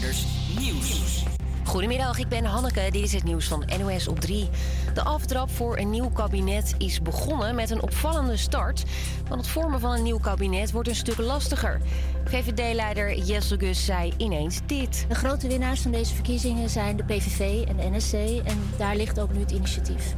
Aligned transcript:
Nieuws. 0.00 1.24
Goedemiddag, 1.64 2.18
ik 2.18 2.28
ben 2.28 2.44
Hanneke. 2.44 2.88
Dit 2.90 3.02
is 3.02 3.12
het 3.12 3.24
nieuws 3.24 3.48
van 3.48 3.64
NOS 3.80 4.08
op 4.08 4.20
3. 4.20 4.48
De 4.94 5.02
aftrap 5.02 5.50
voor 5.50 5.78
een 5.78 5.90
nieuw 5.90 6.10
kabinet 6.10 6.74
is 6.78 7.02
begonnen 7.02 7.54
met 7.54 7.70
een 7.70 7.82
opvallende 7.82 8.36
start. 8.36 8.84
Want 9.28 9.40
het 9.40 9.50
vormen 9.50 9.80
van 9.80 9.92
een 9.92 10.02
nieuw 10.02 10.18
kabinet 10.18 10.72
wordt 10.72 10.88
een 10.88 10.94
stuk 10.94 11.18
lastiger. 11.18 11.80
VVD-leider 12.24 13.18
Jessel 13.18 13.56
Gus 13.56 13.84
zei 13.84 14.12
ineens 14.16 14.60
dit. 14.66 15.04
De 15.08 15.14
grote 15.14 15.48
winnaars 15.48 15.80
van 15.80 15.90
deze 15.90 16.14
verkiezingen 16.14 16.70
zijn 16.70 16.96
de 16.96 17.04
PVV 17.04 17.68
en 17.68 17.76
de 17.76 17.96
NSC. 17.96 18.12
En 18.44 18.58
daar 18.76 18.96
ligt 18.96 19.20
ook 19.20 19.32
nu 19.32 19.40
het 19.40 19.50
initiatief. 19.50 20.14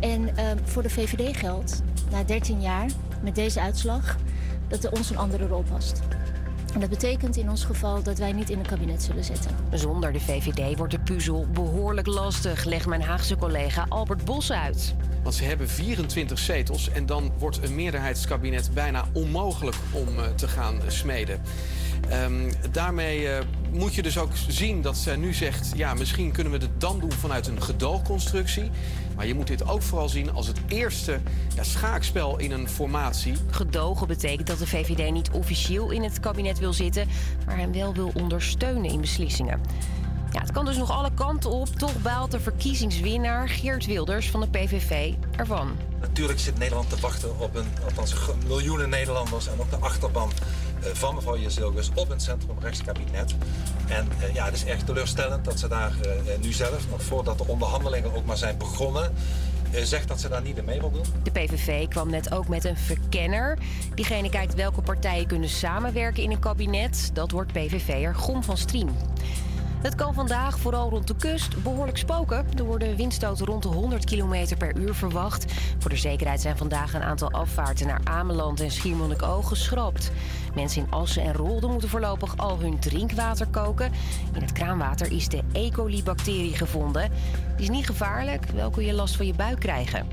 En 0.00 0.22
uh, 0.22 0.50
voor 0.64 0.82
de 0.82 0.90
VVD 0.90 1.36
geldt, 1.36 1.82
na 2.10 2.22
13 2.22 2.60
jaar, 2.60 2.86
met 3.22 3.34
deze 3.34 3.60
uitslag, 3.60 4.16
dat 4.68 4.84
er 4.84 4.92
ons 4.92 5.10
een 5.10 5.18
andere 5.18 5.46
rol 5.46 5.64
past. 5.70 6.00
En 6.74 6.80
dat 6.80 6.90
betekent 6.90 7.36
in 7.36 7.50
ons 7.50 7.64
geval 7.64 8.02
dat 8.02 8.18
wij 8.18 8.32
niet 8.32 8.50
in 8.50 8.58
een 8.58 8.66
kabinet 8.66 9.02
zullen 9.02 9.24
zitten. 9.24 9.50
Zonder 9.72 10.12
de 10.12 10.20
VVD 10.20 10.76
wordt 10.76 10.92
de 10.92 11.00
puzzel 11.00 11.46
behoorlijk 11.52 12.06
lastig, 12.06 12.64
legt 12.64 12.86
mijn 12.86 13.02
Haagse 13.02 13.36
collega 13.36 13.86
Albert 13.88 14.24
Bos 14.24 14.52
uit. 14.52 14.94
Want 15.22 15.34
ze 15.34 15.44
hebben 15.44 15.68
24 15.68 16.38
zetels 16.38 16.90
en 16.90 17.06
dan 17.06 17.32
wordt 17.38 17.62
een 17.62 17.74
meerderheidskabinet 17.74 18.70
bijna 18.74 19.04
onmogelijk 19.12 19.76
om 19.92 20.08
uh, 20.08 20.26
te 20.26 20.48
gaan 20.48 20.80
smeden. 20.86 21.40
Um, 22.12 22.50
daarmee 22.70 23.22
uh, 23.22 23.38
moet 23.70 23.94
je 23.94 24.02
dus 24.02 24.18
ook 24.18 24.30
zien 24.48 24.82
dat 24.82 24.96
ze 24.96 25.10
nu 25.10 25.34
zegt... 25.34 25.72
ja, 25.76 25.94
misschien 25.94 26.32
kunnen 26.32 26.52
we 26.52 26.58
het 26.58 26.80
dan 26.80 27.00
doen 27.00 27.12
vanuit 27.12 27.46
een 27.46 27.62
gedoogconstructie. 27.62 28.70
Maar 29.18 29.26
je 29.26 29.34
moet 29.34 29.46
dit 29.46 29.68
ook 29.68 29.82
vooral 29.82 30.08
zien 30.08 30.32
als 30.32 30.46
het 30.46 30.60
eerste 30.68 31.20
ja, 31.54 31.62
schaakspel 31.62 32.38
in 32.38 32.50
een 32.50 32.68
formatie. 32.68 33.34
Gedogen 33.50 34.06
betekent 34.06 34.46
dat 34.46 34.58
de 34.58 34.66
VVD 34.66 35.12
niet 35.12 35.30
officieel 35.30 35.90
in 35.90 36.02
het 36.02 36.20
kabinet 36.20 36.58
wil 36.58 36.72
zitten... 36.72 37.08
maar 37.46 37.56
hem 37.56 37.72
wel 37.72 37.94
wil 37.94 38.10
ondersteunen 38.14 38.90
in 38.90 39.00
beslissingen. 39.00 39.60
Ja, 40.32 40.40
het 40.40 40.52
kan 40.52 40.64
dus 40.64 40.76
nog 40.76 40.90
alle 40.90 41.10
kanten 41.14 41.50
op. 41.50 41.68
Toch 41.68 42.02
baalt 42.02 42.30
de 42.30 42.40
verkiezingswinnaar 42.40 43.48
Geert 43.48 43.86
Wilders 43.86 44.30
van 44.30 44.40
de 44.40 44.48
PVV 44.48 45.12
ervan. 45.36 45.76
Natuurlijk 46.00 46.38
zit 46.38 46.58
Nederland 46.58 46.90
te 46.90 47.00
wachten 47.00 47.38
op 47.38 47.54
een, 47.54 47.66
althans 47.84 48.14
miljoenen 48.46 48.88
Nederlanders 48.88 49.48
en 49.48 49.60
op 49.60 49.70
de 49.70 49.76
achterban 49.76 50.30
van 50.82 51.14
mevrouw 51.14 51.38
Jezilgus 51.38 51.90
op 51.94 52.10
een 52.10 52.20
centrumrechtskabinet. 52.20 53.34
En 53.88 54.08
uh, 54.20 54.34
ja, 54.34 54.44
het 54.44 54.54
is 54.54 54.64
echt 54.64 54.86
teleurstellend 54.86 55.44
dat 55.44 55.58
ze 55.58 55.68
daar 55.68 55.92
uh, 56.06 56.36
nu 56.40 56.52
zelf, 56.52 56.90
nog 56.90 57.02
voordat 57.02 57.38
de 57.38 57.46
onderhandelingen 57.46 58.14
ook 58.14 58.24
maar 58.24 58.36
zijn 58.36 58.58
begonnen, 58.58 59.14
zegt 59.82 60.08
dat 60.08 60.20
ze 60.20 60.28
daar 60.28 60.42
niet 60.42 60.64
mee 60.64 60.80
wil 60.80 60.90
doen. 60.90 61.04
De 61.22 61.30
PVV 61.30 61.88
kwam 61.88 62.10
net 62.10 62.32
ook 62.32 62.48
met 62.48 62.64
een 62.64 62.76
verkenner. 62.76 63.58
Diegene 63.94 64.30
kijkt 64.30 64.54
welke 64.54 64.80
partijen 64.80 65.26
kunnen 65.26 65.48
samenwerken 65.48 66.22
in 66.22 66.30
een 66.30 66.38
kabinet. 66.38 67.10
Dat 67.12 67.30
wordt 67.30 67.52
PVV'er 67.52 68.14
Gom 68.14 68.42
van 68.42 68.56
Strien. 68.56 68.90
Het 69.82 69.94
kan 69.94 70.14
vandaag 70.14 70.58
vooral 70.58 70.90
rond 70.90 71.06
de 71.06 71.16
kust 71.16 71.62
behoorlijk 71.62 71.98
spoken. 71.98 72.46
Er 72.56 72.64
worden 72.64 72.96
windstoten 72.96 73.46
rond 73.46 73.62
de 73.62 73.68
100 73.68 74.04
km 74.04 74.56
per 74.56 74.76
uur 74.76 74.94
verwacht. 74.94 75.52
Voor 75.78 75.90
de 75.90 75.96
zekerheid 75.96 76.40
zijn 76.40 76.56
vandaag 76.56 76.94
een 76.94 77.02
aantal 77.02 77.30
afvaarten 77.30 77.86
naar 77.86 78.00
Ameland 78.04 78.60
en 78.60 78.70
Schiermonnikoog 78.70 79.48
geschrapt. 79.48 80.10
Mensen 80.58 80.82
in 80.82 80.90
Assen 80.90 81.22
en 81.22 81.34
Rolde 81.34 81.66
moeten 81.66 81.88
voorlopig 81.88 82.36
al 82.36 82.58
hun 82.58 82.78
drinkwater 82.78 83.46
koken. 83.46 83.92
In 84.34 84.40
het 84.40 84.52
kraanwater 84.52 85.12
is 85.12 85.28
de 85.28 85.42
E. 85.52 85.70
coli-bacterie 85.70 86.56
gevonden. 86.56 87.10
Die 87.56 87.64
is 87.64 87.68
niet 87.68 87.86
gevaarlijk, 87.86 88.46
wel 88.46 88.70
kun 88.70 88.84
je 88.84 88.92
last 88.92 89.16
van 89.16 89.26
je 89.26 89.34
buik 89.34 89.58
krijgen. 89.60 90.06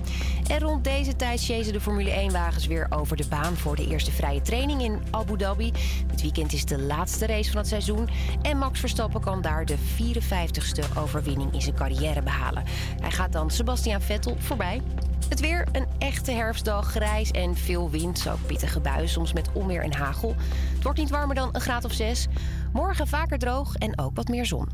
En 0.47 0.59
rond 0.59 0.83
deze 0.83 1.15
tijd 1.15 1.43
chasen 1.43 1.73
de 1.73 1.81
Formule 1.81 2.29
1-wagens 2.29 2.65
weer 2.65 2.87
over 2.89 3.17
de 3.17 3.27
baan 3.29 3.55
voor 3.55 3.75
de 3.75 3.87
eerste 3.87 4.11
vrije 4.11 4.41
training 4.41 4.81
in 4.81 5.01
Abu 5.11 5.37
Dhabi. 5.37 5.71
Het 6.07 6.21
weekend 6.21 6.53
is 6.53 6.65
de 6.65 6.79
laatste 6.79 7.25
race 7.25 7.49
van 7.51 7.59
het 7.59 7.67
seizoen. 7.67 8.09
En 8.41 8.57
Max 8.57 8.79
Verstappen 8.79 9.21
kan 9.21 9.41
daar 9.41 9.65
de 9.65 9.77
54ste 9.77 10.97
overwinning 10.97 11.53
in 11.53 11.61
zijn 11.61 11.75
carrière 11.75 12.21
behalen. 12.21 12.63
Hij 13.01 13.11
gaat 13.11 13.31
dan 13.31 13.49
Sebastian 13.49 14.01
Vettel 14.01 14.35
voorbij. 14.39 14.81
Het 15.29 15.39
weer, 15.39 15.67
een 15.71 15.85
echte 15.97 16.31
herfstdag, 16.31 16.91
grijs 16.91 17.31
en 17.31 17.55
veel 17.55 17.89
wind. 17.89 18.19
Zo 18.19 18.35
pittige 18.45 18.79
buien, 18.79 19.09
soms 19.09 19.33
met 19.33 19.49
onweer 19.53 19.83
en 19.83 19.93
hagel. 19.93 20.35
Het 20.73 20.83
wordt 20.83 20.99
niet 20.99 21.09
warmer 21.09 21.35
dan 21.35 21.49
een 21.51 21.61
graad 21.61 21.85
of 21.85 21.91
6. 21.91 22.27
Morgen 22.73 23.07
vaker 23.07 23.37
droog 23.37 23.75
en 23.75 23.99
ook 23.99 24.15
wat 24.15 24.27
meer 24.27 24.45
zon. 24.45 24.69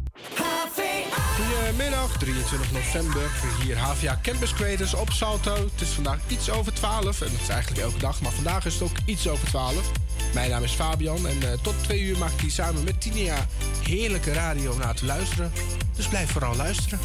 Goedemiddag, 1.35 2.17
23 2.17 2.72
november. 2.72 3.29
Hier 3.63 3.78
HVA 3.78 4.19
Campus 4.22 4.53
Creators 4.53 4.94
op 4.94 5.09
Salto. 5.09 5.53
Het 5.53 5.81
is 5.81 5.89
vandaag 5.89 6.19
iets 6.28 6.50
over 6.50 6.73
12 6.73 7.22
en 7.22 7.31
dat 7.31 7.41
is 7.41 7.50
eigenlijk 7.50 7.81
elke 7.81 8.00
dag, 8.00 8.22
maar 8.22 8.31
vandaag 8.31 8.66
is 8.66 8.73
het 8.73 8.83
ook 8.83 8.97
iets 9.06 9.28
over 9.28 9.47
12. 9.47 9.91
Mijn 10.33 10.50
naam 10.50 10.63
is 10.63 10.72
Fabian 10.72 11.28
en 11.28 11.38
uh, 11.44 11.51
tot 11.62 11.83
twee 11.83 12.01
uur 12.01 12.18
maak 12.18 12.31
ik 12.31 12.39
hier 12.39 12.51
samen 12.51 12.83
met 12.83 13.01
Tinia 13.01 13.45
heerlijke 13.83 14.33
radio 14.33 14.78
naar 14.78 14.95
te 14.95 15.06
luisteren. 15.06 15.51
Dus 15.95 16.07
blijf 16.07 16.31
vooral 16.31 16.56
luisteren. 16.56 17.00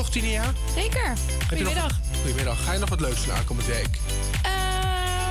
Toch, 0.00 0.10
Tinia? 0.10 0.52
Zeker. 0.74 1.16
Goedemiddag. 1.48 1.98
Nog, 1.98 2.16
goedemiddag. 2.20 2.64
Ga 2.64 2.72
je 2.72 2.78
nog 2.78 2.88
wat 2.88 3.00
leuks 3.00 3.24
doen 3.24 3.34
aankomend 3.34 3.66
week? 3.66 3.98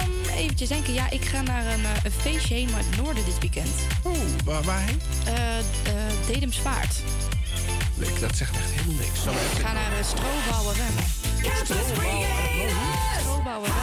Um, 0.06 0.30
eventjes 0.30 0.70
denken. 0.70 0.94
Ja, 0.94 1.10
ik 1.10 1.26
ga 1.26 1.42
naar 1.42 1.66
een, 1.66 1.80
uh, 1.80 2.04
een 2.04 2.12
feestje 2.12 2.54
heen 2.54 2.70
naar 2.70 2.84
het 2.84 2.98
noorden 2.98 3.26
dit 3.26 3.40
weekend. 3.40 3.70
Oeh, 4.06 4.18
waar, 4.46 4.64
waarheen? 4.64 5.02
Uh, 5.28 5.58
uh, 5.58 5.64
Dedemsvaart. 6.28 7.02
Leuk, 7.98 8.20
dat 8.20 8.36
zegt 8.36 8.56
echt 8.56 8.70
helemaal 8.72 9.06
niks. 9.06 9.24
Zal 9.24 9.34
ik 9.34 9.40
ga 9.40 9.74
naar 9.74 9.92
uh, 9.92 10.04
Stroobouweren. 10.04 10.86
Stroobouweren. 13.20 13.76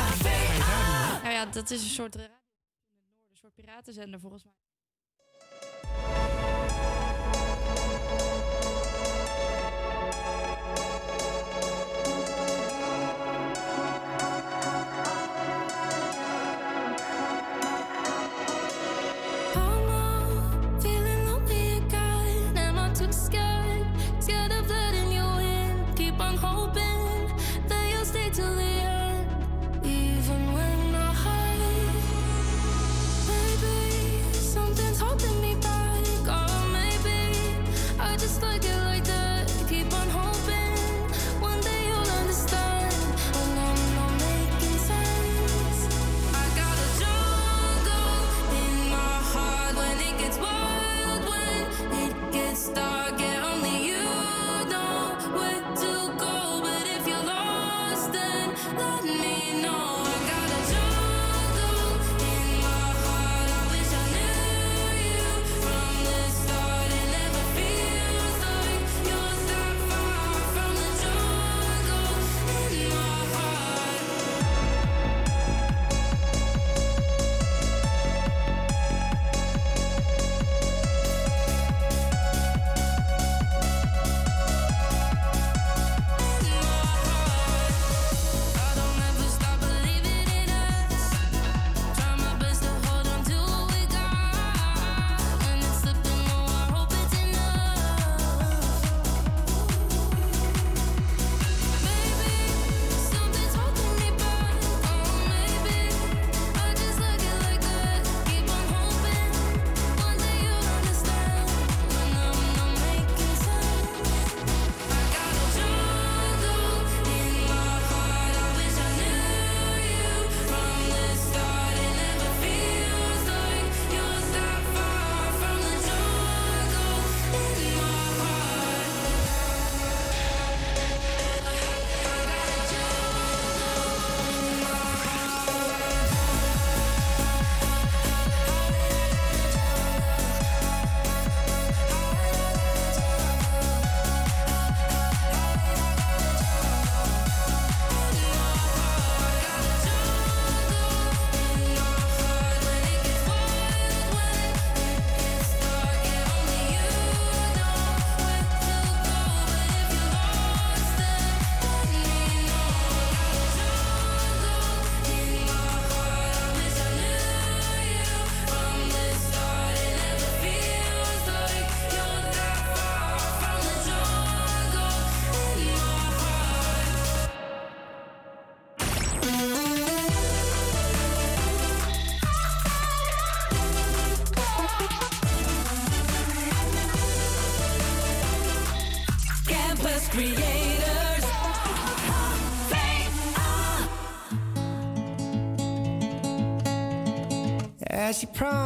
Nou 1.22 1.34
ja, 1.34 1.46
dat 1.46 1.70
is 1.70 1.82
een 1.82 1.88
soort. 1.88 2.14
Een 2.14 2.28
soort 3.32 3.54
piratenzender 3.54 4.20
volgens 4.20 4.44
mij. 4.44 4.54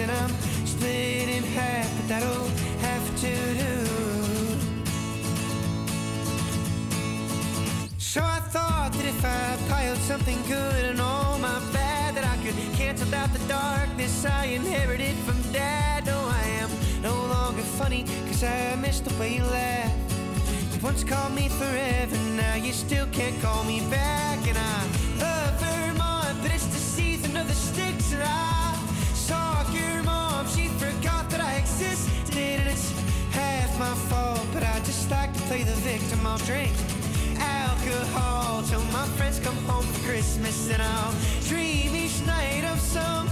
and 0.00 0.10
I'm 0.10 0.30
split 0.66 1.28
in 1.28 1.42
half, 1.42 1.88
but 1.96 2.08
that'll 2.08 2.48
have 2.80 3.06
to 3.20 3.34
do. 3.64 3.76
So 7.98 8.22
I 8.22 8.40
thought 8.54 8.92
that 8.94 9.04
if 9.04 9.24
I 9.24 9.58
piled 9.68 9.98
something 9.98 10.40
good 10.48 10.84
and 10.86 11.00
all 11.00 11.38
my 11.38 11.60
bad, 11.72 12.14
that 12.16 12.24
I 12.24 12.36
could 12.42 12.56
cancel 12.74 13.14
out 13.14 13.32
the 13.32 13.46
darkness 13.46 14.24
I 14.24 14.46
inherited 14.46 15.14
from 15.26 15.40
dad. 15.52 16.06
No, 16.06 16.18
I 16.18 16.44
am 16.62 16.70
no 17.02 17.14
longer 17.34 17.62
funny, 17.62 18.04
cause 18.26 18.42
I 18.42 18.76
missed 18.76 19.04
the 19.04 19.14
way 19.20 19.36
you 19.36 19.44
laughed. 19.44 19.94
You 20.72 20.80
once 20.82 21.04
called 21.04 21.34
me 21.34 21.48
forever, 21.48 22.16
now 22.36 22.54
you 22.54 22.72
still 22.72 23.06
can't 23.12 23.40
call 23.42 23.64
me 23.64 23.80
back. 23.90 24.38
And 24.48 24.56
I 24.56 25.09
my 33.90 33.96
fault, 34.08 34.46
but 34.52 34.62
I 34.62 34.78
just 34.84 35.10
like 35.10 35.32
to 35.32 35.40
play 35.50 35.64
the 35.64 35.78
victim. 35.82 36.24
I'll 36.24 36.38
drink 36.38 36.72
alcohol 37.38 38.62
till 38.62 38.84
my 38.92 39.06
friends 39.16 39.40
come 39.40 39.56
home 39.66 39.84
for 39.84 40.08
Christmas. 40.08 40.70
And 40.70 40.80
I'll 40.80 41.14
dream 41.48 41.96
each 41.96 42.20
night 42.24 42.64
of 42.72 42.78
some 42.78 43.26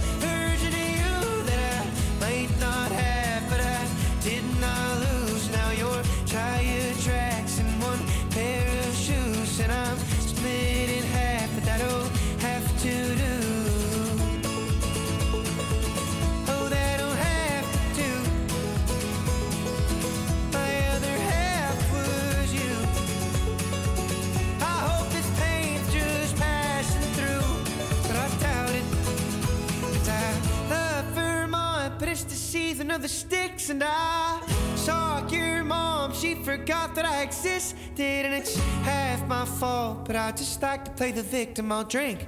season 32.89 32.95
of 32.95 33.01
the 33.01 33.07
sticks, 33.07 33.69
and 33.69 33.83
I 33.83 34.41
saw 34.75 35.27
your 35.27 35.63
mom. 35.63 36.13
She 36.13 36.35
forgot 36.35 36.95
that 36.95 37.05
I 37.05 37.21
existed, 37.21 38.25
and 38.25 38.33
it's 38.33 38.57
half 38.83 39.27
my 39.27 39.45
fault. 39.45 40.05
But 40.05 40.15
I 40.15 40.31
just 40.31 40.61
like 40.61 40.85
to 40.85 40.91
play 40.91 41.11
the 41.11 41.23
victim. 41.23 41.71
I'll 41.71 41.83
drink 41.83 42.27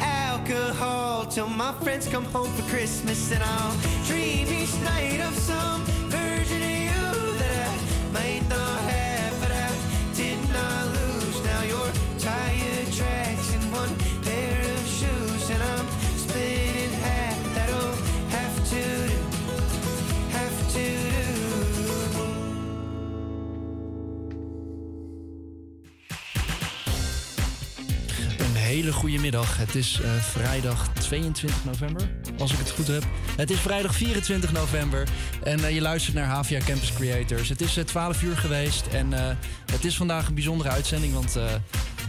alcohol 0.00 1.26
till 1.26 1.48
my 1.48 1.72
friends 1.82 2.08
come 2.08 2.24
home 2.24 2.50
for 2.52 2.68
Christmas, 2.70 3.32
and 3.32 3.42
I'll 3.42 3.76
dream 4.06 4.48
each 4.48 4.74
night 4.84 5.20
of 5.20 5.34
some 5.36 5.84
version 6.08 6.62
of 6.62 6.76
you 6.88 7.06
that 7.40 7.52
I 7.68 7.72
might 8.12 8.44
not 8.48 8.80
have, 8.94 9.32
but 9.42 9.52
I 9.52 9.70
did 10.14 10.38
not 10.52 10.82
lose. 10.96 11.44
Now 11.44 11.62
you're 11.70 11.92
tire 12.18 12.84
tracks 12.98 13.54
and 13.54 13.72
one 13.72 13.92
hele 28.70 28.92
goede 28.92 29.18
middag. 29.18 29.56
Het 29.56 29.74
is 29.74 30.00
eh, 30.00 30.10
vrijdag 30.10 30.88
22 30.88 31.64
november, 31.64 32.08
als 32.38 32.52
ik 32.52 32.58
het 32.58 32.70
goed 32.70 32.86
heb. 32.86 33.02
Het 33.36 33.50
is 33.50 33.58
vrijdag 33.60 33.94
24 33.94 34.52
november 34.52 35.08
en 35.42 35.64
eh, 35.64 35.74
je 35.74 35.80
luistert 35.80 36.14
naar 36.16 36.24
Havia 36.26 36.58
Campus 36.58 36.92
Creators. 36.92 37.48
Het 37.48 37.60
is 37.60 37.76
eh, 37.76 37.84
12 37.84 38.22
uur 38.22 38.36
geweest 38.36 38.86
en 38.86 39.12
eh, 39.12 39.36
het 39.72 39.84
is 39.84 39.96
vandaag 39.96 40.28
een 40.28 40.34
bijzondere 40.34 40.70
uitzending, 40.70 41.12
want 41.12 41.36
eh, 41.36 41.44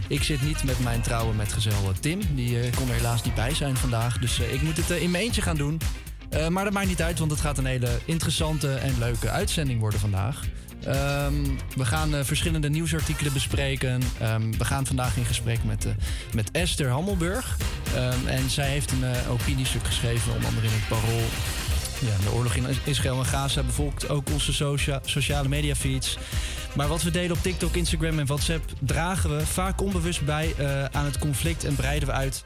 ik 0.08 0.22
zit 0.22 0.42
niet 0.42 0.64
met 0.64 0.80
mijn 0.80 1.00
trouwe 1.00 1.34
metgezel 1.34 1.70
eh, 1.82 1.96
Tim. 2.00 2.20
Die 2.34 2.60
eh, 2.60 2.76
kon 2.76 2.88
er 2.88 2.94
helaas 2.94 3.22
niet 3.22 3.34
bij 3.34 3.54
zijn 3.54 3.76
vandaag, 3.76 4.18
dus 4.18 4.40
eh, 4.40 4.52
ik 4.52 4.62
moet 4.62 4.76
het 4.76 4.90
eh, 4.90 5.02
in 5.02 5.10
mijn 5.10 5.24
eentje 5.24 5.42
gaan 5.42 5.56
doen. 5.56 5.80
Eh, 6.28 6.48
maar 6.48 6.64
dat 6.64 6.72
maakt 6.72 6.86
niet 6.88 7.02
uit, 7.02 7.18
want 7.18 7.30
het 7.30 7.40
gaat 7.40 7.58
een 7.58 7.66
hele 7.66 7.98
interessante 8.04 8.74
en 8.74 8.94
leuke 8.98 9.30
uitzending 9.30 9.80
worden 9.80 10.00
vandaag. 10.00 10.40
Ehm, 10.84 11.34
we 11.76 11.84
gaan 11.84 12.14
eh, 12.14 12.24
verschillende 12.24 12.70
nieuwsartikelen 12.70 13.32
bespreken. 13.32 14.02
Ehm, 14.20 14.52
we 14.58 14.64
gaan 14.64 14.86
vandaag 14.86 15.16
in 15.16 15.24
gesprek 15.24 15.64
met, 15.64 15.84
eh, 15.84 15.92
met 16.34 16.50
Esther 16.50 16.88
Hammelburg. 16.88 17.56
Ehm, 17.94 18.26
en 18.26 18.50
zij 18.50 18.68
heeft 18.68 18.90
een 18.90 19.04
eh, 19.04 19.30
opiniestuk 19.30 19.84
geschreven, 19.84 20.32
onder 20.32 20.48
andere 20.48 20.66
in 20.66 20.72
het 20.72 20.88
Parool. 20.88 21.24
Ja, 22.00 22.24
de 22.24 22.32
oorlog 22.32 22.54
in 22.54 22.66
Israël 22.84 23.18
en 23.18 23.24
Gaza 23.24 23.62
bevolkt 23.62 24.08
ook 24.08 24.30
onze 24.30 24.52
socia- 24.52 25.00
sociale 25.04 25.48
media 25.48 25.74
feeds. 25.74 26.18
Maar 26.74 26.88
wat 26.88 27.02
we 27.02 27.10
delen 27.10 27.36
op 27.36 27.42
TikTok, 27.42 27.74
Instagram 27.74 28.18
en 28.18 28.26
WhatsApp 28.26 28.64
dragen 28.80 29.36
we 29.36 29.46
vaak 29.46 29.80
onbewust 29.80 30.24
bij 30.24 30.54
aan 30.92 31.04
het 31.04 31.18
conflict 31.18 31.64
en 31.64 31.74
breiden 31.74 32.08
we, 32.08 32.14
uit, 32.14 32.44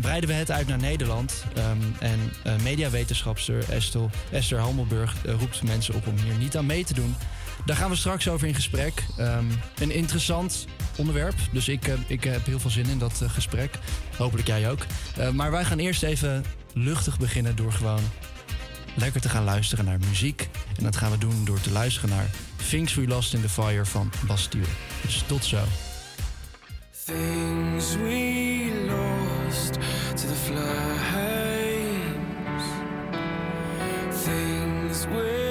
breiden 0.00 0.28
we 0.28 0.34
het 0.34 0.50
uit 0.50 0.66
naar 0.66 0.78
Nederland. 0.78 1.44
En 1.98 2.32
eh, 2.42 2.52
mediawetenschapster 2.62 3.64
Esther, 3.70 4.58
eh, 4.58 5.34
roept 5.38 5.62
mensen 5.62 5.94
op 5.94 6.06
om 6.06 6.16
hier 6.16 6.34
niet 6.38 6.56
aan 6.56 6.66
mee 6.66 6.84
te 6.84 6.94
doen. 6.94 7.14
Daar 7.66 7.76
gaan 7.76 7.90
we 7.90 7.96
straks 7.96 8.28
over 8.28 8.46
in 8.46 8.54
gesprek. 8.54 9.04
Ehm, 9.16 9.44
een 9.78 9.90
interessant 9.90 10.66
onderwerp, 10.96 11.34
dus 11.52 11.68
ik, 11.68 11.88
eh, 11.88 11.94
ik 12.06 12.24
heb 12.24 12.46
heel 12.46 12.58
veel 12.58 12.70
zin 12.70 12.86
in 12.86 12.98
dat 12.98 13.20
eh, 13.22 13.30
gesprek. 13.30 13.78
Hopelijk 14.16 14.46
jij 14.46 14.70
ook. 14.70 14.86
Eh, 15.16 15.30
maar 15.30 15.50
wij 15.50 15.64
gaan 15.64 15.78
eerst 15.78 16.02
even 16.02 16.44
luchtig 16.74 17.18
beginnen 17.18 17.56
door 17.56 17.72
gewoon 17.72 18.00
lekker 18.94 19.20
te 19.20 19.28
gaan 19.28 19.44
luisteren 19.44 19.84
naar 19.84 19.98
muziek. 20.08 20.48
En 20.76 20.84
dat 20.84 20.96
gaan 20.96 21.10
we 21.10 21.18
doen 21.18 21.44
door 21.44 21.60
te 21.60 21.70
luisteren 21.70 22.10
naar 22.10 22.30
Things 22.68 22.94
We 22.94 23.06
Lost 23.06 23.34
in 23.34 23.40
the 23.40 23.48
Fire 23.48 23.86
van 23.86 24.10
Bastille. 24.26 24.66
Dus 25.00 25.22
tot 25.26 25.44
zo. 25.44 25.64
Things 27.04 27.94
we 27.94 28.86
lost 28.86 29.72
to 30.14 30.26
the. 30.26 30.84
Things 34.24 35.45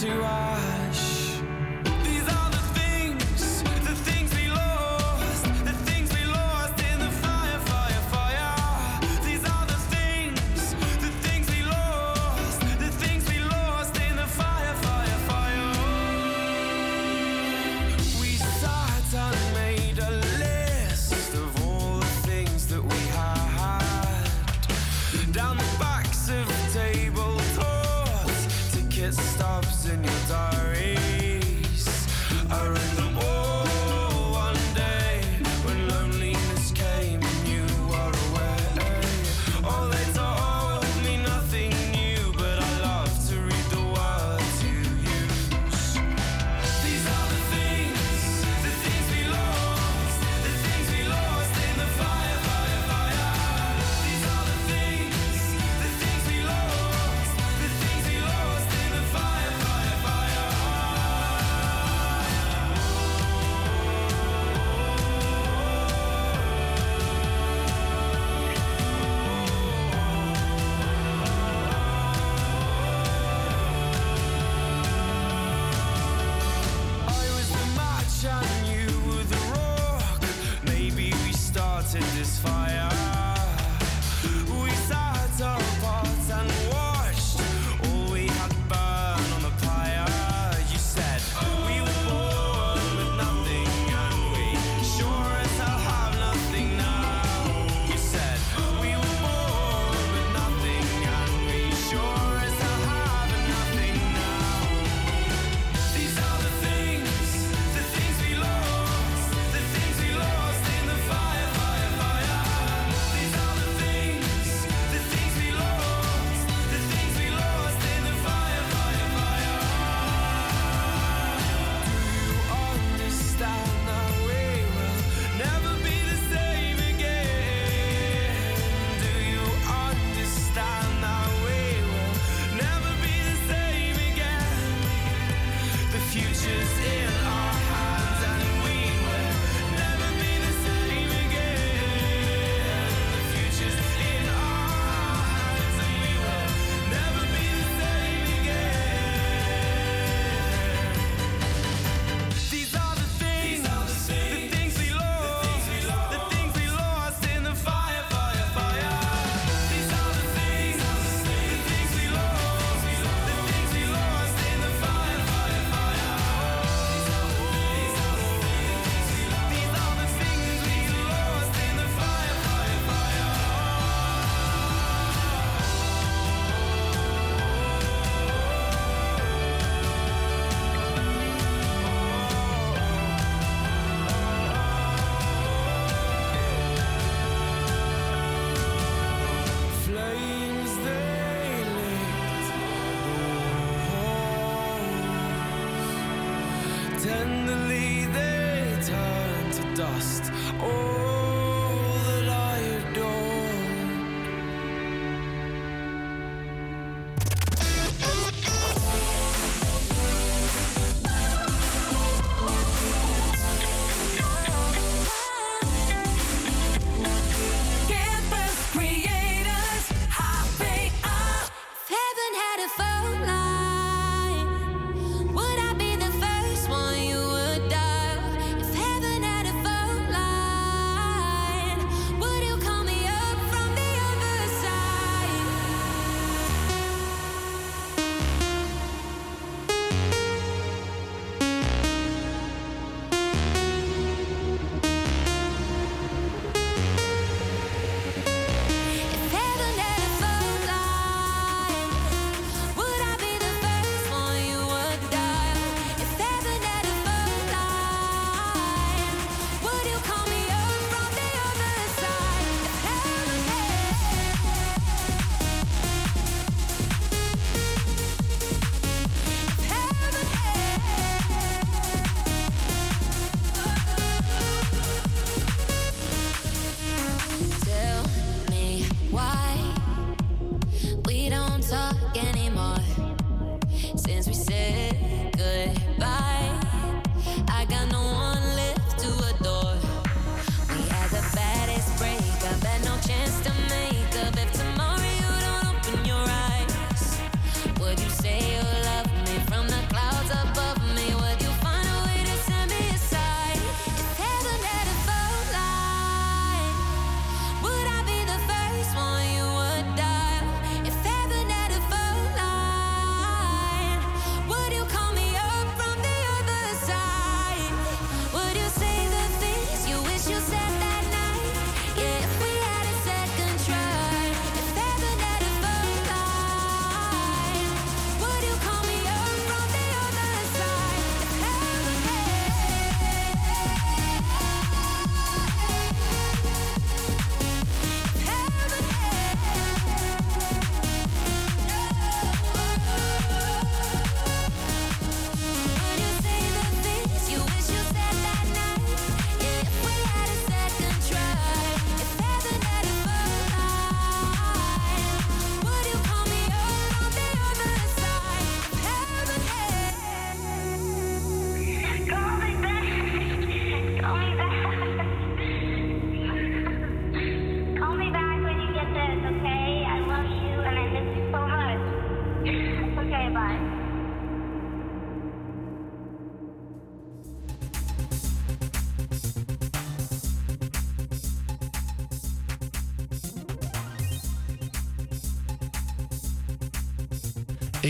to 0.00 0.22
our 0.22 0.57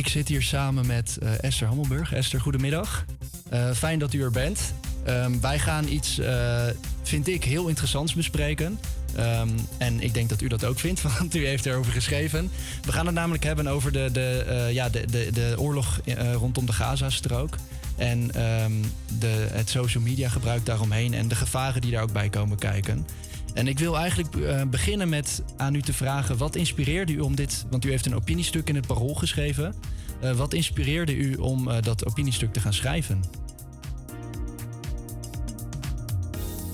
Ik 0.08 0.14
zit 0.14 0.28
hier 0.28 0.42
samen 0.42 0.86
met 0.86 1.18
eh, 1.22 1.42
Esther 1.42 1.66
Hammelburg. 1.66 2.12
Esther, 2.12 2.40
goedemiddag. 2.40 3.04
Eh, 3.48 3.70
fijn 3.70 3.98
dat 3.98 4.12
u 4.12 4.22
er 4.22 4.30
bent. 4.30 4.74
Ehm, 5.04 5.40
wij 5.40 5.58
gaan 5.58 5.88
iets, 5.88 6.18
eh, 6.18 6.66
vind 7.02 7.28
ik, 7.28 7.44
heel 7.44 7.68
interessants 7.68 8.14
bespreken. 8.14 8.78
Ehm, 9.16 9.48
en 9.78 10.00
ik 10.00 10.14
denk 10.14 10.28
dat 10.28 10.40
u 10.40 10.48
dat 10.48 10.64
ook 10.64 10.78
vindt, 10.78 11.02
want 11.18 11.34
u 11.34 11.46
heeft 11.46 11.66
erover 11.66 11.92
geschreven. 11.92 12.50
We 12.82 12.92
gaan 12.92 13.06
het 13.06 13.14
namelijk 13.14 13.44
hebben 13.44 13.66
over 13.66 13.92
de, 13.92 14.08
de, 14.12 14.68
ja, 14.72 14.88
de, 14.88 15.06
de, 15.06 15.28
de 15.32 15.54
oorlog 15.58 16.00
rondom 16.32 16.66
de 16.66 16.72
Gazastrook. 16.72 17.56
En 17.96 18.34
ehm, 18.34 18.72
de, 19.18 19.46
het 19.50 19.70
social 19.70 20.02
media 20.02 20.28
gebruik 20.28 20.66
daaromheen 20.66 21.14
en 21.14 21.28
de 21.28 21.34
gevaren 21.34 21.80
die 21.80 21.90
daar 21.90 22.02
ook 22.02 22.12
bij 22.12 22.28
komen 22.28 22.58
kijken. 22.58 23.06
En 23.54 23.68
ik 23.68 23.78
wil 23.78 23.98
eigenlijk 23.98 24.36
beginnen 24.70 25.08
met 25.08 25.42
aan 25.56 25.74
u 25.74 25.82
te 25.82 25.92
vragen: 25.92 26.36
wat 26.36 26.56
inspireerde 26.56 27.12
u 27.12 27.20
om 27.20 27.34
dit? 27.34 27.64
Want 27.70 27.84
u 27.84 27.90
heeft 27.90 28.06
een 28.06 28.14
opiniestuk 28.14 28.68
in 28.68 28.74
het 28.74 28.86
Parool 28.86 29.14
geschreven. 29.14 29.74
Eh, 30.20 30.32
wat 30.32 30.54
inspireerde 30.54 31.14
u 31.14 31.34
om 31.34 31.68
eh, 31.68 31.82
dat 31.82 32.06
opiniestuk 32.06 32.52
te 32.52 32.60
gaan 32.60 32.72
schrijven? 32.72 33.20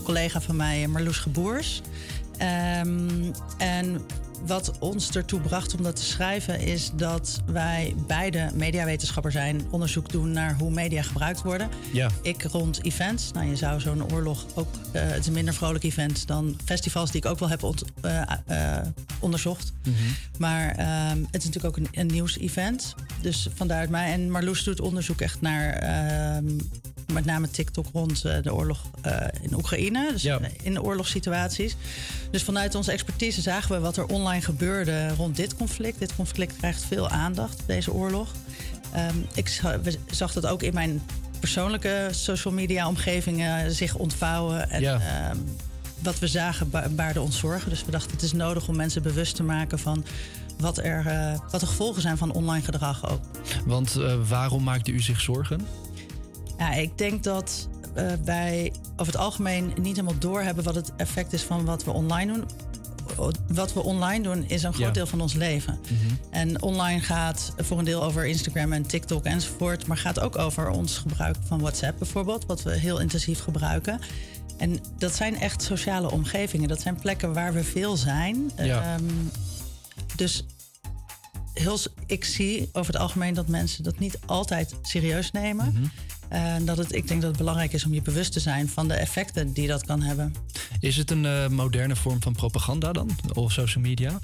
collega 0.05 0.41
van 0.41 0.57
mij, 0.57 0.87
Marloes 0.87 1.19
Geboers. 1.19 1.83
Ehm, 2.39 3.33
en 3.59 4.01
wat 4.47 4.79
ons 4.79 5.11
ertoe 5.11 5.41
bracht 5.41 5.75
om 5.77 5.83
dat 5.83 5.97
te 5.97 6.03
schrijven 6.05 6.61
is 6.61 6.91
dat 6.97 7.41
wij 7.47 7.95
beide 8.07 8.51
mediawetenschapper 8.55 9.33
zijn, 9.33 9.63
onderzoek 9.71 10.11
doen 10.11 10.33
naar 10.33 10.57
hoe 10.59 10.71
media 10.71 11.03
gebruikt 11.03 11.43
worden. 11.43 11.69
Ja. 11.93 12.11
Ik 12.23 12.43
rond 12.43 12.85
events. 12.85 13.31
Nou, 13.33 13.47
je 13.47 13.57
zou 13.57 13.81
zo'n 13.81 14.13
oorlog 14.13 14.47
ook. 14.55 14.69
eh, 14.93 15.03
het 15.03 15.19
is 15.21 15.27
een 15.27 15.33
minder 15.33 15.55
vrolijk 15.55 15.85
event 15.85 16.27
dan 16.27 16.57
festivals 16.65 17.11
die 17.11 17.21
ik 17.21 17.27
ook 17.31 17.39
wel 17.39 17.49
heb 17.49 17.63
ont- 17.63 17.85
eh, 18.01 18.23
eh, 18.47 18.87
onderzocht. 19.21 19.73
Maar 20.39 20.69
ehm, 20.75 21.19
het 21.31 21.43
is 21.43 21.45
natuurlijk 21.45 21.65
ook 21.65 21.77
een, 21.77 21.89
een 21.93 22.07
nieuws-event. 22.07 22.95
Dus 23.21 23.49
vandaar 23.55 23.81
het 23.81 23.91
mij. 23.91 24.13
En 24.13 24.31
Marloes 24.31 24.65
doet 24.65 24.81
onderzoek 24.81 25.21
echt 25.21 25.41
naar 25.41 25.73
ehm, 25.73 26.45
met 27.13 27.25
name 27.25 27.51
TikTok 27.51 27.87
rond 27.93 28.23
de 28.23 28.55
oorlog 28.55 28.85
in 29.43 29.55
Oekraïne. 29.55 30.09
Dus 30.13 30.23
Ja. 30.23 30.39
in 30.63 30.75
de 30.75 30.83
oorlogssituaties. 30.83 31.77
Dus 32.31 32.43
vanuit 32.43 32.75
onze 32.75 32.93
expertise 32.93 33.41
zagen 33.41 33.75
we 33.75 33.81
wat 33.81 33.97
er 33.97 34.07
online 34.07 34.34
gebeurde 34.43 35.09
rond 35.15 35.37
dit 35.37 35.57
conflict. 35.57 35.99
Dit 35.99 36.15
conflict 36.17 36.57
krijgt 36.57 36.85
veel 36.85 37.09
aandacht, 37.09 37.63
deze 37.67 37.93
oorlog. 37.93 38.29
Ehm, 38.93 39.17
ik 39.35 39.49
zag 40.11 40.33
dat 40.33 40.47
ook 40.47 40.63
in 40.63 40.75
mijn 40.75 41.03
persoonlijke 41.41 42.09
social 42.11 42.55
media 42.55 42.89
omgevingen 42.89 43.73
zich 43.73 43.95
ontvouwen. 43.95 44.71
En, 44.71 44.81
Ja. 44.81 45.01
ehm, 45.01 45.37
wat 46.03 46.19
we 46.19 46.27
zagen 46.29 46.71
ba- 46.71 46.89
baarde 46.89 47.21
ons 47.21 47.39
zorgen. 47.39 47.71
Dus 47.71 47.85
we 47.85 47.91
dachten 47.91 48.11
het 48.11 48.23
is 48.23 48.33
nodig 48.33 48.69
om 48.69 48.77
mensen 48.77 49.03
bewust 49.03 49.37
te 49.37 49.43
maken 49.43 49.79
van 49.79 50.05
wat, 50.59 50.79
er, 50.79 51.07
eh, 51.07 51.39
wat 51.51 51.61
de 51.61 51.67
gevolgen 51.67 52.03
zijn 52.03 52.17
van 52.19 52.33
online 52.33 52.65
gedrag 52.65 53.11
ook. 53.11 53.21
Want 53.67 53.97
eh, 53.97 54.15
waarom 54.29 54.63
maakte 54.63 54.91
u 54.91 55.01
zich 55.01 55.21
zorgen? 55.21 55.67
Ja, 56.59 56.73
ik 56.73 56.99
denk 56.99 57.23
dat 57.23 57.69
eh, 57.95 58.07
wij 58.25 58.73
over 58.97 59.13
het 59.13 59.23
algemeen 59.23 59.73
niet 59.81 59.97
helemaal 59.97 60.19
doorhebben 60.19 60.65
wat 60.65 60.75
het 60.75 60.93
effect 60.97 61.33
is 61.33 61.43
van 61.43 61.65
wat 61.65 61.85
we 61.85 61.91
online 61.91 62.33
doen. 62.33 62.45
Wat 63.49 63.73
we 63.73 63.83
online 63.83 64.23
doen 64.23 64.45
is 64.49 64.63
een 64.63 64.73
groot 64.75 64.87
Ja. 64.87 64.93
deel 64.93 65.07
van 65.07 65.21
ons 65.21 65.33
leven. 65.35 65.79
Mhm. 65.83 66.15
En 66.31 66.63
online 66.63 67.01
gaat 67.01 67.53
voor 67.57 67.79
een 67.79 67.85
deel 67.85 68.03
over 68.03 68.27
Instagram 68.27 68.73
en 68.73 68.87
TikTok 68.87 69.25
enzovoort. 69.25 69.87
Maar 69.87 69.97
gaat 69.97 70.21
ook 70.21 70.39
over 70.39 70.69
ons 70.69 70.99
gebruik 70.99 71.37
van 71.45 71.61
WhatsApp 71.61 71.99
bijvoorbeeld. 71.99 72.47
Wat 72.47 72.63
we 72.63 72.77
heel 72.77 72.99
intensief 73.01 73.41
gebruiken. 73.41 74.01
En 74.59 74.79
dat 74.99 75.15
zijn 75.15 75.41
echt 75.41 75.63
sociale 75.63 76.11
omgevingen. 76.11 76.69
Dat 76.69 76.81
zijn 76.81 76.97
plekken 76.97 77.33
waar 77.35 77.53
we 77.53 77.65
veel 77.65 77.97
zijn. 77.97 78.51
Ja. 78.57 78.83
Ehm, 78.95 79.05
dus 80.17 80.45
heel, 81.55 81.79
ik 82.07 82.25
zie 82.25 82.69
over 82.73 82.93
het 82.93 83.03
algemeen 83.03 83.35
dat 83.35 83.49
mensen 83.49 83.85
dat 83.85 83.99
niet 83.99 84.19
altijd 84.27 84.75
serieus 84.83 85.31
nemen. 85.31 85.73
Mhm. 85.73 85.85
En 86.35 86.65
dat 86.65 86.77
het, 86.77 86.95
ik 86.95 87.09
denk 87.09 87.21
dat 87.21 87.31
het 87.31 87.39
belangrijk 87.39 87.73
is 87.73 87.85
om 87.85 87.95
je 87.95 88.03
bewust 88.03 88.33
te 88.33 88.41
zijn 88.41 88.69
van 88.69 88.89
de 88.89 88.95
effecten 88.95 89.53
die 89.53 89.67
dat 89.67 89.85
kan 89.87 90.03
hebben. 90.03 90.35
Is 90.81 90.97
het 90.97 91.11
een 91.11 91.27
eh, 91.27 91.49
moderne 91.49 91.97
vorm 91.97 92.23
van 92.23 92.33
propaganda 92.33 92.93
dan? 92.93 93.11
Of 93.33 93.53
social 93.53 93.85
media? 93.85 94.19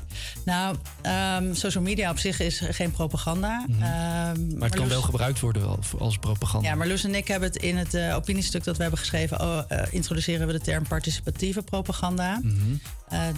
Nou, 0.44 0.76
ehm, 1.02 1.54
social 1.54 1.82
media 1.82 2.10
op 2.10 2.18
zich 2.18 2.40
is 2.40 2.62
geen 2.70 2.90
propaganda. 2.90 3.64
Mhm. 3.68 3.82
Ehm, 3.82 4.58
Maar 4.58 4.68
het 4.68 4.74
kan 4.74 4.88
wel 4.88 5.02
gebruikt 5.02 5.40
worden 5.40 5.78
als 5.98 6.18
propaganda. 6.18 6.68
Ja, 6.68 6.74
Marloes 6.74 7.04
en 7.04 7.14
ik 7.14 7.28
hebben 7.28 7.48
het 7.48 7.62
in 7.62 7.76
het 7.76 7.94
eh, 7.94 8.14
opiniestuk 8.16 8.64
dat 8.64 8.76
we 8.76 8.82
hebben 8.82 9.00
geschreven... 9.00 9.40
Oh, 9.40 9.60
eh, 9.68 9.82
introduceren 9.90 10.46
we 10.46 10.52
de 10.52 10.60
term 10.60 10.86
participatieve 10.88 11.62
propaganda. 11.62 12.40
Mhm. 12.42 12.58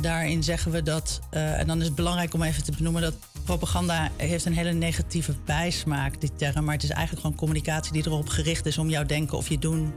Daarin 0.01 0.43
zeggen 0.43 0.73
we 0.73 0.83
dat, 0.83 1.21
en 1.31 1.67
dan 1.67 1.81
is 1.81 1.87
het 1.87 1.95
belangrijk 1.95 2.35
om 2.35 2.43
even 2.43 2.63
te 2.63 2.73
benoemen... 2.73 3.03
dat 3.03 3.15
propaganda 3.45 4.11
heeft 4.17 4.45
een 4.45 4.57
hele 4.57 4.73
negatieve 4.73 5.35
bijsmaak, 5.45 6.21
die 6.21 6.31
term. 6.37 6.65
Maar 6.65 6.75
het 6.75 6.83
is 6.83 6.91
eigenlijk 6.91 7.21
gewoon 7.21 7.37
communicatie 7.37 7.93
die 7.93 8.07
erop 8.07 8.29
gericht 8.29 8.62
is... 8.67 8.79
om 8.79 8.91
jouw 8.91 9.05
denken 9.05 9.37
of 9.39 9.49
je 9.49 9.59
doen 9.59 9.93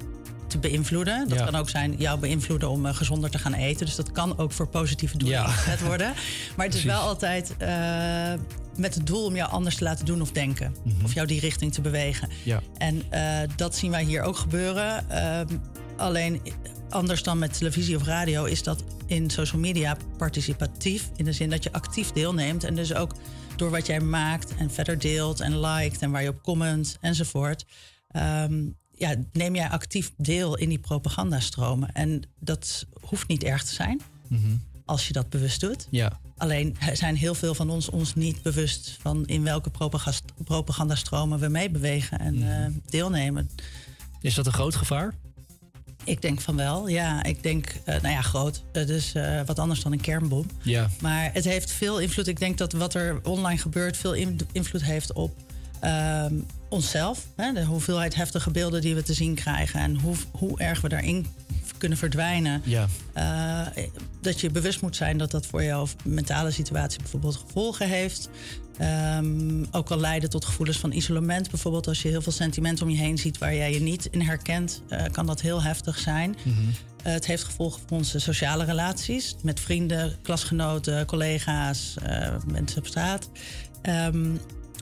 te 0.47 0.58
beïnvloeden. 0.60 1.28
Dat 1.30 1.38
Ja. 1.38 1.45
kan 1.45 1.56
ook 1.56 1.69
zijn 1.69 1.95
jou 1.97 2.19
beïnvloeden 2.19 2.69
om 2.69 2.86
eh, 2.86 2.95
gezonder 2.95 3.30
te 3.30 3.38
gaan 3.39 3.54
eten. 3.54 3.86
Dus 3.86 3.95
dat 3.95 4.12
kan 4.12 4.38
ook 4.38 4.51
voor 4.51 4.67
positieve 4.67 5.17
doelen 5.17 5.38
Ja. 5.38 5.45
ingezet 5.45 5.82
worden. 5.82 6.13
Maar 6.56 6.65
het 6.65 6.75
is 6.75 6.84
wel 6.84 6.99
altijd 7.01 7.56
eh, 7.58 8.34
met 8.78 8.95
het 8.95 9.08
doel 9.08 9.25
om 9.25 9.36
jou 9.36 9.51
anders 9.51 9.75
te 9.75 9.84
laten 9.84 10.06
doen 10.06 10.21
of 10.21 10.32
denken. 10.32 10.75
Mhm. 10.84 11.04
Of 11.06 11.13
jou 11.13 11.28
die 11.28 11.39
richting 11.39 11.73
te 11.73 11.82
bewegen. 11.82 12.30
Ja. 12.43 12.62
En 12.78 13.04
eh, 13.10 13.49
dat 13.56 13.75
zien 13.75 13.91
wij 13.91 14.04
hier 14.04 14.21
ook 14.21 14.38
gebeuren. 14.38 15.10
Ehm, 15.10 15.47
alleen 15.97 16.41
anders 16.89 17.23
dan 17.23 17.39
met 17.39 17.58
televisie 17.58 17.95
of 17.95 18.04
radio 18.04 18.43
is 18.43 18.63
dat 18.63 18.84
in 19.06 19.30
social 19.30 19.62
media 19.62 19.97
participatief. 20.17 21.10
In 21.15 21.25
de 21.25 21.34
zin 21.34 21.49
dat 21.49 21.63
je 21.63 21.71
actief 21.71 22.12
deelneemt. 22.12 22.63
En 22.63 22.75
dus 22.75 22.93
ook 22.93 23.15
door 23.56 23.69
wat 23.69 23.86
jij 23.86 23.99
maakt 23.99 24.56
en 24.56 24.71
verder 24.71 24.99
deelt 24.99 25.39
en 25.39 25.60
liked 25.60 26.01
en 26.01 26.12
waar 26.12 26.21
je 26.23 26.30
op 26.30 26.43
comment 26.43 26.97
enzovoort. 27.01 27.65
Ehm, 28.15 28.63
ja, 28.91 29.15
neem 29.32 29.56
jij 29.56 29.69
actief 29.69 30.12
deel 30.17 30.56
in 30.58 30.69
die 30.69 30.80
propagandastromen. 30.80 31.91
En 31.93 32.21
dat 32.39 32.86
hoeft 33.01 33.28
niet 33.28 33.43
erg 33.43 33.63
te 33.63 33.73
zijn 33.73 34.01
Mhm. 34.28 34.56
als 34.86 35.08
je 35.08 35.13
dat 35.13 35.30
bewust 35.30 35.60
doet. 35.62 35.88
Ja. 35.89 36.19
Alleen 36.38 36.75
zijn 36.93 37.15
heel 37.15 37.36
veel 37.36 37.56
van 37.56 37.69
ons 37.69 37.89
ons 37.89 38.15
niet 38.15 38.41
bewust 38.41 38.97
van 39.01 39.25
in 39.25 39.43
welke 39.43 39.71
propagandastromen 40.43 41.39
we 41.39 41.47
meebewegen 41.47 42.19
en 42.19 42.34
Mhm. 42.36 42.47
eh, 42.49 42.65
deelnemen. 42.86 43.49
Is 44.21 44.34
dat 44.36 44.45
een 44.45 44.54
groot 44.54 44.75
gevaar? 44.75 45.13
Ik 46.04 46.21
denk 46.21 46.41
van 46.41 46.56
wel, 46.56 46.88
ja. 46.88 47.23
Ik 47.23 47.43
denk, 47.43 47.75
eh, 47.86 48.01
nou 48.01 48.13
ja, 48.13 48.21
groot. 48.21 48.63
Het 48.71 48.89
is 48.89 49.13
eh, 49.13 49.41
wat 49.45 49.60
anders 49.60 49.82
dan 49.84 49.91
een 49.91 50.01
kernbom. 50.01 50.45
Ja. 50.62 50.89
Maar 51.01 51.30
het 51.34 51.43
heeft 51.43 51.71
veel 51.71 51.99
invloed. 51.99 52.28
Ik 52.28 52.39
denk 52.39 52.58
dat 52.58 52.71
wat 52.73 52.93
er 52.93 53.19
online 53.23 53.60
gebeurt 53.60 53.97
veel 53.97 54.13
in- 54.13 54.39
invloed 54.51 54.84
heeft 54.84 55.13
op 55.13 55.36
ehm, 55.80 56.34
onszelf. 56.75 57.27
Hè? 57.35 57.53
De 57.53 57.65
hoeveelheid 57.65 58.15
heftige 58.15 58.51
beelden 58.51 58.81
die 58.81 58.95
we 58.95 59.03
te 59.03 59.13
zien 59.13 59.35
krijgen. 59.35 59.79
En 59.79 59.95
hoe, 59.95 60.15
hoe 60.31 60.59
erg 60.59 60.81
we 60.81 60.89
daarin 60.89 61.25
kunnen 61.77 61.97
verdwijnen. 61.97 62.61
Ja. 62.65 62.88
Eh, 63.13 63.83
dat 64.21 64.41
je 64.41 64.49
bewust 64.49 64.81
moet 64.81 64.95
zijn 64.95 65.17
dat 65.17 65.31
dat 65.31 65.45
voor 65.45 65.63
jouw 65.63 65.88
mentale 66.03 66.51
situatie 66.51 66.99
bijvoorbeeld 66.99 67.35
gevolgen 67.35 67.89
heeft. 67.89 68.29
Ehm, 68.77 69.63
ook 69.71 69.85
kan 69.85 69.99
leiden 69.99 70.29
tot 70.29 70.45
gevoelens 70.45 70.77
van 70.77 70.91
isolement. 70.91 71.49
Bijvoorbeeld 71.49 71.88
als 71.88 72.01
je 72.01 72.09
heel 72.09 72.21
veel 72.21 72.31
sentimenten 72.31 72.85
om 72.85 72.91
je 72.91 72.97
heen 72.97 73.17
ziet 73.17 73.38
waar 73.38 73.55
jij 73.55 73.73
je 73.73 73.81
niet 73.81 74.07
in 74.11 74.21
herkent, 74.21 74.81
eh, 74.89 75.03
kan 75.11 75.25
dat 75.25 75.41
heel 75.41 75.63
heftig 75.63 75.99
zijn. 75.99 76.35
Mhm. 76.43 76.55
Eh, 77.03 77.13
het 77.13 77.25
heeft 77.25 77.43
gevolgen 77.43 77.81
voor 77.88 77.97
onze 77.97 78.19
sociale 78.19 78.65
relaties 78.65 79.35
met 79.41 79.59
vrienden, 79.59 80.15
klasgenoten, 80.21 81.05
collega's, 81.05 81.93
mensen 82.45 82.77
op 82.77 82.88
straat. 82.88 83.29
Ehm, 83.81 84.35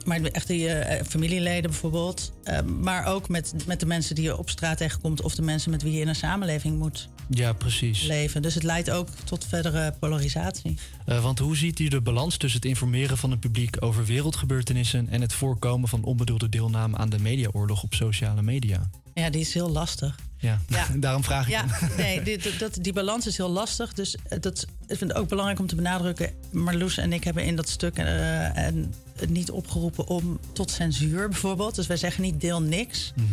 maar 0.04 0.20
echt 0.22 0.46
die 0.46 0.68
eh, 0.68 1.04
familieleden 1.06 1.70
bijvoorbeeld. 1.70 2.32
Ehm, 2.44 2.80
maar 2.80 3.06
ook 3.06 3.28
met, 3.28 3.54
met 3.66 3.80
de 3.80 3.86
mensen 3.86 4.14
die 4.14 4.24
je 4.24 4.36
op 4.38 4.50
straat 4.50 4.76
tegenkomt 4.78 5.22
of 5.22 5.34
de 5.34 5.42
mensen 5.42 5.70
met 5.70 5.82
wie 5.82 5.92
je 5.92 6.00
in 6.00 6.08
een 6.08 6.14
samenleving 6.14 6.78
moet 6.78 7.08
Ja, 7.28 7.52
precies. 7.52 8.02
leven. 8.02 8.42
Dus 8.42 8.54
het 8.54 8.62
leidt 8.62 8.90
ook 8.90 9.08
tot 9.24 9.44
verdere 9.46 9.94
polarisatie. 10.00 10.78
Eh, 11.06 11.22
want 11.22 11.38
hoe 11.38 11.56
ziet 11.56 11.78
u 11.78 11.88
de 11.88 12.00
balans 12.00 12.36
tussen 12.36 12.60
het 12.60 12.68
informeren 12.68 13.18
van 13.18 13.30
het 13.30 13.40
publiek 13.40 13.76
over 13.84 14.04
wereldgebeurtenissen 14.04 15.08
en 15.08 15.20
het 15.20 15.32
voorkomen 15.32 15.88
van 15.88 16.04
onbedoelde 16.04 16.48
deelname 16.48 16.96
aan 16.96 17.10
de 17.10 17.18
mediaoorlog 17.18 17.82
op 17.82 17.94
sociale 17.94 18.42
media? 18.42 18.90
Ja, 19.14 19.30
die 19.30 19.40
is 19.40 19.54
heel 19.54 19.70
lastig. 19.70 20.18
Ja, 20.44 20.60
Ja. 20.68 20.86
daarom 20.96 21.24
vraag 21.24 21.44
ik. 21.46 21.52
Ja, 21.52 21.64
hem. 21.66 21.96
nee, 22.04 22.22
die, 22.22 22.38
dat- 22.58 22.78
die 22.80 22.92
balans 22.92 23.26
is 23.26 23.36
heel 23.36 23.50
lastig. 23.50 23.92
Dus 23.92 24.16
eh, 24.28 24.40
dat, 24.40 24.66
ik 24.86 24.96
vind 24.98 25.10
het 25.10 25.20
ook 25.20 25.28
belangrijk 25.28 25.58
om 25.60 25.66
te 25.66 25.74
benadrukken. 25.74 26.30
Marloes 26.50 26.96
en 26.98 27.12
ik 27.12 27.24
hebben 27.24 27.44
in 27.44 27.56
dat 27.56 27.68
stuk 27.68 27.96
eh, 27.98 28.56
en 28.56 28.94
het 29.16 29.30
niet 29.30 29.50
opgeroepen 29.50 30.06
om 30.08 30.38
tot 30.52 30.70
censuur 30.70 31.28
bijvoorbeeld. 31.28 31.74
Dus 31.74 31.86
wij 31.86 31.96
zeggen 31.96 32.22
niet 32.22 32.40
deel 32.40 32.62
niks. 32.62 33.12
Mhm. 33.16 33.26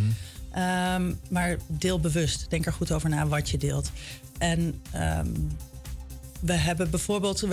Ehm, 0.51 1.13
maar 1.29 1.57
deel 1.67 1.99
bewust. 1.99 2.45
Denk 2.49 2.65
er 2.65 2.73
goed 2.73 2.91
over 2.91 3.09
na 3.09 3.27
wat 3.27 3.49
je 3.49 3.57
deelt. 3.57 3.91
En 4.37 4.81
ehm, 4.91 5.27
we 6.39 6.53
hebben 6.53 6.89
bijvoorbeeld. 6.89 7.43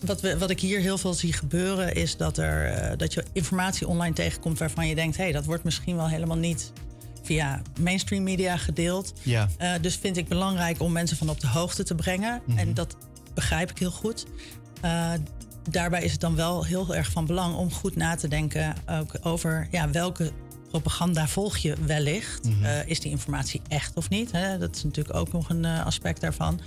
wat, 0.00 0.20
we, 0.20 0.38
wat 0.38 0.50
ik 0.50 0.60
hier 0.60 0.80
heel 0.80 0.98
veel 0.98 1.14
zie 1.14 1.32
gebeuren, 1.32 1.94
is 1.94 2.16
dat, 2.16 2.38
er, 2.38 2.66
eh, 2.66 2.96
dat 2.96 3.14
je 3.14 3.24
informatie 3.32 3.86
online 3.88 4.14
tegenkomt 4.14 4.58
waarvan 4.58 4.88
je 4.88 4.94
denkt: 4.94 5.16
hé, 5.16 5.22
hey, 5.22 5.32
dat 5.32 5.44
wordt 5.44 5.64
misschien 5.64 5.96
wel 5.96 6.08
helemaal 6.08 6.36
niet 6.36 6.72
via 7.22 7.62
mainstream 7.80 8.22
media 8.22 8.56
gedeeld. 8.56 9.12
Ja. 9.22 9.48
Eh, 9.58 9.72
dus 9.80 9.96
vind 9.96 10.16
ik 10.16 10.28
belangrijk 10.28 10.80
om 10.80 10.92
mensen 10.92 11.16
van 11.16 11.28
op 11.28 11.40
de 11.40 11.48
hoogte 11.48 11.82
te 11.82 11.94
brengen. 11.94 12.42
Mhm. 12.46 12.58
En 12.58 12.74
dat 12.74 12.96
begrijp 13.34 13.70
ik 13.70 13.78
heel 13.78 13.90
goed. 13.90 14.26
Eh, 14.80 15.12
daarbij 15.70 16.02
is 16.02 16.12
het 16.12 16.20
dan 16.20 16.36
wel 16.36 16.64
heel 16.64 16.94
erg 16.94 17.10
van 17.10 17.26
belang 17.26 17.56
om 17.56 17.72
goed 17.72 17.96
na 17.96 18.14
te 18.14 18.28
denken 18.28 18.74
ook 18.90 19.14
over 19.22 19.68
ja, 19.70 19.90
welke 19.90 20.32
propaganda 20.68 21.28
volg 21.28 21.56
je 21.56 21.76
wellicht. 21.86 22.44
Mhm. 22.44 22.64
Eh, 22.64 22.86
is 22.86 23.00
die 23.00 23.10
informatie 23.10 23.60
echt 23.68 23.96
of 23.96 24.08
niet? 24.08 24.32
Hè? 24.32 24.58
Dat 24.58 24.76
is 24.76 24.84
natuurlijk 24.84 25.16
ook 25.16 25.32
nog 25.32 25.48
een 25.48 25.64
aspect 25.64 26.20
daarvan. 26.20 26.60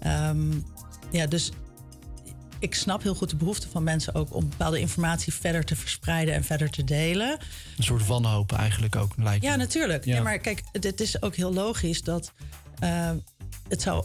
Ehm, 0.00 0.52
ja, 1.10 1.26
dus 1.26 1.50
ik 2.58 2.74
snap 2.74 3.02
heel 3.02 3.14
goed 3.14 3.30
de 3.30 3.36
behoefte 3.36 3.68
van 3.68 3.82
mensen 3.82 4.14
ook 4.14 4.34
om 4.34 4.48
bepaalde 4.48 4.80
informatie 4.80 5.34
verder 5.34 5.64
te 5.64 5.76
verspreiden 5.76 6.34
en 6.34 6.44
verder 6.44 6.70
te 6.70 6.84
delen. 6.84 7.38
Een 7.76 7.84
soort 7.84 8.06
wanhoop 8.06 8.52
eigenlijk 8.52 8.96
ook, 8.96 9.12
lijkt 9.16 9.44
Ja, 9.44 9.50
me. 9.50 9.56
natuurlijk. 9.56 10.04
Ja. 10.04 10.14
Ja. 10.14 10.22
maar 10.22 10.38
kijk, 10.38 10.62
het 10.72 11.00
is 11.00 11.22
ook 11.22 11.34
heel 11.36 11.52
logisch 11.52 12.02
dat 12.02 12.32
eh, 12.78 13.10
het 13.68 13.82
zou 13.82 14.04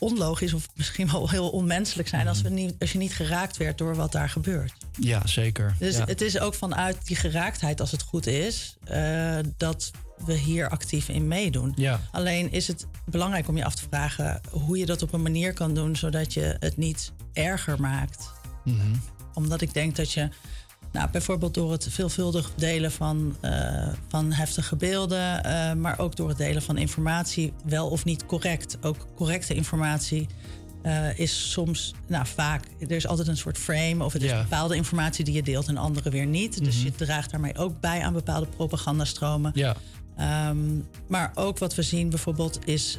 onlogisch 0.00 0.52
of 0.52 0.68
misschien 0.74 1.10
wel 1.10 1.30
heel 1.30 1.48
onmenselijk 1.50 2.08
zijn 2.08 2.28
als, 2.28 2.42
we 2.42 2.48
niet, 2.48 2.74
als 2.78 2.92
je 2.92 2.98
niet 2.98 3.14
geraakt 3.14 3.56
werd 3.56 3.78
door 3.78 3.94
wat 3.94 4.12
daar 4.12 4.28
gebeurt. 4.28 4.72
Ja, 4.98 5.26
zeker. 5.26 5.74
Dus 5.78 5.96
ja. 5.96 6.04
het 6.04 6.20
is 6.20 6.38
ook 6.38 6.54
vanuit 6.54 7.06
die 7.06 7.16
geraaktheid, 7.16 7.80
als 7.80 7.90
het 7.90 8.02
goed 8.02 8.26
is, 8.26 8.76
eh, 8.84 9.38
dat 9.56 9.90
we 10.24 10.34
hier 10.34 10.68
actief 10.68 11.08
in 11.08 11.28
meedoen. 11.28 11.72
Ja. 11.76 12.00
Alleen 12.12 12.52
is 12.52 12.66
het 12.66 12.86
belangrijk 13.04 13.48
om 13.48 13.56
je 13.56 13.64
af 13.64 13.74
te 13.74 13.82
vragen 13.90 14.40
hoe 14.50 14.78
je 14.78 14.86
dat 14.86 15.02
op 15.02 15.12
een 15.12 15.22
manier 15.22 15.52
kan 15.52 15.74
doen 15.74 15.96
zodat 15.96 16.34
je 16.34 16.56
het 16.58 16.76
niet 16.76 17.12
erger 17.32 17.80
maakt 17.80 18.32
Mhm. 18.64 18.94
omdat 19.34 19.60
ik 19.60 19.74
denk 19.74 19.96
dat 19.96 20.12
je, 20.12 20.28
nou, 20.92 21.10
bijvoorbeeld 21.10 21.54
door 21.54 21.72
het 21.72 21.86
veelvuldig 21.90 22.50
delen 22.56 22.92
van, 22.92 23.36
eh, 23.40 23.88
van 24.08 24.32
heftige 24.32 24.76
beelden, 24.76 25.44
eh, 25.44 25.72
maar 25.74 25.98
ook 25.98 26.16
door 26.16 26.28
het 26.28 26.38
delen 26.38 26.62
van 26.62 26.76
informatie, 26.78 27.52
wel 27.64 27.88
of 27.88 28.04
niet 28.04 28.26
correct. 28.26 28.78
Ook 28.80 29.06
correcte 29.16 29.54
informatie 29.54 30.26
eh, 30.82 31.18
is 31.18 31.50
soms, 31.52 31.94
nou 32.06 32.26
vaak, 32.26 32.64
er 32.78 32.90
is 32.90 33.06
altijd 33.06 33.28
een 33.28 33.36
soort 33.36 33.58
frame 33.58 34.04
of 34.04 34.12
het 34.12 34.22
is 34.22 34.30
Ja. 34.30 34.42
bepaalde 34.42 34.76
informatie 34.76 35.24
die 35.24 35.34
je 35.34 35.42
deelt 35.42 35.68
en 35.68 35.76
andere 35.76 36.10
weer 36.10 36.26
niet. 36.26 36.64
Dus 36.64 36.76
Mhm. 36.76 36.84
je 36.84 36.92
draagt 36.92 37.30
daarmee 37.30 37.56
ook 37.56 37.80
bij 37.80 38.02
aan 38.02 38.12
bepaalde 38.12 38.46
propagandastromen. 38.46 39.50
Ja. 39.54 39.76
Ehm, 40.16 40.58
maar 41.06 41.32
ook 41.34 41.58
wat 41.58 41.74
we 41.74 41.82
zien 41.82 42.08
bijvoorbeeld 42.08 42.58
is 42.64 42.98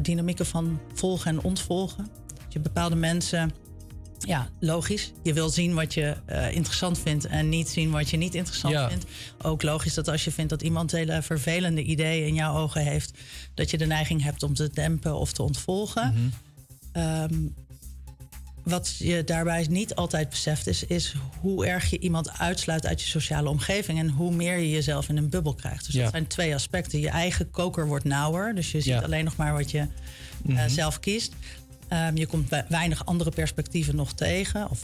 dynamieken 0.00 0.46
van 0.46 0.80
volgen 0.94 1.30
en 1.30 1.42
ontvolgen. 1.42 2.08
Dat 2.44 2.52
je 2.52 2.60
bepaalde 2.60 2.96
mensen, 2.96 3.52
ja, 4.18 4.48
logisch. 4.60 5.12
Je 5.22 5.32
wil 5.32 5.48
zien 5.48 5.74
wat 5.74 5.94
je 5.94 6.16
eh, 6.26 6.52
interessant 6.54 6.98
vindt 6.98 7.24
en 7.26 7.48
niet 7.48 7.68
zien 7.68 7.90
wat 7.90 8.10
je 8.10 8.16
niet 8.16 8.34
interessant 8.34 8.74
Ja. 8.74 8.88
vindt. 8.88 9.04
Ook 9.42 9.62
logisch 9.62 9.94
dat 9.94 10.08
als 10.08 10.24
je 10.24 10.30
vindt 10.30 10.50
dat 10.50 10.62
iemand 10.62 10.92
hele 10.92 11.22
vervelende 11.22 11.82
ideeën 11.82 12.26
in 12.26 12.34
jouw 12.34 12.56
ogen 12.56 12.82
heeft, 12.82 13.18
dat 13.54 13.70
je 13.70 13.78
de 13.78 13.86
neiging 13.86 14.22
hebt 14.22 14.42
om 14.42 14.54
te 14.54 14.70
dempen 14.72 15.18
of 15.18 15.32
te 15.32 15.42
ontvolgen. 15.42 16.12
Mhm. 16.12 16.28
Ehm, 16.92 17.34
wat 18.64 18.94
je 18.98 19.24
daarbij 19.24 19.66
niet 19.70 19.94
altijd 19.94 20.28
beseft 20.30 20.66
is, 20.66 20.84
is 20.84 21.14
hoe 21.40 21.66
erg 21.66 21.90
je 21.90 21.98
iemand 21.98 22.38
uitsluit 22.38 22.86
uit 22.86 23.00
je 23.02 23.06
sociale 23.08 23.48
omgeving 23.48 23.98
en 23.98 24.08
hoe 24.08 24.32
meer 24.34 24.58
je 24.58 24.70
jezelf 24.70 25.08
in 25.08 25.16
een 25.16 25.28
bubbel 25.28 25.54
krijgt. 25.54 25.84
Dus 25.86 25.94
Ja. 25.94 26.02
dat 26.02 26.10
zijn 26.10 26.26
twee 26.26 26.54
aspecten. 26.54 27.00
Je 27.00 27.08
eigen 27.08 27.50
koker 27.50 27.86
wordt 27.86 28.04
nauwer, 28.04 28.54
dus 28.54 28.70
je 28.70 28.80
ziet 28.80 28.92
Ja. 28.92 29.00
alleen 29.00 29.24
nog 29.24 29.36
maar 29.36 29.52
wat 29.52 29.70
je 29.70 29.78
eh, 29.78 29.86
Mhm. 30.42 30.68
zelf 30.68 31.00
kiest. 31.00 31.32
Ehm, 31.88 32.16
je 32.16 32.26
komt 32.26 32.48
we- 32.48 32.64
weinig 32.68 33.06
andere 33.06 33.30
perspectieven 33.30 33.96
nog 33.96 34.12
tegen. 34.12 34.70
Of 34.70 34.80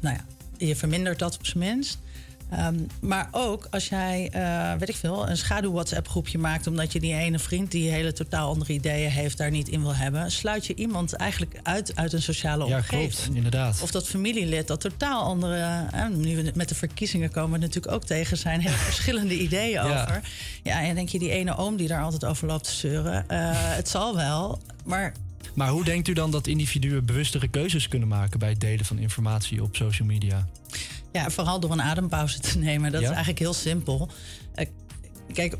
nou 0.00 0.16
ja, 0.16 0.24
je 0.66 0.76
vermindert 0.76 1.18
dat 1.18 1.34
op 1.34 1.46
zijn 1.46 1.58
minst. 1.58 1.98
Ehm, 2.50 2.74
maar 3.00 3.28
ook 3.30 3.66
als 3.70 3.88
jij, 3.88 4.28
eh, 4.32 4.72
weet 4.78 4.88
ik 4.88 4.96
veel, 4.96 5.28
een 5.28 5.36
schaduw-WhatsApp-groepje 5.36 6.38
maakt... 6.38 6.66
omdat 6.66 6.92
je 6.92 7.00
die 7.00 7.14
ene 7.14 7.38
vriend 7.38 7.70
die 7.70 7.90
hele 7.90 8.12
totaal 8.12 8.48
andere 8.48 8.72
ideeën 8.72 9.10
heeft... 9.10 9.36
daar 9.38 9.50
niet 9.50 9.68
in 9.68 9.80
wil 9.80 9.94
hebben... 9.94 10.30
sluit 10.30 10.66
je 10.66 10.74
iemand 10.74 11.12
eigenlijk 11.12 11.60
uit 11.62 11.96
uit 11.96 12.12
een 12.12 12.22
sociale 12.22 12.66
Ja, 12.66 12.76
omgeving. 12.76 13.12
klopt, 13.14 13.36
inderdaad. 13.36 13.80
Of 13.82 13.90
dat 13.90 14.08
familielid 14.08 14.66
dat 14.66 14.80
totaal 14.80 15.22
andere... 15.22 15.86
eh, 15.92 16.08
nu 16.08 16.36
we 16.36 16.52
met 16.54 16.68
de 16.68 16.74
verkiezingen 16.74 17.30
komen 17.30 17.52
we 17.52 17.58
natuurlijk 17.66 17.94
ook 17.94 18.04
tegen... 18.04 18.36
zijn 18.36 18.60
heel 18.60 18.72
verschillende 18.92 19.38
ideeën 19.38 19.70
Ja. 19.86 20.02
over. 20.02 20.20
Ja, 20.62 20.78
en 20.80 20.86
dan 20.86 20.94
denk 20.94 21.08
je, 21.08 21.18
die 21.18 21.30
ene 21.30 21.56
oom 21.56 21.76
die 21.76 21.88
daar 21.88 22.02
altijd 22.02 22.24
over 22.24 22.46
loopt 22.46 22.64
te 22.64 22.72
zeuren... 22.74 23.28
eh, 23.28 23.38
het 23.52 23.88
zal 23.88 24.16
wel, 24.16 24.60
maar 24.84 25.12
Maar 25.54 25.68
hoe 25.68 25.84
denkt 25.84 26.08
u 26.08 26.12
dan 26.12 26.30
dat 26.30 26.46
individuen 26.46 27.04
bewustere 27.06 27.48
keuzes 27.48 27.88
kunnen 27.88 28.08
maken 28.08 28.38
bij 28.38 28.48
het 28.48 28.60
delen 28.60 28.84
van 28.84 28.98
informatie 28.98 29.62
op 29.62 29.76
social 29.76 30.08
media? 30.08 30.46
Ja, 31.12 31.30
vooral 31.30 31.60
door 31.60 31.70
een 31.72 31.82
adempauze 31.82 32.40
te 32.40 32.58
nemen. 32.68 32.92
Dat 32.92 33.00
Ja? 33.00 33.06
is 33.06 33.12
eigenlijk 33.14 33.38
heel 33.38 33.54
simpel. 33.54 34.08
Eh, 34.54 34.66
kijk, 35.32 35.56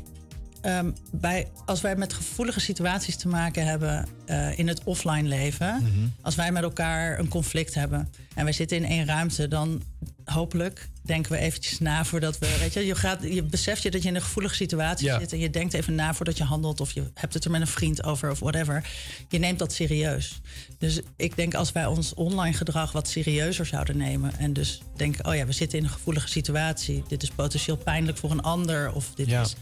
ehm, 0.61 0.91
bij, 1.11 1.47
als 1.65 1.81
wij 1.81 1.95
met 1.95 2.13
gevoelige 2.13 2.59
situaties 2.59 3.15
te 3.15 3.27
maken 3.27 3.65
hebben 3.65 4.07
eh, 4.25 4.57
in 4.59 4.67
het 4.67 4.83
offline 4.83 5.27
leven, 5.27 5.73
Mhm. 5.81 6.07
als 6.21 6.35
wij 6.35 6.51
met 6.51 6.63
elkaar 6.63 7.19
een 7.19 7.27
conflict 7.27 7.73
hebben 7.73 8.09
en 8.35 8.43
wij 8.43 8.53
zitten 8.53 8.77
in 8.77 8.85
één 8.85 9.05
ruimte, 9.05 9.47
dan 9.47 9.81
hopelijk 10.25 10.89
denken 11.01 11.31
we 11.31 11.37
eventjes 11.37 11.79
na 11.79 12.05
voordat 12.05 12.37
we, 12.37 12.57
weet 12.59 12.73
je, 12.73 12.85
je, 12.85 12.95
gaat, 12.95 13.23
je 13.23 13.43
beseft 13.43 13.83
je 13.83 13.91
dat 13.91 14.01
je 14.03 14.07
in 14.09 14.15
een 14.15 14.21
gevoelige 14.21 14.55
situatie 14.55 15.05
Ja. 15.05 15.19
zit 15.19 15.31
en 15.31 15.39
je 15.39 15.49
denkt 15.49 15.73
even 15.73 15.95
na 15.95 16.13
voordat 16.13 16.37
je 16.37 16.43
handelt 16.43 16.81
of 16.81 16.91
je 16.91 17.03
hebt 17.13 17.33
het 17.33 17.45
er 17.45 17.51
met 17.51 17.61
een 17.61 17.67
vriend 17.67 18.03
over 18.03 18.31
of 18.31 18.39
whatever. 18.39 18.89
Je 19.29 19.37
neemt 19.37 19.59
dat 19.59 19.73
serieus. 19.73 20.41
Dus 20.77 20.99
ik 21.15 21.35
denk 21.35 21.53
als 21.53 21.71
wij 21.71 21.85
ons 21.85 22.13
online 22.13 22.53
gedrag 22.57 22.91
wat 22.91 23.07
serieuzer 23.07 23.65
zouden 23.65 23.97
nemen 23.97 24.37
en 24.37 24.53
dus 24.53 24.81
denken, 24.95 25.25
oh 25.25 25.35
ja, 25.35 25.45
we 25.45 25.51
zitten 25.51 25.77
in 25.77 25.83
een 25.83 25.89
gevoelige 25.89 26.27
situatie, 26.27 27.03
dit 27.07 27.23
is 27.23 27.29
potentieel 27.29 27.77
pijnlijk 27.77 28.17
voor 28.17 28.31
een 28.31 28.41
ander 28.41 28.91
of 28.93 29.11
dit 29.15 29.27
Ja. 29.29 29.41
is 29.41 29.55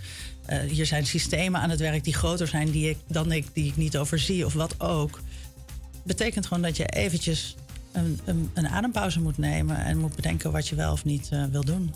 eh, 0.46 0.60
hier 0.60 0.86
zijn 0.86 1.06
systemen 1.06 1.62
aan 1.62 1.70
het 1.70 1.80
werk 1.80 2.04
die 2.04 2.14
groter 2.14 2.48
zijn 2.48 2.72
die 2.72 2.90
ik, 2.90 2.98
dan 3.08 3.32
ik, 3.32 3.46
die 3.54 3.66
ik 3.68 3.78
niet 3.78 3.98
overzie 3.98 4.46
of 4.46 4.54
wat 4.54 4.80
ook. 4.80 5.22
Betekent 6.04 6.46
gewoon 6.46 6.64
dat 6.64 6.78
je 6.78 6.86
eventjes 6.86 7.56
een, 7.94 8.20
een, 8.26 8.50
een 8.54 8.68
adempauze 8.68 9.20
moet 9.20 9.38
nemen 9.38 9.78
en 9.78 9.98
moet 9.98 10.16
bedenken 10.16 10.52
wat 10.52 10.68
je 10.68 10.76
wel 10.76 10.92
of 10.92 11.06
niet 11.06 11.30
eh, 11.32 11.44
wil 11.52 11.64
doen. 11.64 11.94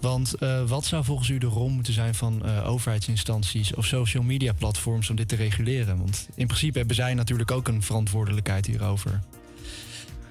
Want 0.00 0.34
eh, 0.34 0.68
wat 0.68 0.84
zou 0.84 1.04
volgens 1.04 1.28
u 1.28 1.38
de 1.38 1.46
rol 1.46 1.68
moeten 1.68 1.92
zijn 1.92 2.14
van 2.14 2.44
eh, 2.44 2.68
overheidsinstanties 2.70 3.74
of 3.74 3.86
social 3.86 4.22
media 4.22 4.52
platforms 4.52 5.10
om 5.10 5.16
dit 5.16 5.28
te 5.28 5.36
reguleren? 5.36 5.98
Want 5.98 6.28
in 6.34 6.46
principe 6.46 6.78
hebben 6.78 6.96
zij 6.96 7.14
natuurlijk 7.14 7.50
ook 7.50 7.68
een 7.68 7.82
verantwoordelijkheid 7.82 8.66
hierover. 8.66 9.20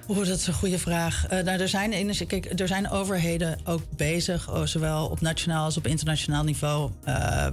Oeh, 0.08 0.26
dat 0.26 0.38
is 0.38 0.46
een 0.46 0.52
goede 0.54 0.78
vraag. 0.78 1.26
Nou, 1.28 1.46
er, 1.46 1.68
zijn, 1.68 2.16
kijk, 2.26 2.60
er 2.60 2.68
zijn 2.68 2.90
overheden 2.90 3.58
ook 3.64 3.82
bezig, 3.96 4.50
oh, 4.50 4.64
zowel 4.64 5.06
op 5.06 5.20
nationaal 5.20 5.64
als 5.64 5.76
op 5.76 5.86
internationaal 5.86 6.44
niveau, 6.44 6.90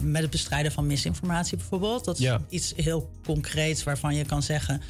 met 0.02 0.22
het 0.22 0.30
bestrijden 0.30 0.72
van 0.72 0.88
misinformatie 0.88 1.58
bijvoorbeeld. 1.58 2.06
Dat 2.06 2.16
is 2.18 2.24
Ja. 2.24 2.40
iets 2.50 2.74
heel 2.76 3.10
concreets 3.26 3.84
waarvan 3.84 4.16
je 4.16 4.26
kan 4.26 4.44
zeggen, 4.44 4.82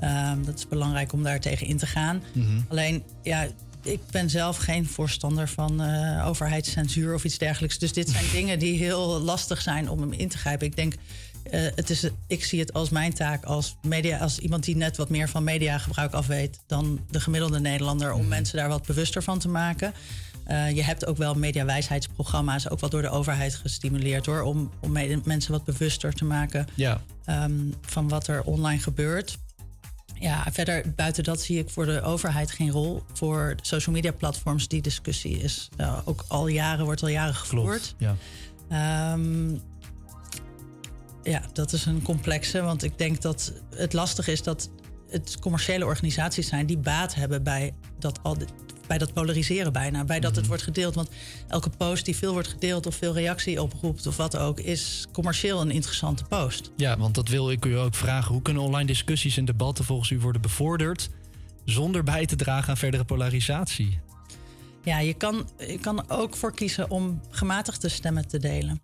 ehm, 0.00 0.44
dat 0.44 0.58
is 0.58 0.68
belangrijk 0.68 1.12
om 1.12 1.22
daar 1.22 1.40
tegen 1.40 1.66
in 1.66 1.76
te 1.76 1.86
gaan. 1.86 2.22
Mhm. 2.32 2.60
Alleen, 2.68 3.02
ja, 3.22 3.46
ik 3.82 4.00
ben 4.10 4.30
zelf 4.30 4.56
geen 4.56 4.86
voorstander 4.86 5.48
van 5.48 5.82
eh, 5.82 6.26
overheidscensuur 6.26 7.14
of 7.14 7.24
iets 7.24 7.38
dergelijks. 7.38 7.78
Dus 7.78 7.92
dit 7.92 8.08
zijn 8.08 8.24
dingen 8.40 8.58
die 8.58 8.78
heel 8.78 9.20
lastig 9.20 9.60
zijn 9.60 9.90
om 9.90 10.00
hem 10.00 10.12
in 10.12 10.28
te 10.28 10.38
grijpen. 10.38 10.66
Ik 10.66 10.76
denk, 10.76 10.94
eh, 11.50 11.60
het 11.74 11.90
is, 11.90 12.08
ik 12.26 12.44
zie 12.44 12.60
het 12.60 12.72
als 12.72 12.88
mijn 12.88 13.14
taak 13.14 13.44
als, 13.44 13.76
media, 13.82 14.18
als 14.18 14.38
iemand 14.38 14.64
die 14.64 14.76
net 14.76 14.96
wat 14.96 15.08
meer 15.08 15.28
van 15.28 15.44
mediagebruik 15.44 16.12
af 16.12 16.26
weet 16.26 16.58
dan 16.66 17.00
de 17.10 17.20
gemiddelde 17.20 17.60
Nederlander, 17.60 18.12
om 18.12 18.28
mensen 18.28 18.56
daar 18.56 18.68
wat 18.68 18.86
bewuster 18.86 19.22
van 19.22 19.38
te 19.38 19.48
maken. 19.48 19.92
Eh, 20.44 20.70
je 20.70 20.82
hebt 20.82 21.06
ook 21.06 21.16
wel 21.16 21.34
mediawijsheidsprogramma's, 21.34 22.68
ook 22.68 22.80
wel 22.80 22.90
door 22.90 23.02
de 23.02 23.10
overheid 23.10 23.54
gestimuleerd 23.54 24.26
hoor, 24.26 24.40
om, 24.40 24.70
om 24.80 24.92
mensen 25.24 25.52
wat 25.52 25.64
bewuster 25.64 26.12
te 26.12 26.24
maken 26.24 26.66
Ja, 26.74 27.00
ehm, 27.24 27.52
van 27.80 28.08
wat 28.08 28.26
er 28.26 28.42
online 28.42 28.80
gebeurt. 28.80 29.38
Ja, 30.20 30.46
verder 30.52 30.92
buiten 30.96 31.24
dat 31.24 31.40
zie 31.40 31.58
ik 31.58 31.70
voor 31.70 31.86
de 31.86 32.02
overheid 32.02 32.50
geen 32.50 32.70
rol. 32.70 33.02
Voor 33.12 33.54
social 33.60 33.94
media 33.94 34.12
platforms, 34.12 34.68
die 34.68 34.82
discussie 34.82 35.38
is 35.38 35.68
eh, 35.76 35.98
ook 36.04 36.24
al 36.28 36.46
jaren, 36.46 36.84
wordt 36.84 37.02
al 37.02 37.08
jaren 37.08 37.34
gevoerd. 37.34 37.94
klopt. 37.94 37.94
Ja. 37.98 38.16
Ehm, 38.68 39.50
ja, 41.22 41.42
dat 41.52 41.72
is 41.72 41.84
een 41.86 42.02
complexe. 42.02 42.62
Want 42.62 42.82
ik 42.82 42.98
denk 42.98 43.22
dat 43.22 43.52
het 43.74 43.92
lastig 43.92 44.28
is 44.28 44.42
dat 44.42 44.70
het 45.10 45.38
commerciële 45.40 45.84
organisaties 45.84 46.48
zijn 46.48 46.66
die 46.66 46.78
baat 46.78 47.14
hebben 47.14 47.42
bij 47.42 47.74
dat, 47.98 48.18
al 48.22 48.38
dit- 48.38 48.52
bij 48.88 48.98
dat 48.98 49.12
polariseren 49.12 49.72
bijna. 49.72 50.04
Bij 50.04 50.20
dat 50.20 50.36
het 50.36 50.46
wordt 50.46 50.62
gedeeld. 50.62 50.94
Want 50.94 51.08
elke 51.48 51.70
post 51.70 52.04
die 52.04 52.16
veel 52.16 52.32
wordt 52.32 52.48
gedeeld 52.48 52.86
of 52.86 52.94
veel 52.94 53.14
reactie 53.14 53.62
oproept 53.62 54.06
of 54.06 54.16
wat 54.16 54.36
ook, 54.36 54.60
is 54.60 55.06
commercieel 55.12 55.60
een 55.60 55.70
interessante 55.70 56.24
post. 56.24 56.70
ja, 56.76 56.96
want 56.96 57.14
dat 57.14 57.28
wil 57.28 57.50
ik 57.50 57.64
u 57.64 57.78
ook 57.78 57.94
vragen. 57.94 58.32
Hoe 58.32 58.42
kunnen 58.42 58.62
online 58.62 58.86
discussies 58.86 59.36
en 59.36 59.44
debatten 59.44 59.84
volgens 59.84 60.10
u 60.10 60.20
worden 60.20 60.40
bevorderd 60.40 61.10
zonder 61.64 62.04
bij 62.04 62.26
te 62.26 62.36
dragen 62.36 62.70
aan 62.70 62.76
verdere 62.76 63.04
polarisatie? 63.04 64.00
Ja, 64.84 64.98
je 64.98 65.14
kan, 65.14 65.48
je 65.58 65.78
kan 65.78 65.98
er 65.98 66.04
ook 66.16 66.36
voor 66.36 66.54
kiezen 66.54 66.90
om 66.90 67.20
gematigde 67.30 67.88
stemmen 67.88 68.28
te 68.28 68.38
delen. 68.38 68.82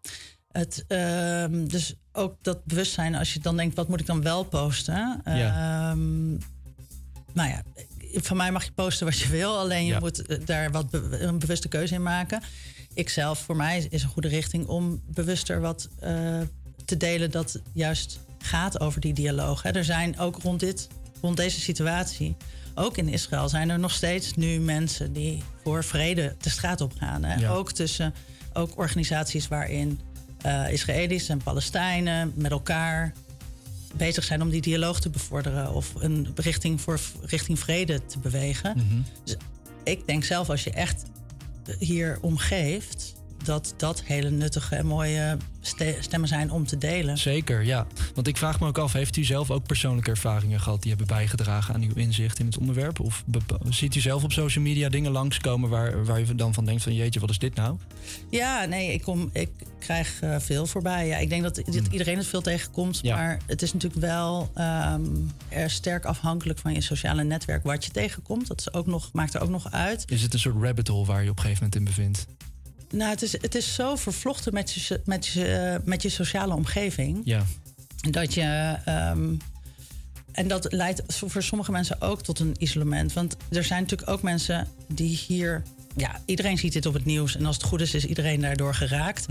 Het, 0.51 0.85
ehm, 0.89 1.67
dus 1.67 1.95
ook 2.13 2.37
dat 2.43 2.65
bewustzijn, 2.65 3.15
als 3.15 3.33
je 3.33 3.41
dan 3.41 3.57
denkt, 3.57 3.77
wat 3.77 3.89
moet 3.89 4.01
ik 4.01 4.07
dan 4.07 4.23
wel 4.23 4.45
posten? 4.45 5.21
Ja. 5.25 5.91
Ehm, 5.91 6.31
nou 7.33 7.49
ja, 7.49 7.63
van 8.23 8.37
mij 8.37 8.53
mag 8.53 8.65
je 8.65 8.73
posten 8.73 9.07
wat 9.07 9.19
je 9.19 9.29
wil, 9.29 9.59
alleen 9.59 9.85
je 9.85 9.93
Ja. 9.93 9.99
moet 9.99 10.27
eh, 10.27 10.39
daar 10.45 10.71
wat 10.71 10.91
be- 10.91 11.19
een 11.21 11.39
bewuste 11.39 11.69
keuze 11.69 11.95
in 11.95 12.03
maken. 12.03 12.43
Ik 12.95 13.09
zelf, 13.09 13.39
voor 13.39 13.57
mij 13.57 13.87
is 13.91 14.03
een 14.03 14.09
goede 14.09 14.29
richting 14.29 14.67
om 14.67 15.03
bewuster 15.07 15.61
wat 15.61 15.89
eh, 16.01 16.41
te 16.85 16.97
delen 16.97 17.31
dat 17.31 17.61
juist 17.73 18.19
gaat 18.39 18.81
over 18.81 19.01
die 19.01 19.13
dialoog. 19.15 19.63
Hè. 19.63 19.71
Er 19.71 19.85
zijn 19.85 20.19
ook 20.19 20.43
rond, 20.43 20.61
dit, 20.61 20.89
rond 21.21 21.37
deze 21.37 21.61
situatie, 21.61 22.37
ook 22.75 22.97
in 22.97 23.09
Israël, 23.09 23.49
zijn 23.49 23.71
er 23.71 23.79
nog 23.79 23.91
steeds 23.93 24.35
nu 24.35 24.59
mensen 24.61 25.13
die 25.13 25.43
voor 25.65 25.85
vrede 25.85 26.35
de 26.41 26.51
straat 26.51 26.81
op 26.81 26.93
gaan. 26.99 27.25
Hè. 27.25 27.35
Ja. 27.35 27.51
Ook 27.51 27.73
tussen 27.73 28.15
ook 28.53 28.79
organisaties 28.79 29.49
waarin 29.49 30.01
eh 30.43 30.73
Israëli's 30.73 31.29
en 31.29 31.43
Palestijnen 31.43 32.33
met 32.35 32.51
elkaar 32.51 33.13
bezig 33.97 34.25
zijn 34.25 34.43
om 34.43 34.51
die 34.51 34.61
dialoog 34.61 35.01
te 35.01 35.11
bevorderen 35.11 35.75
of 35.75 35.93
een 35.99 36.29
richting, 36.35 36.81
voor, 36.81 37.01
richting 37.23 37.59
vrede 37.59 38.07
te 38.07 38.19
bewegen. 38.19 38.77
Mhm. 38.77 39.01
Dus 39.25 39.37
ik 39.85 40.07
denk 40.07 40.25
zelf, 40.25 40.51
als 40.51 40.65
je 40.65 40.71
echt 40.71 41.03
hier 41.79 42.19
omgeeft, 42.21 43.14
dat 43.45 43.75
dat 43.77 44.03
hele 44.03 44.31
nuttige 44.31 44.77
en 44.77 44.87
mooie 44.87 45.37
ste- 45.61 45.97
stemmen 46.01 46.29
zijn 46.29 46.51
om 46.51 46.67
te 46.67 46.79
delen. 46.79 47.19
Zeker, 47.19 47.65
ja. 47.65 47.87
Want 48.15 48.27
ik 48.27 48.37
vraag 48.37 48.61
me 48.61 48.67
ook 48.67 48.79
af, 48.79 48.93
heeft 48.93 49.17
u 49.17 49.25
zelf 49.25 49.51
ook 49.51 49.67
persoonlijke 49.67 50.11
ervaringen 50.11 50.61
gehad 50.61 50.81
die 50.83 50.91
hebben 50.91 51.17
bijgedragen 51.17 51.75
aan 51.75 51.83
uw 51.83 51.95
inzicht 51.95 52.39
in 52.39 52.47
het 52.47 52.59
onderwerp? 52.59 53.01
Of 53.01 53.25
ziet 53.69 53.95
u 53.95 54.01
zelf 54.01 54.25
op 54.25 54.33
social 54.33 54.65
media 54.65 54.89
dingen 54.89 55.11
langskomen 55.11 55.71
waar, 55.71 56.05
waar 56.05 56.21
u 56.21 56.35
dan 56.35 56.55
van 56.55 56.65
denkt 56.65 56.83
van 56.83 56.95
jeetje, 56.95 57.21
wat 57.21 57.31
is 57.31 57.39
dit 57.39 57.55
nou? 57.55 57.77
Ja, 58.31 58.65
nee, 58.65 58.93
ik, 58.93 59.03
kom, 59.03 59.31
ik 59.33 59.51
krijg 59.79 60.21
eh, 60.21 60.37
veel 60.39 60.67
voorbij. 60.67 61.07
Ja, 61.07 61.17
ik 61.17 61.29
denk 61.29 61.43
dat, 61.43 61.55
dat 61.55 61.87
iedereen 61.91 62.17
het 62.17 62.27
veel 62.27 62.43
tegenkomt. 62.43 62.99
Ja. 63.03 63.17
Maar 63.17 63.39
het 63.47 63.63
is 63.63 63.73
natuurlijk 63.73 64.01
wel 64.01 64.51
ehm, 64.55 65.05
er 65.49 65.71
sterk 65.71 66.05
afhankelijk 66.05 66.59
van 66.59 66.75
je 66.75 66.81
sociale 66.81 67.25
netwerk 67.25 67.63
wat 67.65 67.85
je 67.85 67.91
tegenkomt. 67.91 68.47
Dat 68.47 68.61
is 68.61 68.73
ook 68.73 68.87
nog, 68.87 69.13
maakt 69.13 69.35
er 69.35 69.41
ook 69.41 69.49
nog 69.49 69.73
uit. 69.73 70.05
Is 70.09 70.23
het 70.23 70.33
een 70.33 70.39
soort 70.39 70.63
rabbit 70.63 70.89
hole 70.89 71.07
waar 71.07 71.25
je 71.25 71.31
op 71.31 71.37
een 71.37 71.43
gegeven 71.43 71.63
moment 71.65 71.89
in 71.89 71.95
bevindt? 71.95 72.27
Nou, 72.91 73.11
het 73.11 73.23
is, 73.23 73.33
het 73.33 73.55
is 73.55 73.75
zo 73.75 73.97
vervlochten 73.97 74.53
met 74.55 74.73
je, 74.73 75.01
met, 75.05 75.27
je, 75.27 75.47
eh, 75.47 75.77
met 75.85 76.03
je 76.03 76.09
sociale 76.09 76.55
omgeving. 76.55 77.21
Ja, 77.25 77.45
Dat 78.11 78.35
je. 78.35 78.77
ehm, 78.85 79.35
en 80.33 80.49
dat 80.49 80.73
leidt 80.73 81.03
voor 81.07 81.43
sommige 81.43 81.71
mensen 81.71 82.01
ook 82.01 82.23
tot 82.23 82.39
een 82.39 82.55
isolement. 82.59 83.13
Want 83.13 83.37
er 83.51 83.65
zijn 83.65 83.83
natuurlijk 83.83 84.11
ook 84.11 84.23
mensen 84.23 84.69
die 84.89 85.17
hier. 85.27 85.63
Ja, 85.97 86.21
iedereen 86.25 86.59
ziet 86.59 86.73
dit 86.73 86.87
op 86.87 86.95
het 86.95 87.05
nieuws. 87.05 87.37
En 87.37 87.47
als 87.47 87.57
het 87.57 87.65
goed 87.65 87.81
is, 87.81 87.95
is 87.95 88.05
iedereen 88.07 88.41
daardoor 88.41 88.75
geraakt. 88.75 89.27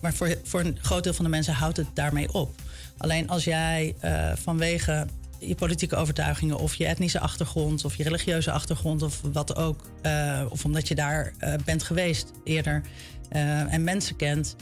Maar 0.00 0.14
voor, 0.14 0.36
voor 0.42 0.60
een 0.60 0.78
groot 0.82 1.04
deel 1.04 1.14
van 1.14 1.24
de 1.24 1.30
mensen 1.30 1.54
houdt 1.54 1.76
het 1.76 1.86
daarmee 1.94 2.32
op. 2.32 2.54
Alleen 2.96 3.28
als 3.28 3.44
jij 3.44 3.94
eh, 4.00 4.32
vanwege 4.34 5.06
je 5.42 5.54
politieke 5.54 5.96
overtuigingen 5.96 6.58
of 6.58 6.74
je 6.74 6.86
etnische 6.86 7.20
achtergrond 7.20 7.84
of 7.84 7.96
je 7.96 8.02
religieuze 8.02 8.50
achtergrond 8.50 9.02
of 9.02 9.20
wat 9.32 9.56
ook, 9.56 9.90
eh, 10.02 10.44
of 10.48 10.64
omdat 10.64 10.88
je 10.88 10.94
daar 10.94 11.32
eh, 11.38 11.54
bent 11.64 11.82
geweest 11.82 12.32
eerder 12.44 12.82
eh, 13.28 13.72
en 13.72 13.84
mensen 13.84 14.16
kent, 14.16 14.56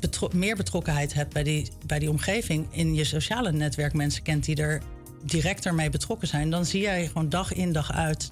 betro- 0.00 0.30
meer 0.34 0.56
betrokkenheid 0.56 1.14
hebt 1.14 1.32
bij 1.32 1.42
die, 1.42 1.70
bij 1.86 1.98
die 1.98 2.10
omgeving 2.10 2.66
in 2.70 2.94
je 2.94 3.04
sociale 3.04 3.52
netwerk, 3.52 3.92
mensen 3.92 4.22
kent 4.22 4.44
die 4.44 4.56
er 4.56 4.82
directer 5.22 5.74
mee 5.74 5.90
betrokken 5.90 6.28
zijn, 6.28 6.50
dan 6.50 6.64
zie 6.64 6.80
jij 6.80 7.06
gewoon 7.06 7.28
dag 7.28 7.52
in 7.52 7.72
dag 7.72 7.92
uit 7.92 8.28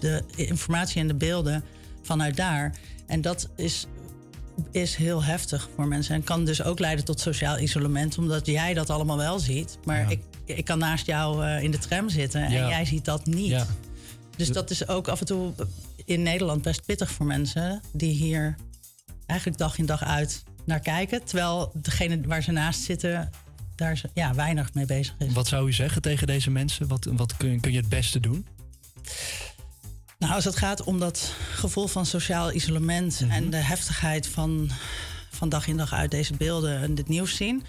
de 0.00 0.22
informatie 0.36 1.00
en 1.00 1.06
de 1.06 1.14
beelden 1.14 1.64
vanuit 2.02 2.36
daar. 2.36 2.74
En 3.06 3.20
dat 3.20 3.48
is 3.56 3.86
is 4.70 4.94
heel 4.94 5.24
heftig 5.24 5.68
voor 5.74 5.86
mensen. 5.86 6.14
En 6.14 6.24
kan 6.24 6.44
dus 6.44 6.62
ook 6.62 6.78
leiden 6.78 7.04
tot 7.04 7.20
sociaal 7.20 7.58
isolement, 7.58 8.18
omdat 8.18 8.46
jij 8.46 8.74
dat 8.74 8.90
allemaal 8.90 9.16
wel 9.16 9.38
ziet. 9.38 9.78
Maar 9.84 10.10
ik, 10.10 10.20
ik 10.46 10.64
kan 10.64 10.78
naast 10.78 11.06
jou 11.06 11.44
eh, 11.44 11.62
in 11.62 11.70
de 11.70 11.78
tram 11.78 12.08
zitten 12.08 12.42
en 12.42 12.52
Ja. 12.52 12.68
jij 12.68 12.84
ziet 12.84 13.04
dat 13.04 13.26
niet. 13.26 13.50
Ja. 13.50 13.66
Dus 14.36 14.48
dat 14.48 14.70
is 14.70 14.88
ook 14.88 15.08
af 15.08 15.20
en 15.20 15.26
toe 15.26 15.52
in 16.04 16.22
Nederland 16.22 16.62
best 16.62 16.86
pittig 16.86 17.10
voor 17.10 17.26
mensen 17.26 17.80
die 17.92 18.12
hier 18.14 18.56
eigenlijk 19.26 19.58
dag 19.58 19.78
in 19.78 19.86
dag 19.86 20.02
uit 20.04 20.42
naar 20.64 20.80
kijken. 20.80 21.24
Terwijl 21.24 21.72
degene 21.74 22.20
waar 22.26 22.42
ze 22.42 22.52
naast 22.52 22.80
zitten, 22.80 23.30
daar 23.74 24.00
ja, 24.14 24.34
weinig 24.34 24.74
mee 24.74 24.86
bezig 24.86 25.14
is. 25.18 25.32
Wat 25.32 25.46
zou 25.46 25.68
u 25.68 25.72
zeggen 25.72 26.02
tegen 26.02 26.26
deze 26.26 26.50
mensen? 26.50 26.88
Wat, 26.88 27.08
wat 27.12 27.36
kun, 27.36 27.60
kun 27.60 27.72
je 27.72 27.78
het 27.78 27.88
beste 27.88 28.20
doen? 28.20 28.46
Nou, 30.18 30.34
als 30.34 30.44
het 30.44 30.56
gaat 30.56 30.84
om 30.84 30.98
dat 30.98 31.32
gevoel 31.52 31.86
van 31.86 32.06
sociaal 32.06 32.52
isolement 32.52 33.24
en 33.28 33.50
de 33.50 33.56
heftigheid 33.56 34.26
van, 34.26 34.70
van 35.30 35.48
dag 35.48 35.66
in 35.66 35.76
dag 35.76 35.92
uit 35.92 36.10
deze 36.10 36.34
beelden 36.34 36.80
en 36.82 36.94
dit 36.94 37.08
nieuws 37.08 37.36
zien, 37.36 37.64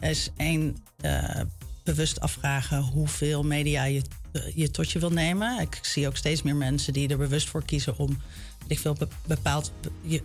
is 0.00 0.30
één 0.36 0.76
eh, 1.00 1.40
bewust 1.84 2.20
afvragen 2.20 2.80
hoeveel 2.80 3.42
media 3.42 3.84
je, 3.84 4.02
eh, 4.32 4.42
je 4.54 4.70
tot 4.70 4.90
je 4.90 4.98
wil 4.98 5.10
nemen. 5.10 5.60
Ik 5.60 5.78
zie 5.82 6.06
ook 6.06 6.16
steeds 6.16 6.42
meer 6.42 6.56
mensen 6.56 6.92
die 6.92 7.08
er 7.08 7.16
bewust 7.18 7.48
voor 7.48 7.64
kiezen 7.64 7.98
om 7.98 8.18
ik 8.66 8.78
veel 8.78 8.92
be- 8.94 9.08
bepaald 9.26 9.72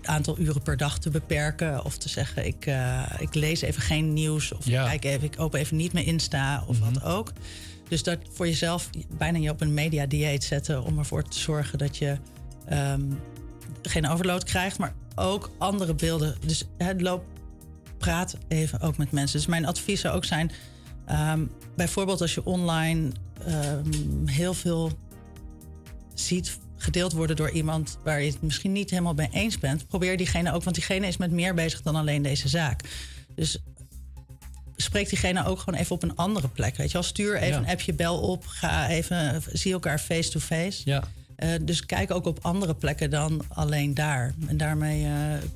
aantal 0.03 0.39
uren 0.39 0.61
per 0.61 0.77
dag 0.77 0.99
te 0.99 1.09
beperken. 1.09 1.85
Of 1.85 1.97
te 1.97 2.09
zeggen, 2.09 2.45
ik, 2.45 2.65
eh, 2.65 3.03
ik 3.19 3.33
lees 3.33 3.61
even 3.61 3.81
geen 3.81 4.13
nieuws. 4.13 4.51
Of 4.51 4.65
Ja. 4.65 4.85
kijk 4.85 5.03
even, 5.05 5.23
ik 5.23 5.39
open 5.39 5.59
even 5.59 5.77
niet 5.77 5.93
mijn 5.93 6.05
Insta 6.05 6.63
of 6.67 6.79
wat 6.79 7.03
ook. 7.03 7.31
Dus 7.87 8.03
dat 8.03 8.17
voor 8.31 8.47
jezelf 8.47 8.89
bijna 9.17 9.37
je 9.37 9.49
op 9.49 9.61
een 9.61 9.73
media-dieet 9.73 10.43
zetten... 10.43 10.83
om 10.83 10.97
ervoor 10.97 11.23
te 11.23 11.39
zorgen 11.39 11.77
dat 11.77 11.97
je 11.97 12.17
ehm, 12.65 13.01
geen 13.81 14.07
overload 14.07 14.43
krijgt. 14.43 14.77
Maar 14.77 14.93
ook 15.15 15.51
andere 15.57 15.93
beelden. 15.95 16.35
Dus 16.45 16.63
het 16.77 17.01
loop, 17.01 17.23
praat 17.97 18.37
even 18.47 18.79
ook 18.81 18.97
met 18.97 19.11
mensen. 19.11 19.37
Dus 19.37 19.47
mijn 19.47 19.65
advies 19.65 20.01
zou 20.01 20.15
ook 20.15 20.25
zijn... 20.25 20.51
ehm, 21.09 21.45
bijvoorbeeld 21.75 22.21
als 22.21 22.33
je 22.33 22.45
online 22.45 23.09
ehm, 23.45 24.27
heel 24.27 24.53
veel 24.53 24.91
ziet 26.13 26.57
gedeeld 26.77 27.11
worden 27.13 27.35
door 27.35 27.49
iemand 27.51 27.97
waar 28.03 28.21
je 28.21 28.31
het 28.31 28.41
misschien 28.41 28.71
niet 28.71 28.89
helemaal 28.89 29.13
mee 29.13 29.29
eens 29.31 29.59
bent, 29.59 29.87
probeer 29.87 30.17
diegene 30.17 30.53
ook, 30.53 30.63
want 30.63 30.75
diegene 30.75 31.07
is 31.07 31.17
met 31.17 31.31
meer 31.31 31.53
bezig 31.53 31.81
dan 31.81 31.95
alleen 31.95 32.21
deze 32.21 32.47
zaak. 32.47 32.81
Dus 33.35 33.57
spreek 34.75 35.09
diegene 35.09 35.45
ook 35.45 35.59
gewoon 35.59 35.79
even 35.79 35.95
op 35.95 36.03
een 36.03 36.15
andere 36.15 36.47
plek. 36.47 36.75
Weet 36.77 36.87
je 36.87 36.93
wel, 36.93 37.03
stuur 37.03 37.35
even 37.35 37.47
Ja. 37.47 37.57
een 37.57 37.67
appje, 37.67 37.93
bel 37.93 38.19
op, 38.19 38.45
ga 38.47 38.87
even, 38.89 39.41
zie 39.51 39.73
elkaar 39.73 39.99
face-to-face. 39.99 40.81
Ja. 40.85 41.03
Eh, 41.39 41.49
dus 41.61 41.85
kijk 41.85 42.11
ook 42.11 42.25
op 42.25 42.39
andere 42.41 42.75
plekken 42.75 43.09
dan 43.09 43.41
alleen 43.47 43.93
daar. 43.93 44.33
En 44.47 44.57
daarmee 44.57 45.05
eh, 45.05 45.11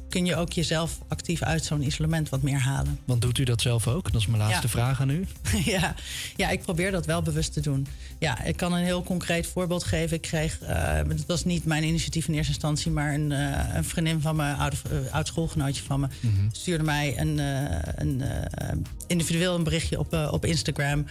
kun 0.10 0.26
je 0.26 0.36
ook 0.36 0.52
jezelf 0.54 1.00
actief 1.08 1.42
uit 1.42 1.66
zo'n 1.66 1.82
isolement 1.86 2.30
wat 2.30 2.42
meer 2.42 2.60
halen. 2.60 3.00
Want 3.06 3.22
doet 3.22 3.38
u 3.38 3.44
dat 3.44 3.62
zelf 3.62 3.88
ook? 3.88 4.12
Dat 4.12 4.22
is 4.22 4.28
mijn 4.28 4.42
laatste 4.42 4.62
Ja. 4.68 4.70
vraag 4.70 5.02
aan 5.02 5.10
u. 5.10 5.26
ja, 5.76 5.96
ja, 6.36 6.50
ik 6.50 6.62
probeer 6.62 6.92
dat 6.92 7.06
wel 7.06 7.22
bewust 7.22 7.54
te 7.54 7.62
doen. 7.62 7.88
Ja, 8.20 8.44
ik 8.44 8.56
kan 8.58 8.74
een 8.74 8.84
heel 8.84 9.04
concreet 9.04 9.48
voorbeeld 9.48 9.84
geven. 9.84 10.16
Ik 10.16 10.22
kreeg, 10.22 10.60
eh 10.62 10.94
het 11.08 11.26
was 11.26 11.44
niet 11.46 11.66
mijn 11.66 11.84
initiatief 11.84 12.28
in 12.28 12.34
eerste 12.34 12.52
instantie, 12.52 12.92
maar 12.92 13.14
een, 13.14 13.32
eh, 13.32 13.76
een 13.76 13.84
vriendin 13.84 14.22
van 14.22 14.36
me, 14.36 14.54
oud, 14.54 14.74
eh, 14.92 15.14
oud 15.14 15.28
schoolgenootje 15.28 15.84
van 15.84 16.00
me, 16.00 16.08
stuurde 16.52 16.84
mij 16.84 17.20
een, 17.20 17.40
eh, 17.40 17.80
een 17.96 18.22
eh, 18.22 18.68
individueel 19.08 19.56
een 19.56 19.64
berichtje 19.64 20.00
op, 20.00 20.14
eh, 20.14 20.30
op 20.32 20.46
Instagram. 20.46 21.06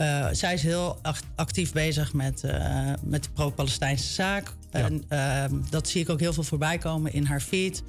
Eh, 0.00 0.26
zij 0.32 0.54
is 0.54 0.62
heel 0.62 0.98
act- 1.02 1.24
actief 1.34 1.72
bezig 1.72 2.12
met, 2.12 2.44
eh, 2.44 2.92
met 3.02 3.24
de 3.24 3.30
pro-Palestijnse 3.30 4.12
zaak. 4.12 4.52
En 4.70 5.04
ehm, 5.08 5.54
dat 5.70 5.88
zie 5.88 6.00
ik 6.00 6.08
ook 6.08 6.20
heel 6.20 6.32
veel 6.32 6.42
voorbij 6.42 6.78
komen 6.78 7.12
in 7.12 7.24
haar 7.24 7.40
feed. 7.40 7.82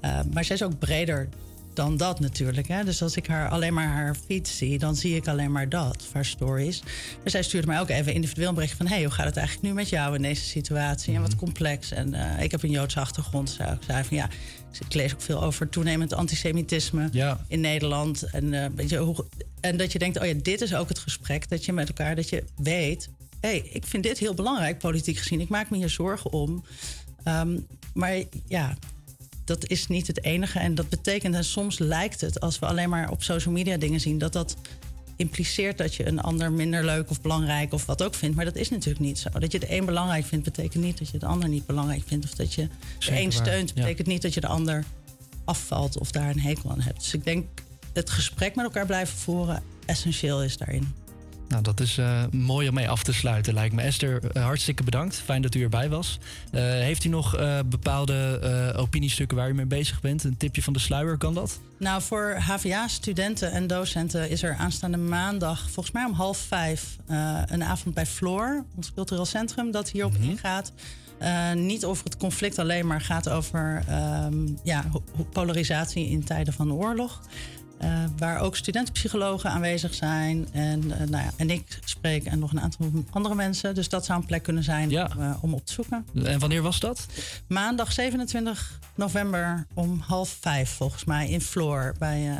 Eh, 0.00 0.20
maar 0.32 0.44
zij 0.44 0.56
is 0.56 0.62
ook 0.62 0.78
breder 0.78 1.28
dan 1.74 1.96
dat 1.96 2.20
natuurlijk. 2.20 2.68
Hè? 2.68 2.84
Dus 2.84 3.02
als 3.02 3.16
ik 3.16 3.26
haar 3.26 3.48
alleen 3.48 3.74
maar 3.74 3.88
haar 3.88 4.14
feed 4.26 4.48
zie, 4.48 4.78
dan 4.78 4.96
zie 4.96 5.16
ik 5.16 5.28
alleen 5.28 5.52
maar 5.52 5.68
dat, 5.68 6.08
haar 6.12 6.24
stories. 6.24 6.82
Maar 7.22 7.30
zij 7.30 7.42
stuurde 7.42 7.66
mij 7.66 7.80
ook 7.80 7.88
even 7.88 8.12
individueel 8.12 8.48
een 8.48 8.54
berichtje 8.54 8.76
van... 8.76 8.86
hey, 8.86 9.02
hoe 9.02 9.12
gaat 9.12 9.26
het 9.26 9.36
eigenlijk 9.36 9.66
nu 9.68 9.74
met 9.74 9.88
jou 9.88 10.14
in 10.14 10.22
deze 10.22 10.44
situatie? 10.44 11.14
En 11.14 11.20
wat 11.20 11.36
complex. 11.36 11.90
En 11.90 12.14
ik 12.40 12.50
heb 12.50 12.62
een 12.62 12.70
Joodse 12.70 13.00
achtergrond. 13.00 13.50
Zij 13.50 13.70
ook 13.70 13.82
zei 13.86 14.04
van 14.04 14.16
ja, 14.16 14.28
ik 14.78 14.94
lees 14.94 15.12
ook 15.12 15.22
veel 15.22 15.42
over 15.42 15.68
toenemend 15.68 16.12
antisemitisme 16.12 17.08
Ja. 17.12 17.44
in 17.48 17.60
Nederland. 17.60 18.22
En, 18.22 18.54
eh, 18.54 18.70
weet 18.74 18.88
je, 18.88 18.96
hoe, 18.96 19.24
en 19.60 19.76
dat 19.76 19.92
je 19.92 19.98
denkt, 19.98 20.20
oh 20.20 20.26
ja, 20.26 20.34
dit 20.42 20.60
is 20.60 20.74
ook 20.74 20.88
het 20.88 20.98
gesprek. 20.98 21.48
Dat 21.48 21.64
je 21.64 21.72
met 21.72 21.88
elkaar, 21.88 22.16
dat 22.16 22.28
je 22.28 22.44
weet... 22.56 23.08
hé, 23.40 23.48
hey, 23.48 23.68
ik 23.72 23.86
vind 23.86 24.02
dit 24.02 24.18
heel 24.18 24.34
belangrijk, 24.34 24.78
politiek 24.78 25.16
gezien. 25.16 25.40
Ik 25.40 25.48
maak 25.48 25.70
me 25.70 25.76
hier 25.76 25.90
zorgen 25.90 26.32
om. 26.32 26.64
Ehm, 27.24 27.58
maar 27.94 28.22
ja, 28.46 28.76
dat 29.44 29.66
is 29.68 29.86
niet 29.86 30.06
het 30.06 30.24
enige. 30.24 30.58
En 30.58 30.74
dat 30.74 30.88
betekent, 30.88 31.34
en 31.34 31.44
soms 31.44 31.78
lijkt 31.78 32.20
het, 32.20 32.40
als 32.40 32.58
we 32.58 32.66
alleen 32.66 32.88
maar 32.88 33.10
op 33.10 33.22
social 33.22 33.54
media 33.54 33.76
dingen 33.76 34.00
zien, 34.00 34.18
dat 34.18 34.32
dat 34.32 34.56
impliceert 35.20 35.78
dat 35.78 35.94
je 35.94 36.06
een 36.06 36.20
ander 36.20 36.52
minder 36.52 36.84
leuk 36.84 37.10
of 37.10 37.20
belangrijk 37.20 37.72
of 37.72 37.86
wat 37.86 38.02
ook 38.02 38.14
vindt. 38.14 38.36
Maar 38.36 38.44
dat 38.44 38.56
is 38.56 38.70
natuurlijk 38.70 39.00
niet 39.00 39.18
zo. 39.18 39.28
Dat 39.38 39.52
je 39.52 39.58
de 39.58 39.76
een 39.76 39.84
belangrijk 39.84 40.24
vindt, 40.24 40.44
betekent 40.44 40.84
niet 40.84 40.98
dat 40.98 41.08
je 41.08 41.18
de 41.18 41.26
ander 41.26 41.48
niet 41.48 41.66
belangrijk 41.66 42.02
vindt. 42.06 42.24
Of 42.24 42.30
dat 42.30 42.54
je 42.54 42.68
de 42.98 43.10
een 43.10 43.22
waar, 43.22 43.32
steunt, 43.32 43.68
ja. 43.68 43.74
betekent 43.74 44.06
niet 44.06 44.22
dat 44.22 44.34
je 44.34 44.40
de 44.40 44.46
ander 44.46 44.84
afvalt 45.44 45.98
of 45.98 46.10
daar 46.10 46.30
een 46.30 46.40
hekel 46.40 46.70
aan 46.70 46.80
hebt. 46.80 46.98
Dus 46.98 47.14
ik 47.14 47.24
denk 47.24 47.46
het 47.92 48.10
gesprek 48.10 48.54
met 48.54 48.64
elkaar 48.64 48.86
blijven 48.86 49.18
voeren 49.18 49.62
essentieel 49.86 50.42
is 50.42 50.56
daarin. 50.56 50.94
Nou, 51.50 51.62
dat 51.62 51.80
is 51.80 51.98
eh, 51.98 52.22
mooi 52.30 52.68
om 52.68 52.74
mee 52.74 52.88
af 52.88 53.02
te 53.02 53.12
sluiten, 53.12 53.54
lijkt 53.54 53.74
me. 53.74 53.82
Esther, 53.82 54.30
eh, 54.30 54.42
hartstikke 54.42 54.82
bedankt. 54.82 55.16
Fijn 55.16 55.42
dat 55.42 55.54
u 55.54 55.62
erbij 55.62 55.88
was. 55.88 56.18
Eh, 56.50 56.62
heeft 56.62 57.04
u 57.04 57.08
nog 57.08 57.36
bepaalde 57.66 58.72
opiniestukken 58.76 59.36
waar 59.36 59.48
u 59.48 59.54
mee 59.54 59.66
bezig 59.66 60.00
bent? 60.00 60.24
Een 60.24 60.36
tipje 60.36 60.62
van 60.62 60.72
de 60.72 60.78
sluier, 60.78 61.16
kan 61.16 61.34
dat? 61.34 61.60
Nou, 61.78 62.02
voor 62.02 62.36
HVA-studenten 62.38 63.52
en 63.52 63.66
docenten 63.66 64.30
is 64.30 64.42
er 64.42 64.54
aanstaande 64.54 64.96
maandag, 64.96 65.70
volgens 65.70 65.90
mij 65.90 66.04
om 66.04 66.12
half 66.12 66.38
vijf, 66.38 66.96
een 67.46 67.64
avond 67.64 67.94
bij 67.94 68.06
Floor, 68.06 68.64
ons 68.76 68.92
cultureel 68.94 69.24
centrum, 69.24 69.70
dat 69.70 69.90
hierop 69.90 70.14
ingaat. 70.20 70.72
Eh, 71.20 71.52
niet 71.52 71.84
over 71.84 72.04
het 72.04 72.16
conflict 72.16 72.58
alleen, 72.58 72.86
maar 72.86 73.00
gaat 73.00 73.28
over 73.28 73.82
ehm, 73.88 74.46
ja, 74.62 74.84
polarisatie 75.32 76.08
in 76.08 76.24
tijden 76.24 76.52
van 76.52 76.72
oorlog. 76.72 77.20
Eh, 77.80 78.04
waar 78.18 78.38
ook 78.40 78.56
studentenpsychologen 78.56 79.50
aanwezig 79.50 79.94
zijn. 79.94 80.48
En, 80.52 80.82
eh, 80.92 80.98
nou 81.08 81.24
ja, 81.24 81.30
en 81.36 81.50
ik 81.50 81.78
spreek 81.84 82.24
en 82.24 82.38
nog 82.38 82.52
een 82.52 82.60
aantal 82.60 82.90
andere 83.10 83.34
mensen. 83.34 83.74
Dus 83.74 83.88
dat 83.88 84.04
zou 84.04 84.20
een 84.20 84.26
plek 84.26 84.42
kunnen 84.42 84.62
zijn 84.62 84.90
Ja. 84.90 85.10
om, 85.16 85.22
eh, 85.22 85.34
om 85.40 85.54
op 85.54 85.66
te 85.66 85.72
zoeken. 85.72 86.06
En 86.24 86.38
wanneer 86.38 86.62
was 86.62 86.80
dat? 86.80 87.06
Maandag 87.46 87.92
27 87.92 88.78
november 88.94 89.66
om 89.74 90.00
half 90.06 90.36
vijf, 90.40 90.70
volgens 90.70 91.04
mij, 91.04 91.28
in 91.28 91.40
Floor. 91.40 91.94
Bij, 91.98 92.38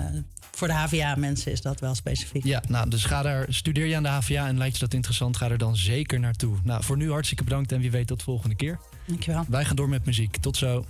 voor 0.51 0.69
de 0.69 0.75
HVA-mensen 0.75 1.53
is 1.53 1.61
dat 1.61 1.81
wel 1.81 1.95
specifiek. 1.95 2.45
Ja, 2.45 2.63
nou, 2.69 2.91
dus 2.91 3.05
ga 3.05 3.23
daar, 3.23 3.47
studeer 3.49 3.87
je 3.87 3.97
aan 3.97 4.03
de 4.03 4.09
HVA 4.09 4.47
en 4.47 4.59
lijkt 4.59 4.75
je 4.75 4.81
dat 4.81 4.95
interessant, 4.95 5.37
ga 5.37 5.49
er 5.51 5.59
dan 5.59 5.77
zeker 5.77 6.21
naartoe. 6.21 6.57
Nou, 6.65 6.85
voor 6.85 6.97
nu 6.97 7.11
hartstikke 7.11 7.45
bedankt 7.45 7.73
en 7.73 7.81
wie 7.81 7.91
weet 7.91 8.07
tot 8.07 8.23
volgende 8.23 8.55
keer. 8.57 8.79
Dankjewel. 9.07 9.45
Wij 9.49 9.65
gaan 9.65 9.77
door 9.77 9.89
met 9.89 10.05
muziek. 10.05 10.37
Tot 10.37 10.57
zo. 10.57 10.85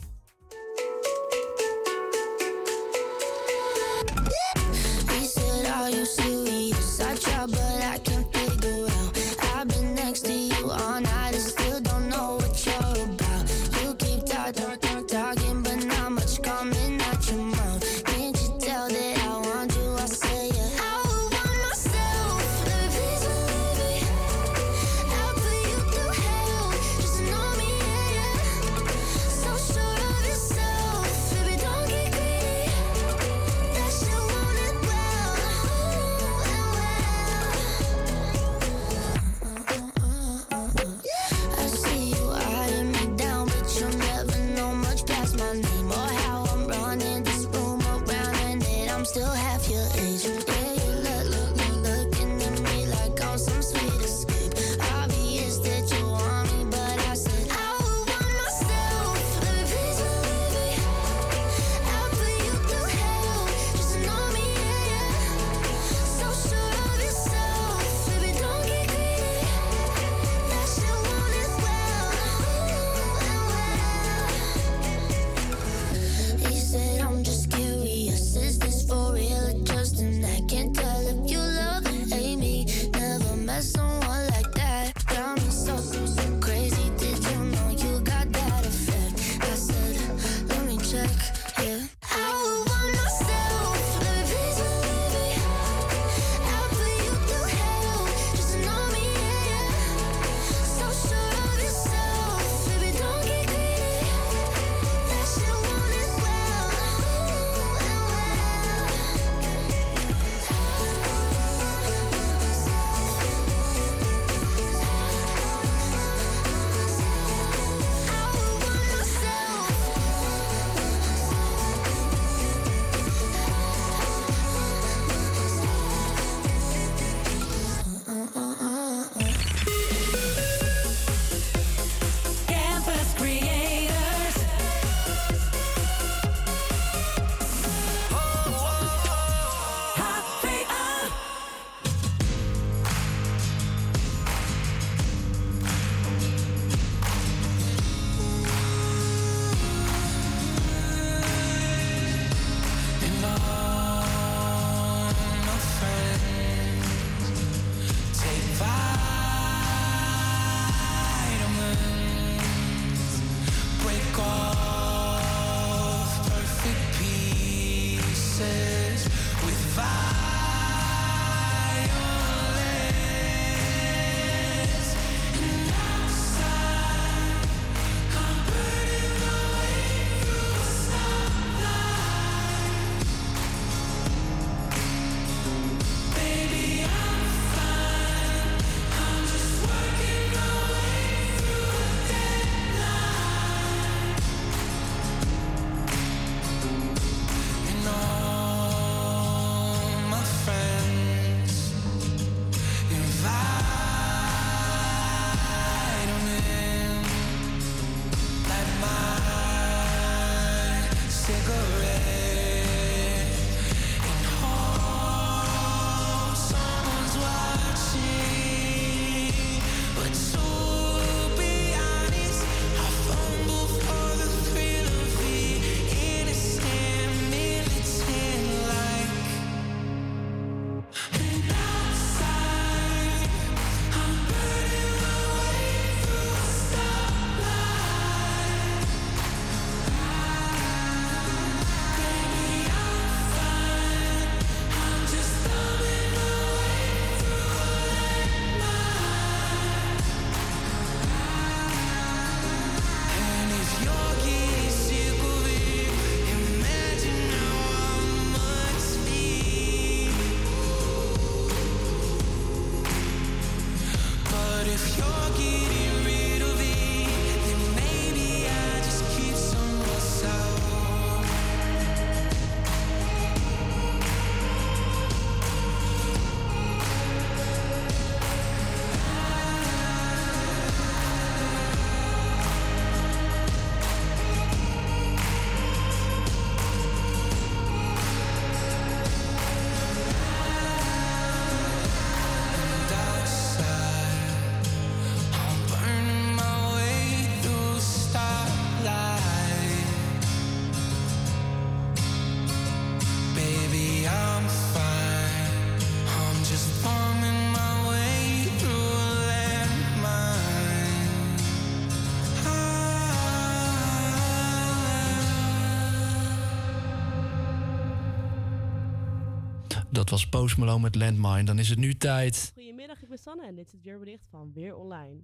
Dat 320.00 320.10
was 320.10 320.28
Post 320.28 320.56
Malone 320.56 320.80
met 320.80 320.94
Landmine. 320.94 321.44
Dan 321.44 321.58
is 321.58 321.68
het 321.68 321.78
nu 321.78 321.94
tijd. 321.94 322.50
Goedemiddag, 322.54 323.02
ik 323.02 323.08
ben 323.08 323.18
Sanne 323.18 323.46
en 323.46 323.54
dit 323.54 323.66
is 323.66 323.72
het 323.72 323.82
weerbericht 323.82 324.26
van 324.30 324.52
Weer 324.54 324.76
Online. 324.76 325.20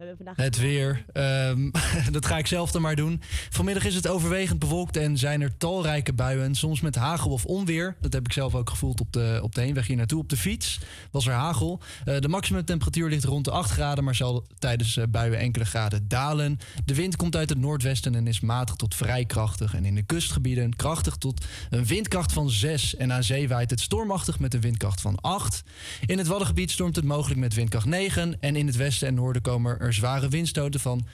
Vandaag 0.00 0.36
Het 0.36 0.58
weer. 0.58 1.04
Ehm, 1.12 1.70
dat 2.12 2.26
ga 2.26 2.38
ik 2.38 2.46
zelf 2.46 2.70
dan 2.70 2.82
maar 2.82 2.96
doen. 2.96 3.22
Vanmiddag 3.50 3.84
is 3.84 3.94
het 3.94 4.08
overwegend 4.08 4.58
bewolkt 4.58 4.96
en 4.96 5.18
zijn 5.18 5.40
er 5.40 5.56
talrijke 5.56 6.12
buien. 6.12 6.54
Soms 6.54 6.80
met 6.80 6.94
hagel 6.94 7.30
of 7.30 7.44
onweer. 7.44 7.96
Dat 8.00 8.12
heb 8.12 8.26
ik 8.26 8.32
zelf 8.32 8.54
ook 8.54 8.70
gevoeld 8.70 9.00
op 9.00 9.12
de, 9.12 9.40
op 9.42 9.54
de 9.54 9.60
heenweg 9.60 9.86
hier 9.86 9.96
naartoe. 9.96 10.20
Op 10.20 10.28
de 10.28 10.36
fiets 10.36 10.80
was 11.10 11.26
er 11.26 11.32
hagel. 11.32 11.80
Eh, 12.04 12.18
de 12.18 12.28
maximumtemperatuur 12.28 13.08
ligt 13.08 13.24
rond 13.24 13.44
de 13.44 13.50
8 13.50 13.70
graden, 13.70 14.04
maar 14.04 14.14
zal 14.14 14.46
tijdens 14.58 14.96
eh, 14.96 15.04
buien 15.08 15.38
enkele 15.38 15.64
graden 15.64 16.08
dalen. 16.08 16.58
De 16.84 16.94
wind 16.94 17.16
komt 17.16 17.36
uit 17.36 17.48
het 17.48 17.58
noordwesten 17.58 18.14
en 18.14 18.26
is 18.26 18.40
matig 18.40 18.74
tot 18.74 18.94
vrij 18.94 19.24
krachtig. 19.24 19.74
En 19.74 19.84
in 19.84 19.94
de 19.94 20.02
kustgebieden 20.02 20.76
krachtig 20.76 21.16
tot 21.16 21.44
een 21.70 21.84
windkracht 21.84 22.32
van 22.32 22.50
6. 22.50 22.96
En 22.96 23.12
aan 23.12 23.24
zee 23.24 23.48
waait 23.48 23.70
het 23.70 23.80
stormachtig 23.80 24.38
met 24.38 24.54
een 24.54 24.60
windkracht 24.60 25.00
van 25.00 25.20
8. 25.20 25.62
In 26.06 26.18
het 26.18 26.26
Waddengebied 26.26 26.70
stormt 26.70 26.96
het 26.96 27.04
mogelijk 27.04 27.40
met 27.40 27.54
windkracht 27.54 27.86
9. 27.86 28.40
En 28.40 28.56
in 28.56 28.66
het 28.66 28.76
westen 28.76 29.08
en 29.08 29.14
noorden 29.14 29.42
komen 29.42 29.80
er 29.80 29.89
zware 29.94 30.28
windstoten 30.28 30.80
van 30.80 31.06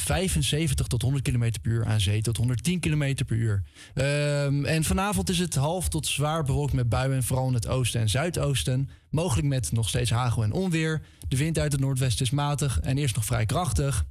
75 0.00 0.86
tot 0.86 1.02
100 1.02 1.24
km 1.24 1.50
per 1.62 1.72
uur 1.72 1.86
aan 1.86 2.00
zee 2.00 2.22
tot 2.22 2.36
110 2.36 2.80
km 2.80 3.14
per 3.26 3.36
uur. 3.36 3.62
Ehm, 3.94 4.64
en 4.64 4.84
vanavond 4.84 5.30
is 5.30 5.38
het 5.38 5.54
half 5.54 5.88
tot 5.88 6.06
zwaar 6.06 6.44
bewolkt 6.44 6.72
met 6.72 6.88
buien, 6.88 7.22
vooral 7.22 7.48
in 7.48 7.54
het 7.54 7.68
oosten 7.68 8.00
en 8.00 8.08
zuidoosten. 8.08 8.90
Mogelijk 9.10 9.46
met 9.46 9.72
nog 9.72 9.88
steeds 9.88 10.10
hagel 10.10 10.42
en 10.42 10.52
onweer. 10.52 11.02
De 11.28 11.36
wind 11.36 11.58
uit 11.58 11.72
het 11.72 11.80
noordwesten 11.80 12.24
is 12.24 12.30
matig 12.30 12.80
en 12.80 12.98
eerst 12.98 13.14
nog 13.14 13.24
vrij 13.24 13.46
krachtig. 13.46 14.04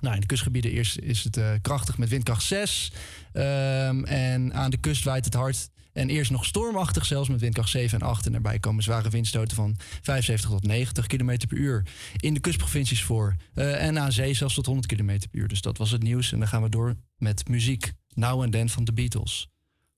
Nou, 0.00 0.14
in 0.14 0.20
de 0.20 0.26
kustgebieden 0.26 0.70
eerst 0.70 0.98
is 0.98 1.24
het 1.24 1.36
eh, 1.36 1.50
krachtig 1.62 1.98
met 1.98 2.08
windkracht 2.08 2.42
6. 2.42 2.92
Ehm, 3.32 4.04
en 4.04 4.54
aan 4.54 4.70
de 4.70 4.76
kust 4.76 5.04
waait 5.04 5.24
het 5.24 5.34
hard. 5.34 5.68
En 5.96 6.08
eerst 6.08 6.30
nog 6.30 6.44
stormachtig, 6.44 7.06
zelfs 7.06 7.28
met 7.28 7.40
windkracht 7.40 7.70
7 7.70 8.00
en 8.00 8.06
8. 8.06 8.26
En 8.26 8.32
daarbij 8.32 8.58
komen 8.58 8.82
zware 8.82 9.08
windstoten 9.08 9.56
van 9.56 9.76
75 10.02 10.50
tot 10.50 10.62
90 10.62 11.06
km 11.06 11.46
per 11.48 11.56
uur. 11.56 11.86
In 12.16 12.34
de 12.34 12.40
kustprovincies 12.40 13.02
voor. 13.02 13.36
Eh, 13.54 13.86
en 13.86 13.98
aan 13.98 14.12
zee 14.12 14.34
zelfs 14.34 14.54
tot 14.54 14.66
100 14.66 14.86
km 14.86 15.06
per 15.06 15.28
uur. 15.40 15.48
Dus 15.48 15.60
dat 15.60 15.78
was 15.78 15.90
het 15.90 16.02
nieuws. 16.02 16.32
En 16.32 16.38
dan 16.38 16.48
gaan 16.48 16.62
we 16.62 16.68
door 16.68 16.94
met 17.16 17.48
muziek. 17.48 17.92
Now 18.14 18.42
and 18.42 18.52
Then 18.52 18.68
van 18.68 18.84
de 18.84 18.92
Beatles. 18.92 19.48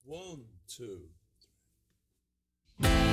One, 0.05 0.43
two. 0.65 1.09
I 2.83 3.08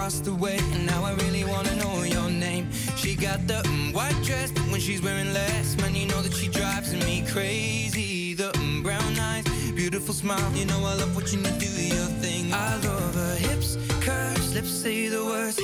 across 0.00 0.20
the 0.20 0.34
way, 0.34 0.56
and 0.72 0.86
now 0.86 1.04
I 1.04 1.12
really 1.12 1.44
wanna 1.44 1.76
know 1.76 2.04
your 2.04 2.30
name. 2.30 2.72
She 2.96 3.14
got 3.14 3.46
the 3.46 3.60
mm, 3.64 3.92
white 3.92 4.18
dress, 4.22 4.50
but 4.50 4.62
when 4.70 4.80
she's 4.80 5.02
wearing 5.02 5.30
less, 5.34 5.76
man, 5.76 5.94
you 5.94 6.06
know 6.06 6.22
that 6.22 6.32
she 6.32 6.48
drives 6.48 6.94
me 7.04 7.22
crazy. 7.30 8.32
The 8.32 8.50
mm, 8.52 8.82
brown 8.82 9.18
eyes, 9.18 9.44
beautiful 9.72 10.14
smile, 10.14 10.50
you 10.54 10.64
know 10.64 10.78
I 10.86 10.94
love 10.94 11.14
watching 11.14 11.44
you 11.44 11.52
do 11.66 11.70
your 11.96 12.10
thing. 12.24 12.50
I 12.50 12.76
love 12.76 13.14
her 13.14 13.36
hips, 13.46 13.76
curves, 14.00 14.54
lips 14.54 14.70
say 14.70 15.08
the 15.08 15.22
words. 15.22 15.56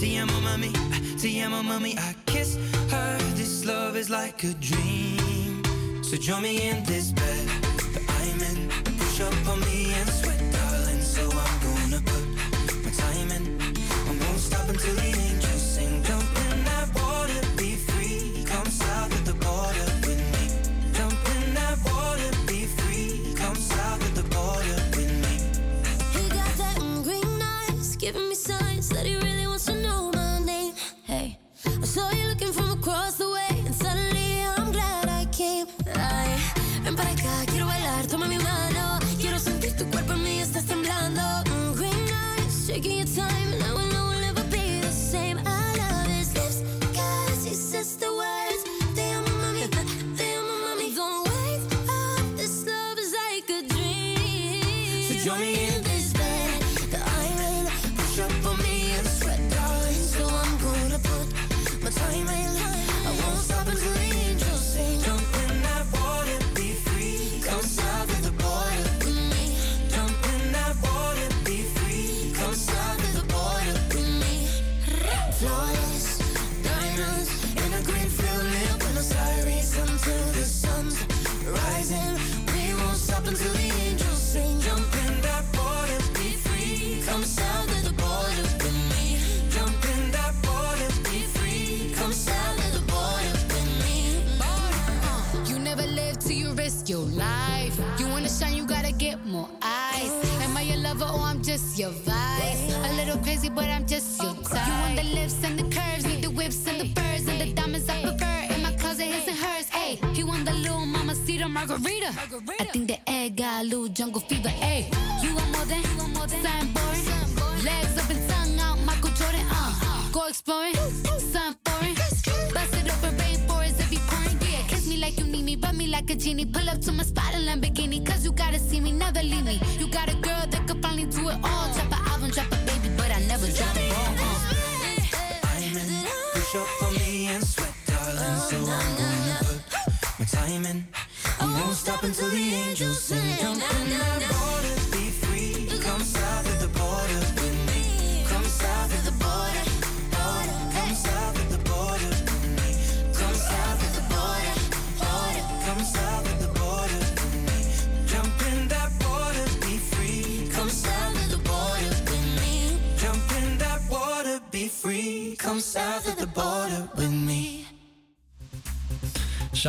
Te 0.00 0.18
amo, 0.18 0.40
mami, 0.48 0.72
te 1.20 1.40
amo, 1.42 1.62
mami. 1.62 1.96
I 1.96 2.16
kiss 2.26 2.56
her. 2.90 3.18
This 3.36 3.64
love 3.64 3.96
is 3.96 4.10
like 4.10 4.42
a 4.42 4.54
dream. 4.54 5.62
So 6.02 6.16
join 6.16 6.42
me 6.42 6.68
in 6.68 6.82
this 6.84 7.13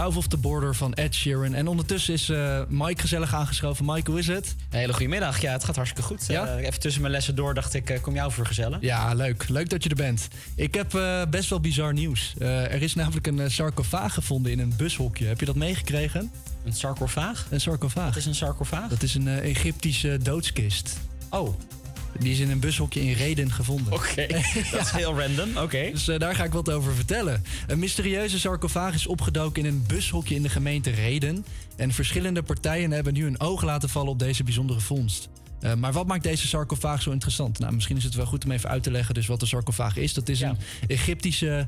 South 0.05 0.17
of 0.17 0.27
the 0.27 0.37
Border 0.37 0.75
van 0.75 0.93
Ed 0.93 1.15
Sheeran. 1.15 1.53
En 1.53 1.67
ondertussen 1.67 2.13
is 2.13 2.29
eh, 2.29 2.61
Mike 2.67 3.01
gezellig 3.01 3.33
aangeschoven. 3.33 3.85
Mike, 3.85 4.11
hoe 4.11 4.19
is 4.19 4.27
het? 4.27 4.55
Een 4.69 4.79
hele 4.79 4.93
goede 4.93 5.07
middag. 5.07 5.41
Ja, 5.41 5.51
het 5.51 5.63
gaat 5.63 5.75
hartstikke 5.75 6.07
goed. 6.07 6.25
Ja? 6.27 6.47
Eh, 6.47 6.65
even 6.67 6.79
tussen 6.79 7.01
mijn 7.01 7.13
lessen 7.13 7.35
door 7.35 7.53
dacht 7.53 7.73
ik, 7.73 7.89
eh, 7.89 8.01
kom 8.01 8.13
jou 8.13 8.31
vergezellen. 8.31 8.77
Ja, 8.81 9.13
leuk. 9.13 9.49
Leuk 9.49 9.69
dat 9.69 9.83
je 9.83 9.89
er 9.89 9.95
bent. 9.95 10.27
Ik 10.55 10.73
heb 10.73 10.91
best 11.29 11.49
wel 11.49 11.59
bizar 11.59 11.93
nieuws. 11.93 12.33
Er 12.39 12.81
is 12.81 12.95
namelijk 12.95 13.27
een 13.27 13.51
sarcofaag 13.51 14.13
gevonden 14.13 14.51
in 14.51 14.59
een 14.59 14.73
bushokje. 14.77 15.25
Heb 15.25 15.39
je 15.39 15.45
dat 15.45 15.55
meegekregen? 15.55 16.31
Een 16.65 16.73
sarcofaag? 16.73 17.47
Een 17.49 17.61
sarcofaag. 17.61 18.07
Wat 18.07 18.15
is 18.15 18.25
een 18.25 18.35
sarcofaag? 18.35 18.89
Dat 18.89 19.03
is 19.03 19.15
een 19.15 19.27
Egyptische 19.27 20.19
doodskist. 20.21 20.97
Oh. 21.29 21.55
Die 22.20 22.32
is 22.32 22.39
in 22.39 22.49
een 22.49 22.59
bushokje 22.59 23.01
in 23.01 23.13
Reden 23.13 23.51
gevonden. 23.51 23.93
Oké, 23.93 24.28
dat 24.72 24.82
is 24.82 24.91
heel 24.91 25.20
random. 25.20 25.57
Oké. 25.57 25.89
Dus 25.91 26.07
eh, 26.07 26.20
daar 26.20 26.36
ga 26.36 26.43
ik 26.43 26.53
wat 26.53 26.72
over 26.72 26.93
vertellen. 26.93 27.43
Een 27.68 27.80
mysterieuze 27.80 28.39
sarcofaag 28.39 28.93
is 28.93 29.07
opgedoken 29.07 29.66
in 29.66 29.74
een 29.74 29.84
bushokje 29.88 30.36
in 30.36 30.41
de 30.41 30.49
gemeente 30.49 30.89
Reden. 30.89 31.45
En 31.76 31.91
verschillende 31.91 32.43
partijen 32.43 32.91
hebben 32.91 33.13
nu 33.13 33.26
een 33.26 33.39
oog 33.39 33.63
laten 33.63 33.89
vallen 33.89 34.11
op 34.11 34.20
deze 34.20 34.43
bijzondere 34.43 34.80
vondst. 34.80 35.30
Eh, 35.59 35.74
maar 35.74 35.93
wat 35.93 36.07
maakt 36.07 36.24
deze 36.24 36.47
sarcofaag 36.47 37.01
zo 37.01 37.11
interessant? 37.11 37.59
Nou, 37.59 37.74
misschien 37.74 37.97
is 37.97 38.03
het 38.03 38.16
wel 38.16 38.26
goed 38.26 38.45
om 38.45 38.51
even 38.51 38.70
uit 38.70 38.84
te 38.84 38.91
leggen 38.91 39.13
dus 39.13 39.28
wat 39.28 39.41
een 39.41 39.47
sarcofaag 39.47 39.97
is. 39.97 40.13
Dat 40.13 40.30
is 40.30 40.41
een 40.41 40.57
Egyptische 40.88 41.68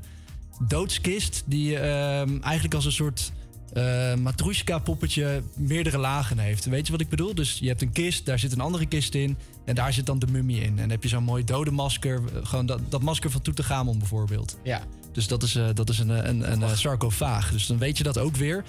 doodskist 0.68 1.44
die 1.46 1.80
ehm, 1.80 2.38
eigenlijk 2.42 2.74
als 2.74 2.86
een 2.86 2.92
soort 2.92 3.32
eh 3.74 4.14
Matrushka-poppetje 4.16 5.42
meerdere 5.56 5.98
lagen 5.98 6.40
heeft. 6.40 6.66
Weet 6.66 6.86
je 6.86 6.92
wat 6.92 7.02
ik 7.02 7.10
bedoel? 7.10 7.36
Dus 7.36 7.58
je 7.60 7.68
hebt 7.68 7.82
een 7.82 7.92
kist, 7.92 8.26
daar 8.26 8.40
zit 8.40 8.52
een 8.52 8.60
andere 8.60 8.86
kist 8.86 9.16
in 9.16 9.38
en 9.68 9.76
daar 9.76 9.94
zit 9.94 10.06
dan 10.06 10.20
de 10.20 10.28
mummie 10.28 10.62
in. 10.62 10.70
En 10.70 10.76
dan 10.76 10.90
heb 10.90 11.04
je 11.04 11.10
zo'n 11.10 11.24
mooi 11.24 11.44
dodenmasker, 11.44 12.16
eh, 12.16 12.46
gewoon 12.46 12.66
dat, 12.66 12.80
dat 12.90 13.02
masker 13.02 13.32
van 13.32 13.42
Tutankhamon 13.42 13.98
bijvoorbeeld. 13.98 14.58
Ja. 14.64 14.82
Dus 15.12 15.28
dat 15.28 15.44
is, 15.44 15.56
eh, 15.56 15.66
dat 15.74 15.90
is 15.90 16.00
een, 16.00 16.30
een, 16.30 16.52
een, 16.52 16.78
sarcofaag. 16.78 17.52
Dus 17.52 17.68
dan 17.68 17.78
weet 17.78 17.98
je 17.98 18.04
dat 18.04 18.18
ook 18.18 18.36
weer. 18.36 18.64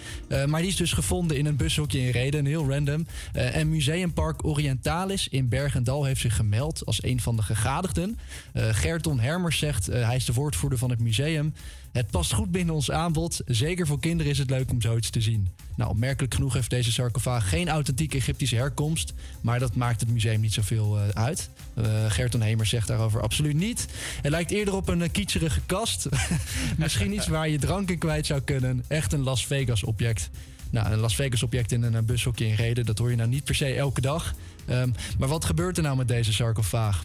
Maar 0.46 0.61
die 0.61 0.70
is 0.70 0.76
dus 0.76 0.92
gevonden 0.92 1.36
in 1.36 1.46
een 1.46 1.57
bushokje 1.57 2.01
in 2.01 2.11
Reden, 2.11 2.44
heel 2.44 2.70
random. 2.70 3.07
Eh, 3.32 3.57
en 3.57 3.68
Museumpark 3.68 4.44
Orientalis 4.44 5.28
in 5.28 5.49
Bergendal 5.49 6.05
heeft 6.05 6.20
zich 6.20 6.36
gemeld 6.36 6.86
als 6.86 7.03
een 7.03 7.20
van 7.20 7.36
de 7.36 7.42
gegadigden. 7.42 8.18
Gerton 8.55 9.20
Hermers 9.20 9.59
zegt, 9.59 9.86
hij 9.86 10.16
is 10.16 10.24
de 10.24 10.32
woordvoerder 10.32 10.78
van 10.78 10.90
het 10.90 11.01
museum. 11.01 11.55
Het 11.93 12.11
past 12.11 12.32
goed 12.32 12.51
binnen 12.51 12.74
ons 12.74 12.91
aanbod. 12.91 13.41
Zeker 13.47 13.86
voor 13.86 14.01
kinderen 14.01 14.32
is 14.32 14.39
het 14.39 14.51
leuk 14.51 14.70
om 14.70 14.80
zoiets 14.80 15.11
te 15.11 15.20
zien. 15.20 15.49
Nou, 15.76 15.91
opmerkelijk 15.91 16.34
genoeg 16.34 16.55
heeft 16.55 16.70
deze 16.70 16.93
sarcofaag 16.93 17.49
geen 17.49 17.68
authentieke 17.68 18.16
Egyptische 18.16 18.57
herkomst. 18.57 19.14
Maar 19.41 19.59
dat 19.59 19.74
maakt 19.74 20.01
het 20.01 20.11
museum 20.11 20.41
niet 20.41 20.53
zoveel 20.53 20.99
eh, 20.99 21.09
uit. 21.09 21.51
Eh 21.74 21.84
Gerton 22.09 22.41
Hemers 22.41 22.70
zegt 22.70 22.86
daarover 22.89 23.22
absoluut 23.22 23.55
niet. 23.55 23.86
Het 24.22 24.30
lijkt 24.30 24.51
eerder 24.51 24.74
op 24.74 24.89
een 24.89 25.01
uh, 25.01 25.09
kietserige 25.12 25.61
kast. 25.66 26.09
Misschien 26.76 27.12
iets 27.12 27.26
waar 27.26 27.49
je 27.49 27.59
drank 27.59 27.91
in 27.91 27.99
kwijt 27.99 28.26
zou 28.26 28.41
kunnen. 28.41 28.84
Echt 28.89 29.12
een 29.12 29.22
Las 29.22 29.47
Vegas 29.47 29.82
object. 29.84 30.30
Nou, 30.70 30.93
een 30.93 30.99
Las 30.99 31.14
Vegas 31.14 31.43
object 31.43 31.72
in 31.72 31.82
een 31.82 31.95
eh, 31.95 32.03
bushokje 32.03 32.47
in 32.47 32.55
Reden, 32.55 32.86
dat 32.86 32.99
hoor 32.99 33.11
je 33.11 33.16
nou 33.16 33.28
niet 33.28 33.45
per 33.45 33.55
se 33.55 33.74
elke 33.74 34.01
dag. 34.01 34.34
Ehm, 34.66 34.91
maar 35.18 35.28
wat 35.28 35.45
gebeurt 35.45 35.76
er 35.76 35.82
nou 35.82 35.97
met 35.97 36.09
deze 36.09 36.32
sarcofaag? 36.32 37.05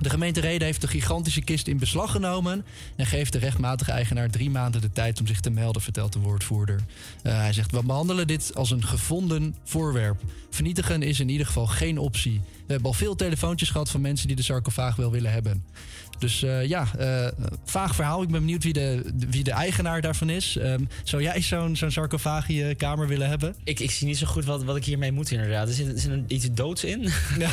De 0.00 0.10
gemeente 0.10 0.40
Reden 0.40 0.66
heeft 0.66 0.80
de 0.80 0.88
gigantische 0.88 1.42
kist 1.42 1.66
in 1.66 1.78
beslag 1.78 2.10
genomen 2.10 2.64
en 2.96 3.06
geeft 3.06 3.32
de 3.32 3.38
rechtmatige 3.38 3.92
eigenaar 3.92 4.30
drie 4.30 4.50
maanden 4.50 4.80
de 4.80 4.92
tijd 4.92 5.20
om 5.20 5.26
zich 5.26 5.40
te 5.40 5.50
melden, 5.50 5.82
vertelt 5.82 6.12
de 6.12 6.18
woordvoerder. 6.18 6.80
Eh, 7.22 7.38
hij 7.38 7.52
zegt: 7.52 7.70
We 7.70 7.82
behandelen 7.84 8.26
dit 8.26 8.54
als 8.54 8.70
een 8.70 8.84
gevonden 8.84 9.56
voorwerp. 9.64 10.20
Vernietigen 10.50 11.02
is 11.02 11.20
in 11.20 11.28
ieder 11.28 11.46
geval 11.46 11.66
geen 11.66 11.98
optie. 11.98 12.40
We 12.68 12.74
hebben 12.74 12.92
al 12.92 12.98
veel 12.98 13.14
telefoontjes 13.14 13.70
gehad 13.70 13.90
van 13.90 14.00
mensen 14.00 14.26
die 14.26 14.36
de 14.36 14.42
sarcofaag 14.42 14.96
wel 14.96 15.10
willen 15.10 15.32
hebben. 15.32 15.64
Dus 16.18 16.42
eh, 16.42 16.64
ja, 16.64 16.86
eh, 16.98 17.26
vaag 17.64 17.94
verhaal. 17.94 18.22
Ik 18.22 18.28
ben 18.28 18.40
benieuwd 18.40 18.64
wie 18.64 18.72
de, 18.72 19.02
wie 19.30 19.44
de 19.44 19.50
eigenaar 19.50 20.00
daarvan 20.00 20.30
is. 20.30 20.56
Ehm, 20.56 20.80
zou 21.04 21.22
jij 21.22 21.42
zo'n 21.42 21.76
zo'n 21.76 21.90
sarcofaag 21.90 22.48
in 22.48 22.54
je 22.54 22.74
kamer 22.74 23.08
willen 23.08 23.28
hebben? 23.28 23.54
Ik, 23.64 23.80
ik 23.80 23.90
zie 23.90 24.06
niet 24.06 24.18
zo 24.18 24.26
goed 24.26 24.44
wat, 24.44 24.64
wat 24.64 24.76
ik 24.76 24.84
hiermee 24.84 25.12
moet 25.12 25.30
inderdaad. 25.30 25.68
Er 25.68 25.74
zit, 25.74 25.86
er 25.92 25.98
zit 25.98 26.10
een, 26.10 26.24
iets 26.28 26.48
doods 26.50 26.84
in. 26.84 27.10
Ja, 27.38 27.50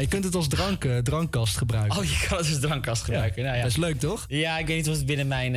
je 0.00 0.08
kunt 0.08 0.24
het 0.24 0.34
als 0.34 0.48
drank, 0.48 0.84
eh, 0.84 0.98
drankkast 0.98 1.56
gebruiken. 1.56 1.98
Oh, 1.98 2.04
je 2.04 2.26
kan 2.28 2.38
het 2.38 2.48
als 2.48 2.60
drankkast 2.60 3.02
gebruiken. 3.02 3.42
nou 3.42 3.56
ja. 3.56 3.62
Dat 3.62 3.70
is 3.70 3.76
leuk, 3.76 3.98
toch? 3.98 4.24
Ja, 4.28 4.58
ik 4.58 4.66
weet 4.66 4.76
niet 4.76 4.88
of 4.88 4.96
het 4.96 5.06
binnen 5.06 5.26
mijn, 5.26 5.52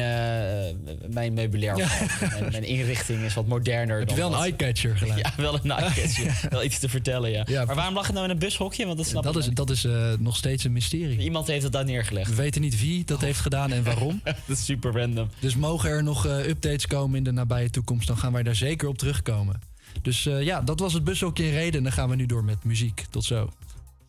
mijn 1.10 1.34
meubilair. 1.34 1.76
Mijn, 1.76 2.52
mijn 2.52 2.64
inrichting 2.64 3.24
is 3.24 3.34
wat 3.34 3.48
moderner. 3.48 4.00
Heb 4.00 4.10
je 4.10 4.16
wel 4.16 4.34
een 4.34 4.40
eye-catcher 4.40 4.98
gelijk? 4.98 5.20
Ja, 5.22 5.34
wel 5.38 5.60
een 5.64 5.72
eye-catcher. 5.72 6.40
wel 6.50 6.64
iets 6.64 6.80
te 6.80 6.90
vertellen. 6.90 7.32
Ja, 7.32 7.66
maar 7.66 7.76
waarom 7.76 7.94
lag 7.94 8.06
het 8.06 8.14
nou 8.14 8.26
in 8.26 8.32
een 8.32 8.40
bushokje? 8.40 8.86
Want 8.92 9.04
dat 9.04 9.12
snap 9.12 9.24
Dat 9.24 9.44
ik 9.44 9.50
is, 9.50 9.56
dat 9.56 9.70
is 9.70 9.84
eh, 9.84 10.14
nog 10.20 10.36
steeds 10.36 10.64
een 10.64 10.72
mysterie. 10.72 11.20
Iemand 11.20 11.48
heeft 11.48 11.64
het 11.64 11.72
daar 11.72 11.86
neergelegd. 11.86 12.30
We 12.30 12.36
weten 12.36 12.62
niet 12.62 12.80
wie 12.80 13.06
dat 13.06 13.22
heeft 13.22 13.40
gedaan 13.40 13.72
en 13.72 13.84
waarom. 13.84 14.22
dat 14.48 14.58
is 14.58 14.66
super 14.66 14.92
random. 14.92 15.30
Dus 15.40 15.56
mogen 15.56 15.90
er 15.90 16.04
nog 16.04 16.26
eh, 16.26 16.48
updates 16.48 16.88
komen 16.88 17.18
in 17.18 17.24
de 17.24 17.32
nabije 17.32 17.70
toekomst, 17.70 18.08
dan 18.08 18.18
gaan 18.18 18.34
wij 18.34 18.44
daar 18.44 18.56
zeker 18.56 18.88
op 18.88 18.98
terugkomen. 18.98 19.62
Dus 20.02 20.26
eh, 20.26 20.44
ja, 20.44 20.62
dat 20.62 20.80
was 20.80 20.94
het 20.94 21.04
bushokje 21.04 21.46
in 21.46 21.52
reden. 21.52 21.78
En 21.78 21.84
dan 21.84 21.92
gaan 21.92 22.10
we 22.10 22.16
nu 22.16 22.26
door 22.26 22.44
met 22.44 22.64
muziek. 22.64 23.06
Tot 23.10 23.24
zo. 23.24 23.50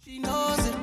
She 0.04 0.18
knows 0.22 0.58
it. 0.58 0.81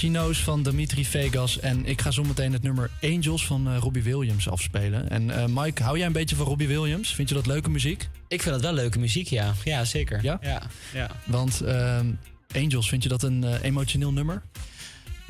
Chino's 0.00 0.42
van 0.42 0.62
Dimitri 0.62 1.04
Vegas. 1.04 1.58
En 1.58 1.86
ik 1.86 2.00
ga 2.00 2.10
zo 2.10 2.22
meteen 2.22 2.52
het 2.52 2.62
nummer 2.62 2.90
Angels 3.02 3.46
van 3.46 3.68
eh, 3.68 3.76
Robbie 3.76 4.02
Williams 4.02 4.48
afspelen. 4.48 5.10
En 5.10 5.30
eh, 5.30 5.44
Mike, 5.48 5.82
hou 5.82 5.96
jij 5.96 6.06
een 6.06 6.12
beetje 6.12 6.36
van 6.36 6.46
Robbie 6.46 6.68
Williams? 6.68 7.14
Vind 7.14 7.28
je 7.28 7.34
dat 7.34 7.46
leuke 7.46 7.70
muziek? 7.70 8.08
Ik 8.28 8.42
vind 8.42 8.54
dat 8.54 8.64
wel 8.64 8.72
leuke 8.72 8.98
muziek, 8.98 9.28
ja. 9.28 9.54
Ja, 9.64 9.84
zeker. 9.84 10.22
Ja? 10.22 10.38
Ja. 10.42 10.62
ja. 10.94 11.10
Want 11.24 11.60
ehm, 11.60 12.06
Angels, 12.54 12.88
vind 12.88 13.02
je 13.02 13.08
dat 13.08 13.22
een 13.22 13.44
eh, 13.44 13.62
emotioneel 13.62 14.12
nummer? 14.12 14.42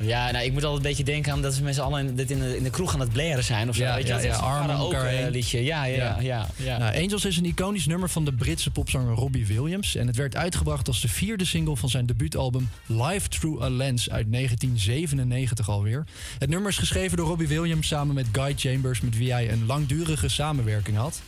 Ja, 0.01 0.31
nou, 0.31 0.45
ik 0.45 0.51
moet 0.51 0.63
altijd 0.63 0.83
een 0.83 0.89
beetje 0.89 1.03
denken 1.03 1.31
aan 1.31 1.41
dat 1.41 1.57
we 1.57 1.63
met 1.63 1.75
z'n 1.75 1.81
allen 1.81 2.07
in, 2.07 2.15
dit 2.15 2.31
in, 2.31 2.39
de, 2.39 2.57
in 2.57 2.63
de 2.63 2.69
kroeg 2.69 2.93
aan 2.93 2.99
het 2.99 3.11
blaren 3.11 3.43
zijn 3.43 3.69
of 3.69 3.75
zo. 3.75 3.83
Ja, 3.83 3.95
weet 3.95 4.01
je, 4.01 4.07
ja, 4.07 4.15
dat 4.15 4.23
is 4.23 4.29
ja, 4.29 4.41
armen 4.41 4.75
elkaar 4.75 4.99
karaoke 4.99 5.21
heen. 5.21 5.31
liedje. 5.31 5.63
Ja, 5.63 5.85
ja, 5.85 5.95
ja. 5.95 6.17
ja, 6.21 6.47
ja. 6.55 6.77
Nou, 6.77 7.03
Angels 7.03 7.25
is 7.25 7.37
een 7.37 7.45
iconisch 7.45 7.85
nummer 7.85 8.09
van 8.09 8.25
de 8.25 8.33
Britse 8.33 8.71
popzanger 8.71 9.15
Robbie 9.15 9.45
Williams. 9.45 9.95
En 9.95 10.07
het 10.07 10.15
werd 10.15 10.35
uitgebracht 10.35 10.87
als 10.87 11.01
de 11.01 11.07
vierde 11.07 11.45
single 11.45 11.75
van 11.75 11.89
zijn 11.89 12.05
debuutalbum 12.05 12.69
Live 12.85 13.27
Through 13.27 13.63
a 13.63 13.69
Lens 13.69 14.09
uit 14.09 14.31
1997 14.31 15.69
alweer. 15.69 16.05
Het 16.39 16.49
nummer 16.49 16.69
is 16.69 16.77
geschreven 16.77 17.17
door 17.17 17.27
Robbie 17.27 17.47
Williams 17.47 17.87
samen 17.87 18.15
met 18.15 18.25
Guy 18.31 18.53
Chambers, 18.55 19.01
met 19.01 19.17
wie 19.17 19.31
hij 19.31 19.51
een 19.51 19.65
langdurige 19.65 20.27
samenwerking 20.27 20.97
had. 20.97 21.21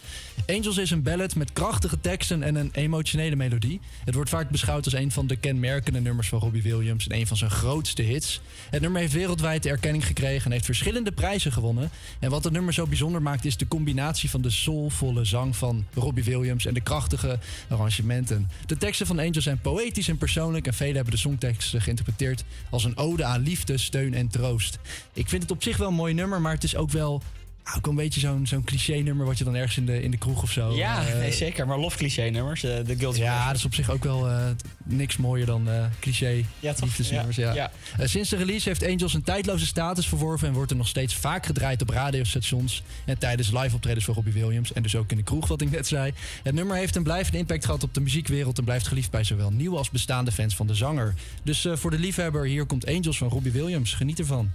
Angels 0.47 0.77
is 0.77 0.91
een 0.91 1.03
ballad 1.03 1.36
met 1.36 1.53
krachtige 1.53 1.99
teksten 1.99 2.43
en 2.43 2.55
een 2.55 2.69
emotionele 2.73 3.36
melodie. 3.36 3.79
Het 4.05 4.15
wordt 4.15 4.29
vaak 4.29 4.49
beschouwd 4.49 4.86
als 4.86 4.93
een 4.93 5.11
van 5.11 5.27
de 5.27 5.36
kenmerkende 5.36 5.99
nummers 5.99 6.27
van 6.27 6.39
Robbie 6.39 6.61
Williams 6.61 7.07
en 7.07 7.17
een 7.17 7.27
van 7.27 7.38
zijn 7.38 7.51
grootste 7.51 8.01
hits. 8.01 8.41
Het 8.69 8.81
nummer 8.81 9.01
heeft 9.01 9.13
wereldwijd 9.13 9.65
erkenning 9.65 10.05
gekregen 10.05 10.45
en 10.45 10.51
heeft 10.51 10.65
verschillende 10.65 11.11
prijzen 11.11 11.51
gewonnen. 11.51 11.89
En 12.19 12.29
wat 12.29 12.43
het 12.43 12.53
nummer 12.53 12.73
zo 12.73 12.88
bijzonder 12.88 13.21
maakt 13.21 13.45
is 13.45 13.57
de 13.57 13.67
combinatie 13.67 14.29
van 14.29 14.41
de 14.41 14.49
soulvolle 14.49 15.25
zang 15.25 15.55
van 15.55 15.86
Robbie 15.93 16.23
Williams 16.23 16.65
en 16.65 16.73
de 16.73 16.81
krachtige 16.81 17.39
arrangementen. 17.69 18.49
De 18.65 18.77
teksten 18.77 19.07
van 19.07 19.19
Angels 19.19 19.43
zijn 19.43 19.61
poëtisch 19.61 20.07
en 20.07 20.17
persoonlijk 20.17 20.67
en 20.67 20.73
velen 20.73 20.95
hebben 20.95 21.13
de 21.13 21.19
songteksten 21.19 21.81
geïnterpreteerd 21.81 22.43
als 22.69 22.84
een 22.84 22.97
ode 22.97 23.23
aan 23.23 23.41
liefde, 23.41 23.77
steun 23.77 24.13
en 24.13 24.27
troost. 24.27 24.79
Ik 25.13 25.29
vind 25.29 25.41
het 25.41 25.51
op 25.51 25.63
zich 25.63 25.77
wel 25.77 25.88
een 25.88 25.93
mooi 25.93 26.13
nummer, 26.13 26.41
maar 26.41 26.53
het 26.53 26.63
is 26.63 26.75
ook 26.75 26.91
wel 26.91 27.21
ook 27.78 27.88
een 27.88 27.95
beetje 27.95 28.20
zo'n 28.20 28.47
zo'n 28.47 28.64
cliché-nummer 28.64 29.26
wat 29.26 29.38
je 29.38 29.43
dan 29.43 29.55
ergens 29.55 29.78
in 29.78 29.86
de, 29.86 30.01
in 30.01 30.11
de 30.11 30.18
kroeg 30.18 30.43
of 30.43 30.51
zo. 30.51 30.76
Ja, 30.76 31.07
eh, 31.07 31.18
nee, 31.20 31.32
zeker. 31.32 31.68
Maar 31.68 31.80
lof 31.80 31.95
cliché 31.95 32.22
nummers. 32.30 32.64
eh, 32.64 32.86
de 32.86 32.95
Guilty 32.95 33.20
ja, 33.20 33.47
dat 33.47 33.55
is 33.55 33.66
op 33.66 33.74
zich 33.74 33.89
ook 33.89 34.03
wel 34.03 34.30
eh, 34.30 34.45
niks 34.84 35.18
mooier 35.18 35.45
dan 35.45 35.68
cliché 35.99 36.43
Ja, 36.59 36.74
liefdesnummers. 36.82 37.36
Ja, 37.36 37.53
Ja. 37.53 37.72
ja. 37.97 38.07
Sinds 38.07 38.30
de 38.30 38.36
release 38.36 38.70
heeft 38.70 38.86
Angels 38.88 39.14
een 39.14 39.24
tijdloze 39.24 39.66
status 39.66 40.07
verworven 40.07 40.47
en 40.47 40.53
wordt 40.53 40.72
er 40.72 40.78
nog 40.78 40.88
steeds 40.88 41.16
vaak 41.16 41.45
gedraaid 41.45 41.82
op 41.82 41.89
radiostations 41.89 42.84
en 43.05 43.18
tijdens 43.18 43.51
live 43.51 43.76
optredens 43.76 44.05
van 44.05 44.14
Robbie 44.14 44.34
Williams 44.34 44.74
en 44.74 44.84
dus 44.84 44.95
ook 44.95 45.11
in 45.11 45.18
de 45.18 45.24
kroeg, 45.24 45.47
wat 45.47 45.61
ik 45.61 45.72
net 45.72 45.88
zei. 45.88 46.14
Het 46.43 46.53
nummer 46.53 46.78
heeft 46.78 46.95
een 46.95 47.03
blijvende 47.03 47.38
impact 47.38 47.66
gehad 47.66 47.84
op 47.84 47.93
de 47.93 48.01
muziekwereld 48.01 48.57
en 48.57 48.64
blijft 48.64 48.88
geliefd 48.88 49.11
bij 49.11 49.24
zowel 49.24 49.51
nieuwe 49.51 49.78
als 49.78 49.89
bestaande 49.89 50.32
fans 50.32 50.55
van 50.55 50.68
de 50.68 50.76
zanger. 50.76 51.14
Dus 51.43 51.68
voor 51.74 51.91
de 51.91 51.99
liefhebber, 51.99 52.45
hier 52.45 52.66
komt 52.66 52.88
Angels 52.88 53.18
van 53.18 53.28
Robbie 53.28 53.51
Williams. 53.51 53.93
Geniet 53.93 54.20
ervan. 54.20 54.51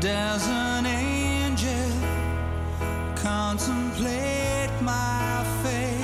Does 0.00 0.48
an 0.48 0.86
angel 0.86 1.92
contemplate 3.16 4.70
my 4.80 5.44
fate? 5.62 6.00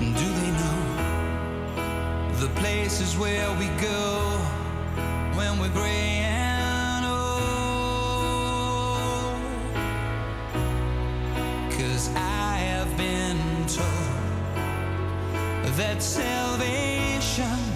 And 0.00 0.16
do 0.16 0.28
they 0.40 0.52
know 0.62 0.80
the 2.40 2.48
places 2.60 3.18
where 3.18 3.52
we 3.58 3.66
go 3.78 4.38
when 5.36 5.58
we're 5.58 5.68
gray 5.68 6.24
and 6.24 7.04
old? 7.04 7.36
Cause 11.72 12.08
I 12.16 12.56
have 12.70 12.96
been 12.96 13.36
told 13.66 14.56
that 15.76 16.02
salvation 16.02 17.75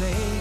say. 0.00 0.39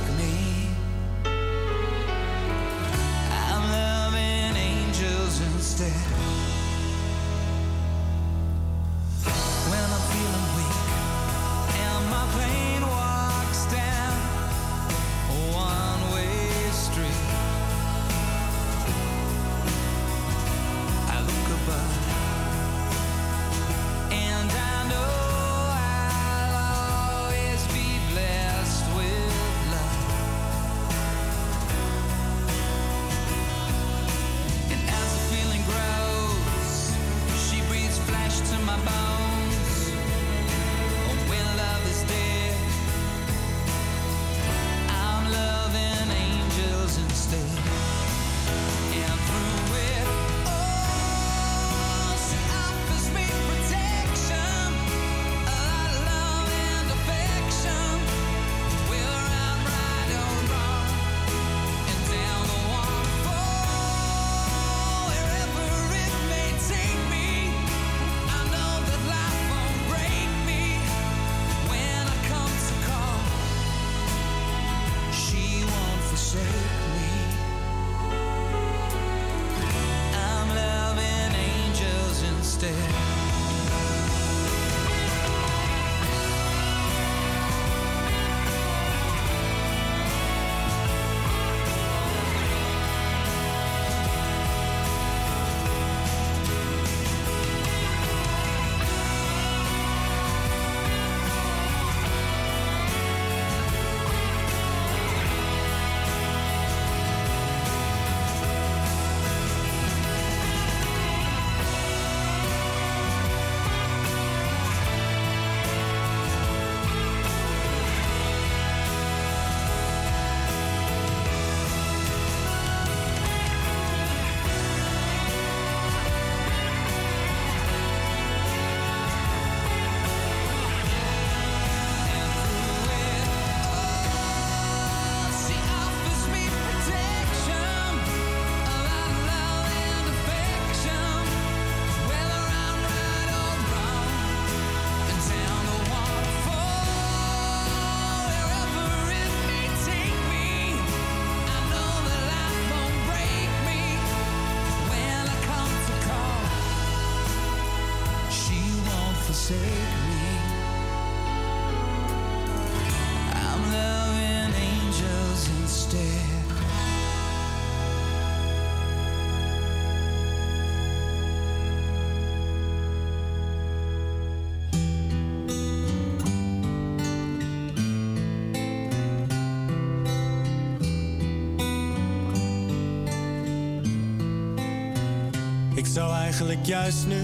Eigenlijk 186.40 186.68
juist 186.68 187.08
nu 187.08 187.24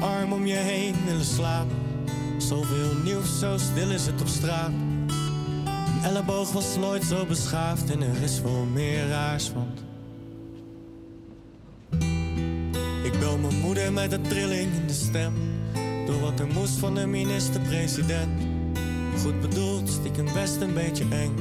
arm 0.00 0.32
om 0.32 0.46
je 0.46 0.54
heen 0.54 0.94
willen 1.04 1.24
slapen. 1.24 1.76
Zoveel 2.36 2.94
nieuws, 3.04 3.38
zo 3.38 3.58
stil 3.58 3.90
is 3.90 4.06
het 4.06 4.20
op 4.20 4.26
straat. 4.26 4.68
Een 4.68 6.04
elleboog 6.04 6.52
was 6.52 6.76
nooit 6.76 7.04
zo 7.04 7.26
beschaafd 7.26 7.90
en 7.90 8.02
er 8.02 8.22
is 8.22 8.40
veel 8.40 8.64
meer 8.72 9.08
raars, 9.08 9.52
want... 9.52 9.84
Ik 13.04 13.18
bel 13.18 13.38
mijn 13.38 13.60
moeder 13.60 13.92
met 13.92 14.12
een 14.12 14.22
trilling 14.22 14.74
in 14.74 14.86
de 14.86 14.92
stem. 14.92 15.34
Door 16.06 16.20
wat 16.20 16.40
er 16.40 16.46
moest 16.46 16.78
van 16.78 16.94
de 16.94 17.06
minister-president. 17.06 18.42
Goed 19.22 19.40
bedoeld, 19.40 19.88
stiekem 19.88 20.32
best 20.32 20.60
een 20.60 20.74
beetje 20.74 21.04
eng. 21.10 21.34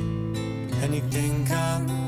En 0.81 0.93
ik 0.93 1.11
denk 1.11 1.51
aan... 1.51 2.04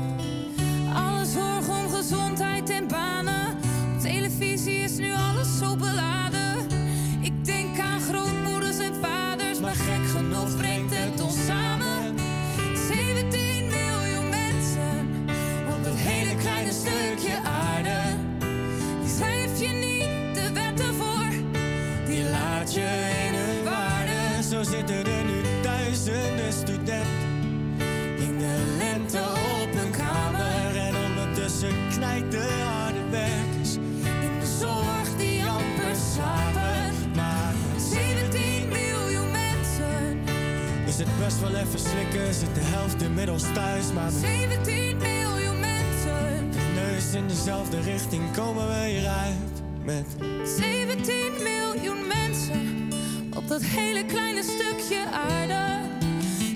dezelfde 47.28 47.80
richting 47.80 48.32
komen 48.32 48.66
wij 48.66 49.06
uit 49.06 49.62
met 49.84 50.06
17 50.44 51.32
miljoen 51.42 52.06
mensen 52.06 52.88
op 53.36 53.48
dat 53.48 53.62
hele 53.62 54.04
kleine 54.04 54.42
stukje 54.42 55.04
aarde. 55.10 55.88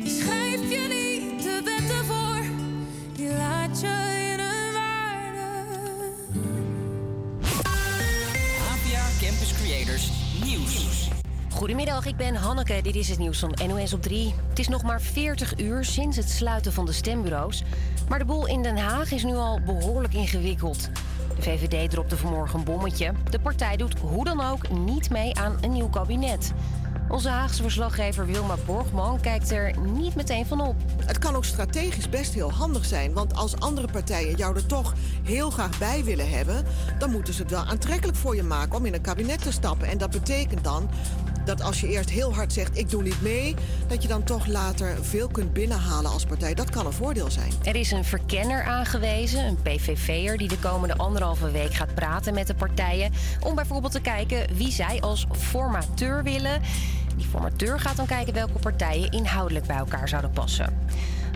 Die 0.03 0.21
schrijf 0.23 0.71
je 0.71 0.87
niet 0.89 1.43
de 1.43 1.61
wetten 1.65 2.05
voor, 2.05 2.43
die 3.13 3.29
laat 3.37 3.81
je 3.81 4.31
in 4.33 4.39
een 4.39 4.73
waarde. 4.73 5.49
APA 8.71 9.27
Campus 9.27 9.53
Creators 9.53 10.11
Nieuws. 10.45 11.11
Goedemiddag, 11.63 12.07
ik 12.07 12.17
ben 12.17 12.35
Hanneke. 12.35 12.81
Dit 12.83 12.95
is 12.95 13.09
het 13.09 13.19
nieuws 13.19 13.39
van 13.39 13.55
NOS 13.67 13.93
op 13.93 14.03
3. 14.03 14.35
Het 14.49 14.59
is 14.59 14.69
nog 14.69 14.83
maar 14.83 15.01
40 15.01 15.59
uur 15.59 15.85
sinds 15.85 16.17
het 16.17 16.31
sluiten 16.31 16.73
van 16.73 16.87
de 16.87 16.93
stembureaus. 16.93 17.63
Maar 18.09 18.19
de 18.19 18.25
boel 18.25 18.47
in 18.47 18.63
Den 18.63 18.79
Haag 18.79 19.13
is 19.13 19.25
nu 19.25 19.35
al 19.35 19.61
behoorlijk 19.61 20.15
ingewikkeld. 20.15 20.91
De 21.37 21.43
VVD 21.43 21.91
dropte 21.91 22.17
vanmorgen 22.17 22.59
een 22.59 22.65
bommetje. 22.65 23.13
De 23.31 23.41
partij 23.41 23.77
doet 23.77 23.99
hoe 23.99 24.25
dan 24.25 24.41
ook 24.41 24.71
niet 24.71 25.11
mee 25.11 25.39
aan 25.39 25.57
een 25.61 25.73
nieuw 25.73 25.89
kabinet. 25.89 26.53
Onze 27.09 27.29
Haagse 27.29 27.63
verslaggever 27.63 28.27
Wilma 28.27 28.57
Borgman 28.67 29.21
kijkt 29.21 29.51
er 29.51 29.79
niet 29.79 30.15
meteen 30.15 30.47
van 30.47 30.61
op. 30.61 30.77
Het 31.05 31.19
kan 31.19 31.35
ook 31.35 31.45
strategisch 31.45 32.09
best 32.09 32.35
heel 32.35 32.53
handig 32.53 32.85
zijn. 32.85 33.13
Want 33.13 33.35
als 33.35 33.61
andere 33.61 33.89
partijen 33.93 34.37
jou 34.37 34.57
er 34.57 34.67
toch 34.67 34.95
heel 35.23 35.51
graag 35.51 35.79
bij 35.79 36.05
willen 36.05 36.31
hebben... 36.31 36.65
dan 36.99 37.11
moeten 37.11 37.35
ze 37.35 37.43
het 37.43 37.51
wel 37.51 37.65
aantrekkelijk 37.65 38.19
voor 38.19 38.37
je 38.37 38.43
maken 38.43 38.77
om 38.77 38.87
in 38.87 38.95
een 38.95 39.01
kabinet 39.01 39.43
te 39.43 39.53
stappen. 39.53 39.89
En 39.89 39.99
dat 39.99 40.11
betekent 40.11 40.65
dan 40.65 40.91
dat 41.45 41.63
als 41.63 41.81
je 41.81 41.89
eerst 41.89 42.11
heel 42.11 42.35
hard 42.35 42.53
zegt 42.53 42.79
ik 42.79 42.91
doe 42.91 43.03
niet 43.03 43.23
mee, 43.23 43.55
dat 43.87 44.03
je 44.03 44.09
dan 44.09 44.23
toch 44.23 44.47
later 44.47 45.05
veel 45.05 45.29
kunt 45.29 45.53
binnenhalen 45.53 46.11
als 46.11 46.25
partij. 46.25 46.55
Dat 46.55 46.71
kan 46.71 46.87
een 46.87 46.93
voordeel 46.93 47.31
zijn. 47.31 47.53
Er 47.63 47.77
is 47.77 47.91
een 47.91 48.05
verkenner 48.05 48.63
aangewezen, 48.63 49.45
een 49.45 49.63
PVV'er, 49.63 50.37
die 50.37 50.49
de 50.49 50.59
komende 50.59 50.97
anderhalve 50.97 51.51
week 51.51 51.75
gaat 51.75 51.95
praten 51.95 52.35
met 52.35 52.47
de 52.47 52.55
partijen. 52.55 53.13
Om 53.41 53.55
bijvoorbeeld 53.55 53.93
te 53.93 54.01
kijken 54.01 54.57
wie 54.57 54.73
zij 54.73 55.01
als 55.01 55.27
formateur 55.33 56.23
willen. 56.23 56.61
Die 57.17 57.27
formateur 57.27 57.81
gaat 57.81 57.97
dan 57.97 58.07
kijken 58.07 58.35
welke 58.35 58.59
partijen 58.59 59.11
inhoudelijk 59.11 59.67
bij 59.67 59.77
elkaar 59.77 60.09
zouden 60.09 60.31
passen. 60.31 60.87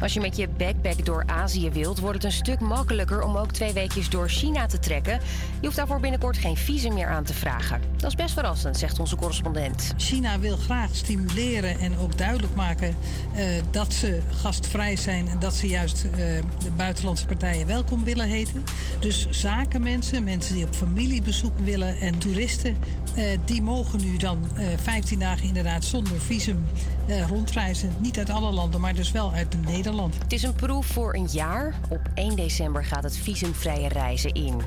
Als 0.00 0.12
je 0.12 0.20
met 0.20 0.36
je 0.36 0.48
backpack 0.48 1.04
door 1.04 1.24
Azië 1.26 1.70
wilt, 1.70 1.98
wordt 1.98 2.22
het 2.22 2.24
een 2.24 2.38
stuk 2.38 2.60
makkelijker 2.60 3.22
om 3.22 3.36
ook 3.36 3.52
twee 3.52 3.72
weekjes 3.72 4.08
door 4.08 4.28
China 4.28 4.66
te 4.66 4.78
trekken. 4.78 5.12
Je 5.60 5.66
hoeft 5.66 5.76
daarvoor 5.76 6.00
binnenkort 6.00 6.36
geen 6.36 6.56
visum 6.56 6.94
meer 6.94 7.06
aan 7.06 7.24
te 7.24 7.34
vragen. 7.34 7.80
Dat 7.96 8.10
is 8.10 8.14
best 8.14 8.34
verrassend, 8.34 8.78
zegt 8.78 8.98
onze 8.98 9.16
correspondent. 9.16 9.94
China 9.96 10.38
wil 10.38 10.56
graag 10.56 10.88
stimuleren 10.92 11.78
en 11.78 11.98
ook 11.98 12.18
duidelijk 12.18 12.54
maken 12.54 12.96
eh, 13.34 13.44
dat 13.70 13.92
ze 13.92 14.20
gastvrij 14.30 14.96
zijn 14.96 15.28
en 15.28 15.38
dat 15.38 15.54
ze 15.54 15.66
juist 15.66 16.04
eh, 16.04 16.10
de 16.58 16.70
buitenlandse 16.76 17.26
partijen 17.26 17.66
welkom 17.66 18.04
willen 18.04 18.28
heten. 18.28 18.64
Dus 18.98 19.26
zakenmensen, 19.30 20.24
mensen 20.24 20.54
die 20.54 20.64
op 20.64 20.74
familiebezoek 20.74 21.58
willen 21.58 22.00
en 22.00 22.18
toeristen, 22.18 22.76
eh, 23.14 23.24
die 23.44 23.62
mogen 23.62 24.00
nu 24.00 24.16
dan 24.16 24.48
15 24.82 25.18
dagen 25.18 25.46
inderdaad 25.46 25.84
zonder 25.84 26.20
visum 26.20 26.64
eh, 27.06 27.26
rondreizen. 27.26 27.92
Niet 27.98 28.18
uit 28.18 28.30
alle 28.30 28.52
landen, 28.52 28.80
maar 28.80 28.94
dus 28.94 29.10
wel 29.10 29.32
uit 29.32 29.64
Nederland. 29.64 30.18
Het 30.18 30.32
is 30.32 30.42
een 30.42 30.54
proef 30.54 30.86
voor 30.86 31.14
een 31.14 31.28
jaar. 31.30 31.74
Op 31.88 32.00
1 32.14 32.36
december 32.36 32.84
gaat 32.84 33.02
het 33.02 33.16
visumvrije 33.16 33.88
reizen 33.88 34.32
in. 34.32 34.60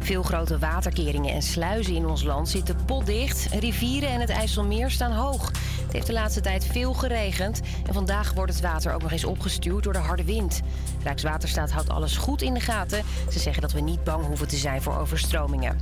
Veel 0.00 0.22
grote 0.22 0.58
waterkeringen 0.58 1.34
en 1.34 1.42
sluizen 1.42 1.94
in 1.94 2.06
ons 2.06 2.22
land 2.22 2.48
zitten 2.48 2.84
potdicht. 2.84 3.48
Rivieren 3.60 4.08
en 4.08 4.20
het 4.20 4.30
IJsselmeer 4.30 4.90
staan 4.90 5.12
hoog. 5.12 5.46
Het 5.84 5.92
heeft 5.92 6.06
de 6.06 6.12
laatste 6.12 6.40
tijd 6.40 6.64
veel 6.64 6.94
geregend. 6.94 7.60
En 7.86 7.94
vandaag 7.94 8.32
wordt 8.32 8.52
het 8.52 8.62
water 8.62 8.92
ook 8.92 9.02
nog 9.02 9.12
eens 9.12 9.24
opgestuurd 9.24 9.84
door 9.84 9.92
de 9.92 9.98
harde 9.98 10.24
wind. 10.24 10.60
Rijkswaterstaat 11.02 11.70
houdt 11.70 11.88
alles 11.88 12.16
goed 12.16 12.42
in 12.42 12.54
de 12.54 12.60
gaten. 12.60 13.02
Ze 13.30 13.38
zeggen 13.38 13.62
dat 13.62 13.72
we 13.72 13.80
niet 13.80 14.04
bang 14.04 14.26
hoeven 14.26 14.48
te 14.48 14.56
zijn 14.56 14.82
voor 14.82 14.98
overstromingen. 14.98 15.78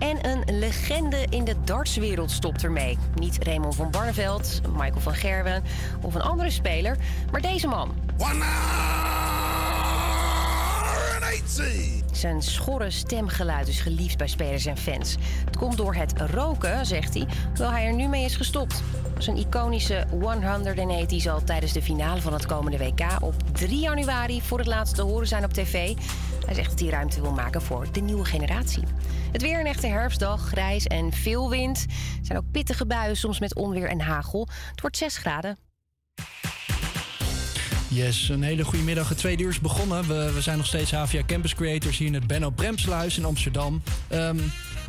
En 0.00 0.28
een 0.28 0.58
legende 0.58 1.26
in 1.28 1.44
de 1.44 1.54
dartswereld 1.64 2.30
stopt 2.30 2.64
ermee. 2.64 2.98
Niet 3.14 3.44
Raymond 3.44 3.74
van 3.74 3.90
Barneveld, 3.90 4.60
Michael 4.72 5.00
van 5.00 5.14
Gerwen 5.14 5.62
of 6.00 6.14
een 6.14 6.22
andere 6.22 6.50
speler, 6.50 6.96
maar 7.30 7.40
deze 7.40 7.66
man. 7.66 7.94
Zijn 12.12 12.42
schorre 12.42 12.90
stemgeluid 12.90 13.68
is 13.68 13.80
geliefd 13.80 14.18
bij 14.18 14.28
spelers 14.28 14.66
en 14.66 14.76
fans. 14.76 15.16
Het 15.44 15.56
komt 15.56 15.76
door 15.76 15.94
het 15.94 16.12
roken, 16.20 16.86
zegt 16.86 17.14
hij, 17.14 17.26
terwijl 17.54 17.76
hij 17.76 17.86
er 17.86 17.94
nu 17.94 18.08
mee 18.08 18.24
is 18.24 18.36
gestopt. 18.36 18.82
Zijn 19.18 19.36
iconische 19.36 20.06
180 20.10 21.20
zal 21.20 21.44
tijdens 21.44 21.72
de 21.72 21.82
finale 21.82 22.20
van 22.20 22.32
het 22.32 22.46
komende 22.46 22.78
WK 22.78 23.06
op 23.20 23.34
3 23.52 23.78
januari 23.78 24.42
voor 24.42 24.58
het 24.58 24.66
laatst 24.66 24.94
te 24.94 25.02
horen 25.02 25.26
zijn 25.26 25.44
op 25.44 25.52
tv. 25.52 25.94
Hij 26.50 26.58
zegt 26.58 26.70
dat 26.70 26.80
hij 26.80 26.88
ruimte 26.88 27.20
wil 27.20 27.32
maken 27.32 27.62
voor 27.62 27.92
de 27.92 28.00
nieuwe 28.00 28.24
generatie. 28.24 28.82
Het 29.32 29.42
weer 29.42 29.60
een 29.60 29.66
echte 29.66 29.86
herfstdag, 29.86 30.40
grijs 30.40 30.86
en 30.86 31.12
veel 31.12 31.50
wind. 31.50 31.86
Er 31.88 32.24
zijn 32.26 32.38
ook 32.38 32.50
pittige 32.50 32.86
buien, 32.86 33.16
soms 33.16 33.40
met 33.40 33.54
onweer 33.54 33.88
en 33.88 34.00
hagel. 34.00 34.48
Het 34.70 34.80
wordt 34.80 34.96
6 34.96 35.16
graden. 35.16 35.58
Yes, 37.88 38.28
een 38.28 38.42
hele 38.42 38.64
goede 38.64 38.84
middag. 38.84 39.08
Het 39.08 39.18
tweede 39.18 39.42
uur 39.42 39.48
is 39.48 39.60
begonnen. 39.60 40.06
We, 40.06 40.32
we 40.34 40.40
zijn 40.40 40.56
nog 40.56 40.66
steeds 40.66 40.90
HVA 40.90 41.22
Campus 41.26 41.54
Creators 41.54 41.98
hier 41.98 42.06
in 42.06 42.14
het 42.14 42.26
Benno 42.26 42.50
Bremsluis 42.50 43.18
in 43.18 43.24
Amsterdam. 43.24 43.82
Ehm, 44.08 44.38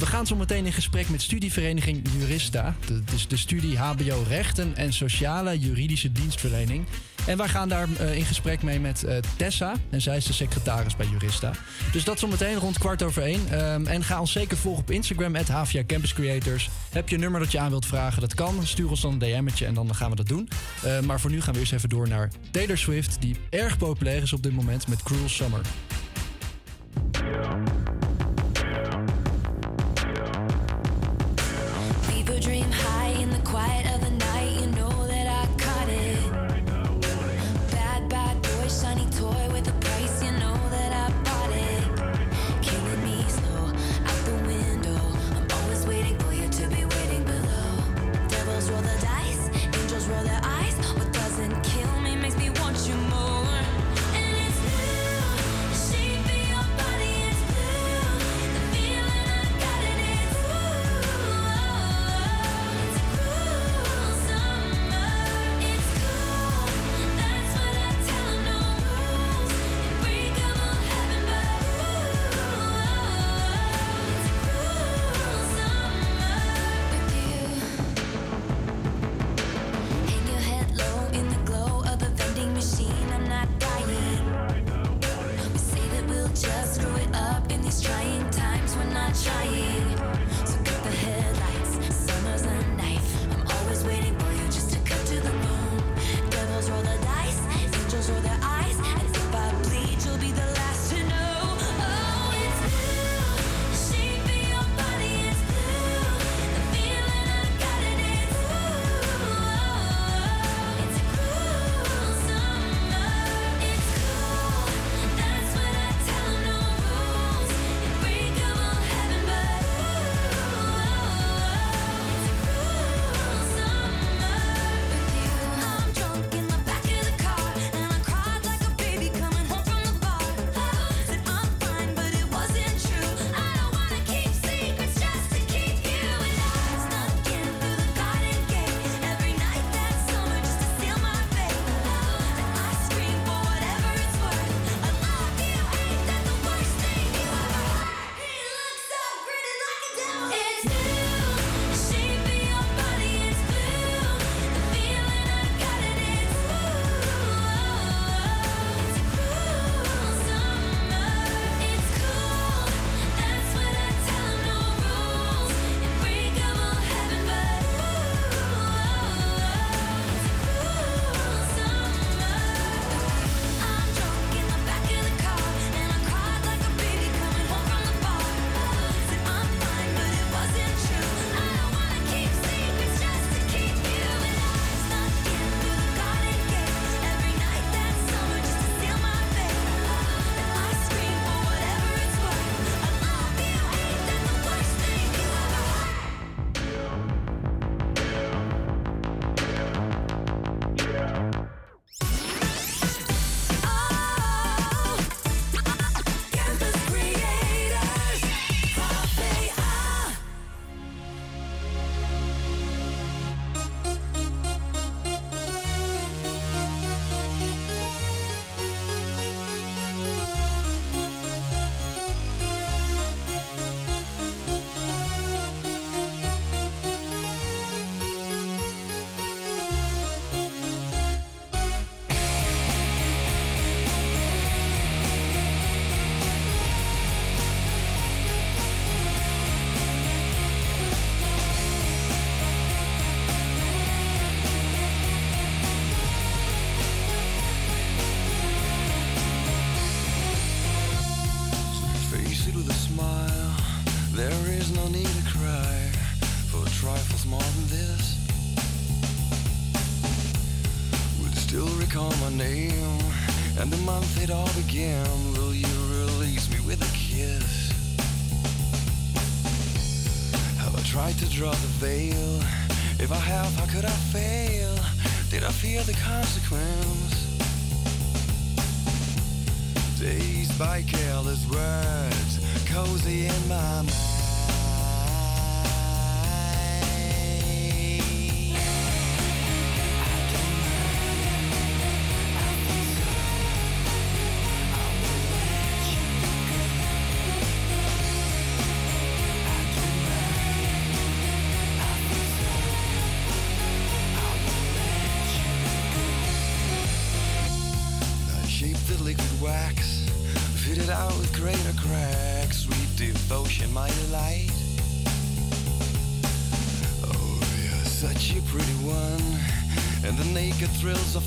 we 0.01 0.07
gaan 0.07 0.27
zo 0.27 0.35
meteen 0.35 0.65
in 0.65 0.73
gesprek 0.73 1.09
met 1.09 1.21
studievereniging 1.21 2.01
Jurista. 2.17 2.75
Dat 2.87 3.13
is 3.13 3.27
de 3.27 3.37
studie 3.37 3.77
HBO 3.77 4.23
Rechten 4.27 4.75
en 4.75 4.93
Sociale 4.93 5.59
Juridische 5.59 6.11
Dienstverlening. 6.11 6.85
En 7.25 7.37
wij 7.37 7.47
gaan 7.47 7.69
daar 7.69 7.87
eh, 7.97 8.15
in 8.15 8.25
gesprek 8.25 8.63
mee 8.63 8.79
met 8.79 9.03
eh, 9.03 9.17
Tessa. 9.37 9.73
En 9.89 10.01
zij 10.01 10.17
is 10.17 10.25
de 10.25 10.33
secretaris 10.33 10.95
bij 10.95 11.07
Jurista. 11.07 11.51
Dus 11.91 12.03
dat 12.03 12.19
zometeen 12.19 12.55
rond 12.55 12.77
kwart 12.77 13.03
over 13.03 13.23
één. 13.23 13.41
Ehm, 13.51 13.85
en 13.85 14.03
ga 14.03 14.19
ons 14.19 14.31
zeker 14.31 14.57
volgen 14.57 14.81
op 14.81 14.91
Instagram, 14.91 15.35
at 15.35 15.51
Campus 15.87 16.13
Creators. 16.13 16.69
Heb 16.91 17.09
je 17.09 17.15
een 17.15 17.21
nummer 17.21 17.39
dat 17.39 17.51
je 17.51 17.59
aan 17.59 17.69
wilt 17.69 17.85
vragen? 17.85 18.21
Dat 18.21 18.33
kan. 18.33 18.59
Stuur 18.63 18.89
ons 18.89 19.01
dan 19.01 19.11
een 19.11 19.19
DM'tje 19.19 19.65
en 19.65 19.73
dan 19.73 19.95
gaan 19.95 20.09
we 20.09 20.15
dat 20.15 20.27
doen. 20.27 20.49
Ehm, 20.83 21.05
maar 21.05 21.19
voor 21.19 21.31
nu 21.31 21.41
gaan 21.41 21.53
we 21.53 21.59
eerst 21.59 21.73
even 21.73 21.89
door 21.89 22.07
naar 22.07 22.29
Taylor 22.51 22.77
Swift, 22.77 23.17
die 23.19 23.35
erg 23.49 23.77
populair 23.77 24.21
is 24.21 24.33
op 24.33 24.43
dit 24.43 24.53
moment 24.53 24.87
met 24.87 25.03
Cruel 25.03 25.29
Summer. 25.29 25.61
quiet 33.51 33.90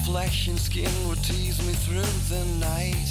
Flesh 0.05 0.49
and 0.49 0.59
skin 0.59 0.91
would 1.09 1.23
tease 1.25 1.59
me 1.67 1.73
through 1.73 2.03
the 2.29 2.45
night. 2.61 3.04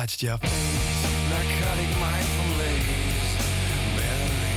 your 0.00 0.38
face. 0.38 0.50
Narcotic 1.28 1.92
lace. 2.58 3.36
Mary 3.96 4.56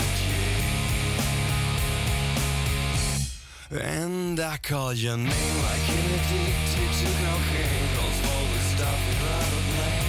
Jane. 3.69 3.81
And 3.81 4.39
I 4.39 4.57
called 4.57 4.95
your 4.95 5.17
name 5.17 5.57
like 5.67 5.89
an 5.89 6.05
addicted 6.17 6.91
to 6.99 7.07
cocaine. 7.19 7.89
Calls 7.97 8.19
all 8.31 8.45
the 8.53 8.61
stuff 8.71 8.99
without 9.09 9.51
a 9.59 9.61
blame. 9.67 10.07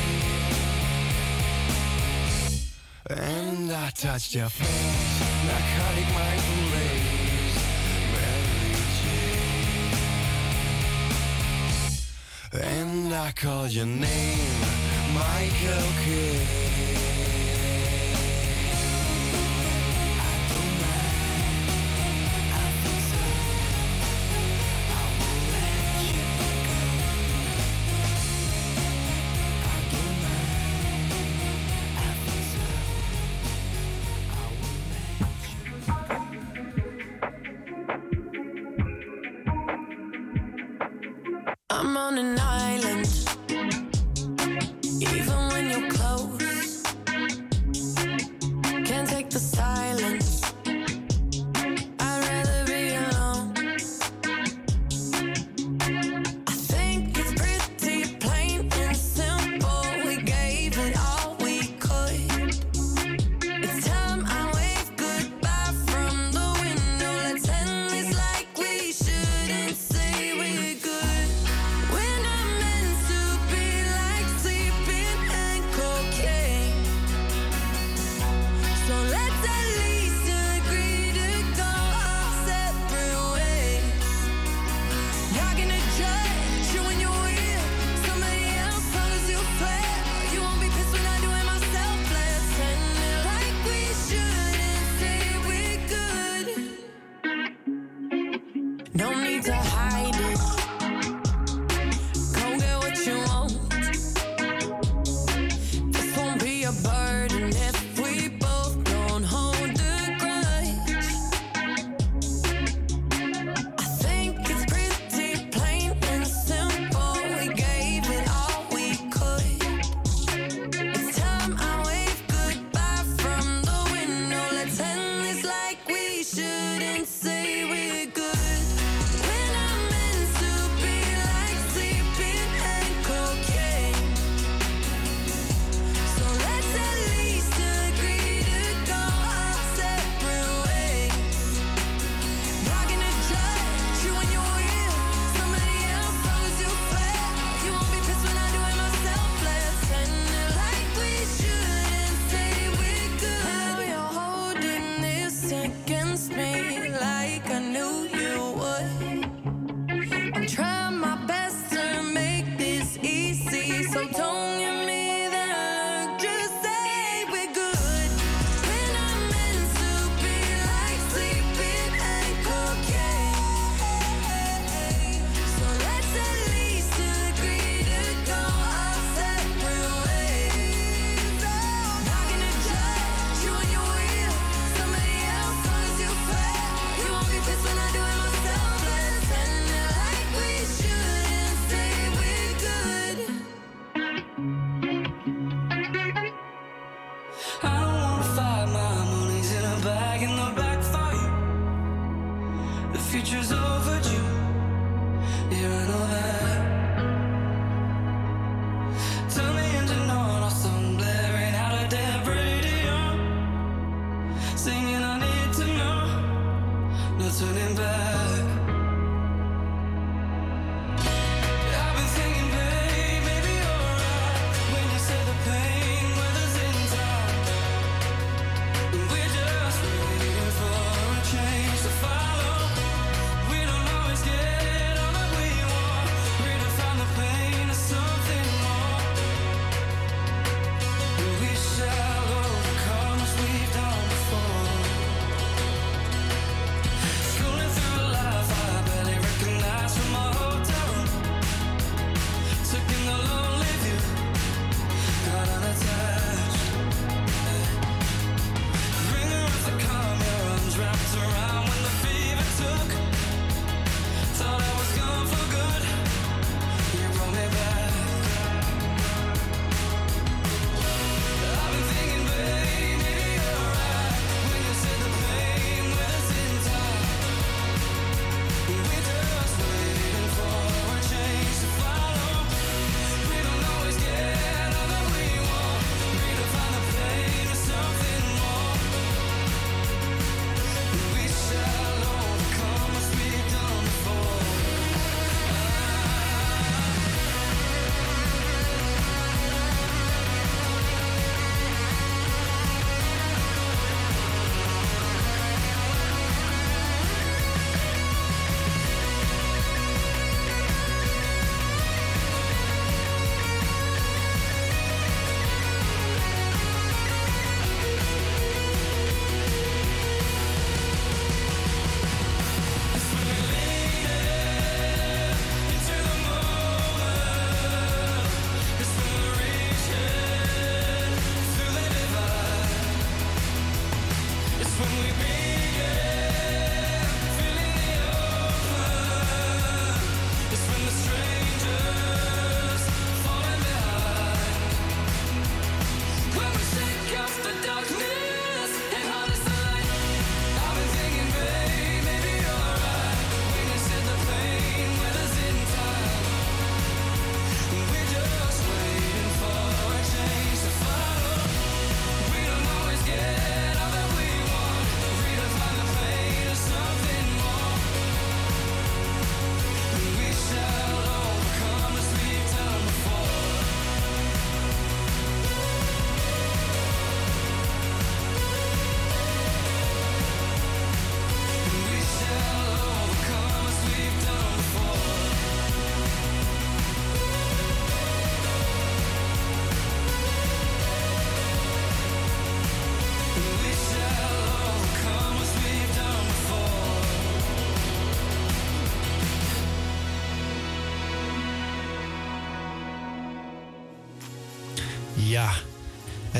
And 3.29 3.73
I 3.73 3.91
touched 3.91 4.35
your 4.37 4.49
face. 4.49 5.21
Narcotic 5.49 6.09
mind 6.15 6.43
lace. 6.75 7.15
And 12.53 13.13
I 13.13 13.33
called 13.33 13.73
your 13.73 13.87
name 13.87 14.94
Michael 15.15 15.93
Kidd. 16.03 16.64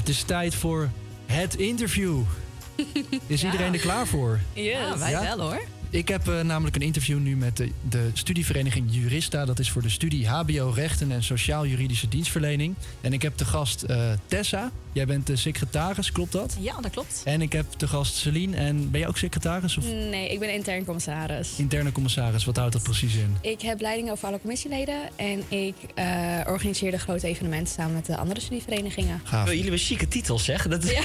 Het 0.05 0.15
is 0.15 0.23
tijd 0.23 0.55
voor 0.55 0.89
het 1.27 1.55
interview. 1.55 2.21
Is 3.27 3.45
iedereen 3.45 3.73
er 3.73 3.81
klaar 3.81 4.07
voor? 4.07 4.41
Ja, 4.53 4.99
wij 4.99 5.21
wel, 5.21 5.41
hoor. 5.41 5.63
Ik 5.95 6.09
heb 6.09 6.29
eh, 6.29 6.41
namelijk 6.41 6.77
een 6.77 6.83
interview 6.83 7.19
nu 7.19 7.37
met 7.37 7.57
de, 7.57 7.71
de 7.89 8.11
studievereniging 8.13 8.87
Jurista. 8.91 9.45
Dat 9.45 9.59
is 9.59 9.71
voor 9.71 9.83
de 9.83 9.89
studie 9.89 10.29
HBO 10.29 10.73
Rechten 10.75 11.13
en 11.13 11.23
Sociaal-Juridische 11.23 12.09
Dienstverlening. 12.09 12.75
En 13.01 13.13
ik 13.13 13.23
heb 13.23 13.37
te 13.37 13.45
gast 13.45 13.83
eh, 13.83 14.13
Tessa. 14.27 14.71
Jij 14.93 15.07
bent 15.07 15.27
de 15.27 15.37
secretaris, 15.37 16.13
klopt 16.13 16.33
dat? 16.33 16.57
Ja, 16.61 16.81
dat 16.81 16.91
klopt. 16.91 17.21
En 17.25 17.43
ik 17.43 17.53
heb 17.53 17.67
te 17.77 17.87
gast 17.89 18.15
Celine. 18.15 18.57
En 18.57 18.91
ben 18.91 19.01
jij 19.01 19.09
ook 19.09 19.17
secretaris 19.19 19.77
of 19.79 19.85
Nee, 19.85 20.29
ik 20.33 20.39
ben 20.39 20.55
intern 20.55 20.85
commissaris. 20.85 21.53
interne 21.57 21.93
commissaris? 21.93 22.45
Wat 22.45 22.57
houdt 22.57 22.73
dat 22.73 22.83
precies 22.83 23.15
in? 23.15 23.37
Ik 23.41 23.61
heb 23.61 23.81
leiding 23.81 24.11
over 24.11 24.29
alle 24.29 24.41
commissieleden 24.41 24.97
en 25.17 25.43
ik 25.59 25.75
eh, 25.95 26.41
organiseer 26.47 26.91
de 26.91 26.99
grote 26.99 27.27
evenementen 27.27 27.75
samen 27.75 27.95
met 27.95 28.07
de 28.07 28.17
andere 28.17 28.41
studieverenigingen. 28.41 29.21
Gaaf. 29.25 29.47
Jullie 29.47 29.63
hebben 29.63 29.81
chique 29.81 30.09
titels, 30.09 30.45
zeg. 30.45 30.69
Dat, 30.69 30.83
Ja. 30.91 31.03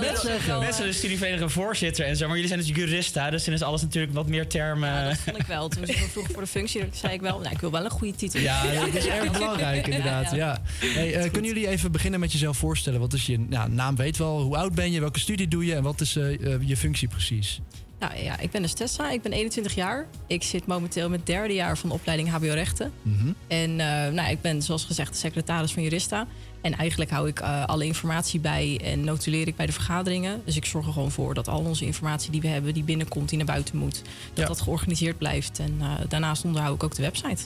net 0.00 0.18
zeggen. 0.18 0.60
Net 0.60 0.74
zoals 0.74 0.90
de 0.90 0.92
studievereniging 0.92 1.52
voorzitter 1.52 2.04
en 2.06 2.16
zo. 2.16 2.24
Maar 2.26 2.34
jullie 2.34 2.50
zijn 2.50 2.60
dus 2.60 2.76
jurista, 2.76 3.30
dus 3.30 3.44
dan 3.44 3.55
is 3.56 3.62
alles 3.62 3.82
natuurlijk 3.82 4.14
wat 4.14 4.28
meer 4.28 4.46
termen. 4.46 5.04
Dat 5.04 5.18
vond 5.18 5.38
ik 5.38 5.46
wel. 5.46 5.68
Toen 5.68 5.86
ze 5.86 5.92
me 5.92 6.08
vroegen 6.08 6.32
voor 6.32 6.42
de 6.42 6.48
functie, 6.48 6.88
zei 6.92 7.12
ik 7.12 7.20
wel, 7.20 7.38
nou, 7.38 7.54
ik 7.54 7.60
wil 7.60 7.70
wel 7.70 7.84
een 7.84 7.90
goede 7.90 8.14
titel. 8.14 8.40
Ja, 8.40 8.62
dat 8.84 8.94
is 8.94 9.06
erg 9.06 9.32
belangrijk 9.32 9.86
inderdaad. 9.86 10.30
Ja. 10.30 10.58
Hey, 10.78 11.14
eh, 11.14 11.30
kunnen 11.32 11.52
jullie 11.52 11.68
even 11.68 11.92
beginnen 11.92 12.20
met 12.20 12.32
jezelf 12.32 12.56
voorstellen? 12.56 13.00
Wat 13.00 13.12
is 13.12 13.26
je 13.26 13.46
ja, 13.50 13.66
naam? 13.66 13.96
Weet 13.96 14.16
wel. 14.16 14.40
Hoe 14.40 14.56
oud 14.56 14.74
ben 14.74 14.92
je? 14.92 15.00
Welke 15.00 15.18
studie 15.18 15.48
doe 15.48 15.66
je? 15.66 15.74
En 15.74 15.82
wat 15.82 16.00
is 16.00 16.16
eh, 16.16 16.54
eh, 16.54 16.60
je 16.60 16.76
functie 16.76 17.08
precies? 17.08 17.60
Nou 17.98 18.16
ja, 18.22 18.38
ik 18.38 18.50
ben 18.50 18.62
dus 18.62 18.72
Tessa, 18.72 19.10
ik 19.10 19.22
ben 19.22 19.32
21 19.32 19.74
jaar. 19.74 20.06
Ik 20.26 20.42
zit 20.42 20.66
momenteel 20.66 21.08
met 21.08 21.18
het 21.18 21.26
derde 21.26 21.54
jaar 21.54 21.78
van 21.78 21.88
de 21.88 21.94
opleiding 21.94 22.30
HBO 22.30 22.52
Rechten. 22.52 22.92
Mhm. 23.02 23.32
En 23.46 23.76
nou, 24.14 24.30
ik 24.30 24.40
ben 24.40 24.62
zoals 24.62 24.84
gezegd 24.84 25.12
de 25.12 25.18
secretaris 25.18 25.72
van 25.72 25.82
Jurista. 25.82 26.26
En 26.60 26.76
eigenlijk 26.76 27.10
hou 27.10 27.28
ik 27.28 27.40
eh, 27.40 27.64
alle 27.64 27.84
informatie 27.84 28.40
bij 28.40 28.80
en 28.84 29.04
notuleer 29.04 29.46
ik 29.46 29.56
bij 29.56 29.66
de 29.66 29.72
vergaderingen. 29.72 30.42
Dus 30.44 30.56
ik 30.56 30.64
zorg 30.64 30.86
er 30.86 30.92
gewoon 30.92 31.10
voor 31.10 31.34
dat 31.34 31.48
al 31.48 31.58
onze 31.60 31.84
informatie 31.84 32.30
die 32.30 32.40
we 32.40 32.48
hebben, 32.48 32.74
die 32.74 32.82
binnenkomt, 32.84 33.28
die 33.28 33.38
naar 33.38 33.46
buiten 33.46 33.76
moet, 33.76 34.02
dat 34.34 34.46
dat 34.46 34.60
georganiseerd 34.60 35.18
blijft. 35.18 35.58
En 35.58 35.76
eh, 35.80 35.90
daarnaast 36.08 36.44
onderhoud 36.44 36.74
ik 36.74 36.82
ook 36.82 36.94
de 36.94 37.02
website. 37.02 37.42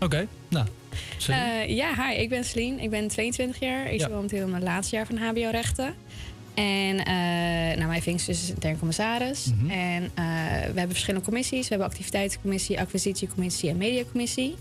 Oké, 0.00 0.26
nou. 0.48 0.66
Eh, 1.28 1.68
ja, 1.76 1.94
hi, 2.08 2.14
ik 2.20 2.28
ben 2.28 2.44
Celine. 2.44 2.82
Ik 2.82 2.90
ben 2.90 3.08
22 3.08 3.60
jaar. 3.60 3.86
Ik 3.86 3.92
Ja. 3.92 3.98
zit 3.98 4.10
momenteel 4.14 4.44
in 4.44 4.50
mijn 4.50 4.62
laatste 4.62 4.96
jaar 4.96 5.06
van 5.06 5.16
HBO-rechten. 5.18 5.94
En 6.54 7.04
eh 7.04 7.50
nou, 7.76 7.88
mijn 7.88 8.02
functie 8.02 8.32
is 8.32 8.48
intern 8.48 8.78
commissaris. 8.78 9.50
Mhm. 9.54 9.70
En 9.70 10.02
eh, 10.02 10.24
we 10.72 10.78
hebben 10.78 10.88
verschillende 10.88 11.24
commissies. 11.24 11.62
We 11.62 11.68
hebben 11.68 11.86
activiteitencommissie, 11.86 12.80
acquisitiecommissie 12.80 13.70
en 13.70 13.76
mediacommissie. 13.76 14.56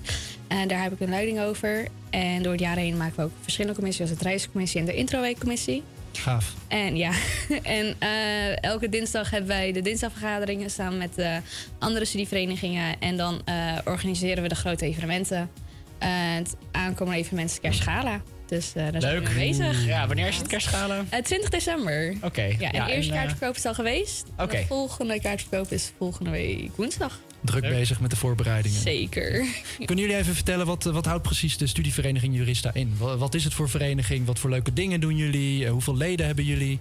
En 0.47 0.67
daar 0.67 0.81
heb 0.81 0.91
ik 0.91 0.99
een 0.99 1.09
leiding 1.09 1.39
over. 1.39 1.87
En 2.09 2.43
door 2.43 2.51
het 2.51 2.61
jaar 2.61 2.77
heen 2.77 2.97
maken 2.97 3.15
we 3.15 3.21
ook 3.21 3.31
verschillende 3.41 3.75
commissies, 3.75 4.05
zoals 4.05 4.21
de 4.21 4.29
reiscommissie 4.29 4.79
en 4.79 4.85
de 4.85 4.95
introweekcommissie. 4.95 5.83
Gaaf. 6.11 6.53
En 6.67 6.97
ja, 6.97 7.11
en 7.63 7.95
eh, 7.99 8.63
elke 8.63 8.89
dinsdag 8.89 9.29
hebben 9.29 9.49
wij 9.49 9.71
de 9.71 9.81
dinsdagvergaderingen 9.81 10.69
samen 10.69 10.97
met 10.97 11.17
eh, 11.17 11.37
andere 11.79 12.05
studieverenigingen. 12.05 12.99
En 12.99 13.17
dan 13.17 13.41
organiseren 13.85 14.43
we 14.43 14.49
de 14.49 14.55
grote 14.55 14.85
evenementen. 14.85 15.49
Het 15.97 16.55
aankomende 16.71 17.19
evenement 17.19 17.49
is 17.49 17.59
Kerstgala. 17.59 18.21
Dus 18.49 18.73
eh, 18.75 18.91
daar 18.91 19.01
zijn 19.01 19.15
we 19.15 19.19
Leuk. 19.21 19.35
mee 19.35 19.47
bezig. 19.49 19.85
Ja, 19.85 20.07
wanneer 20.07 20.27
is 20.27 20.37
het 20.37 20.47
kerstgala? 20.47 21.05
Eh, 21.09 21.21
20 21.21 21.49
december. 21.49 22.15
Oké. 22.21 22.41
Ja, 22.41 22.71
en 22.71 22.75
Ja, 22.75 22.85
de 22.85 22.91
eerste 22.93 23.11
en, 23.11 23.17
eh, 23.17 23.23
kaartverkoop 23.23 23.55
is 23.55 23.65
al 23.65 23.73
geweest. 23.73 24.25
Oké. 24.37 24.57
De 24.57 24.65
volgende 24.67 25.19
kaartverkoop 25.21 25.71
is 25.71 25.91
volgende 25.97 26.29
week 26.29 26.69
woensdag. 26.75 27.19
Druk 27.41 27.61
bezig 27.61 27.99
met 27.99 28.09
de 28.09 28.15
voorbereidingen. 28.15 28.81
Zeker. 28.81 29.45
Kunnen 29.85 30.05
jullie 30.05 30.19
even 30.19 30.33
vertellen, 30.35 30.65
wat, 30.65 30.83
wat 30.83 31.05
houdt 31.05 31.23
precies 31.23 31.57
de 31.57 31.67
studievereniging 31.67 32.35
Jurista 32.35 32.73
in? 32.73 32.93
Wa- 32.97 33.17
Wat 33.17 33.33
is 33.35 33.43
het 33.43 33.53
voor 33.53 33.69
vereniging? 33.69 34.25
Wat 34.25 34.39
voor 34.39 34.49
leuke 34.49 34.73
dingen 34.73 34.99
doen 34.99 35.15
jullie? 35.15 35.67
Hoeveel 35.67 35.97
leden 35.97 36.25
hebben 36.25 36.45
jullie? 36.45 36.79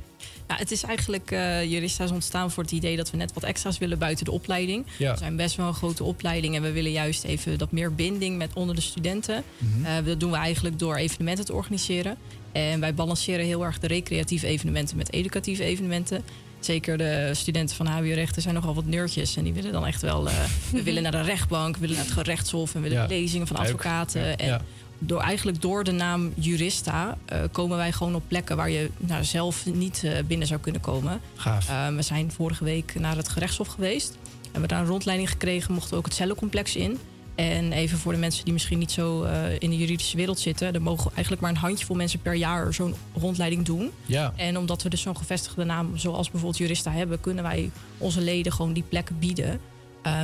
Ja, 0.48 0.56
het 0.56 0.70
is 0.70 0.82
eigenlijk, 0.82 1.30
eh 1.30 1.64
Jurista 1.70 2.04
is 2.04 2.10
ontstaan 2.10 2.50
voor 2.50 2.62
het 2.62 2.72
idee 2.72 2.96
dat 2.96 3.10
we 3.10 3.16
net 3.16 3.32
wat 3.32 3.42
extra's 3.42 3.78
willen 3.78 3.98
buiten 3.98 4.24
de 4.24 4.30
opleiding. 4.30 4.86
Ja. 4.98 5.12
We 5.12 5.18
zijn 5.18 5.36
best 5.36 5.56
wel 5.56 5.66
een 5.66 5.74
grote 5.74 6.04
opleiding 6.04 6.54
en 6.54 6.62
we 6.62 6.72
willen 6.72 6.90
juist 6.92 7.24
even 7.24 7.58
dat 7.58 7.72
meer 7.72 7.94
binding 7.94 8.36
met 8.38 8.50
onder 8.54 8.74
de 8.74 8.80
studenten. 8.80 9.42
Mhm. 9.58 9.84
Eh, 9.84 10.04
dat 10.04 10.20
doen 10.20 10.30
we 10.30 10.36
eigenlijk 10.36 10.78
door 10.78 10.96
evenementen 10.96 11.44
te 11.44 11.52
organiseren. 11.52 12.16
En 12.52 12.80
wij 12.80 12.94
balanceren 12.94 13.44
heel 13.44 13.64
erg 13.64 13.78
de 13.78 13.86
recreatieve 13.86 14.46
evenementen 14.46 14.96
met 14.96 15.12
educatieve 15.12 15.64
evenementen. 15.64 16.22
Zeker 16.60 16.98
de 16.98 17.30
studenten 17.34 17.76
van 17.76 17.86
HBO-rechten 17.86 18.42
zijn 18.42 18.54
nogal 18.54 18.74
wat 18.74 18.86
nerdjes. 18.86 19.36
En 19.36 19.44
die 19.44 19.52
willen 19.52 19.72
dan 19.72 19.86
echt 19.86 20.02
wel... 20.02 20.28
eh, 20.28 20.34
we 20.72 20.82
willen 20.88 21.02
naar 21.02 21.12
de 21.12 21.22
rechtbank, 21.22 21.74
we 21.74 21.80
willen 21.80 21.96
naar 21.96 22.04
het 22.04 22.14
gerechtshof... 22.14 22.74
en 22.74 22.82
we 22.82 22.88
willen 22.88 23.02
Ja. 23.02 23.08
lezingen 23.08 23.46
van 23.46 23.56
advocaten. 23.56 24.38
En. 24.38 24.62
Door, 24.98 25.20
eigenlijk 25.20 25.60
door 25.62 25.84
de 25.84 25.92
naam 25.92 26.32
Jurista 26.34 27.18
eh, 27.24 27.40
komen 27.52 27.76
wij 27.76 27.92
gewoon 27.92 28.14
op 28.14 28.22
plekken... 28.28 28.56
waar 28.56 28.70
je 28.70 28.90
nou, 28.96 29.24
zelf 29.24 29.66
niet 29.66 30.04
eh, 30.04 30.12
binnen 30.26 30.46
zou 30.46 30.60
kunnen 30.60 30.80
komen. 30.80 31.20
Gaaf. 31.34 31.68
Eh, 31.68 31.88
we 31.88 32.02
zijn 32.02 32.32
vorige 32.32 32.64
week 32.64 32.94
naar 32.98 33.16
het 33.16 33.28
gerechtshof 33.28 33.68
geweest. 33.68 34.16
Hebben 34.52 34.68
daar 34.68 34.80
een 34.80 34.86
rondleiding 34.86 35.30
gekregen, 35.30 35.74
mochten 35.74 35.90
we 35.90 35.96
ook 35.96 36.04
het 36.04 36.14
cellencomplex 36.14 36.76
in. 36.76 36.98
En 37.34 37.72
even 37.72 37.98
voor 37.98 38.12
de 38.12 38.18
mensen 38.18 38.44
die 38.44 38.52
misschien 38.52 38.78
niet 38.78 38.90
zo 38.90 39.22
in 39.58 39.70
de 39.70 39.76
juridische 39.76 40.16
wereld 40.16 40.38
zitten... 40.38 40.74
er 40.74 40.82
mogen 40.82 41.10
eigenlijk 41.12 41.42
maar 41.42 41.50
een 41.50 41.56
handjevol 41.56 41.96
mensen 41.96 42.20
per 42.20 42.34
jaar 42.34 42.74
zo'n 42.74 42.94
rondleiding 43.14 43.64
doen. 43.64 43.90
Ja. 44.06 44.32
En 44.36 44.58
omdat 44.58 44.82
we 44.82 44.88
dus 44.88 45.00
zo'n 45.00 45.16
gevestigde 45.16 45.64
naam 45.64 45.96
zoals 45.96 46.30
bijvoorbeeld 46.30 46.60
Jurista 46.60 46.90
hebben... 46.90 47.20
kunnen 47.20 47.44
wij 47.44 47.70
onze 47.98 48.20
leden 48.20 48.52
gewoon 48.52 48.72
die 48.72 48.84
plekken 48.88 49.18
bieden. 49.18 49.60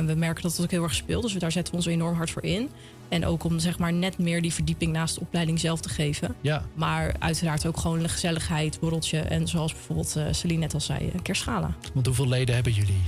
We 0.05 0.13
merken 0.15 0.43
dat 0.43 0.51
het 0.51 0.61
ook 0.61 0.71
heel 0.71 0.83
erg 0.83 0.95
speelt, 0.95 1.21
dus 1.21 1.33
daar 1.33 1.51
zetten 1.51 1.73
we 1.73 1.79
ons 1.79 1.87
enorm 1.87 2.15
hard 2.15 2.31
voor 2.31 2.43
in. 2.43 2.69
En 3.09 3.25
ook 3.25 3.43
om 3.43 3.59
zeg 3.59 3.79
maar 3.79 3.93
net 3.93 4.17
meer 4.17 4.41
die 4.41 4.53
verdieping 4.53 4.91
naast 4.91 5.15
de 5.15 5.21
opleiding 5.21 5.59
zelf 5.59 5.81
te 5.81 5.89
geven. 5.89 6.35
Ja. 6.41 6.65
Maar 6.73 7.15
uiteraard 7.19 7.65
ook 7.65 7.77
gewoon 7.77 7.99
een 8.03 8.09
gezelligheid, 8.09 8.79
borreltje... 8.79 9.19
en 9.19 9.47
zoals 9.47 9.73
bijvoorbeeld 9.73 10.15
eh 10.15 10.25
Celine 10.31 10.59
net 10.59 10.73
al 10.73 10.79
zei, 10.79 11.09
een 11.13 11.21
kerstgala. 11.21 11.73
Want 11.93 12.05
hoeveel 12.05 12.27
leden 12.27 12.55
hebben 12.55 12.73
jullie? 12.73 13.01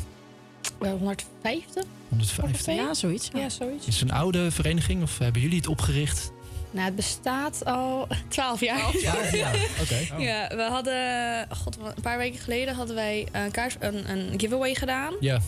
Eh, 0.81 0.89
150? 0.89 1.83
150. 2.09 2.75
Ja, 2.75 2.93
zoiets. 2.93 3.29
Ja, 3.33 3.49
zoiets. 3.49 3.87
Is 3.87 3.99
het 3.99 4.09
een 4.09 4.15
oude 4.15 4.51
vereniging 4.51 5.03
of 5.03 5.17
hebben 5.17 5.41
jullie 5.41 5.57
het 5.57 5.67
opgericht? 5.67 6.31
Nou, 6.71 6.85
het 6.85 6.95
bestaat 6.95 7.65
al 7.65 8.07
12 8.27 8.59
jaar. 8.59 8.91
12 8.91 9.35
jaar, 9.35 9.55
oké. 9.81 10.13
Oh. 10.13 10.19
Ja, 10.19 10.47
we 10.55 10.61
hadden, 10.61 11.47
god, 11.57 11.77
een 11.95 12.01
paar 12.01 12.17
weken 12.17 12.39
geleden 12.39 12.75
hadden 12.75 12.95
wij 12.95 13.27
een, 13.31 13.51
kaart, 13.51 13.77
een, 13.79 14.11
een 14.11 14.39
giveaway 14.39 14.75
gedaan. 14.75 15.13
Ja. 15.19 15.39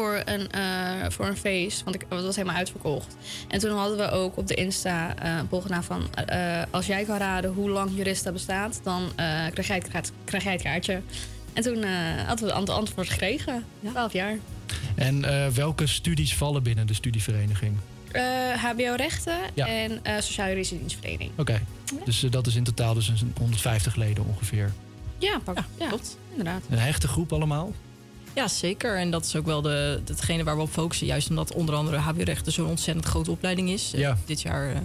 Voor 0.00 0.22
een, 0.24 0.50
eh, 0.50 0.60
voor 1.08 1.26
een 1.26 1.36
feest, 1.36 1.82
want 1.84 1.96
ik, 1.96 2.04
het 2.08 2.22
was 2.22 2.36
helemaal 2.36 2.56
uitverkocht. 2.56 3.16
En 3.48 3.58
toen 3.58 3.76
hadden 3.76 3.96
we 3.96 4.10
ook 4.10 4.36
op 4.36 4.46
de 4.46 4.54
Insta 4.54 5.14
eh, 5.16 5.36
een 5.38 5.48
van... 5.84 6.14
eh, 6.14 6.62
als 6.70 6.86
jij 6.86 7.04
kan 7.04 7.16
raden 7.18 7.52
hoe 7.52 7.70
lang 7.70 7.90
Jurista 7.96 8.32
bestaat, 8.32 8.80
dan 8.84 9.02
eh, 9.02 9.24
krijg, 9.52 9.66
jij 9.66 9.82
het, 9.92 10.12
krijg 10.24 10.42
jij 10.44 10.52
het 10.52 10.62
kaartje. 10.62 11.00
En 11.52 11.62
toen 11.62 11.82
eh, 11.82 11.90
hadden 12.26 12.44
we 12.46 12.50
het 12.50 12.52
ant- 12.52 12.68
antwoord 12.70 13.08
gekregen. 13.08 13.64
12 13.90 14.12
jaar. 14.12 14.36
En 14.94 15.24
eh, 15.24 15.46
welke 15.48 15.86
studies 15.86 16.34
vallen 16.34 16.62
binnen 16.62 16.86
de 16.86 16.94
studievereniging? 16.94 17.76
Eh, 18.12 18.22
HBO-rechten 18.64 19.38
Ja. 19.54 19.66
en 19.66 20.00
eh 20.04 20.14
Sociaal-Juridische 20.20 20.78
Dienstverlening. 20.78 21.30
Oké, 21.36 21.60
dus 22.04 22.20
dat 22.30 22.46
is 22.46 22.54
in 22.54 22.64
totaal 22.64 22.94
dus 22.94 23.08
een 23.08 23.34
150 23.38 23.94
leden 23.96 24.26
ongeveer. 24.26 24.72
Ja, 25.18 25.38
pak, 25.44 25.56
ja, 25.78 25.88
klopt. 25.88 26.18
Inderdaad. 26.30 26.62
Een 26.70 26.78
hechte 26.78 27.08
groep 27.08 27.32
allemaal? 27.32 27.72
Ja, 28.34 28.48
zeker. 28.48 28.96
En 28.96 29.10
dat 29.10 29.24
is 29.24 29.36
ook 29.36 29.46
wel 29.46 29.62
de, 29.62 30.00
hetgene 30.06 30.44
waar 30.44 30.56
we 30.56 30.62
op 30.62 30.70
focussen. 30.70 31.06
Juist 31.06 31.28
omdat 31.28 31.54
onder 31.54 31.74
andere 31.74 31.96
HBO-rechten 31.96 32.52
zo'n 32.52 32.66
ontzettend 32.66 33.06
grote 33.06 33.30
opleiding 33.30 33.70
is. 33.70 33.92
Eh, 33.94 34.12
dit 34.26 34.42
jaar 34.42 34.70
eh, 34.70 34.80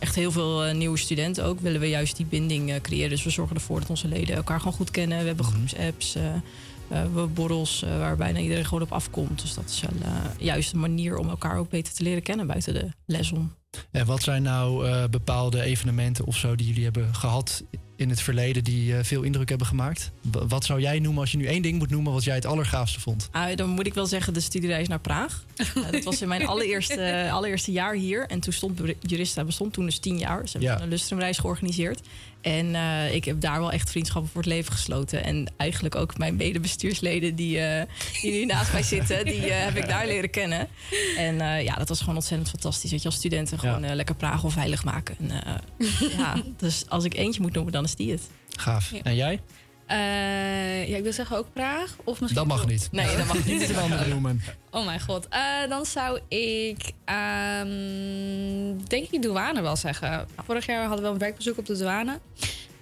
echt 0.00 0.14
heel 0.14 0.32
veel 0.32 0.64
eh, 0.64 0.74
nieuwe 0.74 0.98
studenten 0.98 1.44
ook. 1.44 1.60
Willen 1.60 1.80
we 1.80 1.88
juist 1.88 2.16
die 2.16 2.26
binding 2.26 2.80
creëren. 2.80 3.10
Dus 3.10 3.24
we 3.24 3.30
zorgen 3.30 3.56
ervoor 3.56 3.80
dat 3.80 3.90
onze 3.90 4.08
leden 4.08 4.36
elkaar 4.36 4.58
gewoon 4.58 4.72
goed 4.72 4.90
kennen. 4.90 5.18
We 5.18 5.26
hebben 5.26 5.44
groepsapps, 5.44 6.14
eh, 6.14 6.34
eh, 6.34 6.40
we 6.88 6.94
hebben 6.94 7.34
borrels 7.34 7.84
waar 7.98 8.16
bijna 8.16 8.38
iedereen 8.38 8.64
gewoon 8.64 8.82
op 8.82 8.92
afkomt. 8.92 9.40
Dus 9.40 9.54
dat 9.54 9.68
is 9.68 9.80
wel 9.80 10.10
juist 10.38 10.72
een 10.72 10.80
manier 10.80 11.16
om 11.16 11.28
elkaar 11.28 11.58
ook 11.58 11.68
beter 11.68 11.94
te 11.94 12.02
leren 12.02 12.22
kennen 12.22 12.46
buiten 12.46 12.74
de 12.74 12.88
les 13.06 13.32
om. 13.32 13.54
En 13.90 14.06
wat 14.06 14.22
zijn 14.22 14.42
nou 14.42 15.08
bepaalde 15.08 15.62
evenementen 15.62 16.24
of 16.24 16.36
zo 16.36 16.56
die 16.56 16.66
jullie 16.66 16.84
hebben 16.84 17.14
gehad 17.14 17.62
in 18.00 18.08
het 18.10 18.20
verleden 18.20 18.64
die 18.64 18.96
eh, 18.96 19.04
veel 19.04 19.22
indruk 19.22 19.48
hebben 19.48 19.66
gemaakt? 19.66 20.10
Wat 20.48 20.64
zou 20.64 20.80
jij 20.80 20.98
noemen 20.98 21.20
als 21.20 21.30
je 21.30 21.36
nu 21.36 21.46
één 21.46 21.62
ding 21.62 21.78
moet 21.78 21.90
noemen 21.90 22.12
wat 22.12 22.24
jij 22.24 22.34
het 22.34 22.46
allergaafste 22.46 23.00
vond? 23.00 23.28
Ah, 23.32 23.56
dan 23.56 23.68
moet 23.68 23.86
ik 23.86 23.94
wel 23.94 24.06
zeggen 24.06 24.32
de 24.34 24.40
studiereis 24.40 24.88
naar 24.88 25.00
Praag. 25.00 25.44
Eh, 25.74 25.90
dat 25.92 26.04
was 26.04 26.22
in 26.22 26.28
mijn 26.28 26.46
allereerste, 26.46 27.28
allereerste 27.32 27.72
jaar 27.72 27.94
hier. 27.94 28.26
En 28.26 28.40
toen 28.40 28.52
stond 28.52 28.80
Jurista 29.00 29.44
bestond 29.44 29.72
toen 29.72 29.84
dus 29.84 29.98
tien 29.98 30.18
jaar. 30.18 30.48
Ze 30.48 30.58
hebben 30.58 30.76
Ja. 30.76 30.82
een 30.82 30.88
lustrumreis 30.88 31.38
georganiseerd. 31.38 32.00
En 32.40 32.74
eh, 32.74 33.14
ik 33.14 33.24
heb 33.24 33.40
daar 33.40 33.60
wel 33.60 33.72
echt 33.72 33.90
vriendschappen 33.90 34.30
voor 34.30 34.40
het 34.40 34.50
leven 34.50 34.72
gesloten. 34.72 35.24
En 35.24 35.52
eigenlijk 35.56 35.94
ook 35.94 36.18
mijn 36.18 36.36
medebestuursleden 36.36 37.34
die, 37.34 37.60
eh, 37.60 37.86
die 38.20 38.32
nu 38.32 38.44
naast 38.44 38.72
mij 38.72 38.82
zitten, 38.82 39.24
die 39.32 39.50
eh, 39.50 39.64
heb 39.64 39.76
ik 39.76 39.88
daar 39.88 40.06
leren 40.06 40.30
kennen. 40.30 40.68
En 41.16 41.40
eh, 41.40 41.62
ja, 41.64 41.74
dat 41.74 41.88
was 41.88 42.00
gewoon 42.00 42.14
ontzettend 42.14 42.50
fantastisch. 42.50 42.90
Dat 42.90 43.02
je 43.02 43.08
als 43.08 43.16
studenten 43.16 43.58
gewoon 43.58 43.94
lekker 43.94 44.14
Praag 44.14 44.44
of 44.44 44.52
veilig 44.52 44.84
maken. 44.84 45.16
En, 45.18 45.30
eh, 45.44 46.10
ja, 46.18 46.42
dus 46.56 46.84
als 46.88 47.04
ik 47.04 47.14
eentje 47.14 47.40
moet 47.40 47.52
noemen, 47.52 47.72
dan 47.72 47.84
is 47.84 47.94
die 47.94 48.10
het. 48.10 48.22
Gaaf. 48.56 48.90
Ja. 48.90 49.02
En 49.02 49.14
jij? 49.14 49.40
Eh, 49.90 50.88
ja, 50.88 50.96
ik 50.96 51.02
wil 51.02 51.12
zeggen 51.12 51.36
ook 51.36 51.46
Praag. 51.52 51.96
Of 52.04 52.20
misschien 52.20 52.48
Dat 52.48 52.56
mag 52.56 52.66
niet. 52.66 52.88
Nee, 52.92 53.16
dat 53.16 53.26
mag 53.26 53.44
niet. 53.46 53.72
Oh 54.70 54.84
mijn 54.84 55.00
god. 55.00 55.28
Eh, 55.28 55.40
dan 55.68 55.84
zou 55.86 56.20
ik, 56.28 56.92
ehm, 57.04 58.86
denk 58.88 59.08
ik, 59.10 59.22
douane 59.22 59.60
wel 59.62 59.76
zeggen. 59.76 60.26
Vorig 60.46 60.66
jaar 60.66 60.86
hadden 60.86 61.04
we 61.04 61.10
een 61.12 61.18
werkbezoek 61.18 61.58
op 61.58 61.66
de 61.66 61.76
douane. 61.78 62.18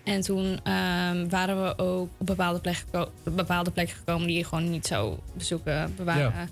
En 0.04 0.20
toen 0.20 0.60
ehm, 0.64 1.28
waren 1.28 1.62
we 1.64 1.78
ook 1.78 2.08
op 2.18 2.26
bepaalde 2.26 2.60
plekken, 2.60 2.84
geko- 2.92 3.10
bepaalde 3.34 3.70
plekken 3.70 3.96
gekomen 3.96 4.26
die 4.26 4.36
je 4.36 4.44
gewoon 4.44 4.70
niet 4.70 4.86
zou 4.86 5.16
bezoeken. 5.36 5.94
We 5.96 6.04
waren 6.04 6.22
Ja. 6.22 6.48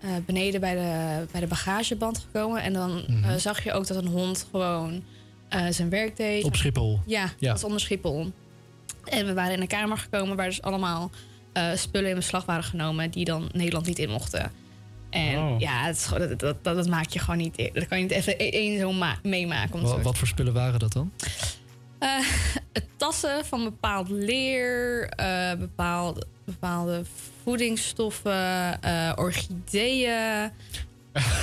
eh, 0.00 0.10
beneden 0.26 0.60
bij 0.60 0.74
de, 0.74 1.26
bij 1.32 1.40
de 1.40 1.46
bagageband 1.46 2.18
gekomen. 2.18 2.62
En 2.62 2.72
dan 2.72 3.04
Mhm. 3.08 3.38
zag 3.38 3.64
je 3.64 3.72
ook 3.72 3.86
dat 3.86 3.96
een 3.96 4.06
hond 4.10 4.46
gewoon 4.50 5.02
zijn 5.70 5.88
werk 5.90 6.16
deed. 6.16 6.44
Op 6.44 6.56
Schiphol. 6.56 7.00
Ja, 7.06 7.20
Ja. 7.22 7.30
dat 7.38 7.50
was 7.50 7.64
onder 7.64 7.80
Schiphol. 7.80 8.32
En 9.04 9.26
we 9.26 9.34
waren 9.34 9.52
in 9.52 9.60
een 9.60 9.66
kamer 9.66 9.98
gekomen 9.98 10.36
waar 10.36 10.46
dus 10.48 10.62
allemaal 10.62 11.10
eh, 11.52 11.70
spullen 11.74 12.08
in 12.10 12.14
beslag 12.16 12.44
waren 12.44 12.64
genomen 12.64 13.10
die 13.10 13.24
dan 13.24 13.48
Nederland 13.52 13.86
niet 13.86 13.98
in 13.98 14.10
mochten. 14.10 14.52
En 15.10 15.36
Oh. 15.38 15.60
ja, 15.60 15.82
het 15.84 15.96
is 15.96 16.04
gewoon- 16.04 16.28
dat, 16.28 16.38
dat, 16.38 16.64
dat, 16.64 16.76
dat 16.76 16.88
maak 16.88 17.08
je 17.08 17.18
gewoon 17.18 17.38
niet. 17.38 17.70
Dat 17.72 17.88
kan 17.88 17.96
je 17.98 18.02
niet 18.04 18.12
even 18.12 18.34
e- 18.38 18.48
één 18.50 18.78
zo 18.80 18.92
ma- 18.92 19.18
meemaken. 19.22 19.74
om 19.74 19.80
het 19.80 19.90
Wa- 19.90 19.96
zo 19.96 20.02
wat 20.02 20.18
voor 20.18 20.26
spullen 20.28 20.52
waren 20.52 20.78
dat 20.78 20.92
dan? 20.92 21.12
eh, 21.98 22.18
tassen 22.96 23.44
van 23.44 23.64
bepaald 23.64 24.08
leer, 24.08 25.08
eh, 25.08 25.54
bepaalde, 25.54 26.26
bepaalde 26.44 27.02
voedingsstoffen, 27.42 28.78
orchideeën. 29.16 30.50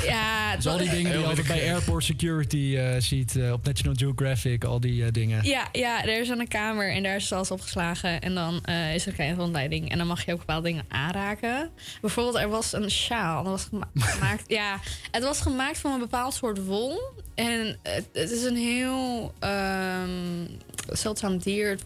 Ja, 0.05 0.55
Dus 0.55 0.67
al 0.67 0.77
die 0.77 0.89
dingen 0.89 1.11
die 1.11 1.21
je 1.21 1.27
altijd 1.27 1.47
bij 1.47 1.73
Airport 1.73 2.03
Security 2.03 2.75
eh, 2.77 2.95
ziet 2.99 3.35
eh, 3.35 3.51
op 3.51 3.65
National 3.65 3.93
Geographic, 3.97 4.63
al 4.63 4.79
die 4.79 5.03
eh, 5.05 5.11
dingen. 5.11 5.43
Ja, 5.43 5.67
ja, 5.71 6.03
er 6.05 6.19
is 6.21 6.27
dan 6.27 6.39
een 6.39 6.47
kamer 6.47 6.91
en 6.93 7.03
daar 7.03 7.15
is 7.15 7.31
alles 7.31 7.51
opgeslagen. 7.51 8.21
En 8.21 8.35
dan 8.35 8.63
eh, 8.65 8.95
is 8.95 9.01
er 9.01 9.07
een 9.07 9.13
kleine 9.13 9.35
rondleiding. 9.37 9.91
En 9.91 9.97
dan 9.97 10.07
mag 10.07 10.25
je 10.25 10.31
ook 10.31 10.39
bepaalde 10.39 10.67
dingen 10.67 10.85
aanraken. 10.87 11.69
Bijvoorbeeld, 12.01 12.35
er 12.35 12.49
was 12.49 12.73
een 12.73 12.91
sjaal. 12.91 13.43
Dat 13.43 13.51
was 13.51 13.63
gema- 13.69 13.89
gemaakt, 14.13 14.43
ja, 14.47 14.79
het 15.11 15.23
was 15.23 15.41
gemaakt 15.41 15.77
van 15.77 15.91
een 15.91 15.99
bepaald 15.99 16.33
soort 16.33 16.65
wol. 16.65 16.99
En 17.35 17.77
het, 17.83 18.07
het 18.13 18.31
is 18.31 18.43
een 18.43 18.55
heel 18.57 19.33
ehm, 19.39 20.45
zeldzaam 20.91 21.37
dier. 21.37 21.77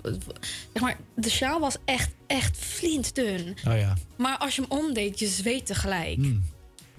Zeg 0.73 0.81
maar, 0.81 0.97
de 1.15 1.29
sjaal 1.29 1.59
was 1.59 1.75
echt, 1.85 2.09
echt 2.27 2.57
flintdun. 2.57 3.57
Oh 3.67 3.77
ja. 3.77 3.93
Maar 4.17 4.37
als 4.37 4.55
je 4.55 4.61
hem 4.61 4.79
omdeed, 4.79 5.19
je 5.19 5.27
zweet 5.27 5.65
tegelijk. 5.65 6.17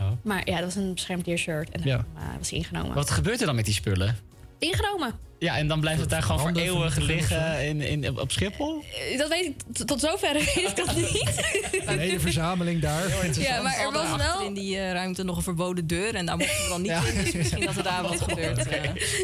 Hmm. 0.09 0.19
Maar 0.23 0.43
ja, 0.45 0.55
dat 0.57 0.65
was 0.65 0.75
een 0.75 0.95
beschermd 0.95 1.25
diershirt. 1.25 1.71
En 1.71 1.81
Ja. 1.85 1.97
eh, 2.17 2.23
was 2.39 2.53
ingenomen. 2.53 2.95
Wat 2.95 3.11
gebeurt 3.11 3.41
er 3.41 3.47
dan 3.47 3.55
met 3.55 3.65
die 3.65 3.75
spullen? 3.75 4.17
Ingenomen. 4.59 5.13
Ja, 5.39 5.57
en 5.57 5.69
dan 5.69 5.81
blijft 5.81 6.01
het 6.01 6.11
daar 6.11 6.23
gewoon 6.23 6.41
voor 6.41 6.53
eeuwig 6.63 6.97
liggen 6.97 7.67
in, 7.67 7.81
in, 7.81 8.21
op 8.21 8.31
Schiphol? 8.33 8.85
Eh, 9.11 9.19
Dat 9.19 9.29
weet 9.29 9.45
ik, 9.45 9.87
tot 9.87 10.01
zover 10.01 10.33
weet 10.55 10.57
ik 10.57 10.77
dat 10.77 10.97
niet. 10.97 11.45
Een 11.87 11.99
hele 11.99 12.21
verzameling 12.21 12.81
daar. 12.81 13.03
Ja, 13.39 13.63
maar 13.63 13.79
er 13.79 13.93
was 13.93 14.17
wel... 14.17 14.41
in 14.47 14.55
die 14.55 14.77
eh, 14.79 14.93
ruimte 14.93 15.23
nog 15.23 15.37
een 15.37 15.43
verboden 15.43 15.87
deur. 15.87 16.15
En 16.15 16.27
daar 16.27 16.37
mochten 16.37 16.63
we 16.63 16.69
dan 16.69 16.83
niet 16.83 17.15
in. 17.15 17.25
Dus 17.25 17.33
misschien 17.33 17.67
dat 17.67 17.77
er 17.77 17.83
daar 17.83 18.03
wat 18.03 18.21
gebeurt. 18.29 18.69
eh. 18.69 18.81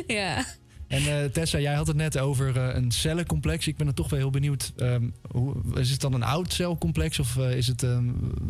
Ja. 0.07 0.45
En 0.89 1.23
eh, 1.23 1.25
Tessa, 1.31 1.59
jij 1.59 1.75
had 1.75 1.87
het 1.87 1.97
net 1.97 2.19
over 2.19 2.57
eh, 2.57 2.75
een 2.75 2.91
cellencomplex. 2.91 3.67
Ik 3.67 3.77
ben 3.77 3.87
er 3.87 3.95
toch 3.95 4.11
wel 4.11 4.19
heel 4.19 4.31
benieuwd. 4.31 4.73
ehm, 4.77 5.09
hoe, 5.31 5.55
is 5.75 5.91
het 5.91 6.01
dan 6.01 6.13
een 6.13 6.23
oud 6.23 6.53
celcomplex? 6.53 7.19
Of 7.19 7.37
eh, 7.37 7.53
is 7.57 7.67
het. 7.67 7.83
ehm, 7.83 8.05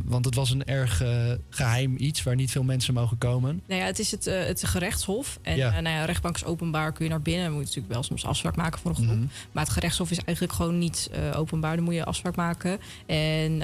want 0.04 0.24
het 0.24 0.34
was 0.34 0.50
een 0.50 0.64
erg 0.64 1.02
eh, 1.02 1.32
geheim 1.50 1.94
iets 1.98 2.22
waar 2.22 2.34
niet 2.34 2.50
veel 2.50 2.62
mensen 2.62 2.94
mogen 2.94 3.18
komen. 3.18 3.62
Nou 3.66 3.80
ja, 3.80 3.86
het 3.86 3.98
is 3.98 4.10
het, 4.10 4.24
het 4.24 4.64
gerechtshof. 4.64 5.38
En 5.42 5.56
Ja. 5.56 5.80
nou 5.80 5.96
ja, 5.96 6.04
rechtbank 6.04 6.36
is 6.36 6.44
openbaar, 6.44 6.92
kun 6.92 7.04
je 7.04 7.10
naar 7.10 7.22
binnen. 7.22 7.44
Dan 7.44 7.52
moet 7.52 7.60
je 7.60 7.66
natuurlijk 7.66 7.94
wel 7.94 8.02
soms 8.02 8.24
afspraak 8.24 8.56
maken 8.56 8.80
voor 8.80 8.90
een 8.90 8.96
groep. 8.96 9.08
Mhm. 9.08 9.26
Maar 9.52 9.64
het 9.64 9.72
gerechtshof 9.72 10.10
is 10.10 10.18
eigenlijk 10.24 10.56
gewoon 10.56 10.78
niet 10.78 11.10
openbaar. 11.34 11.76
Dan 11.76 11.84
moet 11.84 11.94
je 11.94 12.04
afspraak 12.04 12.36
maken. 12.36 12.78
En 13.06 13.62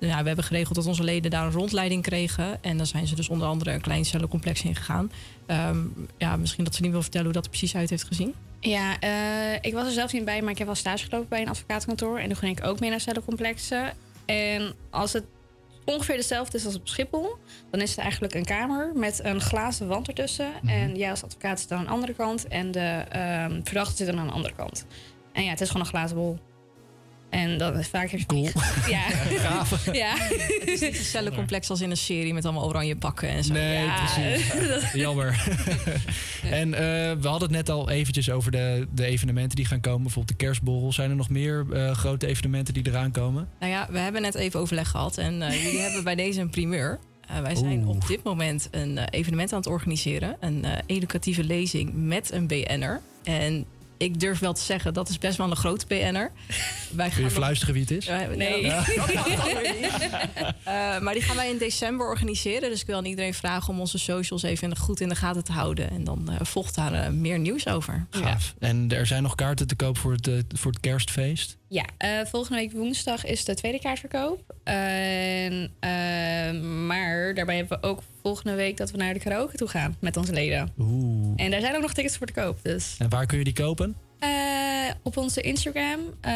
ja, 0.00 0.20
we 0.22 0.26
hebben 0.26 0.44
geregeld 0.44 0.74
dat 0.74 0.86
onze 0.86 1.02
leden 1.04 1.30
daar 1.30 1.46
een 1.46 1.52
rondleiding 1.52 2.02
kregen. 2.02 2.62
En 2.62 2.76
dan 2.76 2.86
zijn 2.86 3.06
ze 3.06 3.14
dus 3.14 3.28
onder 3.28 3.46
andere 3.48 3.72
een 3.72 3.80
klein 3.80 4.04
cellencomplex 4.04 4.62
ingegaan. 4.62 5.10
Ehm 5.46 5.78
ja, 6.18 6.36
misschien 6.36 6.64
dat 6.64 6.74
ze 6.74 6.82
niet 6.82 6.90
wil 6.90 7.02
vertellen 7.02 7.26
hoe 7.26 7.34
dat 7.34 7.44
er 7.44 7.50
precies 7.50 7.76
uit 7.76 7.90
heeft 7.90 8.04
gezien. 8.04 8.34
Ja, 8.60 9.00
eh, 9.00 9.54
ik 9.60 9.72
was 9.72 9.86
er 9.86 9.92
zelf 9.92 10.12
niet 10.12 10.24
bij, 10.24 10.42
maar 10.42 10.50
ik 10.50 10.58
heb 10.58 10.66
wel 10.66 10.76
stage 10.76 11.04
gelopen 11.04 11.28
bij 11.28 11.40
een 11.40 11.48
advocatenkantoor. 11.48 12.18
En 12.18 12.26
toen 12.26 12.36
ging 12.36 12.58
ik 12.58 12.64
ook 12.64 12.80
mee 12.80 12.90
naar 12.90 13.00
cellencomplexen. 13.00 13.92
En 14.24 14.74
als 14.90 15.12
het 15.12 15.24
ongeveer 15.84 16.16
hetzelfde 16.16 16.58
is 16.58 16.66
als 16.66 16.74
op 16.74 16.88
Schiphol, 16.88 17.36
dan 17.70 17.80
is 17.80 17.90
het 17.90 17.98
eigenlijk 17.98 18.34
een 18.34 18.44
kamer 18.44 18.92
met 18.94 19.20
een 19.22 19.40
glazen 19.40 19.88
wand 19.88 20.08
ertussen. 20.08 20.52
En 20.66 20.96
jij 20.96 21.10
als 21.10 21.24
advocaat 21.24 21.60
zit 21.60 21.72
aan 21.72 21.84
de 21.84 21.90
andere 21.90 22.14
kant 22.14 22.48
en 22.48 22.70
de 22.70 23.04
ehm 23.08 23.60
verdachte 23.62 23.96
zit 23.96 24.06
dan 24.06 24.18
aan 24.18 24.26
de 24.26 24.32
andere 24.32 24.54
kant. 24.54 24.86
En 25.32 25.44
ja, 25.44 25.50
het 25.50 25.60
is 25.60 25.66
gewoon 25.66 25.82
een 25.82 25.92
glazen 25.92 26.16
bol. 26.16 26.38
En 27.30 27.58
dan 27.58 27.84
vaak 27.84 28.10
heb 28.10 28.20
je... 28.20 28.26
Cool. 28.26 28.48
Ja. 28.88 29.00
Gaaf. 29.44 29.92
ja. 29.92 30.14
Het 30.18 30.68
is 30.68 30.80
niet 30.80 30.98
een 30.98 31.04
cellencomplex 31.04 31.70
als 31.70 31.80
in 31.80 31.90
een 31.90 31.96
serie 31.96 32.34
met 32.34 32.44
allemaal 32.44 32.64
oranje 32.66 32.96
pakken 32.96 33.28
en 33.28 33.44
zo. 33.44 33.52
Nee, 33.52 33.84
Ja. 33.84 34.04
precies. 34.04 34.92
Jammer. 35.04 35.44
en 36.50 36.74
eh, 36.74 36.80
we 37.20 37.28
hadden 37.28 37.48
het 37.48 37.50
net 37.50 37.68
al 37.70 37.90
eventjes 37.90 38.30
over 38.30 38.50
de, 38.50 38.86
de 38.94 39.04
evenementen 39.04 39.56
die 39.56 39.64
gaan 39.66 39.80
komen. 39.80 40.02
Bijvoorbeeld 40.02 40.38
de 40.38 40.44
kerstborrel. 40.44 40.92
Zijn 40.92 41.10
er 41.10 41.16
nog 41.16 41.28
meer 41.30 41.66
eh, 41.72 41.90
grote 41.90 42.26
evenementen 42.26 42.74
die 42.74 42.86
eraan 42.86 43.10
komen? 43.10 43.48
Nou 43.60 43.72
ja, 43.72 43.86
we 43.90 43.98
hebben 43.98 44.22
net 44.22 44.34
even 44.34 44.60
overleg 44.60 44.88
gehad 44.88 45.18
en 45.18 45.42
eh, 45.42 45.62
jullie 45.64 45.80
hebben 45.80 46.04
bij 46.04 46.14
deze 46.14 46.40
een 46.40 46.50
primeur. 46.50 46.98
Eh, 47.28 47.40
wij 47.40 47.54
zijn 47.54 47.78
Oeh. 47.78 47.88
op 47.88 48.06
dit 48.08 48.22
moment 48.22 48.68
een 48.70 48.98
evenement 48.98 49.52
aan 49.52 49.58
het 49.58 49.66
organiseren. 49.68 50.36
Een 50.40 50.64
eh, 50.64 50.72
educatieve 50.86 51.44
lezing 51.44 51.90
met 51.94 52.32
een 52.32 52.46
BN'er. 52.46 53.00
En 53.24 53.64
ik 53.96 54.20
durf 54.20 54.38
wel 54.38 54.52
te 54.52 54.60
zeggen, 54.62 54.94
dat 54.94 55.08
is 55.08 55.18
best 55.18 55.36
wel 55.36 55.50
een 55.50 55.56
grote 55.56 55.86
BN'er. 55.86 56.32
Wij 56.90 57.08
Kun 57.08 57.16
je 57.18 57.22
nog- 57.22 57.32
fluisteren 57.32 57.74
wie 57.74 57.82
het 57.82 57.90
is? 57.90 58.04
Ja, 58.06 58.26
Nee. 58.26 58.64
Ja. 58.64 58.84
Eh, 60.64 60.98
maar 61.00 61.12
die 61.14 61.22
gaan 61.22 61.36
wij 61.36 61.50
in 61.50 61.58
december 61.58 62.06
organiseren. 62.06 62.70
Dus 62.70 62.80
ik 62.80 62.86
wil 62.86 62.96
aan 62.96 63.04
iedereen 63.04 63.34
vragen 63.34 63.72
om 63.72 63.80
onze 63.80 63.98
socials 63.98 64.42
even 64.42 64.76
goed 64.76 65.00
in 65.00 65.08
de 65.08 65.14
gaten 65.14 65.44
te 65.44 65.52
houden. 65.52 65.90
En 65.90 66.04
dan 66.04 66.30
eh, 66.30 66.36
volgt 66.46 66.74
daar 66.74 66.92
eh, 66.92 67.08
meer 67.10 67.38
nieuws 67.38 67.66
over. 67.68 68.06
Gaaf. 68.10 68.54
En 68.58 68.86
er 68.90 69.06
zijn 69.06 69.22
nog 69.22 69.34
kaarten 69.34 69.66
te 69.66 69.74
koop 69.76 69.98
voor 69.98 70.12
het, 70.12 70.30
voor 70.48 70.70
het 70.70 70.80
kerstfeest. 70.80 71.56
Ja, 71.68 71.84
eh, 71.98 72.10
volgende 72.24 72.58
week 72.58 72.72
woensdag 72.72 73.24
is 73.24 73.44
de 73.44 73.54
tweede 73.54 73.80
kaartverkoop. 73.80 74.54
En, 74.64 75.72
maar 76.86 77.34
daarbij 77.34 77.56
hebben 77.56 77.80
we 77.80 77.86
ook 77.88 78.02
volgende 78.26 78.54
week 78.54 78.76
dat 78.76 78.90
we 78.90 78.96
naar 78.96 79.14
de 79.14 79.20
karaoke 79.20 79.56
toe 79.56 79.68
gaan 79.68 79.96
met 79.98 80.16
onze 80.16 80.32
leden. 80.32 80.72
Oeh. 80.78 81.32
En 81.36 81.50
daar 81.50 81.60
zijn 81.60 81.74
ook 81.74 81.82
nog 81.82 81.92
tickets 81.92 82.16
voor 82.16 82.26
te 82.26 82.32
koop. 82.32 82.58
Dus 82.62 82.96
En 82.98 83.08
waar 83.08 83.26
kun 83.26 83.38
je 83.38 83.44
die 83.44 83.52
kopen? 83.52 83.96
Eh, 84.18 84.28
op 85.02 85.16
onze 85.16 85.40
Instagram, 85.40 86.00
eh, 86.20 86.32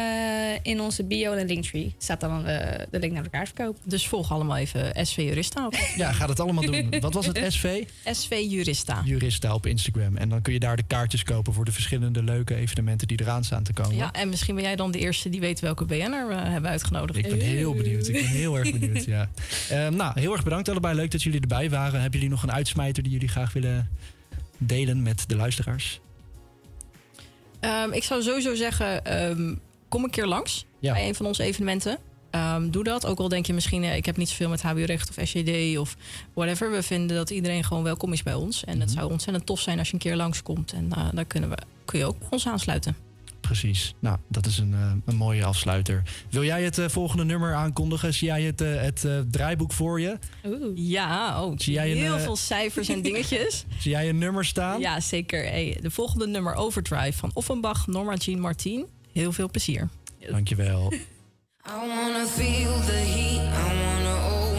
in 0.61 0.81
onze 0.81 1.03
bio 1.03 1.33
en 1.33 1.47
linktree, 1.47 1.95
staat 1.97 2.19
dan 2.19 2.45
eh, 2.45 2.85
de 2.91 2.99
link 2.99 3.13
naar 3.13 3.23
de 3.23 3.29
kaartverkoop. 3.29 3.77
Dus 3.83 4.07
volg 4.07 4.31
allemaal 4.31 4.57
even 4.57 5.05
SV 5.05 5.17
Jurista 5.17 5.65
op. 5.65 5.75
Ja, 5.95 6.11
ga 6.11 6.27
dat 6.27 6.39
allemaal 6.39 6.63
doen. 6.63 6.93
Wat 6.99 7.13
was 7.13 7.25
het? 7.25 7.45
SV? 7.53 7.83
SV 8.05 8.45
Jurista. 8.49 9.01
Jurista 9.05 9.53
op 9.53 9.65
Instagram. 9.65 10.17
En 10.17 10.29
dan 10.29 10.41
kun 10.41 10.53
je 10.53 10.59
daar 10.59 10.75
de 10.75 10.83
kaartjes 10.83 11.23
kopen 11.23 11.53
voor 11.53 11.65
de 11.65 11.71
verschillende 11.71 12.23
leuke 12.23 12.55
evenementen 12.55 13.07
die 13.07 13.21
eraan 13.21 13.43
staan 13.43 13.63
te 13.63 13.73
komen. 13.73 13.95
Ja, 13.95 14.11
en 14.11 14.29
misschien 14.29 14.55
ben 14.55 14.63
jij 14.63 14.75
dan 14.75 14.91
de 14.91 14.99
eerste 14.99 15.29
die 15.29 15.39
weet 15.39 15.59
welke 15.59 15.85
BN'er 15.85 16.27
we 16.27 16.33
hebben 16.33 16.69
uitgenodigd. 16.69 17.17
Ik 17.17 17.29
ben 17.29 17.39
heel 17.39 17.73
benieuwd. 17.73 18.07
Ik 18.07 18.13
ben 18.13 18.25
heel 18.25 18.57
erg 18.57 18.71
benieuwd, 18.79 19.05
ja. 19.05 19.29
Ehm, 19.69 19.95
nou, 19.95 20.19
heel 20.19 20.33
erg 20.33 20.43
bedankt 20.43 20.69
allebei. 20.69 20.95
Leuk 20.95 21.11
dat 21.11 21.23
jullie 21.23 21.41
erbij 21.41 21.69
waren. 21.69 22.01
Hebben 22.01 22.19
jullie 22.19 22.35
nog 22.35 22.43
een 22.43 22.51
uitsmijter 22.51 23.03
die 23.03 23.11
jullie 23.11 23.27
graag 23.27 23.53
willen 23.53 23.89
delen 24.57 25.03
met 25.03 25.23
de 25.27 25.35
luisteraars? 25.35 26.01
Ehm, 27.61 27.91
ik 27.91 28.03
zou 28.03 28.21
sowieso 28.21 28.55
zeggen, 28.55 29.05
ehm, 29.05 29.55
kom 29.89 30.03
een 30.03 30.09
keer 30.09 30.25
langs 30.27 30.65
Ja. 30.79 30.93
bij 30.93 31.07
een 31.07 31.15
van 31.15 31.25
onze 31.25 31.43
evenementen. 31.43 31.97
Ehm, 32.29 32.69
doe 32.69 32.83
dat. 32.83 33.05
Ook 33.05 33.19
al 33.19 33.27
denk 33.29 33.45
je 33.45 33.53
misschien, 33.53 33.83
eh, 33.83 33.95
ik 33.95 34.05
heb 34.05 34.17
niet 34.17 34.29
zoveel 34.29 34.49
met 34.49 34.61
HBO-recht 34.61 35.09
of 35.09 35.27
SJD 35.27 35.77
of 35.77 35.95
whatever. 36.33 36.71
We 36.71 36.83
vinden 36.83 37.15
dat 37.17 37.29
iedereen 37.29 37.63
gewoon 37.63 37.83
welkom 37.83 38.13
is 38.13 38.23
bij 38.23 38.33
ons. 38.33 38.63
En 38.63 38.79
het 38.79 38.91
zou 38.91 39.11
ontzettend 39.11 39.45
tof 39.45 39.59
zijn 39.59 39.77
als 39.79 39.87
je 39.87 39.93
een 39.93 39.99
keer 39.99 40.15
langskomt. 40.15 40.73
En 40.73 40.87
eh, 40.91 41.07
dan 41.13 41.27
kunnen 41.27 41.49
we, 41.49 41.57
kun 41.85 41.99
je 41.99 42.05
ook 42.05 42.19
bij 42.19 42.27
ons 42.31 42.47
aansluiten. 42.47 42.95
Precies. 43.41 43.93
Nou, 43.99 44.17
dat 44.27 44.45
is 44.45 44.57
een, 44.57 44.73
eh, 44.73 44.91
een 45.05 45.15
mooie 45.15 45.45
afsluiter. 45.45 46.03
Wil 46.29 46.43
jij 46.43 46.63
het 46.63 46.77
eh, 46.77 46.87
volgende 46.87 47.23
nummer 47.23 47.53
aankondigen? 47.53 48.13
Zie 48.13 48.27
jij 48.27 48.41
het, 48.41 48.61
eh, 48.61 48.81
het 48.81 49.05
eh, 49.05 49.19
draaiboek 49.31 49.73
voor 49.73 50.01
je? 50.01 50.17
Ja, 50.75 51.43
oh, 51.43 51.53
Zie 51.57 51.73
jij 51.73 51.91
een, 51.91 51.97
heel 51.97 52.19
veel 52.19 52.35
cijfers 52.35 52.89
en 52.89 53.01
dingetjes. 53.11 53.65
Zie 53.79 53.91
jij 53.91 54.09
een 54.09 54.17
nummer 54.17 54.45
staan? 54.45 54.79
Ja, 54.79 54.99
zeker. 54.99 55.43
Hey, 55.43 55.77
de 55.81 55.91
volgende 55.91 56.27
nummer 56.27 56.53
Overdrive 56.53 57.17
van 57.17 57.31
Offenbach, 57.33 57.87
Norma 57.87 58.15
Jean 58.15 58.39
Martin. 58.39 58.85
Heel 59.13 59.31
veel 59.31 59.49
plezier. 59.49 59.89
Dankjewel. 60.29 60.93
I 60.93 61.87
wanna 61.87 62.25
feel 62.25 62.79
the 62.85 62.91
heat, 62.91 63.41
I 63.41 63.73
wanna 63.83 64.50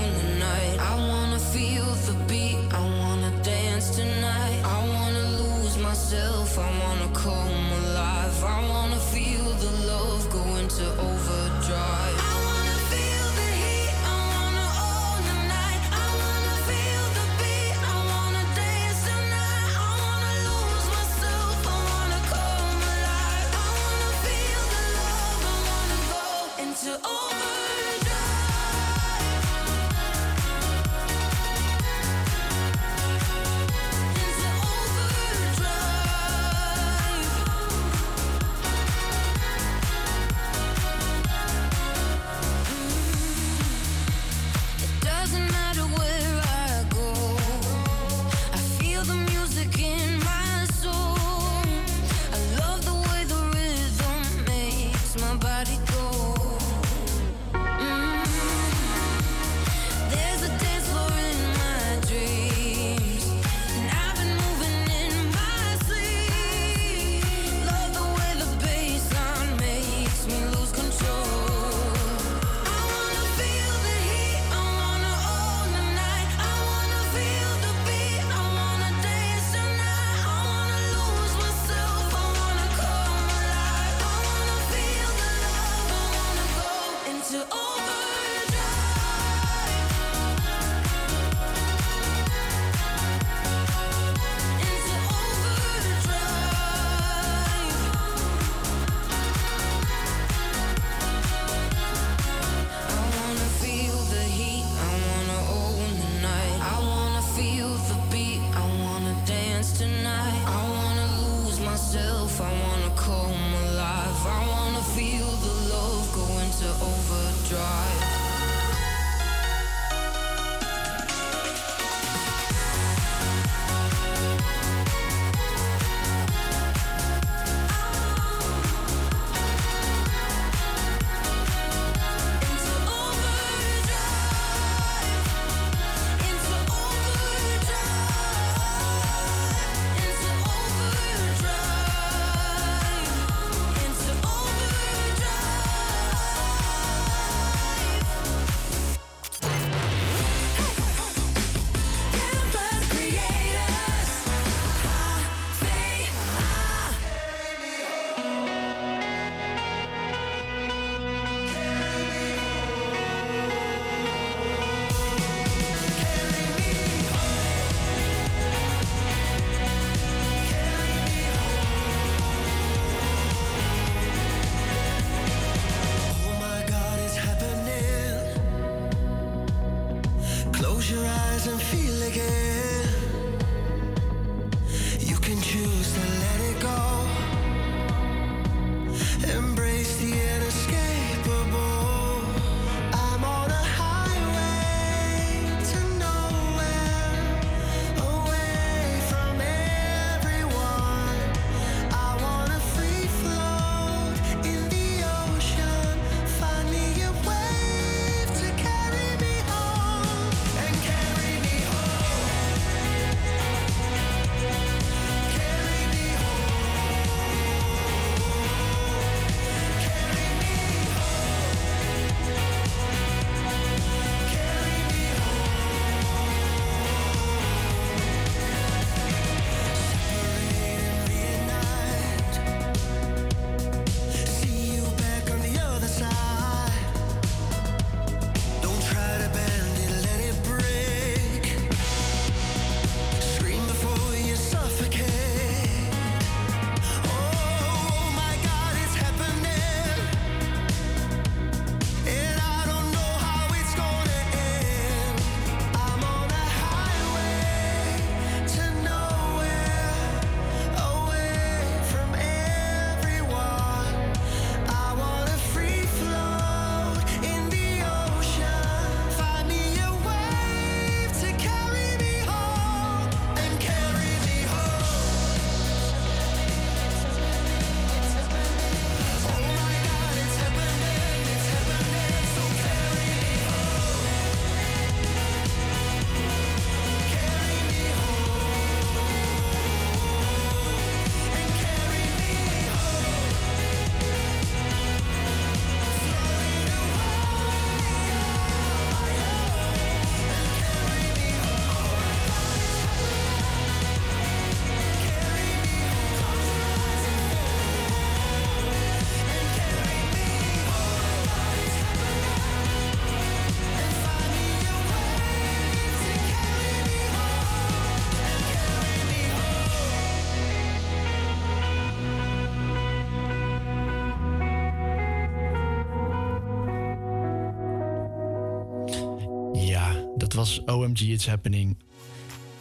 OMG 330.67 331.01
It's 331.01 331.27
Happening. 331.27 331.77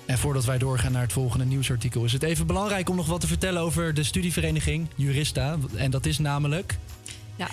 En 0.05 0.17
voordat 0.17 0.45
wij 0.45 0.57
doorgaan 0.57 0.91
naar 0.91 1.01
het 1.01 1.13
volgende 1.13 1.45
nieuwsartikel... 1.45 2.03
is 2.03 2.13
het 2.13 2.23
even 2.23 2.47
belangrijk 2.47 2.89
om 2.89 2.95
nog 2.95 3.07
wat 3.07 3.21
te 3.21 3.27
vertellen 3.27 3.61
over 3.61 3.93
de 3.93 4.03
studievereniging 4.03 4.87
Jurista. 4.95 5.57
En 5.75 5.91
dat 5.91 6.05
is 6.05 6.19
namelijk... 6.19 6.77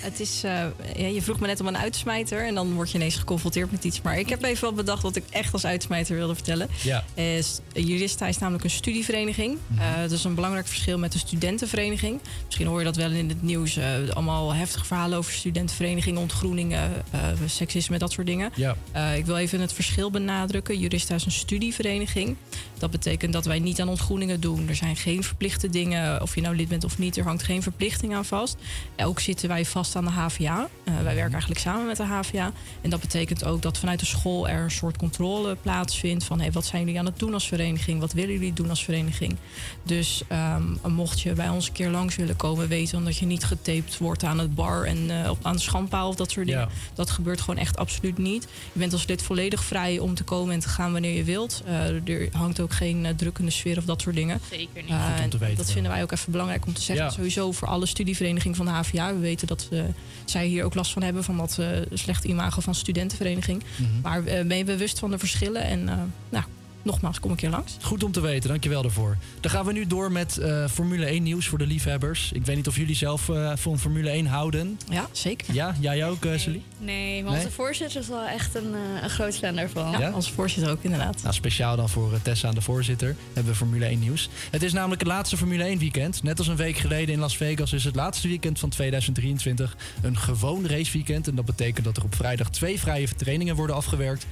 Het 0.01 0.21
is, 0.21 0.43
eh, 0.45 0.65
ja, 0.97 1.07
je 1.07 1.23
vroeg 1.23 1.41
me 1.41 1.47
net 1.47 1.61
om 1.61 1.67
een 1.67 1.77
uitsmijter 1.79 2.47
en 2.47 2.55
dan 2.55 2.73
word 2.75 2.91
je 2.91 2.99
ineens 2.99 3.17
geconfronteerd 3.17 3.71
met 3.71 3.85
iets. 3.85 4.03
Maar 4.03 4.19
ik 4.19 4.29
heb 4.29 4.43
even 4.43 4.65
wat 4.65 4.75
bedacht 4.75 5.03
wat 5.03 5.17
ik 5.17 5.25
echt 5.31 5.53
als 5.53 5.65
uitsmijter 5.67 6.17
wilde 6.17 6.35
vertellen. 6.35 6.69
Ja. 6.83 7.05
Is, 7.15 7.59
Jurista 7.73 8.27
is 8.27 8.39
namelijk 8.39 8.65
een 8.65 8.71
studievereniging. 8.71 9.59
Eh, 9.79 10.01
dat 10.01 10.11
is 10.11 10.25
een 10.25 10.35
belangrijk 10.35 10.67
verschil 10.67 10.99
met 10.99 11.13
de 11.13 11.19
studentenvereniging. 11.19 12.21
Misschien 12.45 12.67
hoor 12.67 12.79
je 12.79 12.85
dat 12.85 12.97
wel 12.97 13.11
in 13.11 13.29
het 13.29 13.43
nieuws. 13.43 13.77
eh, 13.77 13.85
allemaal 14.13 14.55
heftige 14.55 14.85
verhalen 14.85 15.19
over 15.19 15.33
studentenverenigingen, 15.33 16.21
ontgroeningen, 16.21 16.91
eh, 17.11 17.21
seksisme, 17.47 17.99
dat 17.99 18.13
soort 18.13 18.27
dingen. 18.27 18.51
Ja. 18.55 18.77
Eh, 18.93 19.17
ik 19.17 19.27
wil 19.27 19.37
even 19.37 19.61
het 19.61 19.73
verschil 19.73 20.11
benadrukken. 20.11 20.79
Jurista 20.79 21.15
is 21.15 21.25
een 21.25 21.31
studievereniging. 21.31 22.37
Dat 22.79 22.91
betekent 22.91 23.33
dat 23.33 23.45
wij 23.45 23.59
niet 23.59 23.81
aan 23.81 23.89
ontgroeningen 23.89 24.41
doen. 24.41 24.69
Er 24.69 24.75
zijn 24.75 24.97
geen 24.97 25.23
verplichte 25.25 25.71
dingen, 25.71 26.23
of 26.23 26.35
je 26.35 26.41
nou 26.41 26.57
lid 26.57 26.69
bent 26.69 26.85
of 26.85 26.99
niet. 26.99 27.17
Er 27.17 27.25
hangt 27.25 27.43
geen 27.43 27.63
verplichting 27.63 28.15
aan 28.15 28.25
vast. 28.25 28.57
Ook 28.97 29.21
zitten 29.21 29.49
wij 29.49 29.65
vast 29.65 29.88
aan 29.97 30.05
de 30.05 30.11
HVA. 30.11 30.69
Eh, 30.85 30.95
wij 30.95 31.15
werken 31.15 31.33
eigenlijk 31.33 31.61
samen 31.61 31.87
met 31.87 31.97
de 31.97 32.05
HVA. 32.05 32.53
En 32.81 32.91
dat 32.91 33.01
betekent 33.01 33.45
ook 33.45 33.63
dat 33.63 33.79
vanuit 33.79 34.01
de 34.01 34.07
school 34.07 34.49
er 34.49 34.63
een 34.63 34.71
soort 34.71 34.97
controle 34.97 35.57
plaatsvindt. 35.63 36.25
Van 36.25 36.41
hey, 36.41 36.53
wat 36.53 36.67
zijn 36.67 36.85
jullie 36.85 36.99
aan 36.99 37.07
het 37.07 37.19
doen 37.19 37.35
als 37.35 37.49
vereniging? 37.49 38.01
Wat 38.01 38.13
willen 38.13 38.33
jullie 38.33 38.53
doen 38.53 38.69
als 38.69 38.85
vereniging? 38.85 39.37
Dus 39.83 40.23
ehm, 40.29 40.63
mocht 40.87 41.21
je 41.21 41.33
bij 41.33 41.49
ons 41.49 41.67
een 41.67 41.73
keer 41.73 41.91
langs 41.91 42.17
willen 42.17 42.37
komen, 42.37 42.69
weten 42.69 42.93
dan 42.93 43.05
dat 43.05 43.17
je 43.17 43.27
niet 43.27 43.45
getaped 43.45 43.99
wordt 43.99 44.25
aan 44.25 44.39
het 44.39 44.55
bar 44.55 44.85
en 44.85 45.25
eh, 45.25 45.31
op, 45.31 45.39
aan 45.43 45.57
de 45.57 45.63
schandpaal 45.63 46.09
of 46.09 46.15
dat 46.15 46.31
soort 46.31 46.47
dingen. 46.47 46.61
Ja. 46.61 46.69
Dat 46.95 47.11
gebeurt 47.11 47.41
gewoon 47.41 47.61
echt 47.61 47.77
absoluut 47.77 48.19
niet. 48.19 48.49
Je 48.73 48.79
bent 48.79 48.93
als 48.93 49.07
lid 49.07 49.23
volledig 49.23 49.65
vrij 49.65 49.99
om 49.99 50.15
te 50.15 50.25
komen 50.25 50.55
en 50.55 50.61
te 50.61 50.69
gaan 50.69 50.93
wanneer 50.93 51.17
je 51.17 51.25
wilt. 51.25 51.63
Eh, 51.67 52.09
er 52.09 52.29
hangt 52.33 52.61
ook 52.61 52.73
geen 52.73 53.07
drukkende 53.17 53.51
sfeer 53.51 53.79
of 53.79 53.85
dat 53.85 54.01
soort 54.01 54.15
dingen. 54.15 54.41
Zeker 54.51 54.83
niet. 54.83 54.93
Goed 54.93 55.25
om 55.25 55.31
te 55.31 55.37
en 55.37 55.39
weten, 55.39 55.57
dat 55.57 55.71
vinden 55.71 55.93
wij 55.93 56.03
ook 56.03 56.13
even 56.13 56.33
belangrijk 56.33 56.67
om 56.67 56.73
te 56.73 56.83
zeggen. 56.83 57.05
Ja. 57.05 57.11
Sowieso 57.11 57.53
voor 57.53 57.69
alle 57.69 57.87
studievereniging 57.87 58.57
van 58.57 58.67
de 58.67 58.73
HVA. 58.73 59.13
We 59.13 59.19
weten 59.19 59.47
dat 59.47 59.69
eh, 59.71 59.78
zij 60.25 60.47
hier 60.47 60.65
ook 60.65 60.75
last 60.75 60.93
van 60.93 61.03
hebben 61.03 61.25
van 61.25 61.37
dat 61.37 61.59
eh, 61.59 61.67
slechte 61.93 62.29
imago 62.29 62.61
van 62.61 62.75
studentenvereniging. 62.75 63.63
Mhm. 63.77 64.01
Maar 64.03 64.25
eh, 64.25 64.47
ben 64.47 64.57
je 64.57 64.65
bewust 64.65 64.99
van 64.99 65.11
de 65.11 65.19
verschillen 65.19 65.63
en 65.63 65.89
eh, 65.89 65.97
nou, 66.29 66.45
nogmaals, 66.89 67.21
kom 67.21 67.31
een 67.31 67.37
keer 67.37 67.51
langs. 67.51 67.77
Goed 67.83 68.05
om 68.05 68.13
te 68.13 68.21
weten, 68.21 68.49
dankjewel 68.49 68.83
daarvoor. 68.83 69.17
Dan 69.41 69.51
gaan 69.51 69.65
we 69.67 69.73
nu 69.73 69.87
door 69.87 70.13
met 70.13 70.39
eh, 70.39 70.67
Formule 70.69 71.05
1 71.07 71.23
nieuws 71.23 71.47
voor 71.47 71.59
de 71.59 71.67
liefhebbers. 71.67 72.33
Ik 72.33 72.45
weet 72.45 72.57
niet 72.57 72.67
of 72.69 72.77
jullie 72.77 72.95
zelf 72.97 73.29
eh, 73.29 73.53
van 73.57 73.79
Formule 73.79 74.11
1 74.11 74.27
houden. 74.27 74.79
Ja, 74.91 75.07
zeker. 75.13 75.55
Ja, 75.55 75.75
jij 75.81 76.07
ook, 76.09 76.25
uh, 76.25 76.39
Celie? 76.39 76.63
Nee, 76.79 77.23
maar 77.23 77.33
Nee? 77.33 77.41
onze 77.41 77.53
voorzitter 77.55 78.01
is 78.01 78.09
wel 78.09 78.27
echt 78.27 78.55
een, 78.55 78.75
eh, 78.75 79.03
een 79.03 79.11
groot 79.11 79.37
fan 79.39 79.55
daarvan. 79.57 79.91
Ja, 79.91 79.99
Ja? 79.99 80.09
als 80.11 80.31
voorzitter 80.31 80.73
ook 80.73 80.83
inderdaad. 80.83 81.23
Nou, 81.23 81.35
speciaal 81.35 81.77
dan 81.77 81.89
voor 81.89 82.23
Tessa, 82.23 82.51
de 82.51 82.61
voorzitter, 82.61 83.17
hebben 83.33 83.53
we 83.53 83.59
Formule 83.59 83.87
1 83.87 83.99
nieuws. 83.99 84.29
Het 84.51 84.63
is 84.63 84.73
namelijk 84.73 85.01
het 85.01 85.11
laatste 85.11 85.37
Formule 85.37 85.65
1 85.65 85.79
weekend. 85.79 86.23
Net 86.23 86.39
als 86.39 86.47
een 86.47 86.57
week 86.57 86.77
geleden 86.77 87.15
in 87.15 87.21
Las 87.21 87.37
Vegas 87.37 87.73
is 87.73 87.85
het 87.85 87.95
laatste 87.95 88.29
weekend 88.29 88.59
van 88.59 88.69
2023 88.69 89.77
een 90.03 90.19
gewoon 90.19 90.67
raceweekend. 90.67 91.29
En 91.29 91.35
dat 91.35 91.45
betekent 91.45 91.85
dat 91.85 91.97
er 91.97 92.05
op 92.05 92.15
vrijdag 92.15 92.51
twee 92.51 92.79
vrije 92.81 93.09
trainingen 93.17 93.57
worden 93.57 93.77
afgewerkt. 93.77 94.27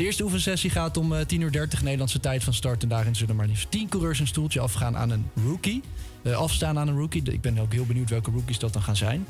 De 0.00 0.06
eerste 0.06 0.24
oefensessie 0.24 0.70
gaat 0.70 0.96
om 0.96 1.12
eh, 1.12 1.20
10.30 1.20 1.38
uur 1.38 1.68
Nederlandse 1.82 2.20
tijd 2.20 2.44
van 2.44 2.54
start. 2.54 2.82
En 2.82 2.88
daarin 2.88 3.16
zullen 3.16 3.36
maar 3.36 3.46
liefst 3.46 3.70
10 3.70 3.88
coureurs 3.88 4.20
een 4.20 4.26
stoeltje 4.26 4.60
afgaan 4.60 4.96
aan 4.96 5.10
een 5.10 5.26
rookie. 5.44 5.82
Eh, 6.22 6.32
afstaan 6.32 6.78
aan 6.78 6.88
een 6.88 6.96
rookie. 6.96 7.22
Ik 7.32 7.40
ben 7.40 7.58
ook 7.58 7.72
heel 7.72 7.86
benieuwd 7.86 8.10
welke 8.10 8.30
rookies 8.30 8.58
dat 8.58 8.72
dan 8.72 8.82
gaan 8.82 8.96
zijn. 8.96 9.26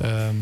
Ehm, 0.00 0.34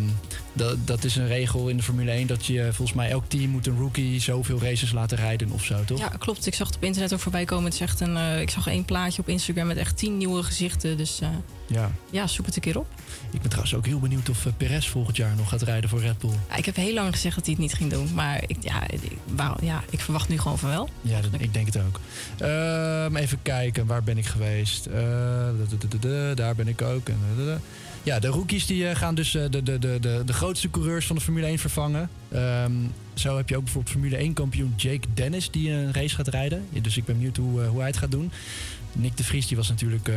dat, 0.53 0.87
dat 0.87 1.05
is 1.05 1.17
een 1.17 1.27
regel 1.27 1.69
in 1.69 1.77
de 1.77 1.83
Formule 1.83 2.11
1 2.11 2.27
dat 2.27 2.47
je 2.47 2.63
volgens 2.73 2.93
mij 2.93 3.11
elk 3.11 3.25
team 3.29 3.51
moet 3.51 3.67
een 3.67 3.79
rookie 3.79 4.21
zoveel 4.21 4.61
races 4.61 4.93
laten 4.93 5.17
rijden 5.17 5.51
of 5.51 5.65
zo, 5.65 5.85
toch? 5.85 5.99
Ja, 5.99 6.09
klopt. 6.09 6.47
Ik 6.47 6.55
zag 6.55 6.67
het 6.67 6.77
op 6.77 6.85
internet 6.85 7.13
ook 7.13 7.21
voorbij 7.21 7.45
komen. 7.45 7.65
Het 7.65 7.75
is 7.75 7.81
echt 7.81 8.01
een, 8.01 8.17
eh, 8.17 8.41
ik 8.41 8.51
zag 8.51 8.67
één 8.67 8.85
plaatje 8.85 9.21
op 9.23 9.29
Instagram 9.29 9.67
met 9.67 9.77
echt 9.77 9.97
tien 9.97 10.17
nieuwe 10.17 10.43
gezichten. 10.43 10.97
Dus 10.97 11.21
eh, 11.21 11.29
Ja. 11.67 11.91
ja, 12.11 12.27
zoek 12.27 12.47
het 12.47 12.57
een 12.57 12.63
keer 12.63 12.79
op. 12.79 12.87
Ik 13.33 13.41
ben 13.41 13.49
trouwens 13.49 13.75
ook 13.75 13.87
heel 13.87 13.99
benieuwd 13.99 14.29
of 14.29 14.47
eh, 14.47 14.53
Perez 14.57 14.89
volgend 14.89 15.17
jaar 15.17 15.35
nog 15.37 15.49
gaat 15.49 15.63
rijden 15.63 15.91
voor 15.91 16.01
Red 16.01 16.19
Bull. 16.19 16.31
Ja, 16.49 16.57
ik 16.57 16.65
heb 16.65 16.77
heel 16.77 16.95
lang 16.95 17.13
gezegd 17.13 17.35
dat 17.35 17.45
hij 17.45 17.55
het 17.55 17.63
niet 17.63 17.75
ging 17.75 17.91
doen. 17.91 18.09
Maar 18.15 18.43
ik, 18.47 18.57
ja, 18.61 18.89
ik, 18.91 19.01
wou- 19.37 19.65
ja, 19.65 19.83
ik 19.91 20.01
verwacht 20.01 20.29
nu 20.29 20.39
gewoon 20.39 20.59
van 20.59 20.69
wel. 20.71 20.89
Ja, 21.01 21.21
dat- 21.21 21.31
ik 21.39 21.53
denk 21.55 21.67
het 21.67 21.77
ook. 21.79 22.01
Ehm, 22.39 23.17
even 23.17 23.39
kijken, 23.43 23.87
waar 23.87 24.03
ben 24.03 24.19
ik 24.19 24.27
geweest? 24.27 24.87
Eh, 24.87 24.93
da- 24.95 25.53
da- 25.69 25.77
da- 25.89 25.99
da- 25.99 26.09
da, 26.29 26.35
daar 26.35 26.55
ben 26.55 26.69
ik 26.69 26.83
ook. 26.83 27.09
Ja, 28.03 28.19
de 28.19 28.29
rookies 28.29 28.67
die 28.67 28.89
eh, 28.89 28.97
gaan 28.97 29.15
dus 29.15 29.31
de, 29.31 29.49
de, 29.51 29.63
de, 29.63 29.79
de, 30.01 30.23
de 30.27 30.33
grootste 30.33 30.71
coureurs 30.71 31.07
van 31.07 31.17
de 31.17 31.23
Formule 31.23 31.47
1 31.47 31.59
vervangen. 31.59 32.11
Ehm, 32.29 32.73
zo 33.15 33.37
heb 33.37 33.49
je 33.49 33.57
ook 33.57 33.63
bijvoorbeeld 33.65 33.95
Formule 33.95 34.17
1 34.17 34.33
kampioen 34.33 34.73
Jake 34.77 35.07
Dennis 35.15 35.51
die 35.51 35.71
een 35.73 35.93
race 35.93 36.15
gaat 36.15 36.29
rijden. 36.29 36.67
Dus 36.83 36.97
ik 36.97 37.05
ben 37.05 37.15
benieuwd 37.17 37.37
hoe, 37.37 37.65
hoe 37.65 37.79
hij 37.79 37.87
het 37.89 37.97
gaat 37.97 38.11
doen. 38.11 38.33
Nick 38.93 39.17
de 39.17 39.25
Vries 39.25 39.47
die 39.47 39.57
was 39.57 39.69
natuurlijk... 39.69 40.11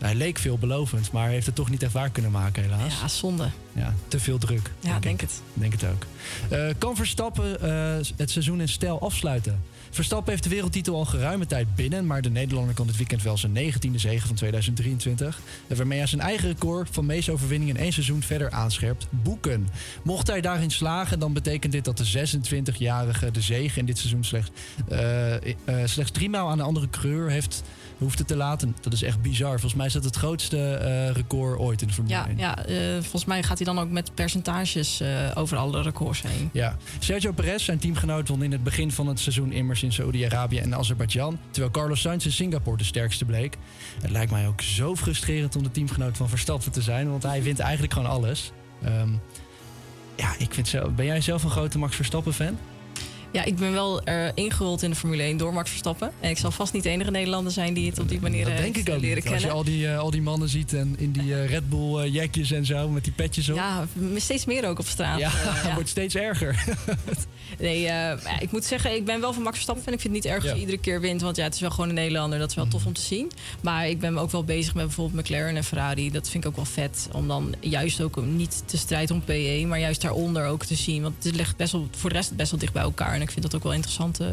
hij 0.00 0.14
leek 0.14 0.38
veelbelovend, 0.38 1.12
maar 1.12 1.28
heeft 1.28 1.46
het 1.46 1.54
toch 1.54 1.70
niet 1.70 1.82
echt 1.82 1.92
waar 1.92 2.10
kunnen 2.10 2.30
maken 2.30 2.62
helaas. 2.62 3.00
Ja, 3.00 3.08
zonde. 3.08 3.48
Ja, 3.72 3.94
te 4.08 4.20
veel 4.20 4.38
druk. 4.38 4.70
Ja, 4.80 4.96
ik. 4.96 5.02
denk 5.02 5.20
het. 5.20 5.42
Denk 5.54 5.72
het 5.72 5.84
ook. 5.84 6.06
Eh, 6.48 6.74
kan 6.78 6.96
Verstappen 6.96 7.60
eh, 7.60 8.06
het 8.16 8.30
seizoen 8.30 8.60
in 8.60 8.68
stijl 8.68 9.00
afsluiten? 9.00 9.60
Verstappen 9.90 10.30
heeft 10.30 10.42
de 10.44 10.50
wereldtitel 10.50 10.94
al 10.94 11.04
geruime 11.04 11.46
tijd 11.46 11.74
binnen, 11.74 12.06
maar 12.06 12.22
de 12.22 12.30
Nederlander 12.30 12.74
kan 12.74 12.86
dit 12.86 12.96
weekend 12.96 13.22
wel 13.22 13.36
zijn 13.36 13.52
19e 13.52 13.94
zege 13.94 14.26
van 14.26 14.36
2023. 14.36 15.40
en 15.68 15.76
Waarmee 15.76 15.98
hij 15.98 16.06
zijn 16.06 16.20
eigen 16.20 16.48
record 16.48 16.88
van 16.90 17.06
meeste 17.06 17.32
overwinningen 17.32 17.76
in 17.76 17.82
één 17.82 17.92
seizoen 17.92 18.22
verder 18.22 18.50
aanscherpt. 18.50 19.06
Boeken. 19.10 19.68
Mocht 20.02 20.26
hij 20.26 20.40
daarin 20.40 20.70
slagen, 20.70 21.18
dan 21.18 21.32
betekent 21.32 21.72
dit 21.72 21.84
dat 21.84 21.96
de 21.96 22.28
26-jarige 22.28 23.30
de 23.30 23.40
zege 23.40 23.78
in 23.78 23.86
dit 23.86 23.98
seizoen 23.98 24.24
slechts, 24.24 24.50
eh, 24.88 25.34
eh, 25.34 25.44
slechts 25.84 26.12
drie 26.12 26.30
maal 26.30 26.48
aan 26.48 26.58
de 26.58 26.64
andere 26.64 26.88
coureur 26.90 27.30
heeft 27.30 27.62
hoeft 28.00 28.26
te 28.26 28.36
laten. 28.36 28.76
Dat 28.80 28.92
is 28.92 29.02
echt 29.02 29.22
bizar. 29.22 29.50
Volgens 29.50 29.74
mij 29.74 29.86
is 29.86 29.92
dat 29.92 30.04
het 30.04 30.16
grootste 30.16 30.74
eh, 30.74 31.10
record 31.10 31.58
ooit 31.58 31.80
in 31.82 31.86
de 31.86 31.92
Formule 31.92 32.14
Ja, 32.14 32.26
1. 32.26 32.38
ja 32.38 32.64
eh, 32.64 32.76
volgens 32.92 33.24
mij 33.24 33.42
gaat 33.42 33.58
hij 33.58 33.66
dan 33.66 33.78
ook 33.78 33.90
met 33.90 34.14
percentages 34.14 35.00
eh, 35.00 35.30
over 35.34 35.56
alle 35.56 35.82
records 35.82 36.22
heen. 36.22 36.50
Ja, 36.52 36.76
Sergio 36.98 37.32
Perez, 37.32 37.64
zijn 37.64 37.78
teamgenoot, 37.78 38.28
won 38.28 38.42
in 38.42 38.52
het 38.52 38.64
begin 38.64 38.92
van 38.92 39.06
het 39.06 39.20
seizoen 39.20 39.52
immers 39.52 39.82
in 39.82 39.92
Saoedi-Arabië 39.92 40.58
en 40.58 40.74
Azerbeidzjan. 40.74 41.38
Terwijl 41.50 41.72
Carlos 41.72 42.00
Sainz 42.00 42.24
in 42.24 42.32
Singapore 42.32 42.76
de 42.76 42.84
sterkste 42.84 43.24
bleek. 43.24 43.56
Het 44.00 44.10
lijkt 44.10 44.30
mij 44.30 44.46
ook 44.46 44.60
zo 44.60 44.96
frustrerend 44.96 45.56
om 45.56 45.62
de 45.62 45.70
teamgenoot 45.70 46.16
van 46.16 46.28
Verstappen 46.28 46.72
te 46.72 46.82
zijn, 46.82 47.10
want 47.10 47.22
hij 47.22 47.42
wint 47.48 47.58
eigenlijk 47.58 47.92
gewoon 47.92 48.08
alles. 48.10 48.52
Ehm, 48.82 49.10
ja, 50.16 50.34
ik 50.38 50.54
vind 50.54 50.68
zelf, 50.68 50.94
ben 50.94 51.06
jij 51.06 51.20
zelf 51.20 51.42
een 51.42 51.50
grote 51.50 51.78
Max 51.78 51.96
Verstappen-fan? 51.96 52.58
Ja, 53.32 53.44
ik 53.44 53.56
ben 53.56 53.72
wel 53.72 54.02
eh, 54.02 54.28
ingerold 54.34 54.82
in 54.82 54.90
de 54.90 54.96
Formule 54.96 55.22
1 55.22 55.36
door 55.36 55.52
Max 55.52 55.68
Verstappen. 55.70 56.10
En 56.20 56.30
ik 56.30 56.38
zal 56.38 56.50
vast 56.50 56.72
niet 56.72 56.82
de 56.82 56.88
enige 56.88 57.10
Nederlander 57.10 57.52
zijn 57.52 57.74
die 57.74 57.90
het 57.90 57.98
op 57.98 58.08
die 58.08 58.20
manier 58.20 58.44
Dat 58.44 58.52
heeft 58.52 58.62
denk 58.62 58.76
ik 58.86 58.94
ook 58.94 59.00
leren 59.00 59.16
niet. 59.16 59.24
Als 59.24 59.32
kennen. 59.32 59.48
je 59.50 59.54
al 59.56 59.64
die, 59.64 59.88
eh, 59.88 59.98
al 59.98 60.10
die 60.10 60.22
mannen 60.22 60.48
ziet 60.48 60.72
en 60.72 60.94
in 60.98 61.12
die 61.12 61.34
eh, 61.34 61.48
Red 61.48 61.68
Bull 61.68 61.96
eh, 61.98 62.14
jekjes 62.14 62.50
en 62.50 62.64
zo, 62.66 62.88
met 62.88 63.04
die 63.04 63.12
petjes 63.12 63.48
op. 63.48 63.56
Ja, 63.56 63.86
steeds 64.16 64.44
meer 64.44 64.66
ook 64.68 64.78
op 64.78 64.86
straat. 64.86 65.18
Ja, 65.18 65.28
Eh, 65.28 65.62
het 65.64 65.74
wordt 65.74 65.88
steeds 65.88 66.14
erger. 66.14 66.64
Nee, 67.58 67.76
eh, 67.86 68.22
ja, 68.24 68.40
ik 68.40 68.52
moet 68.52 68.64
zeggen, 68.64 68.94
ik 68.94 69.04
ben 69.04 69.20
wel 69.20 69.32
van 69.32 69.42
Max 69.42 69.54
Verstappen 69.54 69.84
fan. 69.84 69.92
Ik 69.92 70.00
vind 70.00 70.14
het 70.14 70.22
niet 70.24 70.32
erg 70.32 70.42
als 70.42 70.50
hij 70.50 70.60
iedere 70.60 70.78
keer 70.78 71.00
wint, 71.00 71.20
want 71.20 71.36
ja, 71.36 71.44
het 71.44 71.54
is 71.54 71.60
wel 71.60 71.70
gewoon 71.70 71.88
een 71.88 71.94
Nederlander. 71.94 72.38
Dat 72.38 72.48
is 72.50 72.54
wel 72.54 72.68
tof 72.68 72.86
om 72.86 72.92
te 72.92 73.00
zien. 73.00 73.30
Maar 73.62 73.88
ik 73.88 73.98
ben 74.00 74.18
ook 74.18 74.30
wel 74.30 74.44
bezig 74.44 74.74
met 74.74 74.84
bijvoorbeeld 74.84 75.22
McLaren 75.22 75.56
en 75.56 75.64
Ferrari. 75.64 76.10
Dat 76.10 76.28
vind 76.28 76.44
ik 76.44 76.50
ook 76.50 76.56
wel 76.56 76.64
vet. 76.64 77.08
Om 77.12 77.28
dan 77.28 77.54
juist 77.60 78.00
ook 78.00 78.24
niet 78.24 78.62
te 78.66 78.76
strijden 78.76 79.14
om 79.14 79.22
PE, 79.24 79.64
maar 79.68 79.78
juist 79.80 80.00
daaronder 80.00 80.46
ook 80.46 80.64
te 80.64 80.74
zien. 80.74 81.02
Want 81.02 81.24
het 81.24 81.34
ligt 81.34 81.56
best 81.56 81.72
wel, 81.72 81.88
voor 81.96 82.10
de 82.10 82.16
rest 82.16 82.36
best 82.36 82.50
wel 82.50 82.60
dicht 82.60 82.72
bij 82.72 82.82
elkaar. 82.82 83.18
En 83.20 83.26
ik 83.26 83.32
vind 83.32 83.44
dat 83.44 83.54
ook 83.54 83.62
wel 83.62 83.72
een 83.72 83.78
interessant 83.78 84.20
eh, 84.20 84.28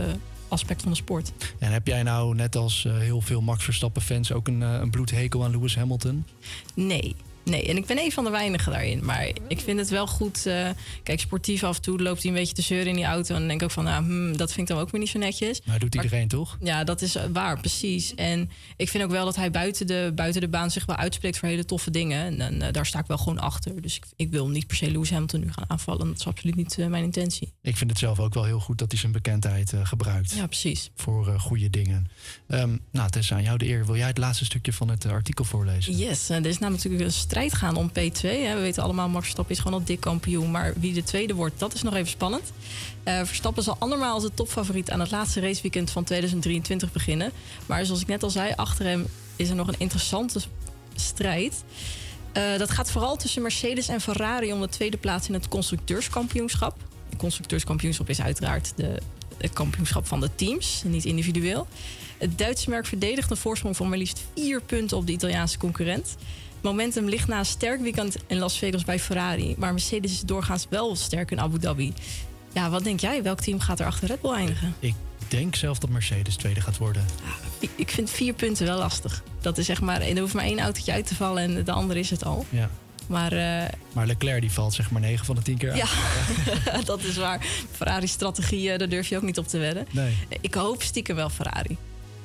aspect 0.48 0.82
van 0.82 0.92
de 0.92 0.98
sport. 0.98 1.32
En 1.60 1.72
heb 1.72 1.88
jij 1.88 2.04
nou, 2.04 2.36
net 2.36 2.56
als 2.56 2.86
eh, 2.86 2.98
heel 2.98 3.22
veel 3.22 3.42
Max 3.42 3.64
Verstappen-fans, 3.64 4.32
ook 4.32 4.48
een, 4.48 4.64
eh, 4.64 4.74
een 4.74 4.90
bloedhekel 4.90 5.44
aan 5.44 5.52
Lewis 5.52 5.76
Hamilton? 5.76 6.26
Nee. 6.74 7.16
Nee, 7.50 7.68
en 7.68 7.78
ik 7.78 7.86
ben 7.86 7.98
een 8.00 8.12
van 8.12 8.24
de 8.24 8.30
weinigen 8.30 8.72
daarin. 8.72 9.06
Maar 9.06 9.28
ik 9.48 9.60
vind 9.60 9.80
het 9.80 9.90
wel 9.90 10.08
goed. 10.08 10.46
eh, 10.46 10.70
kijk, 11.04 11.20
sportief 11.20 11.64
af 11.64 11.76
en 11.76 11.82
toe 11.82 12.02
loopt 12.02 12.22
hij 12.22 12.32
een 12.32 12.38
beetje 12.38 12.54
te 12.54 12.62
zeuren 12.62 12.88
in 12.88 12.96
die 12.96 13.04
auto. 13.06 13.34
En 13.34 13.40
dan 13.40 13.48
denk 13.48 13.60
ik 13.62 13.68
ook 13.68 13.74
van, 13.74 13.84
nou, 13.84 14.04
hmm, 14.04 14.38
dat 14.38 14.54
vind 14.54 14.70
ik 14.70 14.76
dan 14.76 14.84
ook 14.84 14.92
weer 14.92 15.02
niet 15.02 15.10
zo 15.10 15.20
netjes. 15.20 15.62
Maar 15.66 15.80
doet 15.80 15.96
iedereen 15.96 16.28
toch? 16.28 16.58
Ja, 16.62 16.84
dat 16.84 17.02
is 17.02 17.18
waar, 17.34 17.60
precies. 17.60 18.16
En 18.16 18.50
ik 18.78 18.90
vind 18.90 19.04
ook 19.04 19.12
wel 19.12 19.26
dat 19.26 19.36
hij 19.36 19.52
buiten 19.52 19.88
de, 19.88 20.12
buiten 20.16 20.42
de 20.42 20.48
baan 20.48 20.72
zich 20.72 20.86
wel 20.86 20.96
uitspreekt 20.96 21.38
voor 21.38 21.50
hele 21.50 21.66
toffe 21.66 21.92
dingen. 21.92 22.26
En, 22.26 22.42
en, 22.42 22.62
eh, 22.62 22.74
daar 22.74 22.86
sta 22.86 23.00
ik 23.00 23.08
wel 23.08 23.18
gewoon 23.18 23.40
achter. 23.40 23.82
Dus 23.82 23.96
ik, 23.96 24.04
ik 24.16 24.32
wil 24.32 24.48
niet 24.50 24.68
per 24.68 24.76
se 24.78 24.92
Lewis 24.92 25.10
Hamilton 25.10 25.40
nu 25.40 25.52
gaan 25.52 25.66
aanvallen. 25.68 26.08
Dat 26.08 26.20
is 26.20 26.28
absoluut 26.28 26.56
niet 26.56 26.78
eh, 26.80 26.88
mijn 26.88 27.04
intentie. 27.04 27.54
Ik 27.62 27.78
vind 27.78 27.90
het 27.90 28.00
zelf 28.00 28.20
ook 28.20 28.34
wel 28.34 28.44
heel 28.44 28.60
goed 28.60 28.78
dat 28.78 28.92
hij 28.92 29.00
zijn 29.00 29.12
bekendheid 29.12 29.74
eh, 29.74 29.80
gebruikt. 29.86 30.32
Ja, 30.34 30.46
precies. 30.48 30.92
Voor 30.96 31.28
eh, 31.28 31.40
goede 31.40 31.70
dingen. 31.70 32.08
Ehm, 32.48 32.78
nou, 32.92 33.10
Tessa, 33.10 33.36
aan 33.36 33.44
jou 33.44 33.58
de 33.58 33.68
eer. 33.68 33.86
Wil 33.86 33.96
jij 33.96 34.08
het 34.08 34.18
laatste 34.18 34.46
stukje 34.46 34.74
van 34.74 34.90
het 34.90 35.06
eh, 35.06 35.12
artikel 35.12 35.46
voorlezen? 35.46 35.98
Yes, 35.98 36.30
er 36.30 36.46
is 36.46 36.58
namelijk 36.58 36.84
natuurlijk 36.84 37.04
een 37.04 37.12
gaan 37.46 37.76
om 37.76 37.90
P2. 37.90 38.22
Hè. 38.22 38.56
We 38.56 38.62
weten 38.62 38.84
allemaal, 38.84 39.10
Max 39.10 39.24
Verstappen 39.24 39.56
is 39.56 39.62
gewoon 39.62 39.80
al 39.80 39.86
dik 39.86 40.00
kampioen. 40.00 40.52
Maar 40.52 40.74
wie 40.80 40.94
de 40.94 41.04
tweede 41.04 41.34
wordt, 41.34 41.60
dat 41.60 41.74
is 41.74 41.82
nog 41.82 41.94
even 41.94 42.08
spannend. 42.08 42.52
Eh, 43.04 43.22
Verstappen 43.24 43.64
zal 43.64 43.76
andermaal 43.80 44.14
als 44.14 44.24
de 44.24 44.34
topfavoriet 44.34 44.92
aan 44.92 45.00
het 45.00 45.12
laatste 45.12 45.40
raceweekend 45.40 45.92
van 45.92 46.04
2023 46.04 46.92
beginnen. 46.92 47.32
Maar 47.66 47.86
zoals 47.86 48.02
ik 48.02 48.08
net 48.08 48.24
al 48.24 48.30
zei, 48.30 48.54
achter 48.56 48.86
hem 48.86 49.08
is 49.36 49.50
er 49.50 49.56
nog 49.56 49.68
een 49.68 49.76
interessante 49.78 50.40
strijd. 50.96 51.64
Eh, 52.32 52.58
dat 52.58 52.72
gaat 52.72 52.92
vooral 52.92 53.18
tussen 53.18 53.42
Mercedes 53.42 53.88
en 53.88 54.02
Ferrari 54.02 54.54
om 54.54 54.62
de 54.62 54.70
tweede 54.70 54.98
plaats 54.98 55.28
in 55.28 55.34
het 55.34 55.48
constructeurskampioenschap. 55.48 56.76
Het 57.10 57.20
constructeurskampioenschap 57.20 58.10
is 58.10 58.22
uiteraard 58.22 58.74
de, 58.76 59.02
het 59.38 59.54
kampioenschap 59.54 60.08
van 60.08 60.20
de 60.20 60.30
teams, 60.36 60.82
niet 60.86 61.06
individueel. 61.06 61.68
Het 62.18 62.38
Duitse 62.38 62.70
merk 62.70 62.86
verdedigt 62.86 63.32
een 63.32 63.38
voorsprong 63.38 63.76
van 63.76 63.90
maar 63.90 63.98
liefst 63.98 64.24
vier 64.36 64.62
punten 64.62 64.98
op 64.98 65.06
de 65.06 65.12
Italiaanse 65.12 65.58
concurrent. 65.58 66.16
Momentum 66.62 67.10
ligt 67.10 67.28
na 67.28 67.40
een 67.40 67.46
sterk 67.46 67.82
weekend 67.82 68.16
in 68.28 68.38
Las 68.38 68.58
Vegas 68.58 68.84
bij 68.84 69.00
Ferrari, 69.00 69.56
maar 69.58 69.72
Mercedes 69.74 70.12
is 70.12 70.22
doorgaans 70.22 70.66
wel 70.70 70.96
sterk 70.96 71.32
in 71.32 71.40
Abu 71.40 71.60
Dhabi. 71.60 71.94
Ja, 72.54 72.70
wat 72.70 72.84
denk 72.84 73.00
jij? 73.00 73.24
Welk 73.24 73.40
team 73.40 73.60
gaat 73.60 73.80
er 73.80 73.86
achter 73.86 74.08
Red 74.08 74.22
Bull 74.22 74.34
eindigen? 74.34 74.76
Ik 74.80 74.94
denk 75.28 75.56
zelf 75.56 75.80
dat 75.80 75.90
Mercedes 75.90 76.36
tweede 76.36 76.62
gaat 76.62 76.78
worden. 76.78 77.06
Ik- 77.60 77.70
Ik 77.76 77.90
vind 77.92 78.10
vier 78.10 78.34
punten 78.34 78.66
wel 78.66 78.78
lastig. 78.78 79.24
Dat 79.42 79.58
is 79.58 79.66
zeg 79.66 79.82
maar, 79.82 80.02
er 80.02 80.20
hoeft 80.20 80.34
maar 80.34 80.44
één 80.44 80.60
autootje 80.60 80.92
uit 80.92 81.08
te 81.08 81.16
vallen 81.16 81.44
en 81.44 81.64
de 81.64 81.72
andere 81.72 82.00
is 82.00 82.10
het 82.10 82.26
al. 82.26 82.46
Ja. 82.50 82.70
Maar 83.08 83.32
eh, 83.32 83.70
Maar 83.94 84.06
Leclerc 84.08 84.42
die 84.42 84.52
valt 84.52 84.74
zeg 84.74 84.92
maar 84.92 85.02
9 85.02 85.26
van 85.26 85.36
de 85.36 85.42
10 85.42 85.58
keer 85.58 85.72
uit. 85.72 85.80
ja, 86.66 86.82
dat 86.86 87.04
is 87.04 87.18
waar. 87.18 87.46
Ferrari-strategie, 87.72 88.78
daar 88.78 88.90
durf 88.90 89.08
je 89.08 89.16
ook 89.18 89.22
niet 89.24 89.38
op 89.38 89.48
te 89.48 89.58
wedden. 89.58 89.88
Nee. 89.92 90.18
Ik 90.42 90.54
hoop 90.54 90.82
stiekem 90.84 91.16
wel 91.16 91.30
Ferrari. 91.30 91.78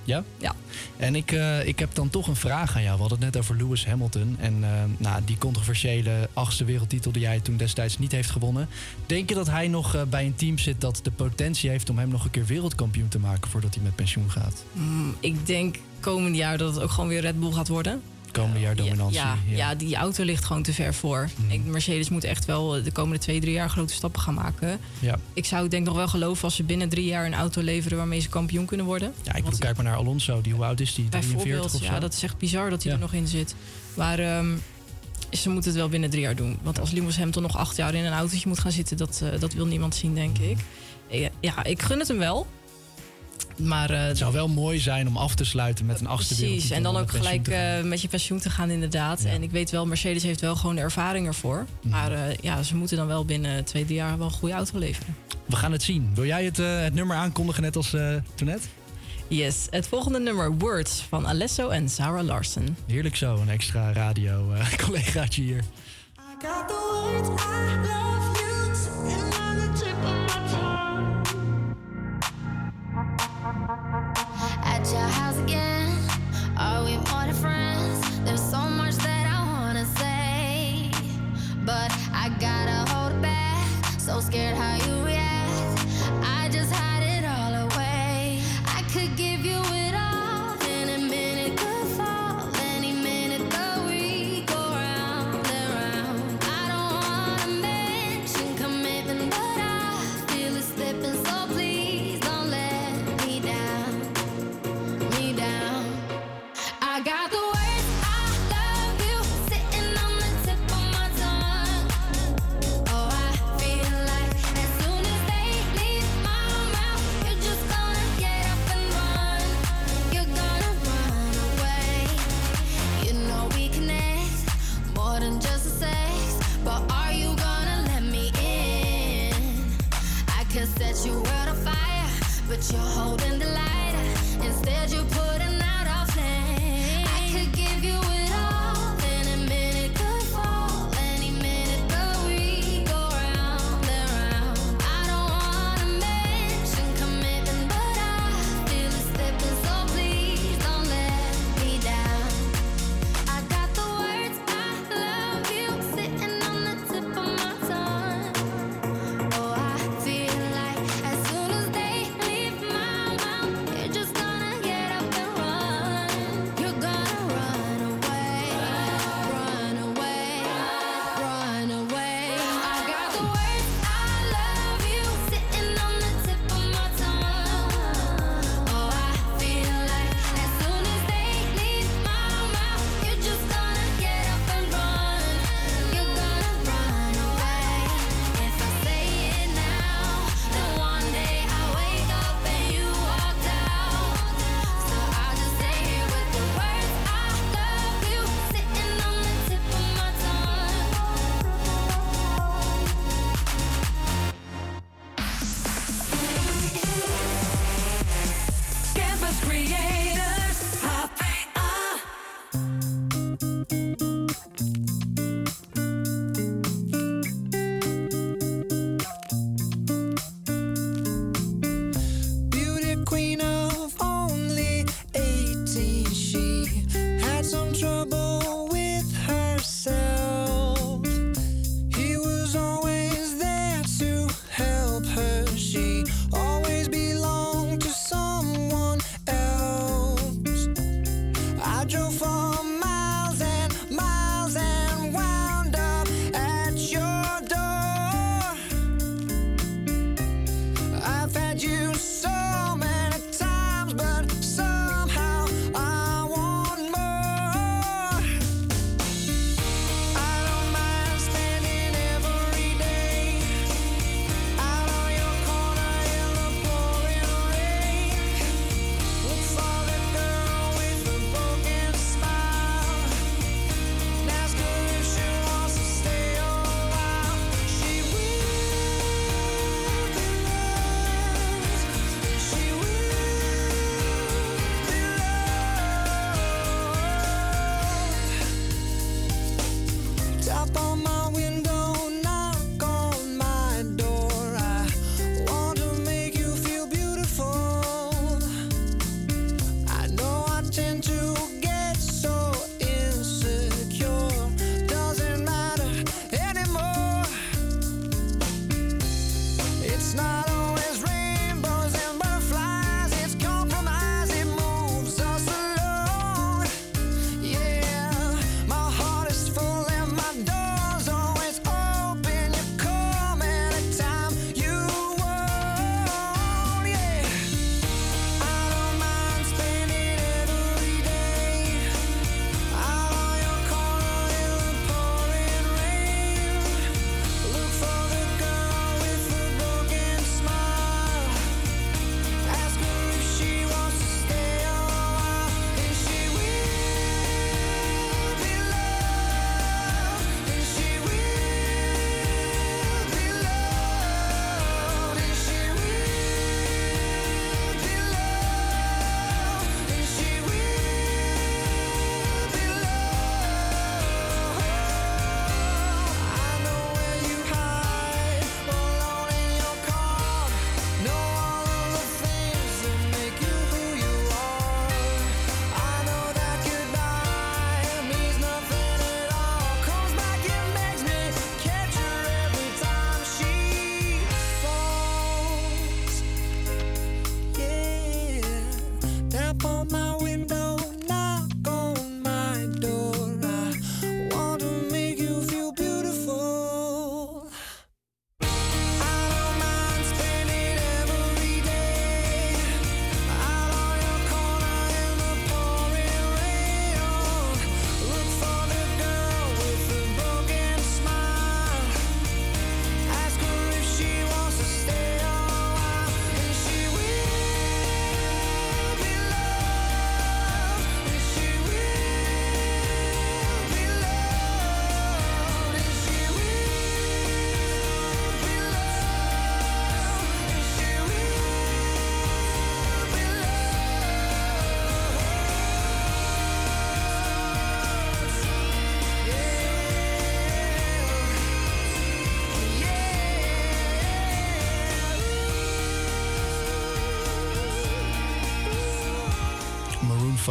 Ja? 0.04 0.24
Ja. 0.38 0.54
En 0.96 1.14
ik, 1.14 1.32
eh, 1.32 1.66
ik 1.66 1.78
heb 1.78 1.94
dan 1.94 2.10
toch 2.10 2.26
een 2.26 2.36
vraag 2.36 2.76
aan 2.76 2.82
jou. 2.82 2.94
We 2.94 3.00
hadden 3.00 3.18
het 3.20 3.32
net 3.34 3.42
over 3.42 3.56
Lewis 3.56 3.86
Hamilton. 3.86 4.36
En 4.40 4.64
eh, 4.64 4.70
nou, 4.96 5.22
die 5.24 5.38
controversiële 5.38 6.28
achtste 6.32 6.64
wereldtitel 6.64 7.12
die 7.12 7.26
hij 7.26 7.40
toen 7.40 7.56
destijds 7.56 7.98
niet 7.98 8.12
heeft 8.12 8.30
gewonnen. 8.30 8.68
Denk 9.06 9.28
je 9.28 9.34
dat 9.34 9.50
hij 9.50 9.68
nog 9.68 9.94
eh, 9.94 10.02
bij 10.02 10.26
een 10.26 10.34
team 10.34 10.58
zit 10.58 10.80
dat 10.80 11.00
de 11.02 11.10
potentie 11.10 11.70
heeft 11.70 11.90
om 11.90 11.98
hem 11.98 12.08
nog 12.08 12.24
een 12.24 12.30
keer 12.30 12.46
wereldkampioen 12.46 13.08
te 13.08 13.18
maken 13.18 13.50
voordat 13.50 13.74
hij 13.74 13.82
met 13.82 13.94
pensioen 13.94 14.30
gaat? 14.30 14.64
Mm, 14.72 15.14
ik 15.20 15.46
denk 15.46 15.76
komend 16.00 16.36
jaar 16.36 16.58
dat 16.58 16.74
het 16.74 16.82
ook 16.82 16.90
gewoon 16.90 17.08
weer 17.08 17.20
Red 17.20 17.40
Bull 17.40 17.52
gaat 17.52 17.68
worden. 17.68 18.02
Komende 18.32 18.60
jaar 18.60 18.76
dominantie. 18.76 19.18
Ja, 19.18 19.36
ja. 19.46 19.74
die 19.74 19.96
auto 19.96 20.24
ligt 20.24 20.44
gewoon 20.44 20.62
te 20.62 20.72
ver 20.72 20.94
voor. 20.94 21.28
Mhm. 21.36 21.50
Ik, 21.50 21.64
Mercedes 21.64 22.08
moet 22.08 22.24
echt 22.24 22.44
wel 22.44 22.82
de 22.82 22.92
komende 22.92 23.18
twee, 23.18 23.40
drie 23.40 23.52
jaar 23.52 23.70
grote 23.70 23.94
stappen 23.94 24.20
gaan 24.20 24.34
maken. 24.34 24.78
Ja. 24.98 25.18
Ik 25.32 25.44
zou 25.44 25.68
denk 25.68 25.86
nog 25.86 25.94
wel 25.94 26.08
geloven 26.08 26.44
als 26.44 26.54
ze 26.56 26.62
binnen 26.62 26.88
drie 26.88 27.04
jaar 27.04 27.26
een 27.26 27.34
auto 27.34 27.62
leveren 27.62 27.98
waarmee 27.98 28.20
ze 28.20 28.28
kampioen 28.28 28.64
kunnen 28.66 28.86
worden. 28.86 29.12
Ja, 29.22 29.34
ik 29.34 29.44
bedoel, 29.44 29.58
kijk 29.58 29.76
maar 29.76 29.84
naar 29.84 29.96
Alonso. 29.96 30.40
Die, 30.40 30.52
hoe 30.52 30.64
oud 30.64 30.80
is 30.80 30.94
die? 30.94 31.08
43 31.08 31.30
Bijvoorbeeld, 31.44 31.74
of 31.74 31.86
zo? 31.86 31.92
ja, 31.92 32.00
dat 32.00 32.12
is 32.12 32.22
echt 32.22 32.38
bizar 32.38 32.70
dat 32.70 32.82
hij 32.82 32.92
Ja. 32.92 32.98
er 32.98 33.02
nog 33.04 33.12
in 33.12 33.26
zit. 33.26 33.54
Maar 33.94 34.18
ehm, 34.18 34.50
ze 35.30 35.48
moeten 35.50 35.70
het 35.70 35.78
wel 35.80 35.88
binnen 35.88 36.10
drie 36.10 36.22
jaar 36.22 36.36
doen. 36.36 36.58
Want 36.62 36.80
als 36.80 36.90
Lewis 36.90 37.16
Hamilton 37.16 37.42
nog 37.42 37.56
acht 37.56 37.76
jaar 37.76 37.94
in 37.94 38.04
een 38.04 38.12
autootje 38.12 38.48
moet 38.48 38.58
gaan 38.58 38.72
zitten, 38.72 38.96
dat, 38.96 39.20
eh, 39.24 39.40
dat 39.40 39.52
wil 39.52 39.66
niemand 39.66 39.94
zien, 39.94 40.14
denk 40.14 40.38
ik. 40.38 40.58
Ja, 41.08 41.28
Ja, 41.40 41.64
ik 41.64 41.82
gun 41.82 41.98
het 41.98 42.08
hem 42.08 42.18
wel. 42.18 42.46
Maar 43.56 43.90
eh, 43.90 44.06
Het 44.06 44.18
zou 44.18 44.32
wel 44.32 44.48
mooi 44.48 44.78
zijn 44.78 45.08
om 45.08 45.16
af 45.16 45.34
te 45.34 45.44
sluiten 45.44 45.86
met 45.86 46.00
een 46.00 46.06
achtste 46.06 46.34
Precies, 46.34 46.70
en 46.70 46.82
dan 46.82 46.96
ook 46.96 47.10
gelijk 47.10 47.48
eh, 47.48 47.82
met 47.82 48.02
je 48.02 48.08
pensioen 48.08 48.38
te 48.38 48.50
gaan, 48.50 48.70
inderdaad. 48.70 49.24
En 49.24 49.42
ik 49.42 49.50
weet 49.50 49.70
wel, 49.70 49.86
Mercedes 49.86 50.22
heeft 50.22 50.40
wel 50.40 50.56
gewoon 50.56 50.74
de 50.74 50.80
ervaring 50.80 51.26
ervoor. 51.26 51.66
Mhm. 51.80 51.88
Maar 51.88 52.12
eh, 52.12 52.36
ja, 52.40 52.62
ze 52.62 52.76
moeten 52.76 52.96
dan 52.96 53.06
wel 53.06 53.24
binnen 53.24 53.64
twee, 53.64 53.84
drie 53.84 53.96
jaar 53.96 54.18
wel 54.18 54.26
een 54.26 54.32
goede 54.32 54.54
auto 54.54 54.78
leveren. 54.78 55.16
We 55.46 55.56
gaan 55.56 55.72
het 55.72 55.82
zien. 55.82 56.10
Wil 56.14 56.24
jij 56.24 56.44
het, 56.44 56.56
het 56.56 56.94
nummer 56.94 57.16
aankondigen 57.16 57.62
net 57.62 57.76
als 57.76 57.92
eh 57.94 58.14
toen 58.34 58.46
net? 58.46 58.68
Yes, 59.28 59.66
het 59.70 59.88
volgende 59.88 60.20
nummer, 60.20 60.52
Words, 60.58 61.04
van 61.08 61.26
Alesso 61.26 61.68
en 61.68 61.88
Sarah 61.88 62.24
Larson. 62.24 62.76
Heerlijk 62.86 63.16
zo, 63.16 63.36
een 63.36 63.48
extra 63.48 63.92
radio-collegaatje 63.92 65.42
hier. 65.48 65.58
I 65.58 66.46
got 66.46 66.68
the 66.68 66.74
words 66.92 67.28
I 67.28 67.76
love 67.76 68.38
you 68.38 68.41
are 76.62 76.84
we 76.84 76.96
more 76.96 77.24
than 77.26 77.34
friends? 77.34 78.20
There's 78.24 78.40
so 78.40 78.58
much 78.58 78.94
that 78.96 79.24
I 79.26 79.40
wanna 79.52 79.84
say, 80.00 80.90
but 81.64 81.90
I 82.12 82.28
gotta 82.38 82.78
hold 82.92 83.12
it 83.12 83.22
back. 83.22 83.66
So 83.98 84.20
scared 84.20 84.56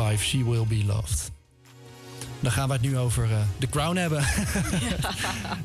5, 0.02 0.23
She 0.23 0.44
Will 0.44 0.65
Be 0.68 0.86
Loved. 0.86 1.32
Dan 2.40 2.52
gaan 2.52 2.68
we 2.68 2.73
het 2.73 2.82
nu 2.82 2.98
over 2.98 3.23
eh, 3.23 3.38
The 3.60 3.68
Crown 3.68 3.95
hebben. 3.95 4.23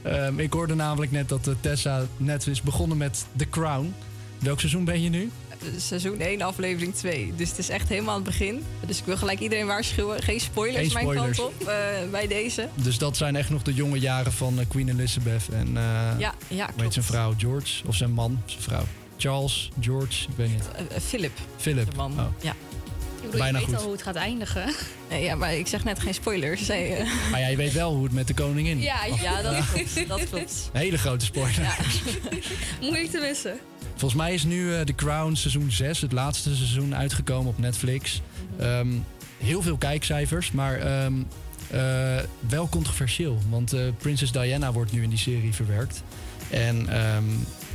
Ehm, 0.03 0.39
ik 0.39 0.53
hoorde 0.53 0.75
namelijk 0.75 1.13
net 1.13 1.29
dat 1.29 1.47
eh, 1.47 1.55
Tessa 1.61 2.07
net 2.17 2.47
is 2.47 2.63
begonnen 2.63 2.97
met 2.97 3.27
The 3.37 3.49
Crown. 3.49 3.95
Welk 4.39 4.59
seizoen 4.59 4.85
ben 4.85 5.03
je 5.03 5.09
nu? 5.09 5.31
Seizoen 5.77 6.21
1, 6.21 6.43
aflevering 6.43 6.95
2. 6.95 7.33
Dus 7.37 7.49
het 7.49 7.59
is 7.59 7.69
echt 7.69 7.89
helemaal 7.89 8.11
aan 8.15 8.21
het 8.21 8.29
begin. 8.29 8.63
Dus 8.87 8.99
ik 8.99 9.05
wil 9.05 9.17
gelijk 9.17 9.41
iedereen 9.41 9.67
waarschuwen. 9.67 10.23
Geen 10.23 10.41
spoilers, 10.41 10.93
Geen 10.93 10.93
mijn 10.93 11.05
spoilers. 11.07 11.39
kant 11.39 11.53
op 11.63 11.69
eh, 11.69 12.11
bij 12.11 12.27
deze. 12.27 12.69
Dus 12.75 12.99
dat 12.99 13.17
zijn 13.17 13.37
echt 13.37 13.51
nog 13.51 13.63
de 13.63 13.75
jonge 13.75 13.99
jaren 13.99 14.33
van 14.33 14.59
eh, 14.61 14.65
Queen 14.69 14.89
Elizabeth 14.89 15.49
en 15.53 15.77
eh 15.77 15.83
Ja, 16.19 16.35
ja, 16.49 16.67
klopt. 16.77 16.93
zijn 16.93 17.05
vrouw 17.05 17.35
George 17.37 17.87
of 17.87 17.95
zijn 17.95 18.13
man, 18.13 18.41
zijn 18.47 18.63
vrouw. 18.63 18.85
Charles, 19.19 19.71
George, 19.81 20.23
ik 20.29 20.37
weet 20.37 20.51
niet. 20.51 20.65
Eh, 20.75 20.97
eh, 20.97 21.03
Philip. 21.03 21.33
Philip. 21.57 21.91
De 21.91 21.97
man. 21.97 22.13
Oh. 22.21 22.27
Ja. 22.41 22.55
Ik 23.37 23.43
bedoel, 23.43 23.53
Bijna 23.53 23.59
je 23.59 23.65
weet 23.67 23.75
goed. 23.75 23.77
al 23.77 23.83
hoe 23.83 23.93
het 23.93 24.03
gaat 24.03 24.15
eindigen. 24.15 24.75
Nee, 25.11 25.23
ja, 25.23 25.35
maar 25.35 25.55
ik 25.55 25.67
zeg 25.67 25.85
net 25.85 25.99
geen 25.99 26.15
spoilers. 26.15 26.65
zei, 26.65 26.93
eh. 26.93 27.07
Maar 27.31 27.41
ja, 27.41 27.47
je 27.49 27.57
weet 27.57 27.73
wel 27.73 27.95
hoe 27.95 28.05
het 28.05 28.13
met 28.13 28.27
de 28.27 28.35
koningin. 28.35 28.81
Ja, 28.81 28.97
ja, 29.23 29.43
dat 29.43 29.57
klopt. 29.73 30.09
Dat 30.09 30.29
klopt. 30.29 30.71
Een 30.73 30.81
hele 30.81 30.99
grote 30.99 31.25
spoiler. 31.25 31.77
Moeilijk 32.81 33.11
te 33.11 33.19
missen. 33.21 33.59
Volgens 33.91 34.21
mij 34.21 34.35
is 34.35 34.45
nu 34.45 34.75
eh, 34.75 34.81
The 34.81 34.95
Crown 34.95 35.35
seizoen 35.35 35.71
6, 35.71 36.01
het 36.01 36.13
laatste 36.13 36.55
seizoen, 36.57 36.95
uitgekomen 36.97 37.49
op 37.49 37.59
Netflix. 37.59 38.21
Ehm, 38.59 38.89
heel 39.39 39.63
veel 39.63 39.77
kijkcijfers, 39.77 40.53
maar 40.53 40.79
ehm, 40.79 41.13
eh, 41.71 42.17
wel 42.49 42.69
controversieel. 42.69 43.39
Want 43.49 43.73
eh, 43.73 43.81
Prinses 43.99 44.33
Diana 44.33 44.73
wordt 44.73 44.93
nu 44.93 45.03
in 45.03 45.09
die 45.11 45.19
serie 45.19 45.55
verwerkt. 45.55 46.03
En, 46.51 46.89
ehm, 46.89 47.25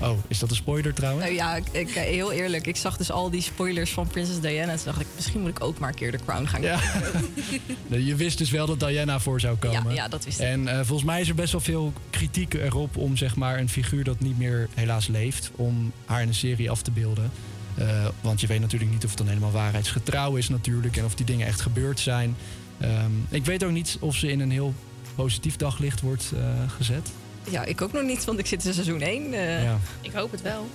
oh, 0.02 0.18
is 0.28 0.40
dat 0.40 0.50
een 0.50 0.56
spoiler 0.56 0.94
trouwens? 0.94 1.24
Nou 1.26 1.36
ja, 1.38 1.56
ik, 1.56 1.68
ik- 1.72 1.90
heel 1.90 2.32
eerlijk. 2.32 2.68
Ik 2.68 2.76
zag 2.76 2.98
dus 2.98 3.12
al 3.12 3.30
die 3.30 3.42
spoilers 3.42 3.92
van 3.92 4.08
Princess 4.08 4.40
Diana. 4.40 4.72
En 4.72 4.76
toen 4.78 4.86
dacht 4.86 5.02
ik, 5.02 5.08
misschien 5.16 5.42
moet 5.42 5.50
ik 5.50 5.64
ook 5.64 5.80
maar 5.80 5.90
een 5.90 5.96
keer 5.96 6.12
de 6.12 6.20
Crown 6.26 6.46
gaan 6.46 6.62
Ja. 6.62 6.80
kijken. 6.80 8.06
Je 8.06 8.16
wist 8.16 8.38
dus 8.38 8.50
wel 8.50 8.66
dat 8.66 8.80
Diana 8.80 9.20
voor 9.20 9.40
zou 9.40 9.58
komen. 9.58 9.84
Ja, 9.90 9.92
ja, 10.04 10.08
dat 10.08 10.26
wist 10.26 10.40
ik. 10.40 10.46
En 10.46 10.68
eh, 10.68 10.76
volgens 10.76 11.04
mij 11.04 11.22
is 11.22 11.30
er 11.30 11.36
best 11.36 11.52
wel 11.52 11.62
veel 11.62 11.94
kritiek 12.10 12.54
erop 12.54 12.98
om 12.98 13.18
zeg 13.18 13.36
maar, 13.36 13.60
een 13.60 13.70
figuur 13.70 14.04
dat 14.04 14.20
niet 14.20 14.38
meer 14.38 14.68
helaas 14.74 15.08
leeft, 15.08 15.52
om 15.56 15.92
haar 16.06 16.22
in 16.22 16.28
een 16.28 16.34
serie 16.34 16.70
af 16.72 16.82
te 16.82 16.92
beelden. 16.92 17.32
Eh, 17.76 18.06
want 18.22 18.42
je 18.42 18.48
weet 18.48 18.60
natuurlijk 18.60 18.92
niet 18.92 19.04
of 19.04 19.10
het 19.10 19.18
dan 19.18 19.28
helemaal 19.28 19.52
waarheidsgetrouw 19.52 20.36
is 20.36 20.50
natuurlijk 20.50 20.98
en 20.98 21.06
of 21.06 21.16
die 21.16 21.26
dingen 21.26 21.48
echt 21.48 21.62
gebeurd 21.62 22.00
zijn. 22.00 22.36
Ehm, 22.80 23.12
ik 23.30 23.46
weet 23.46 23.64
ook 23.64 23.72
niet 23.72 23.98
of 24.00 24.16
ze 24.16 24.32
in 24.32 24.40
een 24.40 24.52
heel 24.52 24.74
positief 25.16 25.56
daglicht 25.56 26.02
wordt 26.02 26.32
eh, 26.36 26.42
gezet. 26.78 27.10
Ja, 27.50 27.64
ik 27.66 27.82
ook 27.82 27.92
nog 27.94 28.04
niet, 28.04 28.26
want 28.26 28.40
ik 28.40 28.46
zit 28.46 28.66
in 28.66 28.74
seizoen 28.74 29.02
1. 29.02 29.34
eh. 29.34 29.64
Ja. 29.64 29.80
Ik 30.02 30.12
hoop 30.12 30.32
het 30.32 30.42
wel. 30.42 30.70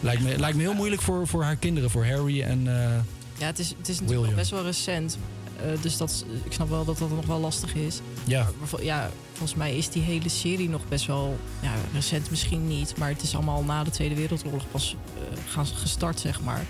Lijkt 0.00 0.22
me, 0.22 0.38
lijkt 0.38 0.56
me 0.56 0.62
heel 0.62 0.74
moeilijk 0.74 1.02
voor, 1.02 1.26
voor 1.26 1.42
haar 1.42 1.56
kinderen, 1.56 1.90
voor 1.90 2.06
Harry 2.06 2.42
en 2.42 2.66
eh, 2.66 2.90
Ja, 3.38 3.46
het 3.46 3.58
is, 3.58 3.74
het 3.78 3.88
is 3.88 4.00
natuurlijk 4.00 4.26
nog 4.26 4.36
best 4.36 4.50
wel 4.50 4.62
recent. 4.62 5.18
Eh, 5.56 5.82
dus 5.82 5.96
dat, 5.96 6.24
ik 6.44 6.52
snap 6.52 6.68
wel 6.68 6.84
dat 6.84 6.98
dat 6.98 7.10
nog 7.10 7.26
wel 7.26 7.38
lastig 7.40 7.74
is. 7.74 8.00
Ja. 8.24 8.48
Maar 8.60 8.82
ja, 8.84 9.10
volgens 9.32 9.54
mij 9.54 9.76
is 9.76 9.88
die 9.90 10.02
hele 10.02 10.28
serie 10.28 10.68
nog 10.68 10.88
best 10.88 11.06
wel... 11.06 11.38
Ja, 11.60 11.72
recent 11.92 12.30
misschien 12.30 12.68
niet, 12.68 12.96
maar 12.96 13.08
het 13.08 13.22
is 13.22 13.34
allemaal 13.34 13.62
na 13.64 13.84
de 13.84 13.90
Tweede 13.90 14.14
Wereldoorlog 14.14 14.62
pas 14.70 14.96
eh, 15.16 15.38
gaan 15.52 15.66
gestart, 15.66 16.20
zeg 16.20 16.40
maar. 16.40 16.64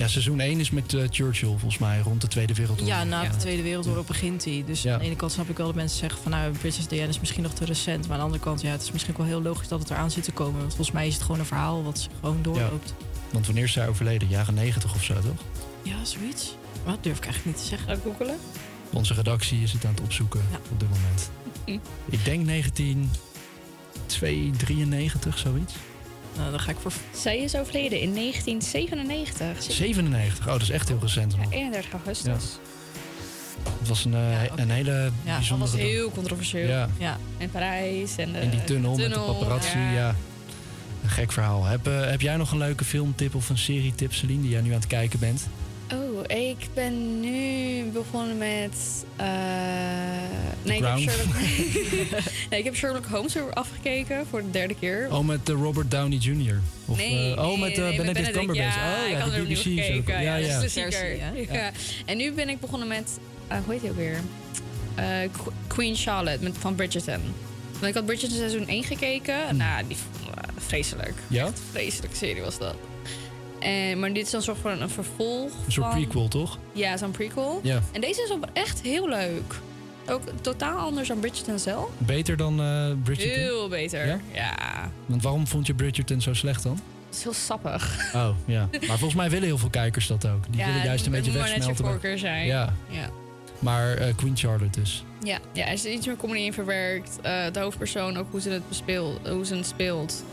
Ja, 0.00 0.08
seizoen 0.08 0.40
1 0.40 0.60
is 0.60 0.70
met 0.70 0.94
eh, 0.94 1.02
Churchill 1.10 1.48
volgens 1.48 1.78
mij 1.78 2.00
rond 2.00 2.20
de 2.20 2.28
Tweede 2.28 2.54
Wereldoorlog. 2.54 2.88
Ja, 2.96 3.04
na 3.04 3.22
de 3.28 3.36
Tweede 3.36 3.62
Wereldoorlog 3.62 4.06
begint 4.06 4.44
hij. 4.44 4.62
Dus 4.66 4.82
Ja. 4.82 4.92
aan 4.92 4.98
de 4.98 5.04
ene 5.04 5.16
kant 5.16 5.32
snap 5.32 5.48
ik 5.48 5.56
wel 5.56 5.66
dat 5.66 5.74
mensen 5.74 5.98
zeggen 5.98 6.22
van... 6.22 6.30
nou, 6.30 6.52
Princess 6.58 6.88
Diana 6.88 7.08
is 7.08 7.20
misschien 7.20 7.42
nog 7.42 7.52
te 7.52 7.64
recent. 7.64 8.02
Maar 8.02 8.10
aan 8.12 8.18
de 8.18 8.24
andere 8.24 8.42
kant, 8.42 8.60
ja, 8.60 8.70
het 8.70 8.82
is 8.82 8.92
misschien 8.92 9.12
ook 9.12 9.18
wel 9.20 9.26
heel 9.28 9.42
logisch 9.42 9.68
dat 9.68 9.78
het 9.80 9.90
eraan 9.90 10.10
zit 10.10 10.24
te 10.24 10.32
komen. 10.32 10.58
Want 10.60 10.74
volgens 10.74 10.90
mij 10.96 11.06
is 11.06 11.14
het 11.14 11.22
gewoon 11.22 11.40
een 11.40 11.46
verhaal 11.46 11.82
wat 11.82 11.98
zich 11.98 12.10
gewoon 12.20 12.42
doorloopt. 12.42 12.94
Want 13.30 13.46
wanneer 13.46 13.64
is 13.64 13.72
zij 13.72 13.88
overleden? 13.88 14.28
Jaren 14.28 14.54
90 14.54 14.94
of 14.94 15.04
zo, 15.04 15.14
toch? 15.14 15.42
Ja, 15.82 16.04
zoiets. 16.04 16.54
Maar 16.84 16.94
dat 16.94 17.02
durf 17.04 17.16
ik 17.16 17.24
eigenlijk 17.24 17.56
niet 17.56 17.64
te 17.64 17.68
zeggen. 17.70 17.88
Ga 17.88 17.94
ik 17.94 18.00
googelen? 18.02 18.36
Onze 18.92 19.14
redactie 19.14 19.62
is 19.62 19.72
het 19.72 19.84
aan 19.84 19.90
het 19.94 20.00
opzoeken 20.02 20.40
op 20.70 20.80
dit 20.80 20.88
moment. 20.88 21.30
Ik 22.10 22.24
denk 22.24 22.46
1993, 22.46 25.38
zoiets. 25.38 25.72
Nou, 26.36 26.50
dan 26.50 26.60
ga 26.60 26.70
ik 26.70 26.76
voor... 26.80 26.92
Zij 27.14 27.38
is 27.38 27.56
overleden 27.56 28.00
in 28.00 28.14
1997. 28.14 29.72
97, 29.72 30.46
oh, 30.46 30.52
dat 30.52 30.62
is 30.62 30.70
echt 30.70 30.88
heel 30.88 30.98
recent. 31.00 31.36
Man. 31.36 31.50
31 31.50 31.92
augustus. 31.92 32.58
Het 33.78 33.88
was 33.88 34.04
een, 34.04 34.14
eh, 34.14 34.42
een 34.56 34.70
hele 34.70 34.90
Ja, 34.92 35.02
dat 35.04 35.12
bijzondere 35.24 35.70
was 35.70 35.80
dag. 35.80 35.88
heel 35.90 36.10
controversieel. 36.10 36.68
Ja. 36.68 36.88
Ja. 36.98 37.18
In 37.38 37.50
Parijs 37.50 38.16
en 38.16 38.32
de 38.32 38.38
In 38.40 38.50
die 38.50 38.64
tunnel, 38.64 38.96
met 38.96 39.14
de 39.14 39.20
paparazzi, 39.20 39.78
ja. 39.78 40.14
Een 41.02 41.08
gek 41.10 41.32
verhaal. 41.32 41.64
Heb, 41.64 41.86
eh, 41.86 42.00
heb 42.10 42.20
jij 42.20 42.36
nog 42.36 42.52
een 42.52 42.58
leuke 42.58 42.84
filmtip 42.84 43.34
of 43.34 43.48
een 43.48 43.58
serietip, 43.58 44.12
Celine, 44.12 44.40
die 44.40 44.50
jij 44.50 44.60
nu 44.60 44.68
aan 44.68 44.74
het 44.78 44.86
kijken 44.86 45.18
bent? 45.18 45.46
Oh, 45.92 46.36
ik 46.38 46.56
ben 46.74 47.20
nu 47.20 47.84
begonnen 47.84 48.38
met. 48.38 49.04
eh, 49.16 49.26
nee, 50.62 50.76
ik 50.78 50.84
heb. 50.84 50.98
Sherlock... 50.98 51.34
nee, 52.50 52.58
ik 52.58 52.64
heb 52.64 52.76
Sherlock 52.76 53.04
Holmes 53.06 53.34
weer 53.34 53.52
afgekeken 53.52 54.26
voor 54.30 54.42
de 54.42 54.50
derde 54.50 54.74
keer. 54.74 55.08
Oh, 55.10 55.24
met 55.26 55.48
eh, 55.48 55.54
Robert 55.54 55.90
Downey 55.90 56.18
Jr. 56.18 56.60
Of, 56.86 56.96
nee, 56.96 57.34
eh, 57.34 57.38
oh, 57.42 57.46
nee, 57.48 57.58
met 57.58 57.78
eh, 57.78 57.84
nee, 57.88 57.96
Benedict 57.96 58.30
Cumberbatch. 58.30 58.74
Ja, 58.76 59.00
oh, 59.02 59.06
ik 59.06 59.12
ja, 59.12 59.18
had 59.20 59.30
de 59.30 59.36
er 59.36 59.42
BBC. 59.44 59.56
gekeken. 59.58 60.22
Ja, 60.22 60.34
ja. 60.36 60.60
Dus 60.60 60.72
versie. 60.72 61.20
En 62.06 62.16
nu 62.16 62.32
ben 62.32 62.48
ik 62.48 62.60
begonnen 62.60 62.88
met. 62.88 63.18
eh, 63.48 63.58
hoe 63.64 63.72
heet 63.72 63.80
die 63.82 63.90
ook 63.90 63.96
weer? 63.96 64.20
Eh, 64.94 65.04
Qu- 65.44 65.50
Queen 65.66 65.96
Charlotte 65.96 66.42
met, 66.42 66.56
van 66.58 66.74
Bridgerton. 66.74 67.20
Want 67.72 67.86
ik 67.86 67.94
had 67.94 68.06
Bridgerton 68.06 68.38
seizoen 68.38 68.66
1 68.68 68.84
gekeken. 68.84 69.56
Nou, 69.56 69.86
die 69.88 69.96
vond 69.96 70.36
ik, 70.36 70.42
vreselijk. 70.66 71.14
Ja? 71.28 71.46
Echt 71.46 71.60
vreselijke 71.70 72.16
serie 72.16 72.42
was 72.42 72.58
dat. 72.58 72.74
En, 73.60 73.98
maar 73.98 74.12
dit 74.12 74.24
is 74.24 74.30
dan 74.30 74.42
soort 74.42 74.58
van 74.58 74.80
een 74.80 74.90
vervolg. 74.90 75.52
Een 75.66 75.72
soort 75.72 75.86
van- 75.86 75.94
prequel, 75.96 76.28
toch? 76.28 76.58
Ja, 76.72 76.96
zo'n 76.96 77.10
prequel. 77.10 77.60
Ja. 77.62 77.80
En 77.92 78.00
deze 78.00 78.22
is 78.22 78.30
oprecht 78.30 78.80
heel 78.80 79.08
leuk. 79.08 79.54
Ook 80.08 80.22
totaal 80.40 80.78
anders 80.78 81.08
dan 81.08 81.18
Bridgerton 81.20 81.58
zelf. 81.58 81.88
Beter 81.98 82.36
dan 82.36 82.60
eh 82.60 82.90
Bridgerton? 83.04 83.38
Heel 83.42 83.68
beter. 83.68 84.06
Ja? 84.06 84.20
Ja? 84.32 84.90
Want 85.06 85.22
waarom 85.22 85.46
vond 85.46 85.66
je 85.66 85.74
Bridgerton 85.74 86.20
zo 86.20 86.34
slecht 86.34 86.62
dan? 86.62 86.80
Het 87.08 87.18
is 87.18 87.22
heel 87.22 87.32
sappig. 87.32 88.12
Oh, 88.14 88.28
ja. 88.44 88.68
Maar 88.88 88.98
volgens 88.98 89.14
mij 89.14 89.30
willen 89.30 89.46
heel 89.46 89.58
veel 89.58 89.70
kijkers 89.70 90.06
dat 90.06 90.26
ook. 90.26 90.44
Die 90.50 90.60
ja, 90.60 90.66
willen 90.66 90.84
juist 90.84 91.06
een 91.06 91.12
het 91.12 91.22
beetje 91.24 91.38
moet 91.38 91.48
maar 91.48 91.58
net 91.58 91.66
je 91.66 91.66
wegsmelten. 91.66 91.84
voorkeur 92.00 92.18
zijn. 92.18 92.46
Ja. 92.46 92.72
Ja. 92.88 93.10
Maar 93.58 93.94
eh, 93.94 94.14
Queen 94.16 94.36
Charlotte 94.36 94.80
dus. 94.80 95.04
Ja, 95.22 95.38
ja, 95.52 95.66
er 95.66 95.72
is 95.72 95.84
iets 95.84 96.06
meer 96.06 96.16
comedy 96.16 96.40
in 96.40 96.52
verwerkt. 96.52 97.18
Eh, 97.22 97.44
de 97.52 97.60
hoofdpersoon, 97.60 98.16
ook 98.16 98.26
hoe 98.30 98.40
ze 98.40 98.50
het 98.50 98.68
bespeelt, 98.68 99.28
hoe 99.28 99.44
ze 99.46 99.54
het 99.56 99.66
speelt. 99.66 100.24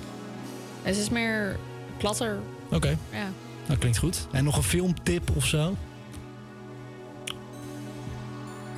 Het 0.83 0.97
is 0.97 1.09
meer 1.09 1.57
platter. 1.97 2.39
Oké, 2.71 2.97
Ja. 3.11 3.31
dat 3.67 3.77
klinkt 3.77 3.97
goed. 3.97 4.27
En 4.31 4.43
nog 4.43 4.57
een 4.57 4.63
filmtip 4.63 5.29
of 5.35 5.45
zo? 5.45 5.75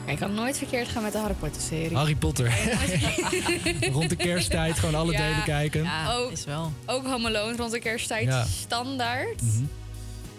Ik 0.06 0.18
kan 0.18 0.34
nooit 0.34 0.58
verkeerd 0.58 0.88
gaan 0.88 1.04
met 1.04 1.12
de 1.12 1.18
Harry 1.18 1.34
Potter 1.34 1.62
serie. 1.62 1.96
Harry 1.98 2.16
Potter. 2.16 2.54
Rond 3.94 4.10
de 4.10 4.16
kersttijd 4.16 4.80
gewoon 4.80 4.96
alle 4.96 5.12
Ja. 5.12 5.18
delen 5.18 5.44
kijken. 5.44 5.88
ook, 6.10 6.32
is 6.32 6.46
wel. 6.46 6.72
Ook 6.86 7.06
Home 7.06 7.28
Alone 7.28 7.56
rond 7.58 7.72
de 7.72 7.80
kersttijd 7.80 8.28
Ja. 8.28 8.46
standaard. 8.46 9.42
Mhm. 9.42 9.64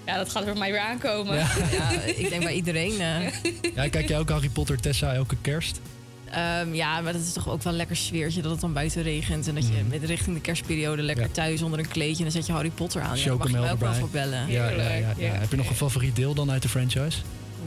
Ja, 0.07 0.17
dat 0.17 0.31
gaat 0.31 0.43
er 0.43 0.51
bij 0.51 0.59
mij 0.59 0.71
weer 0.71 0.81
aankomen. 0.81 1.37
Ja. 1.37 1.49
Ja, 1.73 1.91
ik 2.01 2.29
denk 2.29 2.43
bij 2.43 2.55
iedereen. 2.55 3.01
eh. 3.01 3.33
Ja, 3.75 3.89
kijk 3.89 4.09
jij 4.09 4.19
ook 4.19 4.29
Harry 4.31 4.49
Potter 4.49 4.81
Tessa 4.81 5.13
elke 5.15 5.37
kerst? 5.41 5.81
Ehm, 6.31 6.75
ja, 6.75 7.01
maar 7.01 7.13
dat 7.13 7.23
is 7.23 7.33
toch 7.33 7.49
ook 7.49 7.63
wel 7.63 7.73
een 7.73 7.79
lekker 7.79 7.97
sfeertje 7.97 8.43
dat 8.43 8.51
het 8.51 8.61
dan 8.61 8.73
buiten 8.73 9.03
regent. 9.03 9.49
En 9.49 9.55
dat 9.55 9.67
je 9.69 9.73
Mhm. 9.73 9.89
met 9.89 10.05
richting 10.05 10.37
de 10.37 10.43
kerstperiode 10.43 11.03
lekker 11.03 11.25
Ja. 11.27 11.31
thuis 11.33 11.63
onder 11.63 11.79
een 11.79 11.89
kleedje. 11.89 12.17
En 12.17 12.23
dan 12.23 12.33
zet 12.33 12.47
je 12.47 12.53
Harry 12.53 12.71
Potter 12.71 13.01
aan. 13.03 13.19
Ja, 13.19 13.25
daar 13.25 13.37
mag 13.37 13.47
je 13.47 13.53
Chocomel 13.53 13.61
mij 13.63 13.73
ook 13.73 13.81
wel 13.81 13.95
voor 13.95 14.09
bellen. 14.11 14.51
Ja, 14.51 14.69
ja, 14.69 14.93
ja, 14.95 15.15
ja. 15.17 15.33
Heb 15.33 15.51
je 15.51 15.57
nog 15.57 15.69
een 15.69 15.75
favoriet 15.75 16.17
deel 16.17 16.35
dan 16.35 16.51
uit 16.51 16.63
de 16.63 16.69
franchise? 16.69 17.19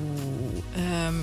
Oeh, 0.03 0.85
ehm, 0.85 1.13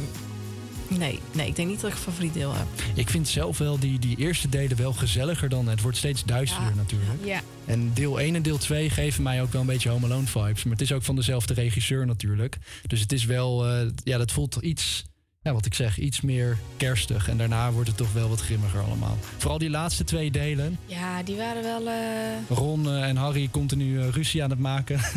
nee, 0.89 1.19
nee, 1.33 1.47
ik 1.49 1.57
denk 1.57 1.69
niet 1.69 1.81
dat 1.81 1.91
ik 1.91 1.97
een 1.97 2.03
favoriet 2.03 2.35
deel 2.35 2.55
heb. 2.55 2.67
Ik 2.95 3.11
vind 3.11 3.29
zelf 3.29 3.59
wel 3.59 3.79
die, 3.79 3.99
die 3.99 4.17
eerste 4.17 4.49
delen 4.49 4.77
wel 4.77 4.93
gezelliger 4.93 5.49
dan. 5.49 5.69
Het 5.69 5.81
wordt 5.83 5.97
steeds 5.97 6.25
duisterder 6.25 6.77
natuurlijk. 6.77 7.25
Ja. 7.25 7.41
En 7.67 7.91
deel 7.95 8.21
1 8.21 8.35
en 8.35 8.43
deel 8.43 8.59
2 8.59 8.91
geven 8.91 9.23
mij 9.23 9.43
ook 9.43 9.53
wel 9.53 9.61
een 9.61 9.67
beetje 9.67 9.89
Home 9.89 10.07
Alone 10.07 10.27
vibes. 10.27 10.63
Maar 10.63 10.73
het 10.73 10.81
is 10.83 10.93
ook 10.93 11.03
van 11.03 11.17
dezelfde 11.17 11.55
regisseur 11.55 12.07
natuurlijk. 12.07 12.59
Dus 12.87 13.01
het 13.01 13.13
is 13.13 13.25
wel, 13.25 13.67
eh, 13.69 13.87
ja, 14.05 14.19
dat 14.19 14.33
voelt 14.33 14.57
iets, 14.61 15.05
ja, 15.43 15.53
wat 15.53 15.67
ik 15.67 15.75
zeg, 15.75 15.99
iets 15.99 16.21
meer 16.21 16.57
kerstig. 16.77 17.29
En 17.29 17.37
daarna 17.37 17.73
wordt 17.73 17.89
het 17.89 17.97
toch 17.97 18.13
wel 18.13 18.29
wat 18.29 18.41
grimmiger 18.41 18.81
allemaal. 18.81 19.19
Vooral 19.37 19.59
die 19.59 19.71
laatste 19.71 20.05
twee 20.05 20.31
delen. 20.31 20.79
Ja, 20.87 21.23
die 21.23 21.37
waren 21.37 21.63
wel... 21.63 21.87
eh, 21.89 21.95
Ron 22.57 22.87
eh, 22.87 23.03
en 23.09 23.17
Harry 23.17 23.49
continu 23.51 24.01
eh, 24.01 24.09
ruzie 24.09 24.43
aan 24.43 24.51
het 24.51 24.59
maken. 24.59 25.01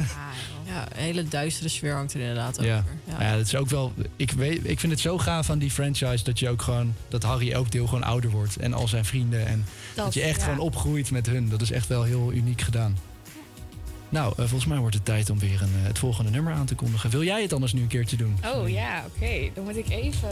Ja, 0.66 0.88
een 0.92 1.02
hele 1.04 1.24
duistere 1.28 1.70
sfeer 1.70 1.94
hangt 1.94 2.14
er 2.14 2.20
inderdaad 2.20 2.60
over. 2.60 2.66
Ja. 2.72 2.84
Ja. 3.08 3.22
Ja, 3.24 3.36
dat 3.38 3.46
is 3.46 3.56
ook 3.56 3.70
wel. 3.70 3.94
Ik, 4.16 4.32
weet, 4.32 4.60
ik 4.70 4.80
vind 4.80 4.92
het 4.92 5.02
zo 5.02 5.18
gaaf 5.18 5.50
aan 5.50 5.60
die 5.60 5.72
franchise 5.72 6.24
dat 6.24 6.40
je 6.40 6.50
ook 6.50 6.62
gewoon. 6.62 6.94
dat 7.10 7.24
Harry 7.24 7.52
elk 7.52 7.72
deel 7.72 7.86
gewoon 7.88 8.04
ouder 8.04 8.30
wordt. 8.30 8.58
En 8.58 8.74
al 8.74 8.88
zijn 8.88 9.06
vrienden. 9.06 9.46
En 9.48 9.66
dat, 9.96 10.06
Dat, 10.06 10.14
je 10.14 10.22
echt 10.22 10.40
ja. 10.40 10.44
gewoon 10.44 10.60
opgroeit 10.60 11.12
met 11.12 11.26
hun. 11.26 11.50
Dat 11.50 11.62
is 11.62 11.72
echt 11.72 11.88
wel 11.88 12.04
heel 12.04 12.32
uniek 12.34 12.62
gedaan. 12.62 12.98
Nou, 14.14 14.30
eh, 14.32 14.38
volgens 14.38 14.66
mij 14.66 14.78
wordt 14.78 14.96
het 14.96 15.06
tijd 15.06 15.30
om 15.30 15.40
weer 15.40 15.62
een, 15.62 15.74
eh, 15.82 15.88
het 15.88 16.00
volgende 16.00 16.32
nummer 16.32 16.54
aan 16.54 16.66
te 16.66 16.76
kondigen. 16.76 17.10
Wil 17.10 17.24
jij 17.24 17.42
het 17.42 17.54
anders 17.54 17.74
nu 17.74 17.82
een 17.82 17.88
keertje 17.88 18.18
doen? 18.18 18.38
Oh 18.46 18.70
ja, 18.70 19.06
oké. 19.16 19.50
Dan 19.54 19.64
moet 19.64 19.78
ik 19.78 19.90
even... 19.90 20.30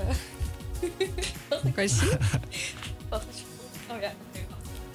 Kan 1.75 1.83
je 1.83 1.89
zien. 1.89 2.09
Wacht 3.09 3.25
eens. 3.31 3.43
Oh 3.89 4.01
ja, 4.01 4.13
oké. 4.29 4.39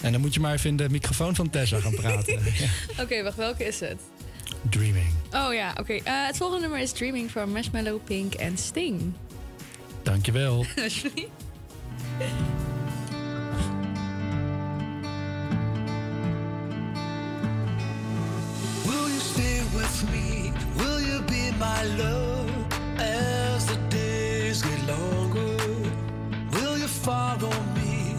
En 0.00 0.12
dan 0.12 0.20
moet 0.20 0.34
je 0.34 0.40
maar 0.40 0.52
even 0.52 0.70
in 0.70 0.76
de 0.76 0.88
microfoon 0.90 1.34
van 1.34 1.50
Tessa 1.50 1.80
gaan 1.80 1.94
praten. 1.94 2.38
Oké, 3.02 3.22
wacht. 3.22 3.36
Welke 3.36 3.64
is 3.64 3.80
het? 3.80 4.00
Dreaming. 4.70 5.08
Oh 5.32 5.54
ja, 5.54 5.74
oké. 5.80 5.92
Eh, 5.92 6.26
het 6.26 6.36
volgende 6.36 6.60
nummer 6.60 6.80
is 6.80 6.92
Dreaming 6.92 7.30
van 7.30 7.52
Marshmallow, 7.52 8.04
Pink 8.04 8.34
en 8.34 8.58
Sting. 8.58 9.12
Dankjewel. 10.02 10.64
Alsjeblieft. 10.82 11.30
Me? 20.04 20.52
Will 20.76 21.00
you 21.00 21.22
be 21.22 21.52
my 21.58 21.82
love 21.96 22.50
as 22.98 23.66
the 23.66 23.76
days 23.88 24.62
get 24.62 24.80
longer? 24.86 25.56
Will 26.52 26.76
you 26.78 26.86
follow 26.86 27.52
me? 27.74 28.16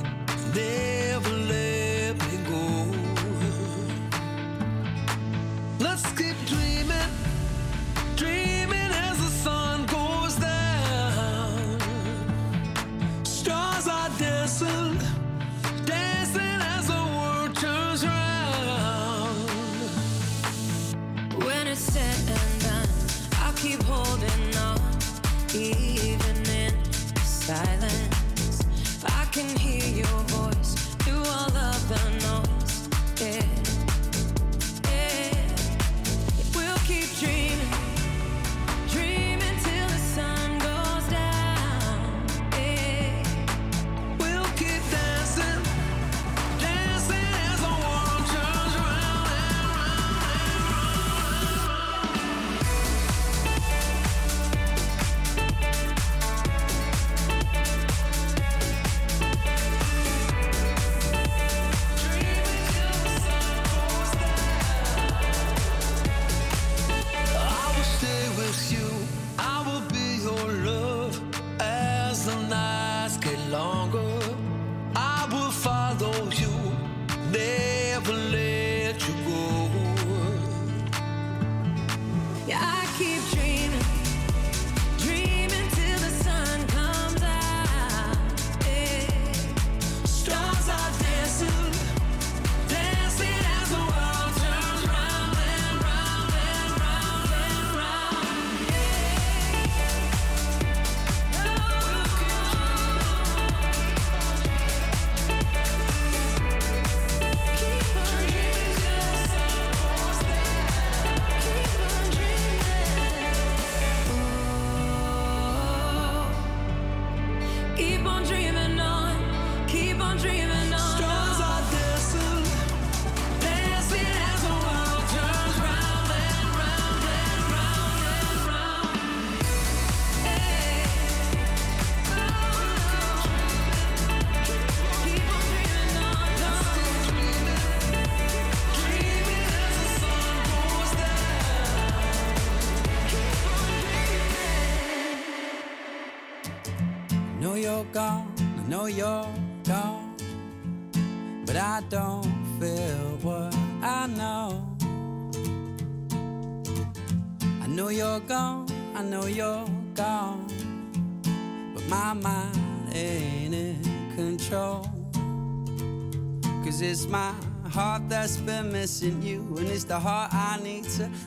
Never 0.56 1.30
let 1.54 2.16
me 2.26 2.38
go. 2.50 2.64
Let's 5.80 6.06
keep 6.18 6.36
dreaming, 6.46 6.67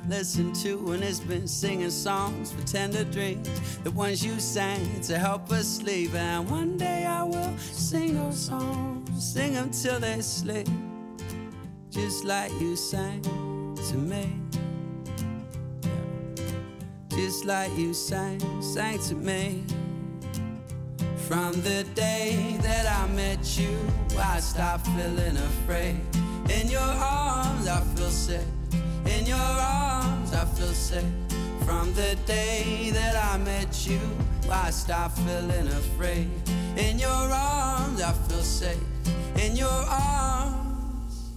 listen 0.09 0.53
to. 0.63 0.93
And 0.93 1.03
it's 1.03 1.21
been 1.21 1.47
singing 1.47 1.91
songs 1.91 2.53
for 2.53 2.67
tender 2.67 3.05
dreams, 3.05 3.49
the 3.85 3.91
ones 3.91 4.25
you 4.25 4.39
sang 4.41 5.01
to 5.03 5.19
help 5.19 5.51
us 5.51 5.67
sleep. 5.67 6.15
And 6.15 6.49
one 6.51 6.77
day 6.77 7.07
I 7.07 7.23
will 7.23 7.57
sing 7.59 8.15
those 8.15 8.39
songs, 8.39 9.33
sing 9.33 9.55
them 9.55 9.71
till 9.71 10.01
they 10.01 10.21
sleep, 10.21 10.69
just 11.91 12.25
like 12.25 12.53
you 12.61 12.77
sang 12.77 13.23
to 13.23 13.97
me. 13.97 14.41
Just 17.11 17.45
like 17.45 17.77
you 17.77 17.93
sang, 17.93 18.41
sang 18.63 18.99
to 19.01 19.15
me. 19.15 19.65
From 21.29 21.53
the 21.63 21.85
day 21.95 22.57
that 22.63 22.87
I 22.87 23.07
met 23.13 23.59
you, 23.59 23.77
I 24.19 24.41
stopped 24.41 24.87
feeling 24.87 25.37
afraid. 25.37 26.01
In 26.49 26.69
your 26.69 26.81
arms, 26.81 27.69
I 27.69 27.81
feel 27.95 28.11
safe. 28.11 28.60
In 29.21 29.27
your 29.27 29.37
arms, 29.37 30.33
I 30.33 30.47
feel 30.47 30.73
safe. 30.73 31.05
From 31.67 31.93
the 31.93 32.17
day 32.27 32.89
that 32.95 33.15
I 33.23 33.37
met 33.37 33.87
you, 33.87 34.01
I 34.51 34.71
stopped 34.71 35.19
feeling 35.19 35.69
afraid. 35.69 36.31
In 36.79 36.99
your 36.99 37.11
arms, 37.11 38.01
I 38.01 38.13
feel 38.13 38.41
safe. 38.41 38.83
In 39.37 39.57
your 39.57 39.85
arms, 39.91 41.33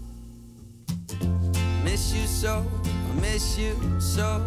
miss 1.83 2.13
you 2.13 2.25
so, 2.25 2.65
I 2.85 3.19
miss 3.19 3.57
you 3.57 3.75
so. 3.99 4.41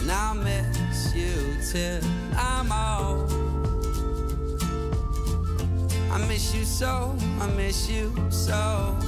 And 0.00 0.10
I'll 0.10 0.34
miss 0.34 1.14
you 1.14 1.56
till 1.70 2.00
I'm 2.36 2.72
old. 2.72 3.30
I 6.10 6.18
miss 6.26 6.52
you 6.52 6.64
so, 6.64 7.14
I 7.40 7.46
miss 7.46 7.88
you 7.88 8.12
so. 8.30 8.98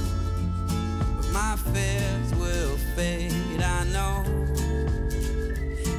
My 1.31 1.55
fears 1.73 2.33
will 2.35 2.77
fade, 2.95 3.61
I 3.61 3.83
know. 3.85 4.23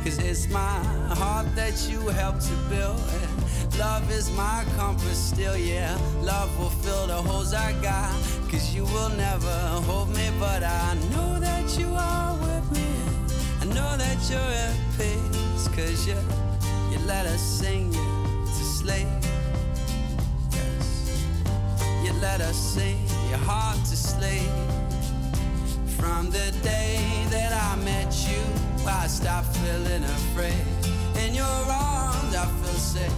Cause 0.03 0.19
it's 0.19 0.49
my 0.49 0.83
heart 1.15 1.47
that 1.55 1.89
you 1.89 2.01
helped 2.09 2.43
to 2.43 2.55
build. 2.69 3.01
Love 3.79 4.11
is 4.11 4.31
my 4.33 4.65
compass 4.77 5.19
still, 5.19 5.57
yeah. 5.57 5.97
Love 6.23 6.51
will 6.59 6.71
fill 6.71 7.07
the 7.07 7.15
holes 7.15 7.55
I 7.55 7.73
got. 7.81 8.13
Cause 8.51 8.75
you 8.75 8.85
will 8.85 9.11
never 9.11 9.57
hold 9.87 10.09
me, 10.11 10.31
but 10.39 10.63
I 10.65 10.95
know 11.13 11.39
that 11.39 11.79
you 11.79 11.89
are 11.95 12.37
with 12.39 12.73
me. 12.73 12.89
I 13.61 13.67
know 13.67 13.97
that 13.97 14.19
you're 14.29 14.39
at 14.39 14.77
peace. 14.99 15.69
Cause 15.69 16.07
you, 16.07 16.17
you 16.91 16.99
let 17.07 17.27
us 17.27 17.41
sing 17.41 17.93
you 17.93 18.45
to 18.47 18.65
sleep. 18.79 19.07
Yes. 20.51 21.23
You 22.05 22.13
let 22.21 22.41
us 22.41 22.57
sing 22.57 22.99
your 23.29 23.39
heart 23.39 23.79
to 23.79 23.97
sleep. 23.97 24.80
From 26.01 26.31
the 26.31 26.51
day 26.63 27.27
that 27.29 27.53
I 27.53 27.77
met 27.85 28.11
you, 28.27 28.41
I 28.87 29.07
stopped 29.07 29.55
feeling 29.59 30.03
afraid. 30.03 30.65
In 31.23 31.35
your 31.35 31.45
arms, 31.45 32.35
I 32.35 32.47
feel 32.63 32.81
safe. 32.81 33.13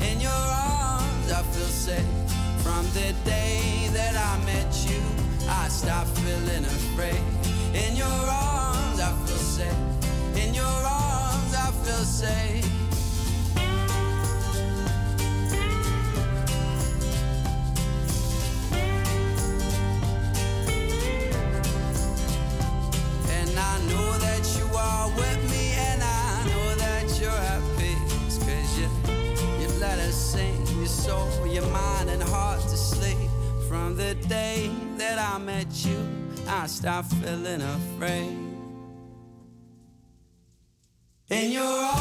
In 0.00 0.20
your 0.20 0.30
arms, 0.30 1.32
I 1.32 1.42
feel 1.52 1.66
safe. 1.66 2.12
From 2.62 2.84
the 2.94 3.12
day 3.24 3.88
that 3.94 4.14
I 4.14 4.44
met 4.46 4.72
you, 4.88 5.02
I 5.48 5.66
stopped 5.68 6.16
feeling 6.18 6.64
afraid. 6.64 7.29
Day 34.28 34.70
that 34.96 35.18
I 35.18 35.38
met 35.38 35.84
you, 35.84 36.08
I 36.48 36.66
stopped 36.66 37.12
feeling 37.14 37.62
afraid. 37.62 38.36
In 41.30 41.52
your 41.52 41.62
arms, 41.62 41.99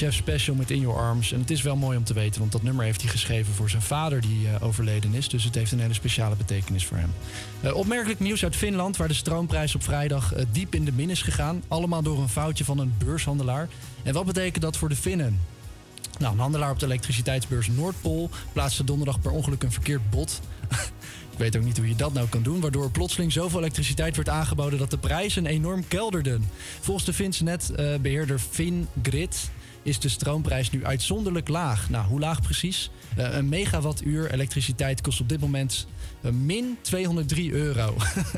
Chef 0.00 0.14
Special 0.14 0.56
met 0.56 0.70
In 0.70 0.80
Your 0.80 0.98
Arms. 0.98 1.32
En 1.32 1.40
het 1.40 1.50
is 1.50 1.62
wel 1.62 1.76
mooi 1.76 1.96
om 1.96 2.04
te 2.04 2.14
weten, 2.14 2.40
want 2.40 2.52
dat 2.52 2.62
nummer 2.62 2.84
heeft 2.84 3.00
hij 3.00 3.10
geschreven 3.10 3.54
voor 3.54 3.70
zijn 3.70 3.82
vader 3.82 4.20
die 4.20 4.48
eh, 4.48 4.66
overleden 4.66 5.14
is. 5.14 5.28
Dus 5.28 5.44
het 5.44 5.54
heeft 5.54 5.72
een 5.72 5.80
hele 5.80 5.94
speciale 5.94 6.36
betekenis 6.36 6.86
voor 6.86 6.96
hem. 6.96 7.12
Eh, 7.60 7.74
opmerkelijk 7.74 8.20
nieuws 8.20 8.44
uit 8.44 8.56
Finland, 8.56 8.96
waar 8.96 9.08
de 9.08 9.14
stroomprijs 9.14 9.74
op 9.74 9.82
vrijdag 9.82 10.32
eh, 10.32 10.44
diep 10.52 10.74
in 10.74 10.84
de 10.84 10.92
min 10.92 11.10
is 11.10 11.22
gegaan. 11.22 11.62
Allemaal 11.68 12.02
door 12.02 12.18
een 12.18 12.28
foutje 12.28 12.64
van 12.64 12.78
een 12.78 12.94
beurshandelaar. 12.98 13.68
En 14.02 14.12
wat 14.12 14.26
betekent 14.26 14.62
dat 14.62 14.76
voor 14.76 14.88
de 14.88 14.96
Finnen? 14.96 15.40
Nou, 16.18 16.32
een 16.32 16.40
handelaar 16.40 16.70
op 16.70 16.78
de 16.78 16.86
elektriciteitsbeurs 16.86 17.68
Noordpool 17.68 18.30
plaatste 18.52 18.84
donderdag 18.84 19.20
per 19.20 19.30
ongeluk 19.30 19.62
een 19.62 19.72
verkeerd 19.72 20.10
bod. 20.10 20.40
Ik 21.32 21.38
weet 21.38 21.56
ook 21.56 21.64
niet 21.64 21.76
hoe 21.76 21.88
je 21.88 21.96
dat 21.96 22.12
nou 22.12 22.28
kan 22.28 22.42
doen, 22.42 22.60
waardoor 22.60 22.90
plotseling 22.90 23.32
zoveel 23.32 23.58
elektriciteit 23.58 24.16
werd 24.16 24.28
aangeboden 24.28 24.78
dat 24.78 24.90
de 24.90 24.98
prijzen 24.98 25.46
enorm 25.46 25.88
kelderden. 25.88 26.50
Volgens 26.80 27.06
de 27.06 27.12
Finse 27.12 27.44
netbeheerder 27.44 28.38
Fingrid 28.38 29.50
is 29.82 29.98
de 29.98 30.08
stroomprijs 30.08 30.70
nu 30.70 30.84
uitzonderlijk 30.84 31.48
laag. 31.48 31.90
Nou, 31.90 32.06
hoe 32.06 32.20
laag 32.20 32.42
precies? 32.42 32.90
Eh, 33.16 33.34
een 33.34 33.48
megawattuur 33.48 34.32
elektriciteit 34.32 35.00
kost 35.00 35.20
op 35.20 35.28
dit 35.28 35.40
moment 35.40 35.86
eh, 36.20 36.30
min 36.32 36.78
203 36.80 37.52
euro. 37.52 37.96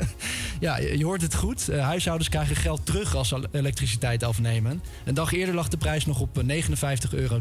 ja, 0.59 0.77
je 0.77 1.05
hoort 1.05 1.21
het 1.21 1.35
goed. 1.35 1.69
Eh, 1.69 1.83
huishoudens 1.83 2.29
krijgen 2.29 2.55
geld 2.55 2.85
terug 2.85 3.15
als 3.15 3.27
ze 3.27 3.47
elektriciteit 3.51 4.23
afnemen. 4.23 4.81
Een 5.05 5.13
dag 5.13 5.33
eerder 5.33 5.55
lag 5.55 5.67
de 5.67 5.77
prijs 5.77 6.05
nog 6.05 6.19
op 6.19 6.37
eh, 6.37 6.63
59,43 6.63 7.11
euro. 7.11 7.39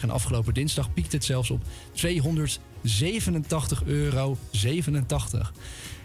En 0.00 0.10
afgelopen 0.10 0.54
dinsdag 0.54 0.92
piekte 0.92 1.16
het 1.16 1.24
zelfs 1.24 1.50
op 1.50 1.62
287,87 1.92 2.02
euro. 3.84 4.36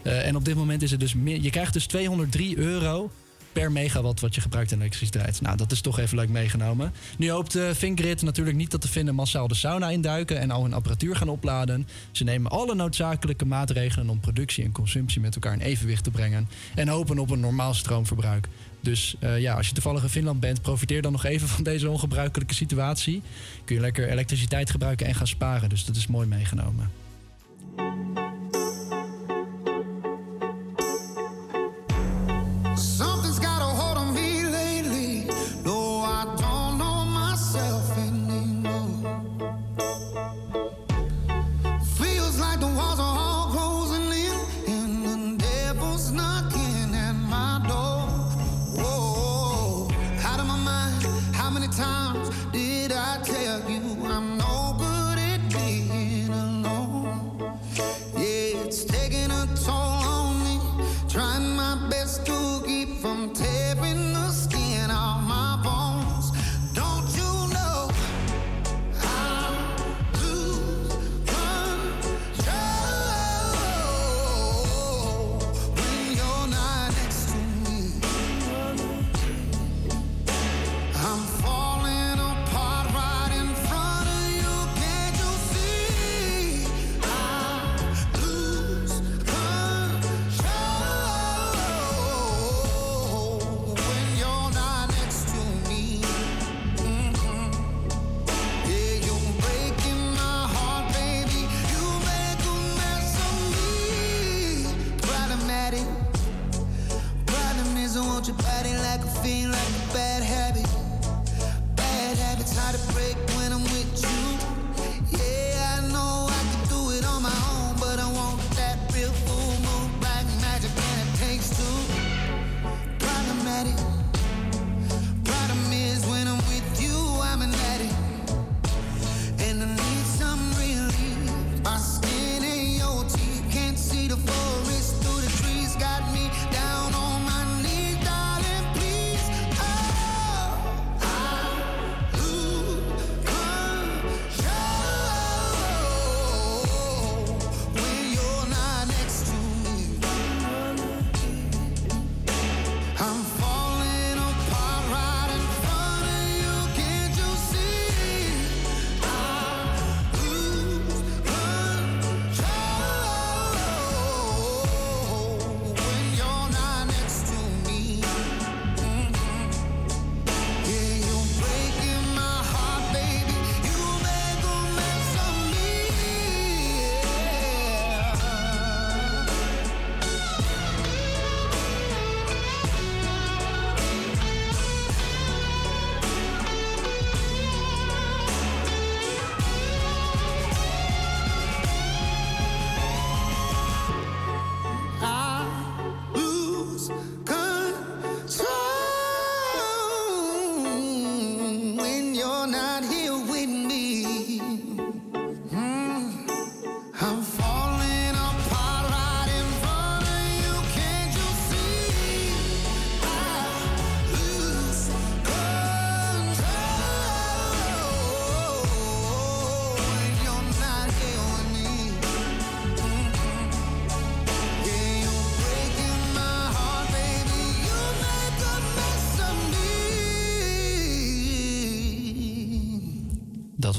En 0.02 0.36
op 0.36 0.44
dit 0.44 0.54
moment 0.54 0.82
is 0.82 0.90
het 0.90 1.00
dus. 1.00 1.14
Je 1.24 1.50
krijgt 1.50 1.72
dus 1.72 1.86
203 1.86 2.58
euro 2.58 3.10
per 3.52 3.72
megawatt 3.72 4.20
wat 4.20 4.34
je 4.34 4.40
gebruikt 4.40 4.72
in 4.72 4.78
elektriciteit. 4.78 5.40
Nou, 5.40 5.56
dat 5.56 5.72
is 5.72 5.80
toch 5.80 5.98
even 5.98 6.16
leuk 6.16 6.28
meegenomen. 6.28 6.92
Nu 7.18 7.30
hoopt 7.30 7.56
uh, 7.56 7.70
Fingrid 7.70 8.22
natuurlijk 8.22 8.56
niet 8.56 8.70
dat 8.70 8.82
de 8.82 8.88
Finnen 8.88 9.14
massaal 9.14 9.48
de 9.48 9.54
sauna 9.54 9.88
induiken 9.88 10.38
en 10.38 10.50
al 10.50 10.62
hun 10.62 10.72
apparatuur 10.72 11.16
gaan 11.16 11.28
opladen. 11.28 11.88
Ze 12.10 12.24
nemen 12.24 12.50
alle 12.50 12.74
noodzakelijke 12.74 13.44
maatregelen 13.44 14.08
om 14.08 14.20
productie 14.20 14.64
en 14.64 14.72
consumptie 14.72 15.20
met 15.20 15.34
elkaar 15.34 15.52
in 15.52 15.60
evenwicht 15.60 16.04
te 16.04 16.10
brengen. 16.10 16.48
En 16.74 16.88
hopen 16.88 17.18
op 17.18 17.30
een 17.30 17.40
normaal 17.40 17.74
stroomverbruik. 17.74 18.48
Dus 18.80 19.16
eh, 19.20 19.40
ja, 19.40 19.54
als 19.54 19.66
je 19.66 19.72
toevallig 19.72 20.02
in 20.02 20.08
Finland 20.08 20.40
bent, 20.40 20.62
profiteer 20.62 21.02
dan 21.02 21.12
nog 21.12 21.24
even 21.24 21.48
van 21.48 21.64
deze 21.64 21.90
ongebruikelijke 21.90 22.54
situatie. 22.54 23.22
Kun 23.64 23.74
je 23.74 23.80
lekker 23.80 24.08
elektriciteit 24.08 24.70
gebruiken 24.70 25.06
en 25.06 25.14
gaan 25.14 25.26
sparen. 25.26 25.68
Dus 25.68 25.84
dat 25.84 25.96
is 25.96 26.06
mooi 26.06 26.26
meegenomen. 26.26 26.90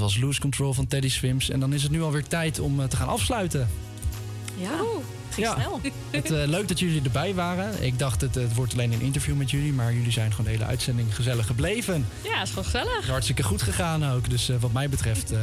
Was 0.09 0.17
Lose 0.21 0.39
Control 0.39 0.73
van 0.73 0.87
Teddy 0.87 1.09
Swims. 1.09 1.49
En 1.49 1.59
dan 1.59 1.73
is 1.73 1.83
het 1.83 1.91
nu 1.91 2.01
alweer 2.01 2.27
tijd 2.27 2.59
om 2.59 2.79
eh, 2.81 2.87
te 2.87 2.95
gaan 2.95 3.07
afsluiten. 3.07 3.69
Ja, 4.57 4.69
ging 5.29 5.47
Ja. 5.47 5.53
snel. 5.53 5.81
Het, 6.11 6.31
eh, 6.31 6.47
leuk 6.47 6.67
dat 6.67 6.79
jullie 6.79 7.01
erbij 7.03 7.33
waren. 7.33 7.83
Ik 7.83 7.99
dacht, 7.99 8.21
het, 8.21 8.35
het 8.35 8.53
wordt 8.55 8.73
alleen 8.73 8.91
een 8.91 9.01
interview 9.01 9.35
met 9.35 9.51
jullie. 9.51 9.73
Maar 9.73 9.93
jullie 9.93 10.11
zijn 10.11 10.29
gewoon 10.31 10.45
de 10.45 10.51
hele 10.51 10.65
uitzending 10.65 11.15
gezellig 11.15 11.45
gebleven. 11.45 12.05
Ja, 12.23 12.41
is 12.41 12.49
gewoon 12.49 12.63
gezellig. 12.63 12.93
Het 12.95 13.03
is 13.03 13.09
hartstikke 13.09 13.43
goed 13.43 13.61
gegaan 13.61 14.11
ook. 14.11 14.29
Dus 14.29 14.49
eh, 14.49 14.55
wat 14.59 14.71
mij 14.73 14.89
betreft 14.89 15.31
eh, 15.31 15.39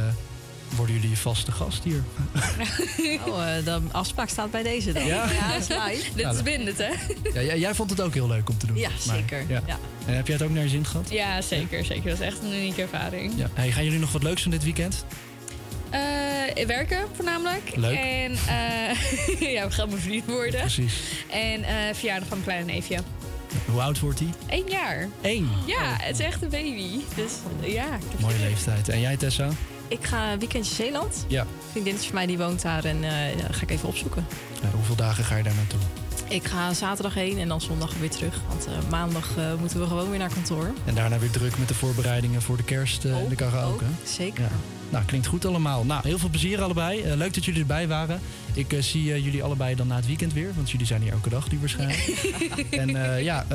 worden 0.75 0.95
jullie 0.95 1.09
je 1.09 1.17
vaste 1.17 1.51
gast 1.51 1.83
hier. 1.83 2.03
Oh, 3.27 3.45
de 3.63 3.79
afspraak 3.91 4.29
staat 4.29 4.51
bij 4.51 4.63
deze 4.63 4.91
dan. 4.91 5.05
Ja? 5.05 5.21
dat 5.27 5.61
is 5.61 5.67
live. 5.67 6.09
Dit 6.15 6.33
is 6.33 6.41
bindend, 6.43 6.77
hè? 6.77 6.89
Ja, 7.33 7.41
jij, 7.41 7.59
jij 7.59 7.75
vond 7.75 7.89
het 7.89 8.01
ook 8.01 8.13
heel 8.13 8.27
leuk 8.27 8.49
om 8.49 8.57
te 8.57 8.65
doen. 8.67 8.77
Ja, 8.77 8.89
Maar, 9.05 9.15
zeker. 9.15 9.43
ja. 9.47 9.61
Ja. 9.67 9.76
En 10.07 10.15
heb 10.15 10.27
jij 10.27 10.35
het 10.35 10.45
ook 10.45 10.51
naar 10.51 10.63
je 10.63 10.69
zin 10.69 10.85
gehad? 10.85 11.09
Ja, 11.09 11.41
zeker, 11.41 11.85
zeker. 11.85 12.09
Dat 12.09 12.19
is 12.19 12.25
echt 12.25 12.41
een 12.43 12.53
unieke 12.53 12.81
ervaring. 12.81 13.33
Ja. 13.35 13.47
Hey, 13.53 13.71
gaan 13.71 13.83
jullie 13.83 13.99
nog 13.99 14.11
wat 14.11 14.23
leuks 14.23 14.43
doen 14.43 14.51
dit 14.51 14.63
weekend? 14.63 15.05
Eh, 15.89 16.65
werken 16.65 17.05
voornamelijk. 17.13 17.75
Leuk. 17.75 17.97
En 17.97 18.31
eh, 18.31 19.41
ja, 19.55 19.67
we 19.67 19.71
gaan 19.71 19.89
bevriend 19.89 20.25
worden. 20.25 20.59
Precies. 20.59 20.93
En 21.31 21.63
eh 21.63 21.75
verjaardag 21.93 22.27
van 22.27 22.37
mijn 22.37 22.43
kleine 22.49 22.71
neefje. 22.71 22.97
Hoe 23.65 23.81
oud 23.81 23.99
wordt 23.99 24.19
hij? 24.19 24.29
Eén 24.47 24.65
jaar. 24.69 25.07
Eén. 25.21 25.49
Ja, 25.65 25.95
het 25.99 26.19
is 26.19 26.25
echt 26.25 26.41
een 26.41 26.49
baby. 26.49 26.99
Dus 27.15 27.31
ja. 27.61 27.85
Mooie 28.19 28.39
leeftijd. 28.39 28.89
En 28.89 28.99
jij 29.01 29.17
Tessa? 29.17 29.49
Ik 29.87 30.03
ga 30.03 30.31
een 30.31 30.39
weekendje 30.39 30.75
Zeeland. 30.75 31.25
Ja. 31.27 31.41
Een 31.41 31.47
vriendinnetje 31.71 32.07
van 32.07 32.17
mij 32.17 32.25
die 32.25 32.37
woont 32.37 32.61
daar 32.61 32.85
en 32.85 33.03
eh, 33.03 33.37
ja, 33.37 33.47
ga 33.51 33.61
ik 33.61 33.71
even 33.71 33.87
opzoeken. 33.87 34.25
Ja, 34.61 34.69
hoeveel 34.69 34.95
dagen 34.95 35.23
ga 35.23 35.35
je 35.35 35.43
daar 35.43 35.55
naartoe? 35.55 35.79
Ik 36.29 36.43
ga 36.43 36.73
zaterdag 36.73 37.13
heen 37.13 37.37
en 37.37 37.47
dan 37.47 37.61
zondag 37.61 37.93
weer 37.99 38.09
terug. 38.09 38.41
Want 38.47 38.67
eh, 38.67 38.89
maandag 38.89 39.37
eh, 39.37 39.53
moeten 39.59 39.79
we 39.79 39.87
gewoon 39.87 40.09
weer 40.09 40.19
naar 40.19 40.33
kantoor. 40.33 40.73
En 40.85 40.95
daarna 40.95 41.19
weer 41.19 41.31
druk 41.31 41.57
met 41.57 41.67
de 41.67 41.73
voorbereidingen 41.73 42.41
voor 42.41 42.57
de 42.57 42.63
kerst 42.63 43.05
eh, 43.05 43.19
en 43.19 43.29
de 43.29 43.35
karaoke. 43.35 43.83
zeker. 44.03 44.43
Ja. 44.43 44.49
Nou, 44.89 45.05
klinkt 45.05 45.27
goed 45.27 45.45
allemaal. 45.45 45.85
Nou, 45.85 46.01
heel 46.03 46.17
veel 46.17 46.29
plezier 46.29 46.61
allebei. 46.61 47.15
Leuk 47.15 47.33
dat 47.33 47.45
jullie 47.45 47.61
erbij 47.61 47.87
waren. 47.87 48.19
Ik 48.53 48.75
zie 48.79 49.03
jullie 49.03 49.43
allebei 49.43 49.75
dan 49.75 49.87
na 49.87 49.95
het 49.95 50.05
weekend 50.05 50.33
weer. 50.33 50.51
Want 50.55 50.71
jullie 50.71 50.85
zijn 50.85 51.01
hier 51.01 51.11
elke 51.11 51.29
dag 51.29 51.51
nu 51.51 51.59
waarschijnlijk. 51.59 52.07
en 52.81 53.23
ja, 53.23 53.45